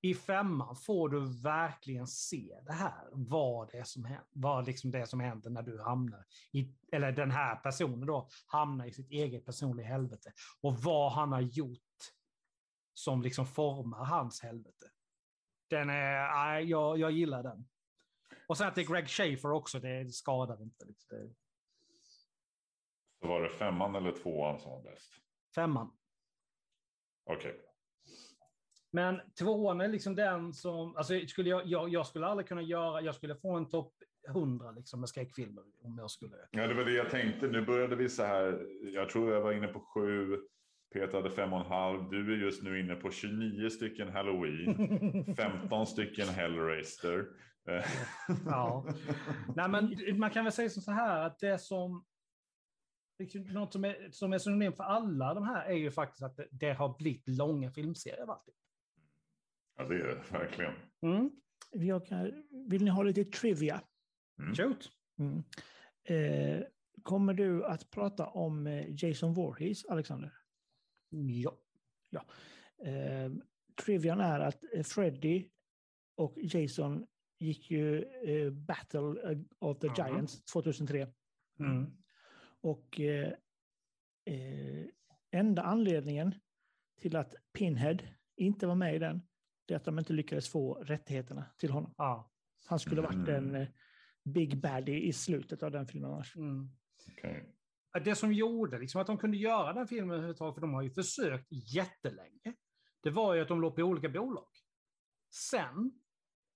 I 0.00 0.14
femman 0.14 0.76
får 0.76 1.08
du 1.08 1.42
verkligen 1.42 2.06
se 2.06 2.60
det 2.66 2.72
här, 2.72 3.08
vad 3.12 3.70
det 3.70 3.78
är 3.78 3.84
som 3.84 4.04
händer, 4.04 4.26
vad 4.30 4.66
liksom 4.66 4.90
det 4.90 5.06
som 5.06 5.20
händer 5.20 5.50
när 5.50 5.62
du 5.62 5.82
hamnar 5.82 6.24
i, 6.52 6.74
eller 6.92 7.12
den 7.12 7.30
här 7.30 7.56
personen 7.56 8.06
då, 8.06 8.28
hamnar 8.46 8.86
i 8.86 8.92
sitt 8.92 9.10
eget 9.10 9.44
personliga 9.44 9.86
helvete. 9.86 10.32
Och 10.60 10.78
vad 10.78 11.12
han 11.12 11.32
har 11.32 11.40
gjort 11.40 11.78
som 12.94 13.22
liksom 13.22 13.46
formar 13.46 14.04
hans 14.04 14.42
helvete. 14.42 14.86
Den 15.70 15.90
är, 15.90 16.58
jag, 16.58 16.98
jag 16.98 17.10
gillar 17.12 17.42
den. 17.42 17.68
Och 18.48 18.56
sen 18.58 18.68
att 18.68 18.74
det 18.74 18.80
är 18.80 18.92
Greg 18.92 19.08
Schaefer 19.08 19.50
också, 19.50 19.80
det 19.80 20.12
skadar 20.14 20.62
inte. 20.62 20.84
Liksom. 20.84 21.18
Det, 21.18 21.34
Så 23.20 23.28
var 23.28 23.42
det 23.42 23.50
femman 23.50 23.94
eller 23.94 24.12
tvåan 24.12 24.60
som 24.60 24.70
var 24.70 24.82
bäst? 24.82 25.12
femman. 25.54 25.96
Okej. 27.24 27.67
Men 28.90 29.20
tvåan 29.38 29.80
är 29.80 29.88
liksom 29.88 30.14
den 30.14 30.52
som, 30.52 30.96
alltså 30.96 31.20
skulle 31.26 31.50
jag, 31.50 31.66
jag, 31.66 31.88
jag 31.88 32.06
skulle 32.06 32.26
aldrig 32.26 32.48
kunna 32.48 32.62
göra, 32.62 33.00
jag 33.00 33.14
skulle 33.14 33.36
få 33.36 33.56
en 33.56 33.68
topp 33.68 33.92
100 34.28 34.70
liksom 34.70 35.00
med 35.00 35.08
skräckfilmer 35.08 35.62
om 35.82 35.98
jag 35.98 36.10
skulle. 36.10 36.36
Ja, 36.50 36.66
det 36.66 36.74
var 36.74 36.84
det 36.84 36.92
jag 36.92 37.10
tänkte. 37.10 37.46
Nu 37.46 37.64
började 37.64 37.96
vi 37.96 38.08
så 38.08 38.22
här. 38.22 38.66
Jag 38.82 39.08
tror 39.08 39.32
jag 39.32 39.40
var 39.40 39.52
inne 39.52 39.68
på 39.68 39.80
sju. 39.80 40.36
Peter 40.94 41.14
hade 41.14 41.30
fem 41.30 41.52
och 41.52 41.60
en 41.60 41.66
halv. 41.66 42.10
Du 42.10 42.34
är 42.34 42.36
just 42.36 42.62
nu 42.62 42.80
inne 42.80 42.94
på 42.94 43.10
29 43.10 43.70
stycken 43.70 44.08
Halloween. 44.08 45.34
15 45.36 45.86
stycken 45.86 46.28
Hellraiser. 46.28 47.26
Ja. 48.46 48.86
Nej, 49.56 49.68
men 49.68 50.18
man 50.18 50.30
kan 50.30 50.44
väl 50.44 50.52
säga 50.52 50.70
som 50.70 50.82
så 50.82 50.90
här 50.90 51.26
att 51.26 51.38
det 51.38 51.58
som 51.58 52.04
liksom, 53.18 53.42
något 53.42 53.72
som 53.72 53.84
är, 53.84 54.10
som 54.10 54.32
är 54.32 54.38
synonym 54.38 54.72
för 54.72 54.84
alla 54.84 55.34
de 55.34 55.44
här 55.44 55.66
är 55.66 55.74
ju 55.74 55.90
faktiskt 55.90 56.22
att 56.22 56.36
det, 56.36 56.48
det 56.50 56.72
har 56.72 56.98
blivit 56.98 57.28
långa 57.28 57.70
filmserier. 57.70 58.26
Martin. 58.26 58.54
Ja, 59.78 59.84
det 59.84 59.94
är 59.94 60.06
det 60.06 60.22
verkligen. 60.32 60.72
Mm. 61.02 61.30
Jag 61.72 62.06
kan, 62.06 62.44
vill 62.68 62.84
ni 62.84 62.90
ha 62.90 63.02
lite 63.02 63.24
trivia? 63.24 63.82
Shoot. 64.56 64.90
Mm. 65.18 65.42
Eh, 66.04 66.64
kommer 67.02 67.34
du 67.34 67.64
att 67.64 67.90
prata 67.90 68.26
om 68.26 68.66
eh, 68.66 69.04
Jason 69.04 69.34
Voorhees, 69.34 69.84
Alexander? 69.84 70.32
Ja. 71.10 71.58
Eh, 72.84 73.32
trivian 73.84 74.20
är 74.20 74.40
att 74.40 74.64
eh, 74.74 74.82
Freddy 74.82 75.48
och 76.16 76.34
Jason 76.36 77.06
gick 77.38 77.70
ju 77.70 78.02
eh, 78.02 78.50
Battle 78.50 79.38
of 79.58 79.78
the 79.78 79.86
Mhm. 79.86 79.94
Giants 79.96 80.44
2003. 80.44 81.06
Mm. 81.60 81.86
Och 82.60 83.00
eh, 83.00 83.32
eh, 84.24 84.86
enda 85.30 85.62
anledningen 85.62 86.34
till 87.00 87.16
att 87.16 87.34
Pinhead 87.52 87.98
inte 88.36 88.66
var 88.66 88.74
med 88.74 88.94
i 88.94 88.98
den, 88.98 89.22
det 89.68 89.74
är 89.74 89.76
att 89.76 89.84
de 89.84 89.98
inte 89.98 90.12
lyckades 90.12 90.48
få 90.48 90.74
rättigheterna 90.74 91.44
till 91.58 91.70
honom. 91.70 91.94
Ja. 91.96 92.30
Han 92.66 92.78
skulle 92.78 93.00
varit 93.02 93.28
Mm. 93.28 93.54
en 93.54 93.54
eh, 93.54 93.68
Big 94.24 94.60
Baddie 94.60 95.00
i 95.08 95.12
slutet 95.12 95.62
av 95.62 95.70
den 95.70 95.86
filmen 95.86 96.10
annars. 96.10 96.36
Mm. 96.36 96.68
Okej. 97.12 97.54
Det 98.04 98.14
som 98.14 98.32
gjorde 98.32 98.78
liksom, 98.78 99.00
att 99.00 99.06
de 99.06 99.18
kunde 99.18 99.36
göra 99.36 99.72
den 99.72 99.88
filmen 99.88 100.10
överhuvudtaget, 100.10 100.54
för 100.54 100.60
de 100.60 100.74
har 100.74 100.82
ju 100.82 100.90
försökt 100.90 101.46
jättelänge, 101.50 102.54
det 103.02 103.10
var 103.10 103.34
ju 103.34 103.42
att 103.42 103.48
de 103.48 103.60
låg 103.60 103.76
på 103.76 103.82
olika 103.82 104.08
bolag. 104.08 104.48
Sen 105.50 105.92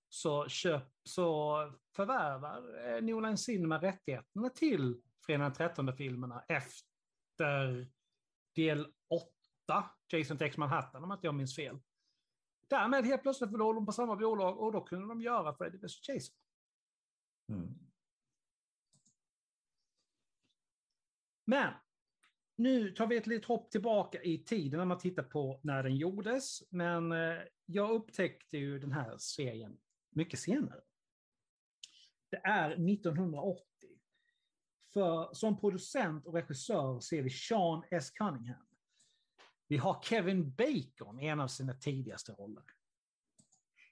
så, 0.09 0.47
köp, 0.47 0.83
så 1.03 1.55
förvärvar 1.95 2.87
eh, 2.95 3.01
Line 3.01 3.37
Cinema 3.37 3.81
rättigheterna 3.81 4.49
till 4.49 5.01
Fredag 5.25 5.43
den 5.43 5.53
13 5.53 5.97
filmerna 5.97 6.43
efter 6.47 7.87
del 8.55 8.87
8, 9.67 9.89
Jason 10.13 10.37
Takes 10.37 10.57
Manhattan 10.57 11.03
om 11.03 11.11
inte 11.11 11.27
jag 11.27 11.35
minns 11.35 11.55
fel. 11.55 11.79
Därmed 12.73 13.05
helt 13.05 13.21
plötsligt 13.21 13.51
låg 13.51 13.75
de 13.75 13.85
på 13.85 13.91
samma 13.91 14.15
bolag 14.15 14.59
och 14.59 14.71
då 14.71 14.81
kunde 14.81 15.07
de 15.07 15.21
göra 15.21 15.55
Freddy 15.55 15.77
vs 15.77 16.09
Jason. 16.09 16.35
Mm. 17.49 17.73
Men 21.45 21.73
nu 22.55 22.91
tar 22.91 23.07
vi 23.07 23.17
ett 23.17 23.27
litet 23.27 23.47
hopp 23.47 23.71
tillbaka 23.71 24.21
i 24.21 24.37
tiden 24.37 24.77
när 24.77 24.85
man 24.85 24.97
tittar 24.97 25.23
på 25.23 25.59
när 25.63 25.83
den 25.83 25.95
gjordes. 25.95 26.71
Men 26.71 27.11
eh, 27.11 27.37
jag 27.65 27.91
upptäckte 27.91 28.57
ju 28.57 28.79
den 28.79 28.91
här 28.91 29.17
serien 29.17 29.77
mycket 30.09 30.39
senare. 30.39 30.81
Det 32.29 32.41
är 32.43 32.71
1980. 32.71 33.63
För 34.93 35.33
som 35.33 35.59
producent 35.59 36.25
och 36.25 36.33
regissör 36.33 36.99
ser 36.99 37.21
vi 37.21 37.29
Sean 37.29 37.83
S. 37.91 38.11
Cunningham. 38.11 38.72
Vi 39.73 39.77
har 39.77 40.01
Kevin 40.01 40.51
Bacon 40.51 41.19
i 41.19 41.27
en 41.27 41.39
av 41.39 41.47
sina 41.47 41.73
tidigaste 41.73 42.31
roller. 42.31 42.63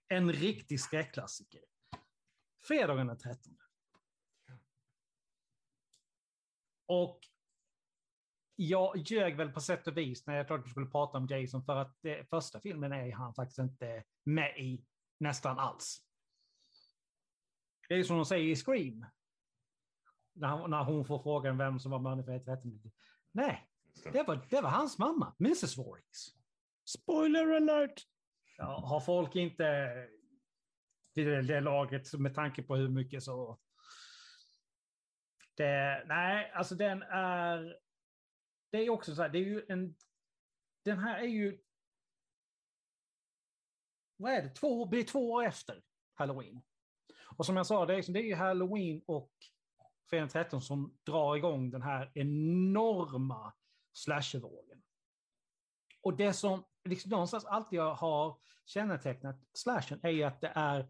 En 0.08 0.34
riktig 0.34 0.80
skräckklassiker. 0.80 1.62
Fredagen 2.64 3.08
den 3.08 3.18
13. 3.18 3.58
Och 6.86 7.20
jag 8.56 8.98
ljög 8.98 9.38
väl 9.38 9.52
på 9.52 9.62
sätt 9.62 9.88
och 9.88 9.98
vis 9.98 10.28
när 10.28 10.36
jag 10.36 10.48
trodde 10.48 10.62
att 10.62 10.68
vi 10.68 10.72
skulle 10.72 10.86
prata 10.86 11.18
om 11.18 11.28
Jason 11.28 11.64
för 11.64 11.76
att 11.76 11.98
det, 12.02 12.30
första 12.30 12.60
filmen 12.60 12.92
är 12.92 13.12
han 13.12 13.34
faktiskt 13.34 13.60
inte 13.60 14.04
med 14.24 14.58
i 14.58 14.86
nästan 15.18 15.60
alls. 15.60 16.02
Det 17.90 17.96
är 17.96 18.04
som 18.04 18.16
de 18.16 18.26
säger 18.26 18.46
i 18.46 18.56
Scream. 18.56 19.06
När, 20.34 20.68
när 20.68 20.84
hon 20.84 21.06
får 21.06 21.20
frågan 21.20 21.58
vem 21.58 21.80
som 21.80 21.92
var 21.92 22.00
mördaren 22.00 22.26
för 22.26 22.56
13. 22.56 22.92
Nej, 23.32 23.71
det. 24.04 24.12
det 24.12 24.24
var, 24.24 24.48
det 24.50 24.62
var 24.62 24.70
hans 24.70 25.00
mamma, 25.00 25.36
Mrs 25.40 25.78
Voorhees. 25.78 26.36
Spoiler 26.86 27.56
alert! 27.56 28.08
Ja, 28.58 28.86
har 28.86 29.00
folk 29.00 29.36
inte 29.36 29.92
till 31.14 31.26
det, 31.26 31.42
det 31.42 31.60
laget 31.60 32.14
med 32.14 32.36
tanke 32.36 32.64
på 32.64 32.76
hur 32.76 32.90
mycket 32.90 33.24
så... 33.24 33.60
Det, 35.58 36.04
nej, 36.08 36.52
alltså 36.52 36.76
den 36.76 37.02
är... 37.02 37.78
Det 38.72 38.78
är 38.78 38.90
också 38.90 39.16
så 39.16 39.22
här, 39.22 39.30
det 39.30 39.38
är 39.38 39.44
ju 39.46 39.66
en... 39.70 39.96
Den 40.86 41.00
här 41.00 41.20
är 41.20 41.28
ju... 41.28 41.62
Vad 44.18 44.32
är 44.32 44.42
det? 44.42 44.50
Två, 44.50 44.86
det 44.86 45.00
är 45.00 45.04
två 45.04 45.32
år 45.32 45.46
efter 45.46 45.82
Halloween. 46.14 46.62
Och 47.38 47.46
som 47.46 47.58
jag 47.58 47.68
sa, 47.68 47.86
det 47.86 47.94
är, 47.96 48.14
det 48.14 48.20
är 48.20 48.24
ju 48.24 48.36
Halloween 48.36 49.04
och 49.08 49.32
Fredag 50.10 50.22
den 50.22 50.30
13 50.30 50.62
som 50.62 50.98
drar 51.04 51.36
igång 51.36 51.72
den 51.72 51.82
här 51.82 52.12
enorma 52.14 53.54
slashervågen. 53.94 54.82
Och 56.02 56.18
det 56.18 56.34
som 56.34 56.64
liksom 56.84 57.10
någonstans 57.10 57.46
alltid 57.46 57.80
har 57.80 58.38
kännetecknat 58.66 59.36
slashen 59.54 60.00
är 60.04 60.10
ju 60.10 60.24
att 60.24 60.42
det 60.42 60.52
är, 60.56 60.88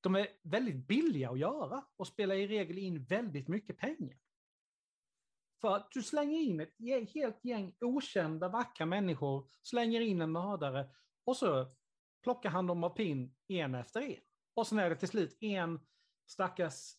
de 0.00 0.14
är 0.14 0.28
väldigt 0.42 0.86
billiga 0.86 1.30
att 1.30 1.38
göra 1.38 1.84
och 1.96 2.06
spelar 2.06 2.34
i 2.34 2.48
regel 2.48 2.78
in 2.78 3.04
väldigt 3.04 3.48
mycket 3.48 3.78
pengar. 3.78 4.18
För 5.60 5.76
att 5.76 5.92
du 5.92 6.02
slänger 6.02 6.40
in 6.40 6.60
ett 6.60 6.74
helt 7.14 7.44
gäng 7.44 7.74
okända 7.80 8.48
vackra 8.48 8.86
människor, 8.86 9.50
slänger 9.62 10.00
in 10.00 10.20
en 10.20 10.32
mördare 10.32 10.90
och 11.24 11.36
så 11.36 11.74
plockar 12.22 12.50
han 12.50 12.66
dem 12.66 12.84
av 12.84 12.90
pinn 12.90 13.34
en 13.48 13.74
efter 13.74 14.00
en. 14.00 14.20
Och 14.54 14.66
sen 14.66 14.78
är 14.78 14.90
det 14.90 14.96
till 14.96 15.08
slut 15.08 15.36
en 15.40 15.80
stackars 16.26 16.96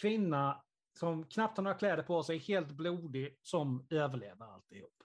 kvinna 0.00 0.63
som 0.98 1.26
knappt 1.26 1.56
har 1.56 1.64
några 1.64 1.78
kläder 1.78 2.02
på 2.02 2.22
sig, 2.22 2.38
helt 2.38 2.70
blodig, 2.70 3.38
som 3.42 3.86
överlever 3.90 4.46
alltihop. 4.46 5.02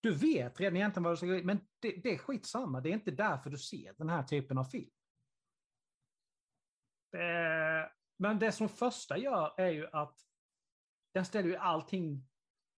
Du 0.00 0.14
vet 0.14 0.60
redan 0.60 0.76
egentligen 0.76 1.04
vad 1.04 1.12
du 1.12 1.16
ska 1.16 1.26
göra, 1.26 1.44
men 1.44 1.60
det, 1.78 2.02
det 2.02 2.14
är 2.14 2.18
skitsamma. 2.18 2.80
Det 2.80 2.88
är 2.88 2.94
inte 2.94 3.10
därför 3.10 3.50
du 3.50 3.58
ser 3.58 3.94
den 3.98 4.08
här 4.08 4.22
typen 4.22 4.58
av 4.58 4.64
film. 4.64 4.90
Det, 7.12 7.92
men 8.16 8.38
det 8.38 8.52
som 8.52 8.68
första 8.68 9.18
gör 9.18 9.60
är 9.60 9.70
ju 9.70 9.88
att 9.92 10.20
den 11.14 11.24
ställer 11.24 11.48
ju 11.48 11.56
allting 11.56 12.28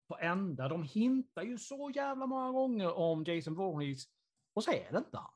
på 0.08 0.18
ända. 0.20 0.68
De 0.68 0.84
hintar 0.84 1.44
ju 1.44 1.58
så 1.58 1.92
jävla 1.96 2.26
många 2.26 2.52
gånger 2.52 2.94
om 2.94 3.24
Jason 3.24 3.56
Voorhees 3.56 4.06
och 4.54 4.64
så 4.64 4.72
är 4.72 4.92
det 4.92 4.98
inte 4.98 5.18
han. 5.18 5.34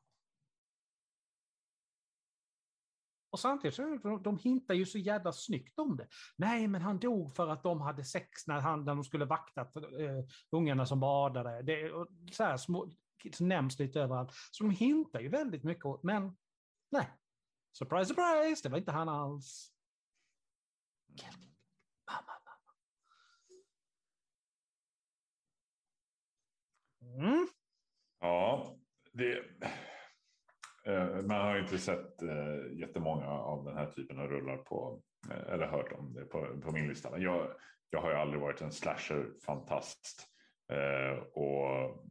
Och 3.30 3.40
samtidigt 3.40 3.74
så 3.74 3.98
de, 4.02 4.22
de 4.22 4.38
hintar 4.38 4.74
ju 4.74 4.86
så 4.86 4.98
jävla 4.98 5.32
snyggt 5.32 5.78
om 5.78 5.96
det. 5.96 6.08
Nej, 6.36 6.68
men 6.68 6.82
han 6.82 6.98
dog 6.98 7.36
för 7.36 7.48
att 7.48 7.62
de 7.62 7.80
hade 7.80 8.04
sex 8.04 8.46
när, 8.46 8.60
han, 8.60 8.84
när 8.84 8.94
de 8.94 9.04
skulle 9.04 9.24
vakta 9.24 9.60
eh, 9.60 10.24
ungarna 10.50 10.86
som 10.86 11.00
badade. 11.00 11.62
Det, 11.62 11.92
och 11.92 12.08
så 12.32 12.44
här 12.44 12.56
små, 12.56 12.90
nämns 13.40 13.78
lite 13.78 14.00
överallt. 14.00 14.30
Så 14.50 14.64
de 14.64 14.70
hintar 14.70 15.20
ju 15.20 15.28
väldigt 15.28 15.64
mycket 15.64 15.84
åt, 15.84 16.02
men 16.02 16.36
nej. 16.90 17.10
Surprise, 17.72 18.08
surprise, 18.08 18.62
det 18.62 18.68
var 18.68 18.78
inte 18.78 18.92
han 18.92 19.08
alls. 19.08 19.72
Mamma, 22.06 22.32
mamma. 22.44 22.74
Mm. 27.18 27.48
Ja, 28.20 28.76
det... 29.12 29.44
Eh, 30.90 31.22
man 31.22 31.40
har 31.40 31.54
ju 31.54 31.60
inte 31.60 31.78
sett 31.78 32.22
eh, 32.22 32.78
jättemånga 32.78 33.28
av 33.28 33.64
den 33.64 33.76
här 33.76 33.86
typen 33.86 34.18
av 34.18 34.28
rullar 34.28 34.56
på, 34.56 35.02
eh, 35.30 35.52
eller 35.52 35.66
hört 35.66 35.92
om 35.92 36.12
det 36.14 36.24
på, 36.24 36.60
på 36.62 36.72
min 36.72 36.88
lista. 36.88 37.10
Men 37.10 37.22
jag, 37.22 37.52
jag 37.90 38.00
har 38.00 38.10
ju 38.10 38.16
aldrig 38.16 38.40
varit 38.40 38.60
en 38.60 38.72
slasher-fantast. 38.72 40.26
Eh, 40.72 41.22
och 41.32 41.66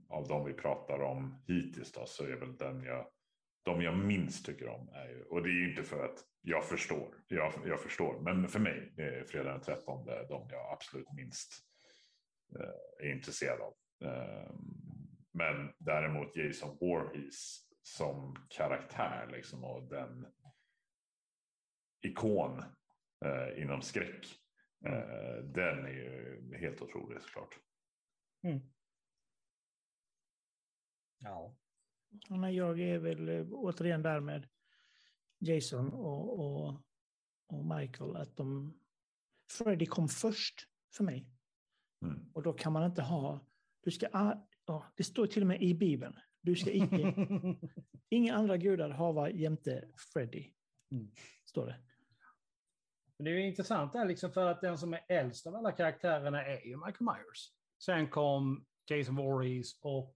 av 0.10 0.28
de 0.28 0.46
vi 0.46 0.54
pratar 0.54 1.02
om 1.02 1.44
hittills 1.48 1.92
då, 1.92 2.06
så 2.06 2.24
är 2.24 2.36
väl 2.36 2.58
den 2.58 2.84
jag, 2.84 3.08
de 3.64 3.82
jag 3.82 3.98
minst 3.98 4.46
tycker 4.46 4.68
om. 4.68 4.90
Är 4.90 5.10
ju, 5.10 5.24
och 5.24 5.44
det 5.44 5.50
är 5.50 5.54
ju 5.54 5.70
inte 5.70 5.84
för 5.84 6.06
att 6.06 6.20
jag 6.42 6.66
förstår, 6.66 7.08
jag, 7.28 7.54
jag 7.66 7.80
förstår, 7.80 8.20
men 8.20 8.48
för 8.48 8.60
mig 8.60 8.94
är 8.98 9.24
fredag 9.24 9.52
den 9.52 9.62
13 9.62 10.06
de 10.06 10.48
jag 10.50 10.74
absolut 10.74 11.14
minst 11.14 11.54
eh, 12.60 13.06
är 13.08 13.12
intresserad 13.12 13.62
av. 13.62 13.74
Eh, 14.04 14.52
men 15.34 15.72
däremot 15.78 16.36
Jason 16.36 16.78
Voorhees 16.82 17.69
som 17.96 18.36
karaktär 18.50 19.28
liksom 19.32 19.64
och 19.64 19.84
den 19.90 20.28
ikon 22.02 22.64
eh, 23.26 23.62
inom 23.62 23.82
skräck. 23.82 24.26
Eh, 24.86 25.44
den 25.44 25.86
är 25.86 25.90
ju 25.90 26.58
helt 26.60 26.82
otrolig 26.82 27.22
såklart. 27.22 27.60
Mm. 28.44 28.60
Ja. 31.20 31.56
Nej, 32.30 32.56
Jag 32.56 32.80
är 32.80 32.98
väl 33.00 33.30
eh, 33.30 33.48
återigen 33.52 34.02
där 34.02 34.20
med 34.20 34.50
Jason 35.40 35.94
och, 35.94 36.40
och, 36.40 36.82
och 37.48 37.66
Michael. 37.66 38.16
Att 38.16 38.36
de, 38.36 38.80
Freddy 39.52 39.86
kom 39.86 40.08
först 40.08 40.68
för 40.94 41.04
mig. 41.04 41.30
Mm. 42.02 42.32
Och 42.34 42.44
då 42.44 42.54
kan 42.54 42.74
man 42.74 42.86
inte 42.86 43.02
ha... 43.02 43.46
Du 43.82 43.92
ska, 43.92 44.08
a- 44.14 44.48
ja, 44.66 44.94
det 44.96 45.04
står 45.04 45.28
till 45.28 45.42
och 45.44 45.48
med 45.48 45.62
i 45.62 45.74
Bibeln. 45.74 46.20
Du 46.42 46.56
ska 46.56 46.72
icke... 46.72 47.14
inga 48.10 48.36
andra 48.36 48.58
gudar 48.58 48.90
hava 48.90 49.30
jämte 49.30 49.88
Freddy. 50.14 50.52
Mm. 50.92 51.12
Står 51.46 51.66
det. 51.66 51.76
Men 53.18 53.26
Det 53.26 53.32
är 53.32 53.36
ju 53.36 53.48
intressant 53.48 53.94
där, 53.94 54.06
liksom 54.06 54.32
för 54.32 54.46
att 54.46 54.62
den 54.62 54.78
som 54.78 54.94
är 54.94 55.06
äldst 55.08 55.48
av 55.48 55.56
alla 55.56 55.72
karaktärerna 55.72 56.46
är 56.46 56.66
ju 56.66 56.78
Michael 56.78 56.96
Myers. 57.00 57.54
Sen 57.80 58.10
kom 58.10 58.66
Jason 58.90 59.16
Voorhees 59.16 59.80
och 59.82 60.16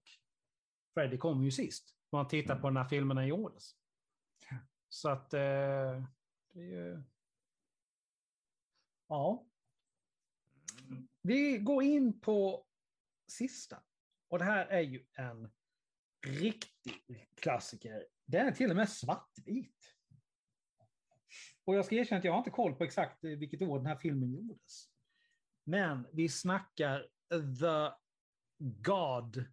Freddy 0.94 1.18
kom 1.18 1.44
ju 1.44 1.50
sist. 1.50 1.96
Om 2.10 2.16
man 2.16 2.28
tittar 2.28 2.58
på 2.58 2.70
när 2.70 2.84
filmerna 2.84 3.26
gjordes. 3.26 3.76
Så 4.88 5.08
att 5.08 5.34
eh, 5.34 5.40
det 6.52 6.60
är 6.60 6.64
ju... 6.64 7.02
Ja. 9.08 9.46
Vi 11.22 11.58
går 11.58 11.82
in 11.82 12.20
på 12.20 12.66
sista. 13.28 13.82
Och 14.28 14.38
det 14.38 14.44
här 14.44 14.66
är 14.66 14.80
ju 14.80 15.04
en 15.12 15.50
riktig 16.26 17.28
klassiker. 17.34 18.06
Den 18.26 18.46
är 18.46 18.52
till 18.52 18.70
och 18.70 18.76
med 18.76 18.88
svartvit. 18.88 19.94
Och 21.64 21.74
jag 21.74 21.84
ska 21.84 21.94
erkänna 21.94 22.18
att 22.18 22.24
jag 22.24 22.32
har 22.32 22.38
inte 22.38 22.50
koll 22.50 22.74
på 22.74 22.84
exakt 22.84 23.24
eh, 23.24 23.30
vilket 23.30 23.62
år 23.62 23.78
den 23.78 23.86
här 23.86 23.96
filmen 23.96 24.32
gjordes. 24.32 24.88
Men 25.64 26.06
vi 26.12 26.28
snackar 26.28 27.08
The 27.60 27.94
God 28.58 29.44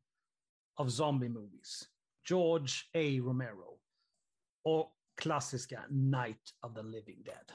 of 0.76 0.92
Zombie 0.92 1.30
Movies. 1.30 1.90
George 2.30 2.74
A. 2.94 3.28
Romero. 3.28 3.80
Och 4.64 4.98
klassiska 5.16 5.86
Night 5.90 6.56
of 6.62 6.76
the 6.76 6.84
Living 6.84 7.24
Dead. 7.24 7.52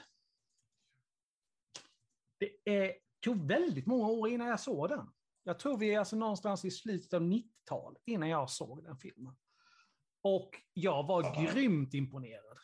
Det 2.37 2.77
är, 2.77 2.93
tog 3.19 3.47
väldigt 3.47 3.85
många 3.85 4.07
år 4.07 4.29
innan 4.29 4.47
jag 4.47 4.59
såg 4.59 4.89
den. 4.89 5.09
Jag 5.43 5.59
tror 5.59 5.77
vi 5.77 5.93
är 5.93 5.99
alltså 5.99 6.15
någonstans 6.15 6.65
i 6.65 6.71
slutet 6.71 7.13
av 7.13 7.21
90-talet 7.67 8.01
innan 8.05 8.29
jag 8.29 8.49
såg 8.49 8.83
den 8.83 8.97
filmen. 8.97 9.35
Och 10.21 10.61
jag 10.73 11.07
var 11.07 11.23
Ja. 11.23 11.51
grymt 11.51 11.93
imponerad. 11.93 12.57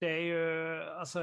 Det 0.00 0.06
är 0.06 0.20
ju, 0.20 0.82
alltså... 0.82 1.20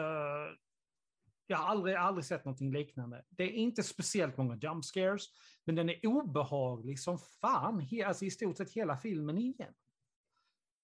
Jag 1.48 1.57
har 1.57 1.65
aldrig, 1.65 1.95
aldrig 1.95 2.26
sett 2.26 2.45
någonting 2.45 2.72
liknande. 2.72 3.26
Det 3.30 3.44
är 3.44 3.49
inte 3.49 3.84
speciellt 3.84 4.38
många 4.38 4.56
jump 4.56 4.86
scares, 4.86 5.26
men 5.64 5.76
den 5.76 5.90
är 5.90 6.06
obehaglig 6.07 6.99
som 6.99 7.19
fan, 7.19 7.80
he, 7.80 8.06
alltså 8.06 8.26
i 8.26 8.32
stort 8.32 8.57
sett 8.57 8.72
hela 8.72 8.98
filmen 8.98 9.38
igen. 9.38 9.73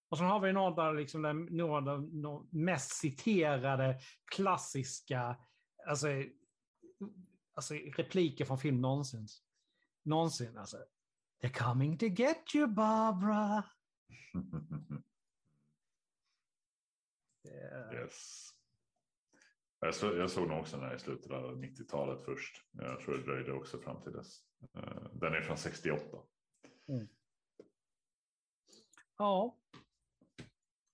Och 0.09 0.17
så 0.17 0.23
har 0.23 0.39
vi 0.39 0.53
några, 0.53 0.91
liksom, 0.91 1.47
några 1.51 1.77
av 1.77 1.83
de 1.83 2.21
de 2.21 2.49
mest 2.51 2.91
citerade 2.91 3.99
klassiska 4.35 5.37
alltså, 5.87 6.07
alltså, 7.53 7.73
repliker 7.73 8.45
från 8.45 8.57
film 8.57 8.81
någonsin. 8.81 9.27
Någonsin, 10.03 10.57
alltså. 10.57 10.77
They're 11.41 11.53
coming 11.53 11.97
to 11.97 12.05
get 12.07 12.55
you, 12.55 12.67
Barbara. 12.67 13.63
Är- 17.49 17.93
Yes. 17.93 18.49
Jag, 19.79 19.95
så, 19.95 20.05
jag 20.15 20.31
såg 20.31 20.47
nog 20.47 20.59
också 20.59 20.77
den 20.77 20.85
här 20.89 20.95
i 20.95 20.99
slutet 20.99 21.31
av 21.31 21.63
90-talet 21.63 22.25
först. 22.25 22.65
Jag 22.71 22.99
tror 22.99 23.17
det 23.17 23.23
dröjde 23.23 23.53
också 23.53 23.79
fram 23.79 24.01
till 24.03 24.11
dess. 24.11 24.39
Eh, 24.73 25.03
Den 25.13 25.33
är 25.33 25.41
från 25.41 25.57
68. 25.57 26.17
Ja, 29.17 29.57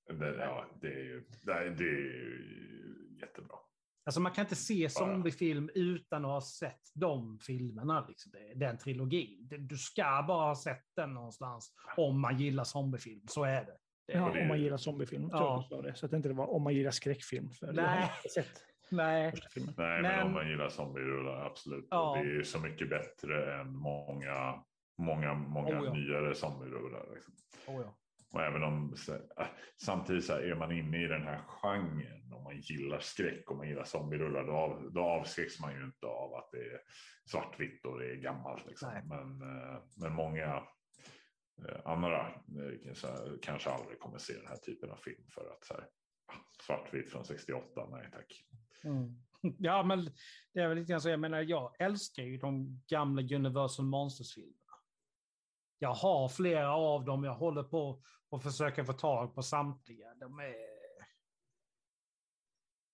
Det, 0.06 0.36
ja, 0.36 0.66
det 0.82 0.88
är 0.88 1.04
ju 1.04 1.30
det 1.44 1.52
är, 1.54 1.70
det 1.70 1.84
är 1.84 1.98
ju 1.98 3.18
jättebra. 3.22 3.58
Alltså 4.06 4.22
man 4.22 4.32
kan 4.32 4.42
inte 4.46 4.56
se 4.56 4.90
zombiefilm 4.90 5.70
utan 5.76 6.26
att 6.26 6.32
ha 6.32 6.42
sett 6.42 6.82
de 6.94 7.40
filmerna. 7.40 8.06
Liksom. 8.08 8.32
Den 8.56 8.78
trilogin. 8.78 9.48
Du 9.60 9.78
ska 9.78 10.26
bara 10.28 10.48
ha 10.48 10.56
sett 10.56 10.84
den 10.96 11.14
någonstans 11.14 11.74
om 11.98 12.22
man 12.22 12.38
gillar 12.38 12.64
zombiefilm. 12.64 13.22
Så 13.28 13.44
är 13.44 13.66
det. 13.66 13.78
Ja, 14.06 14.42
om 14.42 14.48
man 14.48 14.62
gillar 14.62 14.78
zombiefilm. 14.78 15.30
Ja. 15.32 15.68
det. 15.84 15.96
Så 15.96 16.06
att 16.06 16.12
det 16.12 16.18
inte 16.18 16.34
var 16.34 16.48
om 16.48 16.64
man 16.64 16.74
gillar 16.74 16.92
skräckfilm. 16.92 17.50
För 17.52 17.74
Nej. 17.74 18.10
Nej. 18.90 19.34
Nej, 19.54 19.74
men, 19.78 20.02
Men- 20.02 20.26
om 20.28 20.34
man 20.34 20.50
gillar 20.50 20.70
zombierullar, 20.70 21.46
absolut. 21.46 21.88
Ja. 21.90 22.22
Det 22.24 22.40
är 22.40 22.44
så 22.44 22.60
mycket 22.60 22.90
bättre 22.90 23.62
än 23.62 23.76
många, 23.76 24.64
många, 24.98 25.34
många 25.34 25.80
Oh, 25.80 25.86
ja. 25.86 25.94
nyare 25.94 26.36
zombierullar. 26.36 27.06
Liksom. 27.14 27.34
Oh, 27.68 27.82
ja. 27.82 27.98
Och 28.34 28.42
även 28.42 28.64
om 28.64 28.96
äh, 29.38 29.46
samtidigt 29.82 30.26
så 30.26 30.34
här, 30.34 30.42
är 30.42 30.56
man 30.56 30.72
inne 30.72 31.04
i 31.04 31.08
den 31.08 31.24
här 31.24 31.42
genren, 31.48 32.34
om 32.34 32.44
man 32.44 32.60
gillar 32.60 33.00
skräck 33.00 33.52
och 33.52 33.58
man 33.58 33.68
gillar 33.68 33.84
zombierullar, 33.84 34.44
då, 34.44 34.52
av, 34.52 34.94
då 34.94 35.02
avskräcks 35.02 35.60
man 35.60 35.76
ju 35.76 35.84
inte 35.84 36.06
av 36.06 36.34
att 36.34 36.52
det 36.52 36.58
är 36.58 36.82
svartvitt 37.26 37.86
och 37.86 38.00
det 38.00 38.12
är 38.12 38.16
gammalt. 38.16 38.66
Liksom. 38.68 38.90
Men, 39.06 39.42
eh, 39.42 39.82
men 39.98 40.14
många 40.14 40.64
eh, 41.68 41.80
andra 41.86 42.32
kanske 43.42 43.70
aldrig 43.70 44.00
kommer 44.00 44.18
se 44.18 44.34
den 44.34 44.48
här 44.48 44.58
typen 44.58 44.92
av 44.92 44.98
film 44.98 45.26
för 45.30 45.52
att 45.52 45.66
så 45.66 45.74
här, 45.74 45.84
ah, 46.26 46.36
svartvitt 46.66 47.10
från 47.10 47.26
68, 47.26 47.88
nej 47.92 48.10
tack. 48.12 48.44
Mm. 48.84 49.16
Ja, 49.60 49.84
men 49.84 50.06
det 50.54 50.60
är 50.60 50.68
väl 50.68 50.78
lite 50.78 50.92
grann 50.92 51.02
så. 51.02 51.10
Jag 51.10 51.20
menar, 51.20 51.42
jag 51.42 51.76
älskar 51.80 52.24
ju 52.24 52.38
de 52.38 52.82
gamla 52.88 53.22
Universal 53.22 53.86
Monsters-filmerna. 53.86 54.63
Jag 55.80 55.94
har 55.94 56.30
flera 56.30 56.76
av 56.76 57.06
dem. 57.06 57.24
Jag 57.24 57.36
håller 57.36 57.64
på 57.64 58.02
och 58.30 58.44
försöker 58.44 58.84
få 58.84 58.94
tag 58.94 59.36
på 59.36 59.44
samtliga. 59.44 60.14
De 60.16 60.40
är... 60.40 60.74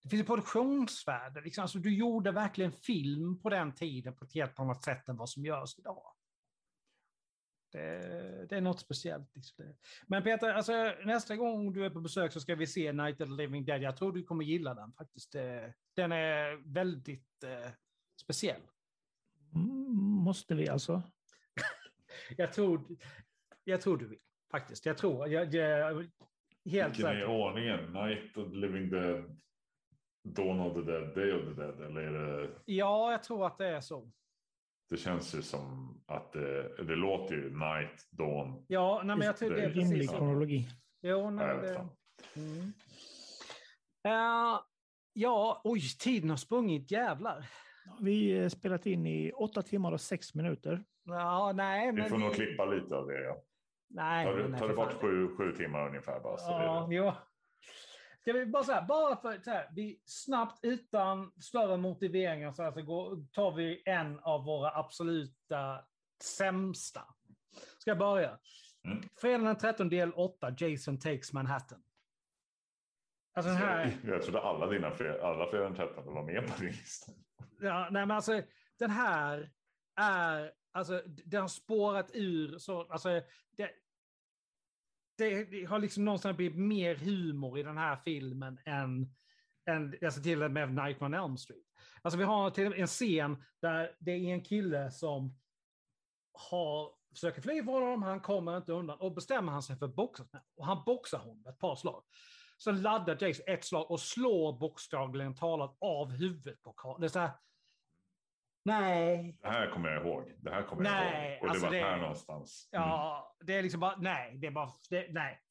Det 0.03 0.09
finns 0.09 0.21
ett 0.21 0.27
produktionsvärde. 0.27 1.41
Liksom. 1.41 1.61
Alltså, 1.61 1.79
du 1.79 1.95
gjorde 1.95 2.31
verkligen 2.31 2.71
film 2.71 3.41
på 3.41 3.49
den 3.49 3.75
tiden 3.75 4.15
på 4.15 4.25
ett 4.25 4.33
helt 4.33 4.59
annat 4.59 4.83
sätt 4.83 5.09
än 5.09 5.17
vad 5.17 5.29
som 5.29 5.45
görs 5.45 5.79
idag. 5.79 6.13
Det, 7.71 8.45
det 8.49 8.57
är 8.57 8.61
något 8.61 8.79
speciellt. 8.79 9.35
Liksom. 9.35 9.73
Men 10.07 10.23
Peter, 10.23 10.53
alltså, 10.53 10.93
nästa 11.05 11.35
gång 11.35 11.73
du 11.73 11.85
är 11.85 11.89
på 11.89 12.01
besök 12.01 12.33
så 12.33 12.39
ska 12.39 12.55
vi 12.55 12.67
se 12.67 12.93
Night 12.93 13.21
of 13.21 13.27
the 13.27 13.35
Living 13.35 13.65
Dead. 13.65 13.81
Jag 13.81 13.97
tror 13.97 14.11
du 14.11 14.23
kommer 14.23 14.43
gilla 14.43 14.73
den 14.73 14.93
faktiskt. 14.93 15.35
Eh, 15.35 15.69
den 15.95 16.11
är 16.11 16.73
väldigt 16.73 17.43
eh, 17.43 17.71
speciell. 18.21 18.61
Mm, 19.55 19.93
måste 20.23 20.55
vi 20.55 20.69
alltså? 20.69 21.03
Jag 22.37 22.53
tror, 22.53 22.97
jag 23.63 23.81
tror 23.81 23.97
du 23.97 24.07
vill, 24.07 24.19
faktiskt. 24.51 24.85
Jag 24.85 24.97
tror, 24.97 25.27
jag, 25.27 25.53
jag, 25.53 26.07
helt 26.65 26.97
Vilken 26.97 27.05
är 27.05 27.25
ordningen? 27.25 27.93
Night 27.93 28.37
of 28.37 28.49
the 28.49 28.55
Living 28.55 28.89
Dead, 28.89 29.39
Dawn 30.23 30.59
of 30.59 30.73
the 30.73 30.91
Dead, 30.91 31.15
Day 31.15 31.33
of 31.33 31.43
the 31.45 31.61
Dead? 31.61 31.81
Eller 31.81 32.01
är 32.01 32.41
det, 32.41 32.49
Ja, 32.65 33.11
jag 33.11 33.23
tror 33.23 33.47
att 33.47 33.57
det 33.57 33.67
är 33.67 33.81
så. 33.81 34.11
det 34.89 34.97
känns 34.97 35.35
ju 35.35 35.41
som 35.41 36.01
att 36.05 36.31
det, 36.31 36.83
det 36.83 36.95
låter 36.95 37.35
ju 37.35 37.49
Night, 37.49 38.07
Dawn. 38.11 38.65
Ja, 38.67 39.01
nej, 39.05 39.15
men 39.15 39.25
jag 39.25 39.37
tror 39.37 39.49
det 39.49 39.61
är 39.61 39.69
Rimlig 39.69 39.91
precis 39.91 40.09
kronologi. 40.09 40.67
Jo, 41.01 41.29
nej, 41.29 41.47
Nej, 41.47 41.57
det... 41.61 41.89
Mm. 42.35 42.73
Eh, 44.03 44.59
ja, 45.13 45.61
oj, 45.63 45.81
tiden 45.99 46.29
har 46.29 46.37
sprungit, 46.37 46.91
jävlar. 46.91 47.49
Vi 48.01 48.39
har 48.39 48.49
spelat 48.49 48.85
in 48.85 49.05
i 49.07 49.31
åtta 49.31 49.61
timmar 49.61 49.91
och 49.91 50.01
sex 50.01 50.35
minuter. 50.35 50.83
Ja, 51.09 51.51
nej, 51.55 51.85
men... 51.85 52.03
Vi 52.03 52.09
får 52.09 52.17
nog 52.17 52.33
klippa 52.33 52.65
lite 52.65 52.95
av 52.95 53.07
det. 53.07 53.23
Ja. 53.23 53.43
Nej, 53.89 54.25
Tar 54.25 54.33
du, 54.33 54.57
tar 54.57 54.67
du 54.67 54.75
bort 54.75 54.93
sju, 54.93 55.35
sju 55.37 55.51
timmar 55.51 55.87
ungefär 55.87 56.19
bara. 56.19 56.37
Så 56.37 56.51
Ja, 56.51 56.87
det, 56.89 56.95
jo. 56.95 57.11
Ska 58.21 58.33
vi 58.33 58.45
bara 58.45 58.63
så 58.63 58.71
här, 58.71 58.81
bara 58.81 59.15
för 59.15 59.39
så 59.41 59.51
här, 59.51 59.69
vi 59.75 60.01
snabbt 60.05 60.59
utan 60.61 61.31
större 61.41 61.77
motiveringar 61.77 62.51
så, 62.51 62.63
här, 62.63 62.71
så 62.71 62.81
går, 62.81 63.25
tar 63.31 63.51
vi 63.51 63.83
en 63.85 64.19
av 64.19 64.45
våra 64.45 64.71
absoluta 64.71 65.85
sämsta. 66.23 67.01
Ska 67.77 67.91
jag 67.91 67.97
börja? 67.97 68.39
Mm. 68.85 69.03
Fredagen 69.21 69.45
den 69.45 69.57
13 69.57 69.89
del 69.89 70.13
8, 70.13 70.55
Jason 70.57 70.99
takes 70.99 71.33
Manhattan. 71.33 71.83
Alltså 73.33 73.51
den 73.51 73.57
här... 73.57 73.97
jag, 74.03 74.13
jag 74.15 74.23
trodde 74.23 74.41
alla 74.41 74.67
dina 74.67 74.91
fler, 74.91 75.19
alla 75.19 75.49
fler 75.49 75.61
än 75.61 75.75
13 75.75 76.13
var 76.13 76.23
med 76.23 76.47
på 76.47 76.61
din 76.61 76.71
lista. 76.71 77.11
Ja, 77.59 77.87
nej, 77.91 78.05
men 78.05 78.11
alltså, 78.11 78.41
den 78.79 78.89
här 78.89 79.51
är, 79.95 80.51
alltså, 80.71 81.03
det 81.25 81.37
har 81.37 81.47
spårat 81.47 82.11
ur, 82.13 82.57
så, 82.57 82.81
alltså, 82.81 83.09
det, 83.57 83.69
det, 85.17 85.43
det 85.43 85.65
har 85.65 85.79
liksom 85.79 86.05
någonstans 86.05 86.37
blivit 86.37 86.57
mer 86.57 86.95
humor 86.95 87.59
i 87.59 87.63
den 87.63 87.77
här 87.77 87.95
filmen 87.95 88.59
än, 88.65 89.15
än 89.69 89.95
alltså, 90.01 90.21
till 90.21 90.43
och 90.43 90.51
med 90.51 90.69
Nightmare 90.69 91.05
on 91.05 91.13
Elm 91.13 91.37
Street. 91.37 91.65
Alltså 92.01 92.17
vi 92.17 92.23
har 92.23 92.49
till 92.49 92.65
och 92.65 92.71
med 92.71 92.79
en 92.79 92.87
scen 92.87 93.43
där 93.61 93.95
det 93.99 94.11
är 94.11 94.33
en 94.33 94.43
kille 94.43 94.91
som 94.91 95.37
har, 96.33 96.91
försöker 97.13 97.41
fly 97.41 97.63
från 97.63 97.83
honom, 97.83 98.03
han 98.03 98.21
kommer 98.21 98.57
inte 98.57 98.73
undan 98.73 98.99
och 98.99 99.13
bestämmer 99.13 99.51
han 99.51 99.63
sig 99.63 99.77
för 99.77 99.85
att 99.85 99.95
boxas. 99.95 100.27
Och 100.55 100.65
han 100.65 100.83
boxar 100.85 101.17
honom 101.17 101.45
ett 101.49 101.59
par 101.59 101.75
slag. 101.75 102.03
Sen 102.63 102.81
laddar 102.81 103.17
Jason 103.23 103.43
ett 103.47 103.65
slag 103.65 103.91
och 103.91 103.99
slår 103.99 104.59
bokstavligen 104.59 105.35
talat 105.35 105.77
av 105.81 106.11
huvudet 106.11 106.61
på 106.61 106.73
karln. 106.73 107.01
Det 107.01 107.07
är 107.07 107.09
så 107.09 107.19
här, 107.19 107.31
nej, 108.69 109.37
Det 109.41 109.47
här 109.47 109.71
kommer 109.71 109.89
jag 109.89 110.05
ihåg. 110.05 110.33
Det 110.39 110.51
här 110.51 110.63
kommer 110.63 110.83
Nej, 110.83 111.23
jag 111.23 111.33
ihåg. 111.33 111.43
Och 111.43 111.49
alltså 111.49 111.65
det 111.65 111.71
var 111.71 111.77
det- 111.77 111.91
här 111.91 111.97
någonstans. 112.01 112.69
Mm. 112.71 112.87
Ja, 112.87 113.35
det 113.39 113.53
är 113.53 113.61
liksom 113.63 113.79
bara, 113.79 113.95
nej, 113.97 114.37
det 114.37 114.47
är 114.47 114.51
bara, 114.51 114.71
det, 114.89 115.07
nej. 115.13 115.41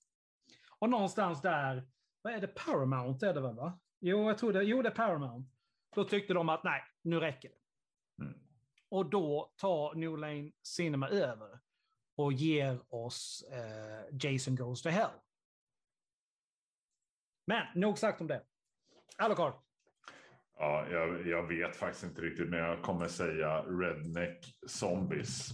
Och 0.79 0.91
någonstans 0.91 1.43
där, 1.43 1.89
vad 2.23 2.33
är 2.33 2.41
det, 2.41 2.47
Paramount 2.49 3.27
är 3.27 3.35
det 3.35 3.41
väl 3.41 3.55
va? 3.57 3.81
Jo, 4.01 4.29
jag 4.29 4.39
tror 4.39 4.53
det, 4.53 4.63
jo 4.63 4.83
det 4.83 4.89
är 4.89 4.95
Paramount. 4.95 5.51
Då 5.95 6.05
tyckte 6.05 6.35
de 6.35 6.49
att 6.49 6.65
nej, 6.65 6.83
nu 7.03 7.21
räcker 7.21 7.49
det. 7.49 8.23
Mm. 8.25 8.39
Och 8.89 9.11
då 9.11 9.53
tar 9.57 9.95
New 9.95 10.19
Line 10.19 10.53
Cinema 10.63 11.09
över 11.09 11.59
och 12.17 12.33
ger 12.33 12.95
oss 12.95 13.45
eh, 13.53 14.17
Jason 14.33 14.57
Goes 14.57 14.83
to 14.83 14.89
Hell. 14.89 15.11
Men 17.47 17.67
nog 17.75 17.99
sagt 17.99 18.21
om 18.21 18.27
det. 18.27 18.43
Alucard. 19.17 19.53
Ja, 20.61 20.87
jag, 20.91 21.27
jag 21.27 21.49
vet 21.49 21.77
faktiskt 21.77 22.05
inte 22.05 22.21
riktigt, 22.21 22.49
men 22.49 22.59
jag 22.59 22.83
kommer 22.83 23.09
säga 23.09 23.63
Redneck 23.63 24.39
Zombies. 24.67 25.49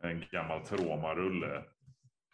En 0.00 0.24
gammal 0.30 0.66
Troma-rulle. 0.66 1.64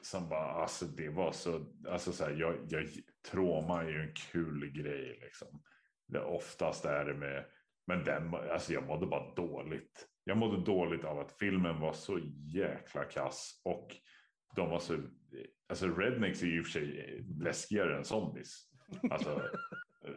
Som 0.02 0.28
bara, 0.28 0.50
alltså 0.50 0.84
det 0.84 1.08
var 1.08 1.32
så, 1.32 1.66
alltså 1.88 2.12
så 2.12 2.24
här, 2.24 2.30
jag, 2.32 2.56
jag, 2.68 2.88
Troma 3.30 3.82
är 3.82 3.88
ju 3.88 4.02
en 4.02 4.14
kul 4.14 4.72
grej 4.72 5.18
liksom. 5.22 5.62
Det, 6.08 6.20
oftast 6.20 6.84
är 6.84 7.04
det 7.04 7.14
med, 7.14 7.44
men 7.86 8.04
den, 8.04 8.34
alltså 8.34 8.72
jag 8.72 8.86
mådde 8.86 9.06
bara 9.06 9.34
dåligt. 9.34 10.06
Jag 10.24 10.36
mådde 10.36 10.64
dåligt 10.64 11.04
av 11.04 11.18
att 11.18 11.32
filmen 11.32 11.80
var 11.80 11.92
så 11.92 12.20
jäkla 12.54 13.04
kass 13.04 13.60
och 13.64 13.96
de 14.56 14.70
var 14.70 14.78
så, 14.78 14.98
alltså 15.68 15.88
Rednecks 15.88 16.42
är 16.42 16.46
ju 16.46 16.58
i 16.58 16.60
och 16.60 16.64
för 16.64 16.72
sig 16.72 17.24
läskigare 17.40 17.96
än 17.96 18.04
zombies. 18.04 18.70
Alltså, 19.10 19.42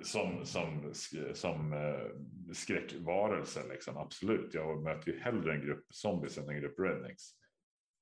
som, 0.02 0.46
som, 0.46 0.94
som 1.34 1.74
eh, 1.74 2.54
skräckvarelse, 2.54 3.68
liksom. 3.70 3.98
absolut. 3.98 4.54
Jag 4.54 4.84
möter 4.84 5.12
ju 5.12 5.20
hellre 5.20 5.54
en 5.54 5.62
grupp 5.62 5.86
zombies 5.90 6.38
än 6.38 6.50
en 6.50 6.62
grupp 6.62 6.80
rednecks. 6.80 7.24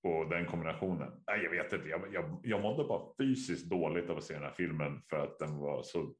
Och 0.03 0.29
den 0.29 0.45
kombinationen, 0.45 1.23
nej, 1.27 1.43
jag 1.43 1.51
vet 1.51 1.73
inte, 1.73 1.87
jag, 1.87 2.13
jag, 2.13 2.39
jag 2.43 2.61
mådde 2.61 2.83
bara 2.83 3.13
fysiskt 3.17 3.69
dåligt 3.69 4.09
av 4.09 4.17
att 4.17 4.23
se 4.23 4.33
den 4.33 4.43
här 4.43 4.53
filmen 4.57 5.01
för 5.09 5.17
att 5.17 5.39
den 5.39 5.57
var 5.57 5.83
så 5.83 6.13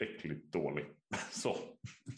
äckligt 0.00 0.52
dålig. 0.52 0.86
Så, 1.30 1.56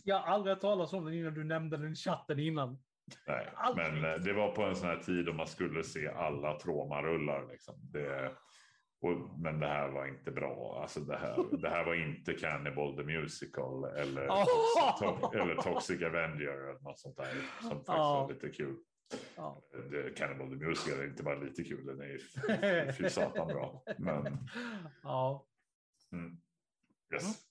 Jag 0.05 0.19
har 0.19 0.27
aldrig 0.35 0.55
hört 0.55 0.61
talas 0.61 0.93
om 0.93 1.05
den 1.05 1.15
innan 1.15 1.35
du 1.35 1.45
nämnde 1.45 1.77
den 1.77 1.93
i 1.93 1.95
chatten 1.95 2.39
innan. 2.39 2.79
nej. 3.27 3.49
Aldrig. 3.55 3.87
Men 3.93 4.05
eh, 4.13 4.19
det 4.19 4.33
var 4.33 4.53
på 4.55 4.63
en 4.63 4.77
sån 4.77 4.89
här 4.89 4.97
tid 4.97 5.25
då 5.25 5.33
man 5.33 5.47
skulle 5.47 5.85
se 5.85 6.09
alla 6.09 6.59
Troma-rullar. 6.59 7.49
Liksom. 7.51 7.75
Det, 7.93 8.33
och, 9.01 9.39
men 9.41 9.61
det 9.61 9.67
här 9.67 9.89
var 9.89 10.07
inte 10.07 10.31
bra. 10.31 10.79
Alltså 10.83 11.01
det, 11.01 11.17
här, 11.17 11.45
det 11.63 11.69
här 11.69 11.85
var 11.85 11.95
inte 11.95 12.35
Cannibal 12.35 12.97
the 12.97 13.03
Musical 13.03 13.85
eller, 13.85 14.29
Oh! 14.29 14.99
to, 14.99 15.33
eller 15.39 15.55
Toxic 15.55 16.03
Avenger 16.03 16.69
eller 16.71 16.81
något 16.81 16.99
sånt 16.99 17.17
där 17.17 17.25
som 17.61 17.71
faktiskt 17.71 17.89
Ja. 17.89 18.27
var 18.27 18.35
lite 18.35 18.49
kul. 18.51 18.77
Ja. 19.37 19.63
Det, 19.91 20.17
Cannibal 20.17 20.49
the 20.51 20.65
Musical 20.67 20.99
är 21.01 21.07
inte 21.07 21.23
bara 21.23 21.39
lite 21.39 21.65
kul, 21.65 21.87
den 21.87 22.01
är 22.01 22.93
fy 22.93 23.09
satan 23.09 23.47
bra. 23.49 23.83
Men 23.99 24.39
Ja. 25.03 25.47
mm, 26.13 26.37
yes. 27.15 27.45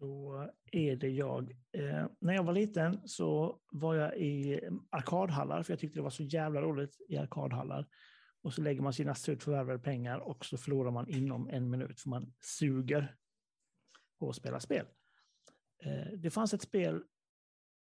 Då 0.00 0.48
är 0.72 0.96
det 0.96 1.08
jag. 1.08 1.50
Eh, 1.72 2.06
när 2.20 2.34
jag 2.34 2.42
var 2.44 2.52
liten 2.52 3.08
så 3.08 3.58
var 3.72 3.94
jag 3.94 4.16
i 4.16 4.60
arkadhallar, 4.90 5.62
för 5.62 5.72
jag 5.72 5.80
tyckte 5.80 5.98
det 5.98 6.02
var 6.02 6.10
så 6.10 6.22
jävla 6.22 6.60
roligt 6.62 6.96
i 7.08 7.16
arkadhallar. 7.16 7.86
Och 8.48 8.54
så 8.54 8.62
lägger 8.62 8.82
man 8.82 8.92
sina 8.92 9.14
surt 9.14 9.42
förvärvade 9.42 9.78
pengar 9.78 10.18
och 10.18 10.44
så 10.44 10.56
förlorar 10.58 10.90
man 10.90 11.08
inom 11.08 11.48
en 11.48 11.70
minut, 11.70 12.00
för 12.00 12.08
man 12.08 12.32
suger 12.40 13.16
på 14.20 14.28
att 14.28 14.36
spela 14.36 14.60
spel. 14.60 14.86
Eh, 15.84 16.12
det 16.18 16.30
fanns 16.30 16.54
ett 16.54 16.62
spel 16.62 17.02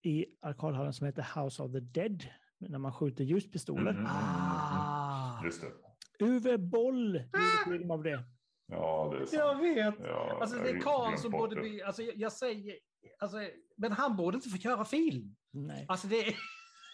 i 0.02 0.26
arkadhallen 0.40 0.92
som 0.92 1.06
heter 1.06 1.42
House 1.42 1.62
of 1.62 1.72
the 1.72 1.80
Dead, 1.80 2.24
när 2.58 2.78
man 2.78 2.92
skjuter 2.92 3.24
ljuspistoler. 3.24 3.92
Mhm. 3.92 4.06
Ah. 4.08 5.44
Just 5.44 5.62
det. 5.62 6.24
Uwe 6.24 6.58
Boll 6.58 7.14
gjorde 7.16 7.78
film 7.78 7.90
av 7.90 8.02
det. 8.02 8.24
Ja, 8.66 9.08
det 9.12 9.22
är 9.22 9.26
sant. 9.26 9.32
Jag 9.32 9.60
vet. 9.60 9.94
Ja, 10.00 10.38
Alltså 10.40 10.58
det 10.58 10.70
är 10.70 10.80
Karl 10.80 11.16
som 11.16 11.30
borde 11.30 11.54
det. 11.54 11.60
bli, 11.60 11.82
alltså 11.82 12.02
jag, 12.02 12.16
jag 12.16 12.32
säger, 12.32 12.78
alltså, 13.18 13.36
men 13.76 13.92
han 13.92 14.16
borde 14.16 14.34
inte 14.36 14.48
få 14.48 14.56
göra 14.56 14.84
film. 14.84 15.36
Nej. 15.50 15.86
Alltså 15.88 16.08
det 16.08 16.16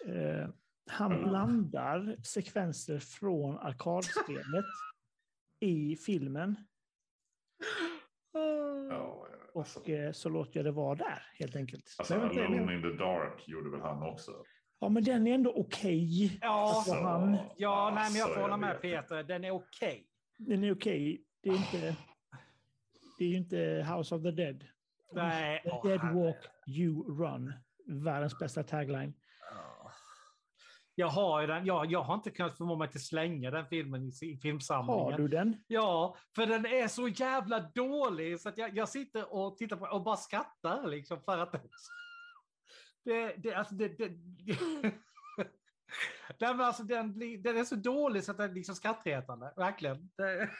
är... 0.05 0.53
Han 0.91 1.23
blandar 1.23 2.15
sekvenser 2.23 2.99
från 2.99 3.57
arkadspelet 3.57 4.65
i 5.59 5.95
filmen 5.95 6.55
Ja, 8.89 9.27
alltså, 9.55 9.79
och 9.79 9.89
eh, 9.89 10.11
så 10.11 10.29
låter 10.29 10.57
jag 10.59 10.65
det 10.65 10.71
vara 10.71 10.95
där 10.95 11.23
helt 11.39 11.55
enkelt. 11.55 11.95
alltså, 11.97 12.13
Alone 12.13 12.49
men- 12.65 12.75
in 12.75 12.81
the 12.81 13.03
Dark 13.03 13.47
gjorde 13.47 13.69
väl 13.69 13.81
han 13.81 14.03
också? 14.03 14.31
Ja, 14.79 14.89
men 14.89 15.03
den 15.03 15.27
är 15.27 15.33
ändå 15.35 15.53
okej. 15.55 16.37
Ja, 16.41 16.73
Alltså, 16.75 16.93
han- 16.93 17.37
ja 17.57 17.91
nej, 17.95 18.03
men 18.11 18.19
jag 18.19 18.23
Alltså, 18.25 18.33
får 18.35 18.41
hålla 18.41 18.57
med 18.57 18.81
Peter, 18.81 19.23
den 19.23 19.43
är 19.43 19.51
okej. 19.51 20.07
Den 20.37 20.63
är 20.63 20.75
okej. 20.75 21.23
Det 21.41 21.49
är 21.49 21.53
inte... 21.55 21.95
Det 23.17 23.25
är 23.25 23.29
ju 23.29 23.35
inte 23.37 23.87
House 23.95 24.15
of 24.15 24.23
the 24.23 24.31
Dead. 24.31 24.65
Nej, 25.13 25.61
The 25.63 25.69
åh, 25.69 25.87
dead 25.87 25.99
herre. 26.01 26.13
walk, 26.13 26.37
you 26.67 27.17
run. 27.19 27.53
Världens 27.85 28.39
bästa 28.39 28.63
tagline. 28.63 29.13
Ja. 30.95 31.05
Jag 31.05 31.07
har 31.07 31.41
ju 31.41 31.47
den, 31.47 31.65
jag, 31.65 31.91
jag 31.91 32.03
har 32.03 32.13
inte 32.13 32.31
kunnat 32.31 32.57
förmå 32.57 32.75
mig 32.75 32.89
till 32.89 32.97
att 32.97 33.03
slänga 33.03 33.51
den 33.51 33.65
filmen 33.67 34.03
i, 34.03 34.25
i 34.25 34.37
filmsamlingen. 34.37 35.01
Har 35.01 35.17
du 35.17 35.27
den? 35.27 35.63
Ja, 35.67 36.17
för 36.35 36.45
den 36.45 36.65
är 36.65 36.87
så 36.87 37.07
jävla 37.07 37.59
dålig 37.59 38.39
så 38.39 38.49
att 38.49 38.57
jag, 38.57 38.77
jag 38.77 38.89
sitter 38.89 39.33
och 39.33 39.57
tittar 39.57 39.77
på 39.77 39.85
och 39.85 40.03
bara 40.03 40.17
skrattar 40.17 40.87
liksom 40.87 41.21
för 41.21 41.37
att 41.37 41.51
det, 43.05 43.35
det, 43.37 43.53
alltså 43.53 43.75
det, 43.75 43.87
det, 43.87 44.09
Nej, 46.39 46.55
men 46.55 46.61
alltså 46.61 46.83
den, 46.83 47.13
blir, 47.13 47.37
den 47.37 47.57
är 47.57 47.63
så 47.63 47.75
dålig 47.75 48.23
så 48.23 48.31
att 48.31 48.37
den 48.37 48.49
är 48.49 48.53
liksom 48.55 48.75
skrattretande, 48.75 49.53
verkligen. 49.57 50.09
Det... 50.15 50.49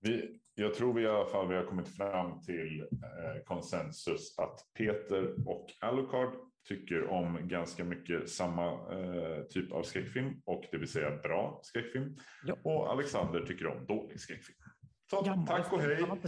Vi, 0.00 0.41
jag 0.54 0.74
tror 0.74 0.94
vi 0.94 1.02
i 1.02 1.08
alla 1.08 1.26
fall 1.26 1.48
vi 1.48 1.54
har 1.54 1.64
kommit 1.64 1.88
fram 1.88 2.40
till 2.40 2.80
eh, 2.80 3.42
konsensus 3.44 4.38
att 4.38 4.60
Peter 4.78 5.48
och 5.48 5.66
Alucard 5.80 6.34
tycker 6.68 7.10
om 7.10 7.48
ganska 7.48 7.84
mycket 7.84 8.30
samma 8.30 8.66
eh, 8.72 9.42
typ 9.50 9.72
av 9.72 9.82
skräckfilm 9.82 10.42
och 10.44 10.64
det 10.72 10.78
vill 10.78 10.88
säga 10.88 11.16
bra 11.16 11.60
skräckfilm. 11.62 12.16
Ja. 12.44 12.56
Och 12.62 12.92
Alexander 12.92 13.46
tycker 13.46 13.66
om 13.66 13.86
dålig 13.86 14.20
skräckfilm. 14.20 14.58
Så 15.10 15.22
Gammal 15.22 15.46
tack 15.46 15.72
och 15.72 15.80
film. 15.80 16.18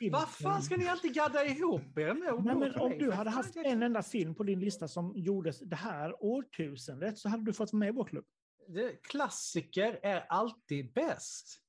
hej. 0.00 0.10
Vad 0.10 0.28
fan 0.28 0.62
ska 0.62 0.76
ni 0.76 0.88
alltid 0.88 1.14
gadda 1.14 1.44
ihop 1.44 1.98
er 1.98 2.14
med? 2.14 2.44
Nej, 2.44 2.56
men 2.56 2.80
om 2.80 2.98
du 2.98 3.10
hade 3.10 3.30
haft 3.30 3.56
en 3.56 3.82
enda 3.82 4.02
film 4.02 4.34
på 4.34 4.42
din 4.42 4.60
lista 4.60 4.88
som 4.88 5.12
gjordes 5.16 5.60
det 5.60 5.76
här 5.76 6.24
årtusendet 6.24 7.18
så 7.18 7.28
hade 7.28 7.44
du 7.44 7.52
fått 7.52 7.72
med 7.72 7.88
i 7.88 7.92
vår 7.92 8.04
klubb. 8.04 8.24
Det, 8.68 9.02
klassiker 9.02 10.00
är 10.02 10.26
alltid 10.28 10.92
bäst. 10.92 11.60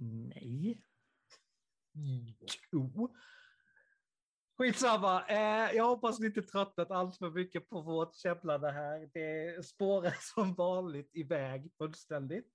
Nej. 0.00 0.82
Jo. 2.72 3.14
Skitsamma. 4.58 5.26
Eh, 5.28 5.76
jag 5.76 5.84
hoppas 5.84 6.20
ni 6.20 6.26
inte 6.26 6.42
tröttnat 6.42 6.90
allt 6.90 7.16
för 7.16 7.30
mycket 7.30 7.68
på 7.68 7.80
vårt 7.80 8.16
käbblande 8.16 8.70
här. 8.70 9.10
Det 9.14 9.66
spårar 9.66 10.14
som 10.34 10.54
vanligt 10.54 11.10
iväg 11.12 11.72
fullständigt. 11.78 12.48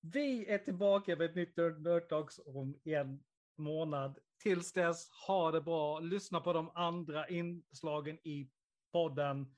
Vi 0.00 0.46
är 0.46 0.58
tillbaka 0.58 1.16
med 1.16 1.30
ett 1.30 1.34
nytt 1.34 1.56
Nerd 1.56 2.08
Talks 2.08 2.40
om 2.46 2.80
en 2.84 3.24
månad. 3.58 4.18
Tills 4.42 4.72
dess, 4.72 5.10
ha 5.26 5.50
det 5.50 5.60
bra. 5.60 6.00
Lyssna 6.00 6.40
på 6.40 6.52
de 6.52 6.70
andra 6.74 7.28
inslagen 7.28 8.18
i 8.22 8.50
podden. 8.92 9.54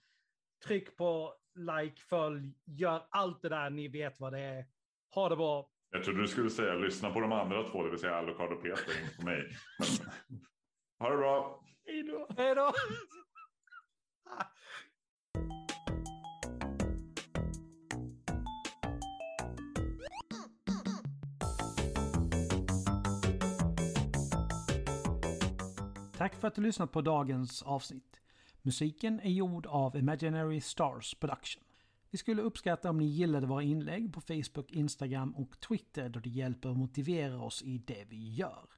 Tryck 0.66 0.96
på 0.96 1.34
like, 1.54 2.00
följ, 2.00 2.54
gör 2.64 3.06
allt 3.10 3.42
det 3.42 3.48
där 3.48 3.70
ni 3.70 3.88
vet 3.88 4.20
vad 4.20 4.32
det 4.32 4.40
är. 4.40 4.66
Ha 5.14 5.28
det 5.28 5.36
bra. 5.36 5.70
Jag 5.96 6.04
trodde 6.04 6.20
du 6.20 6.28
skulle 6.28 6.50
säga 6.50 6.74
lyssna 6.74 7.10
på 7.10 7.20
de 7.20 7.32
andra 7.32 7.62
två, 7.62 7.82
det 7.82 7.90
vill 7.90 7.98
säga 7.98 8.14
Alucard 8.14 8.52
och 8.52 8.62
Peter, 8.62 9.02
inte 9.02 9.16
på 9.16 9.24
mig. 9.24 9.42
Men, 9.78 9.88
ha 10.98 11.10
det 11.10 11.16
bra. 11.16 11.64
Hej 11.86 12.02
då. 12.02 12.28
Hej 12.36 12.54
då! 12.54 12.72
Tack 26.16 26.34
för 26.34 26.48
att 26.48 26.54
du 26.54 26.62
lyssnat 26.62 26.92
på 26.92 27.00
dagens 27.00 27.62
avsnitt. 27.62 28.20
Musiken 28.62 29.20
är 29.20 29.30
gjord 29.30 29.66
av 29.66 29.96
Imaginary 29.96 30.60
Stars 30.60 31.14
Production. 31.14 31.65
Vi 32.16 32.20
skulle 32.20 32.42
uppskatta 32.42 32.90
om 32.90 32.98
ni 32.98 33.04
gillade 33.04 33.46
våra 33.46 33.62
inlägg 33.62 34.12
på 34.14 34.20
Facebook, 34.20 34.72
Instagram 34.72 35.36
och 35.36 35.60
Twitter 35.60 36.08
då 36.08 36.20
det 36.20 36.30
hjälper 36.30 36.68
att 36.68 36.76
motivera 36.76 37.40
oss 37.40 37.62
i 37.62 37.78
det 37.78 38.04
vi 38.08 38.34
gör. 38.34 38.68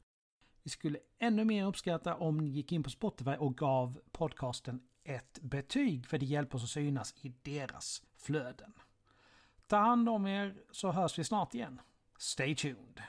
Vi 0.63 0.71
skulle 0.71 0.99
ännu 1.19 1.45
mer 1.45 1.67
uppskatta 1.67 2.15
om 2.15 2.39
ni 2.39 2.49
gick 2.49 2.73
in 2.73 2.83
på 2.83 2.91
Spotify 2.91 3.31
och 3.31 3.57
gav 3.57 4.01
podcasten 4.13 4.81
ett 5.05 5.39
betyg 5.43 6.07
för 6.07 6.19
det 6.19 6.27
hjälper 6.27 6.57
oss 6.57 6.65
att 6.65 6.71
synas 6.71 7.15
i 7.25 7.35
deras 7.43 8.03
flöden. 8.17 8.73
Ta 9.67 9.77
hand 9.77 10.09
om 10.09 10.27
er 10.27 10.57
så 10.71 10.93
hörs 10.93 11.19
vi 11.19 11.25
snart 11.25 11.55
igen. 11.55 11.81
Stay 12.19 12.55
tuned! 12.55 13.03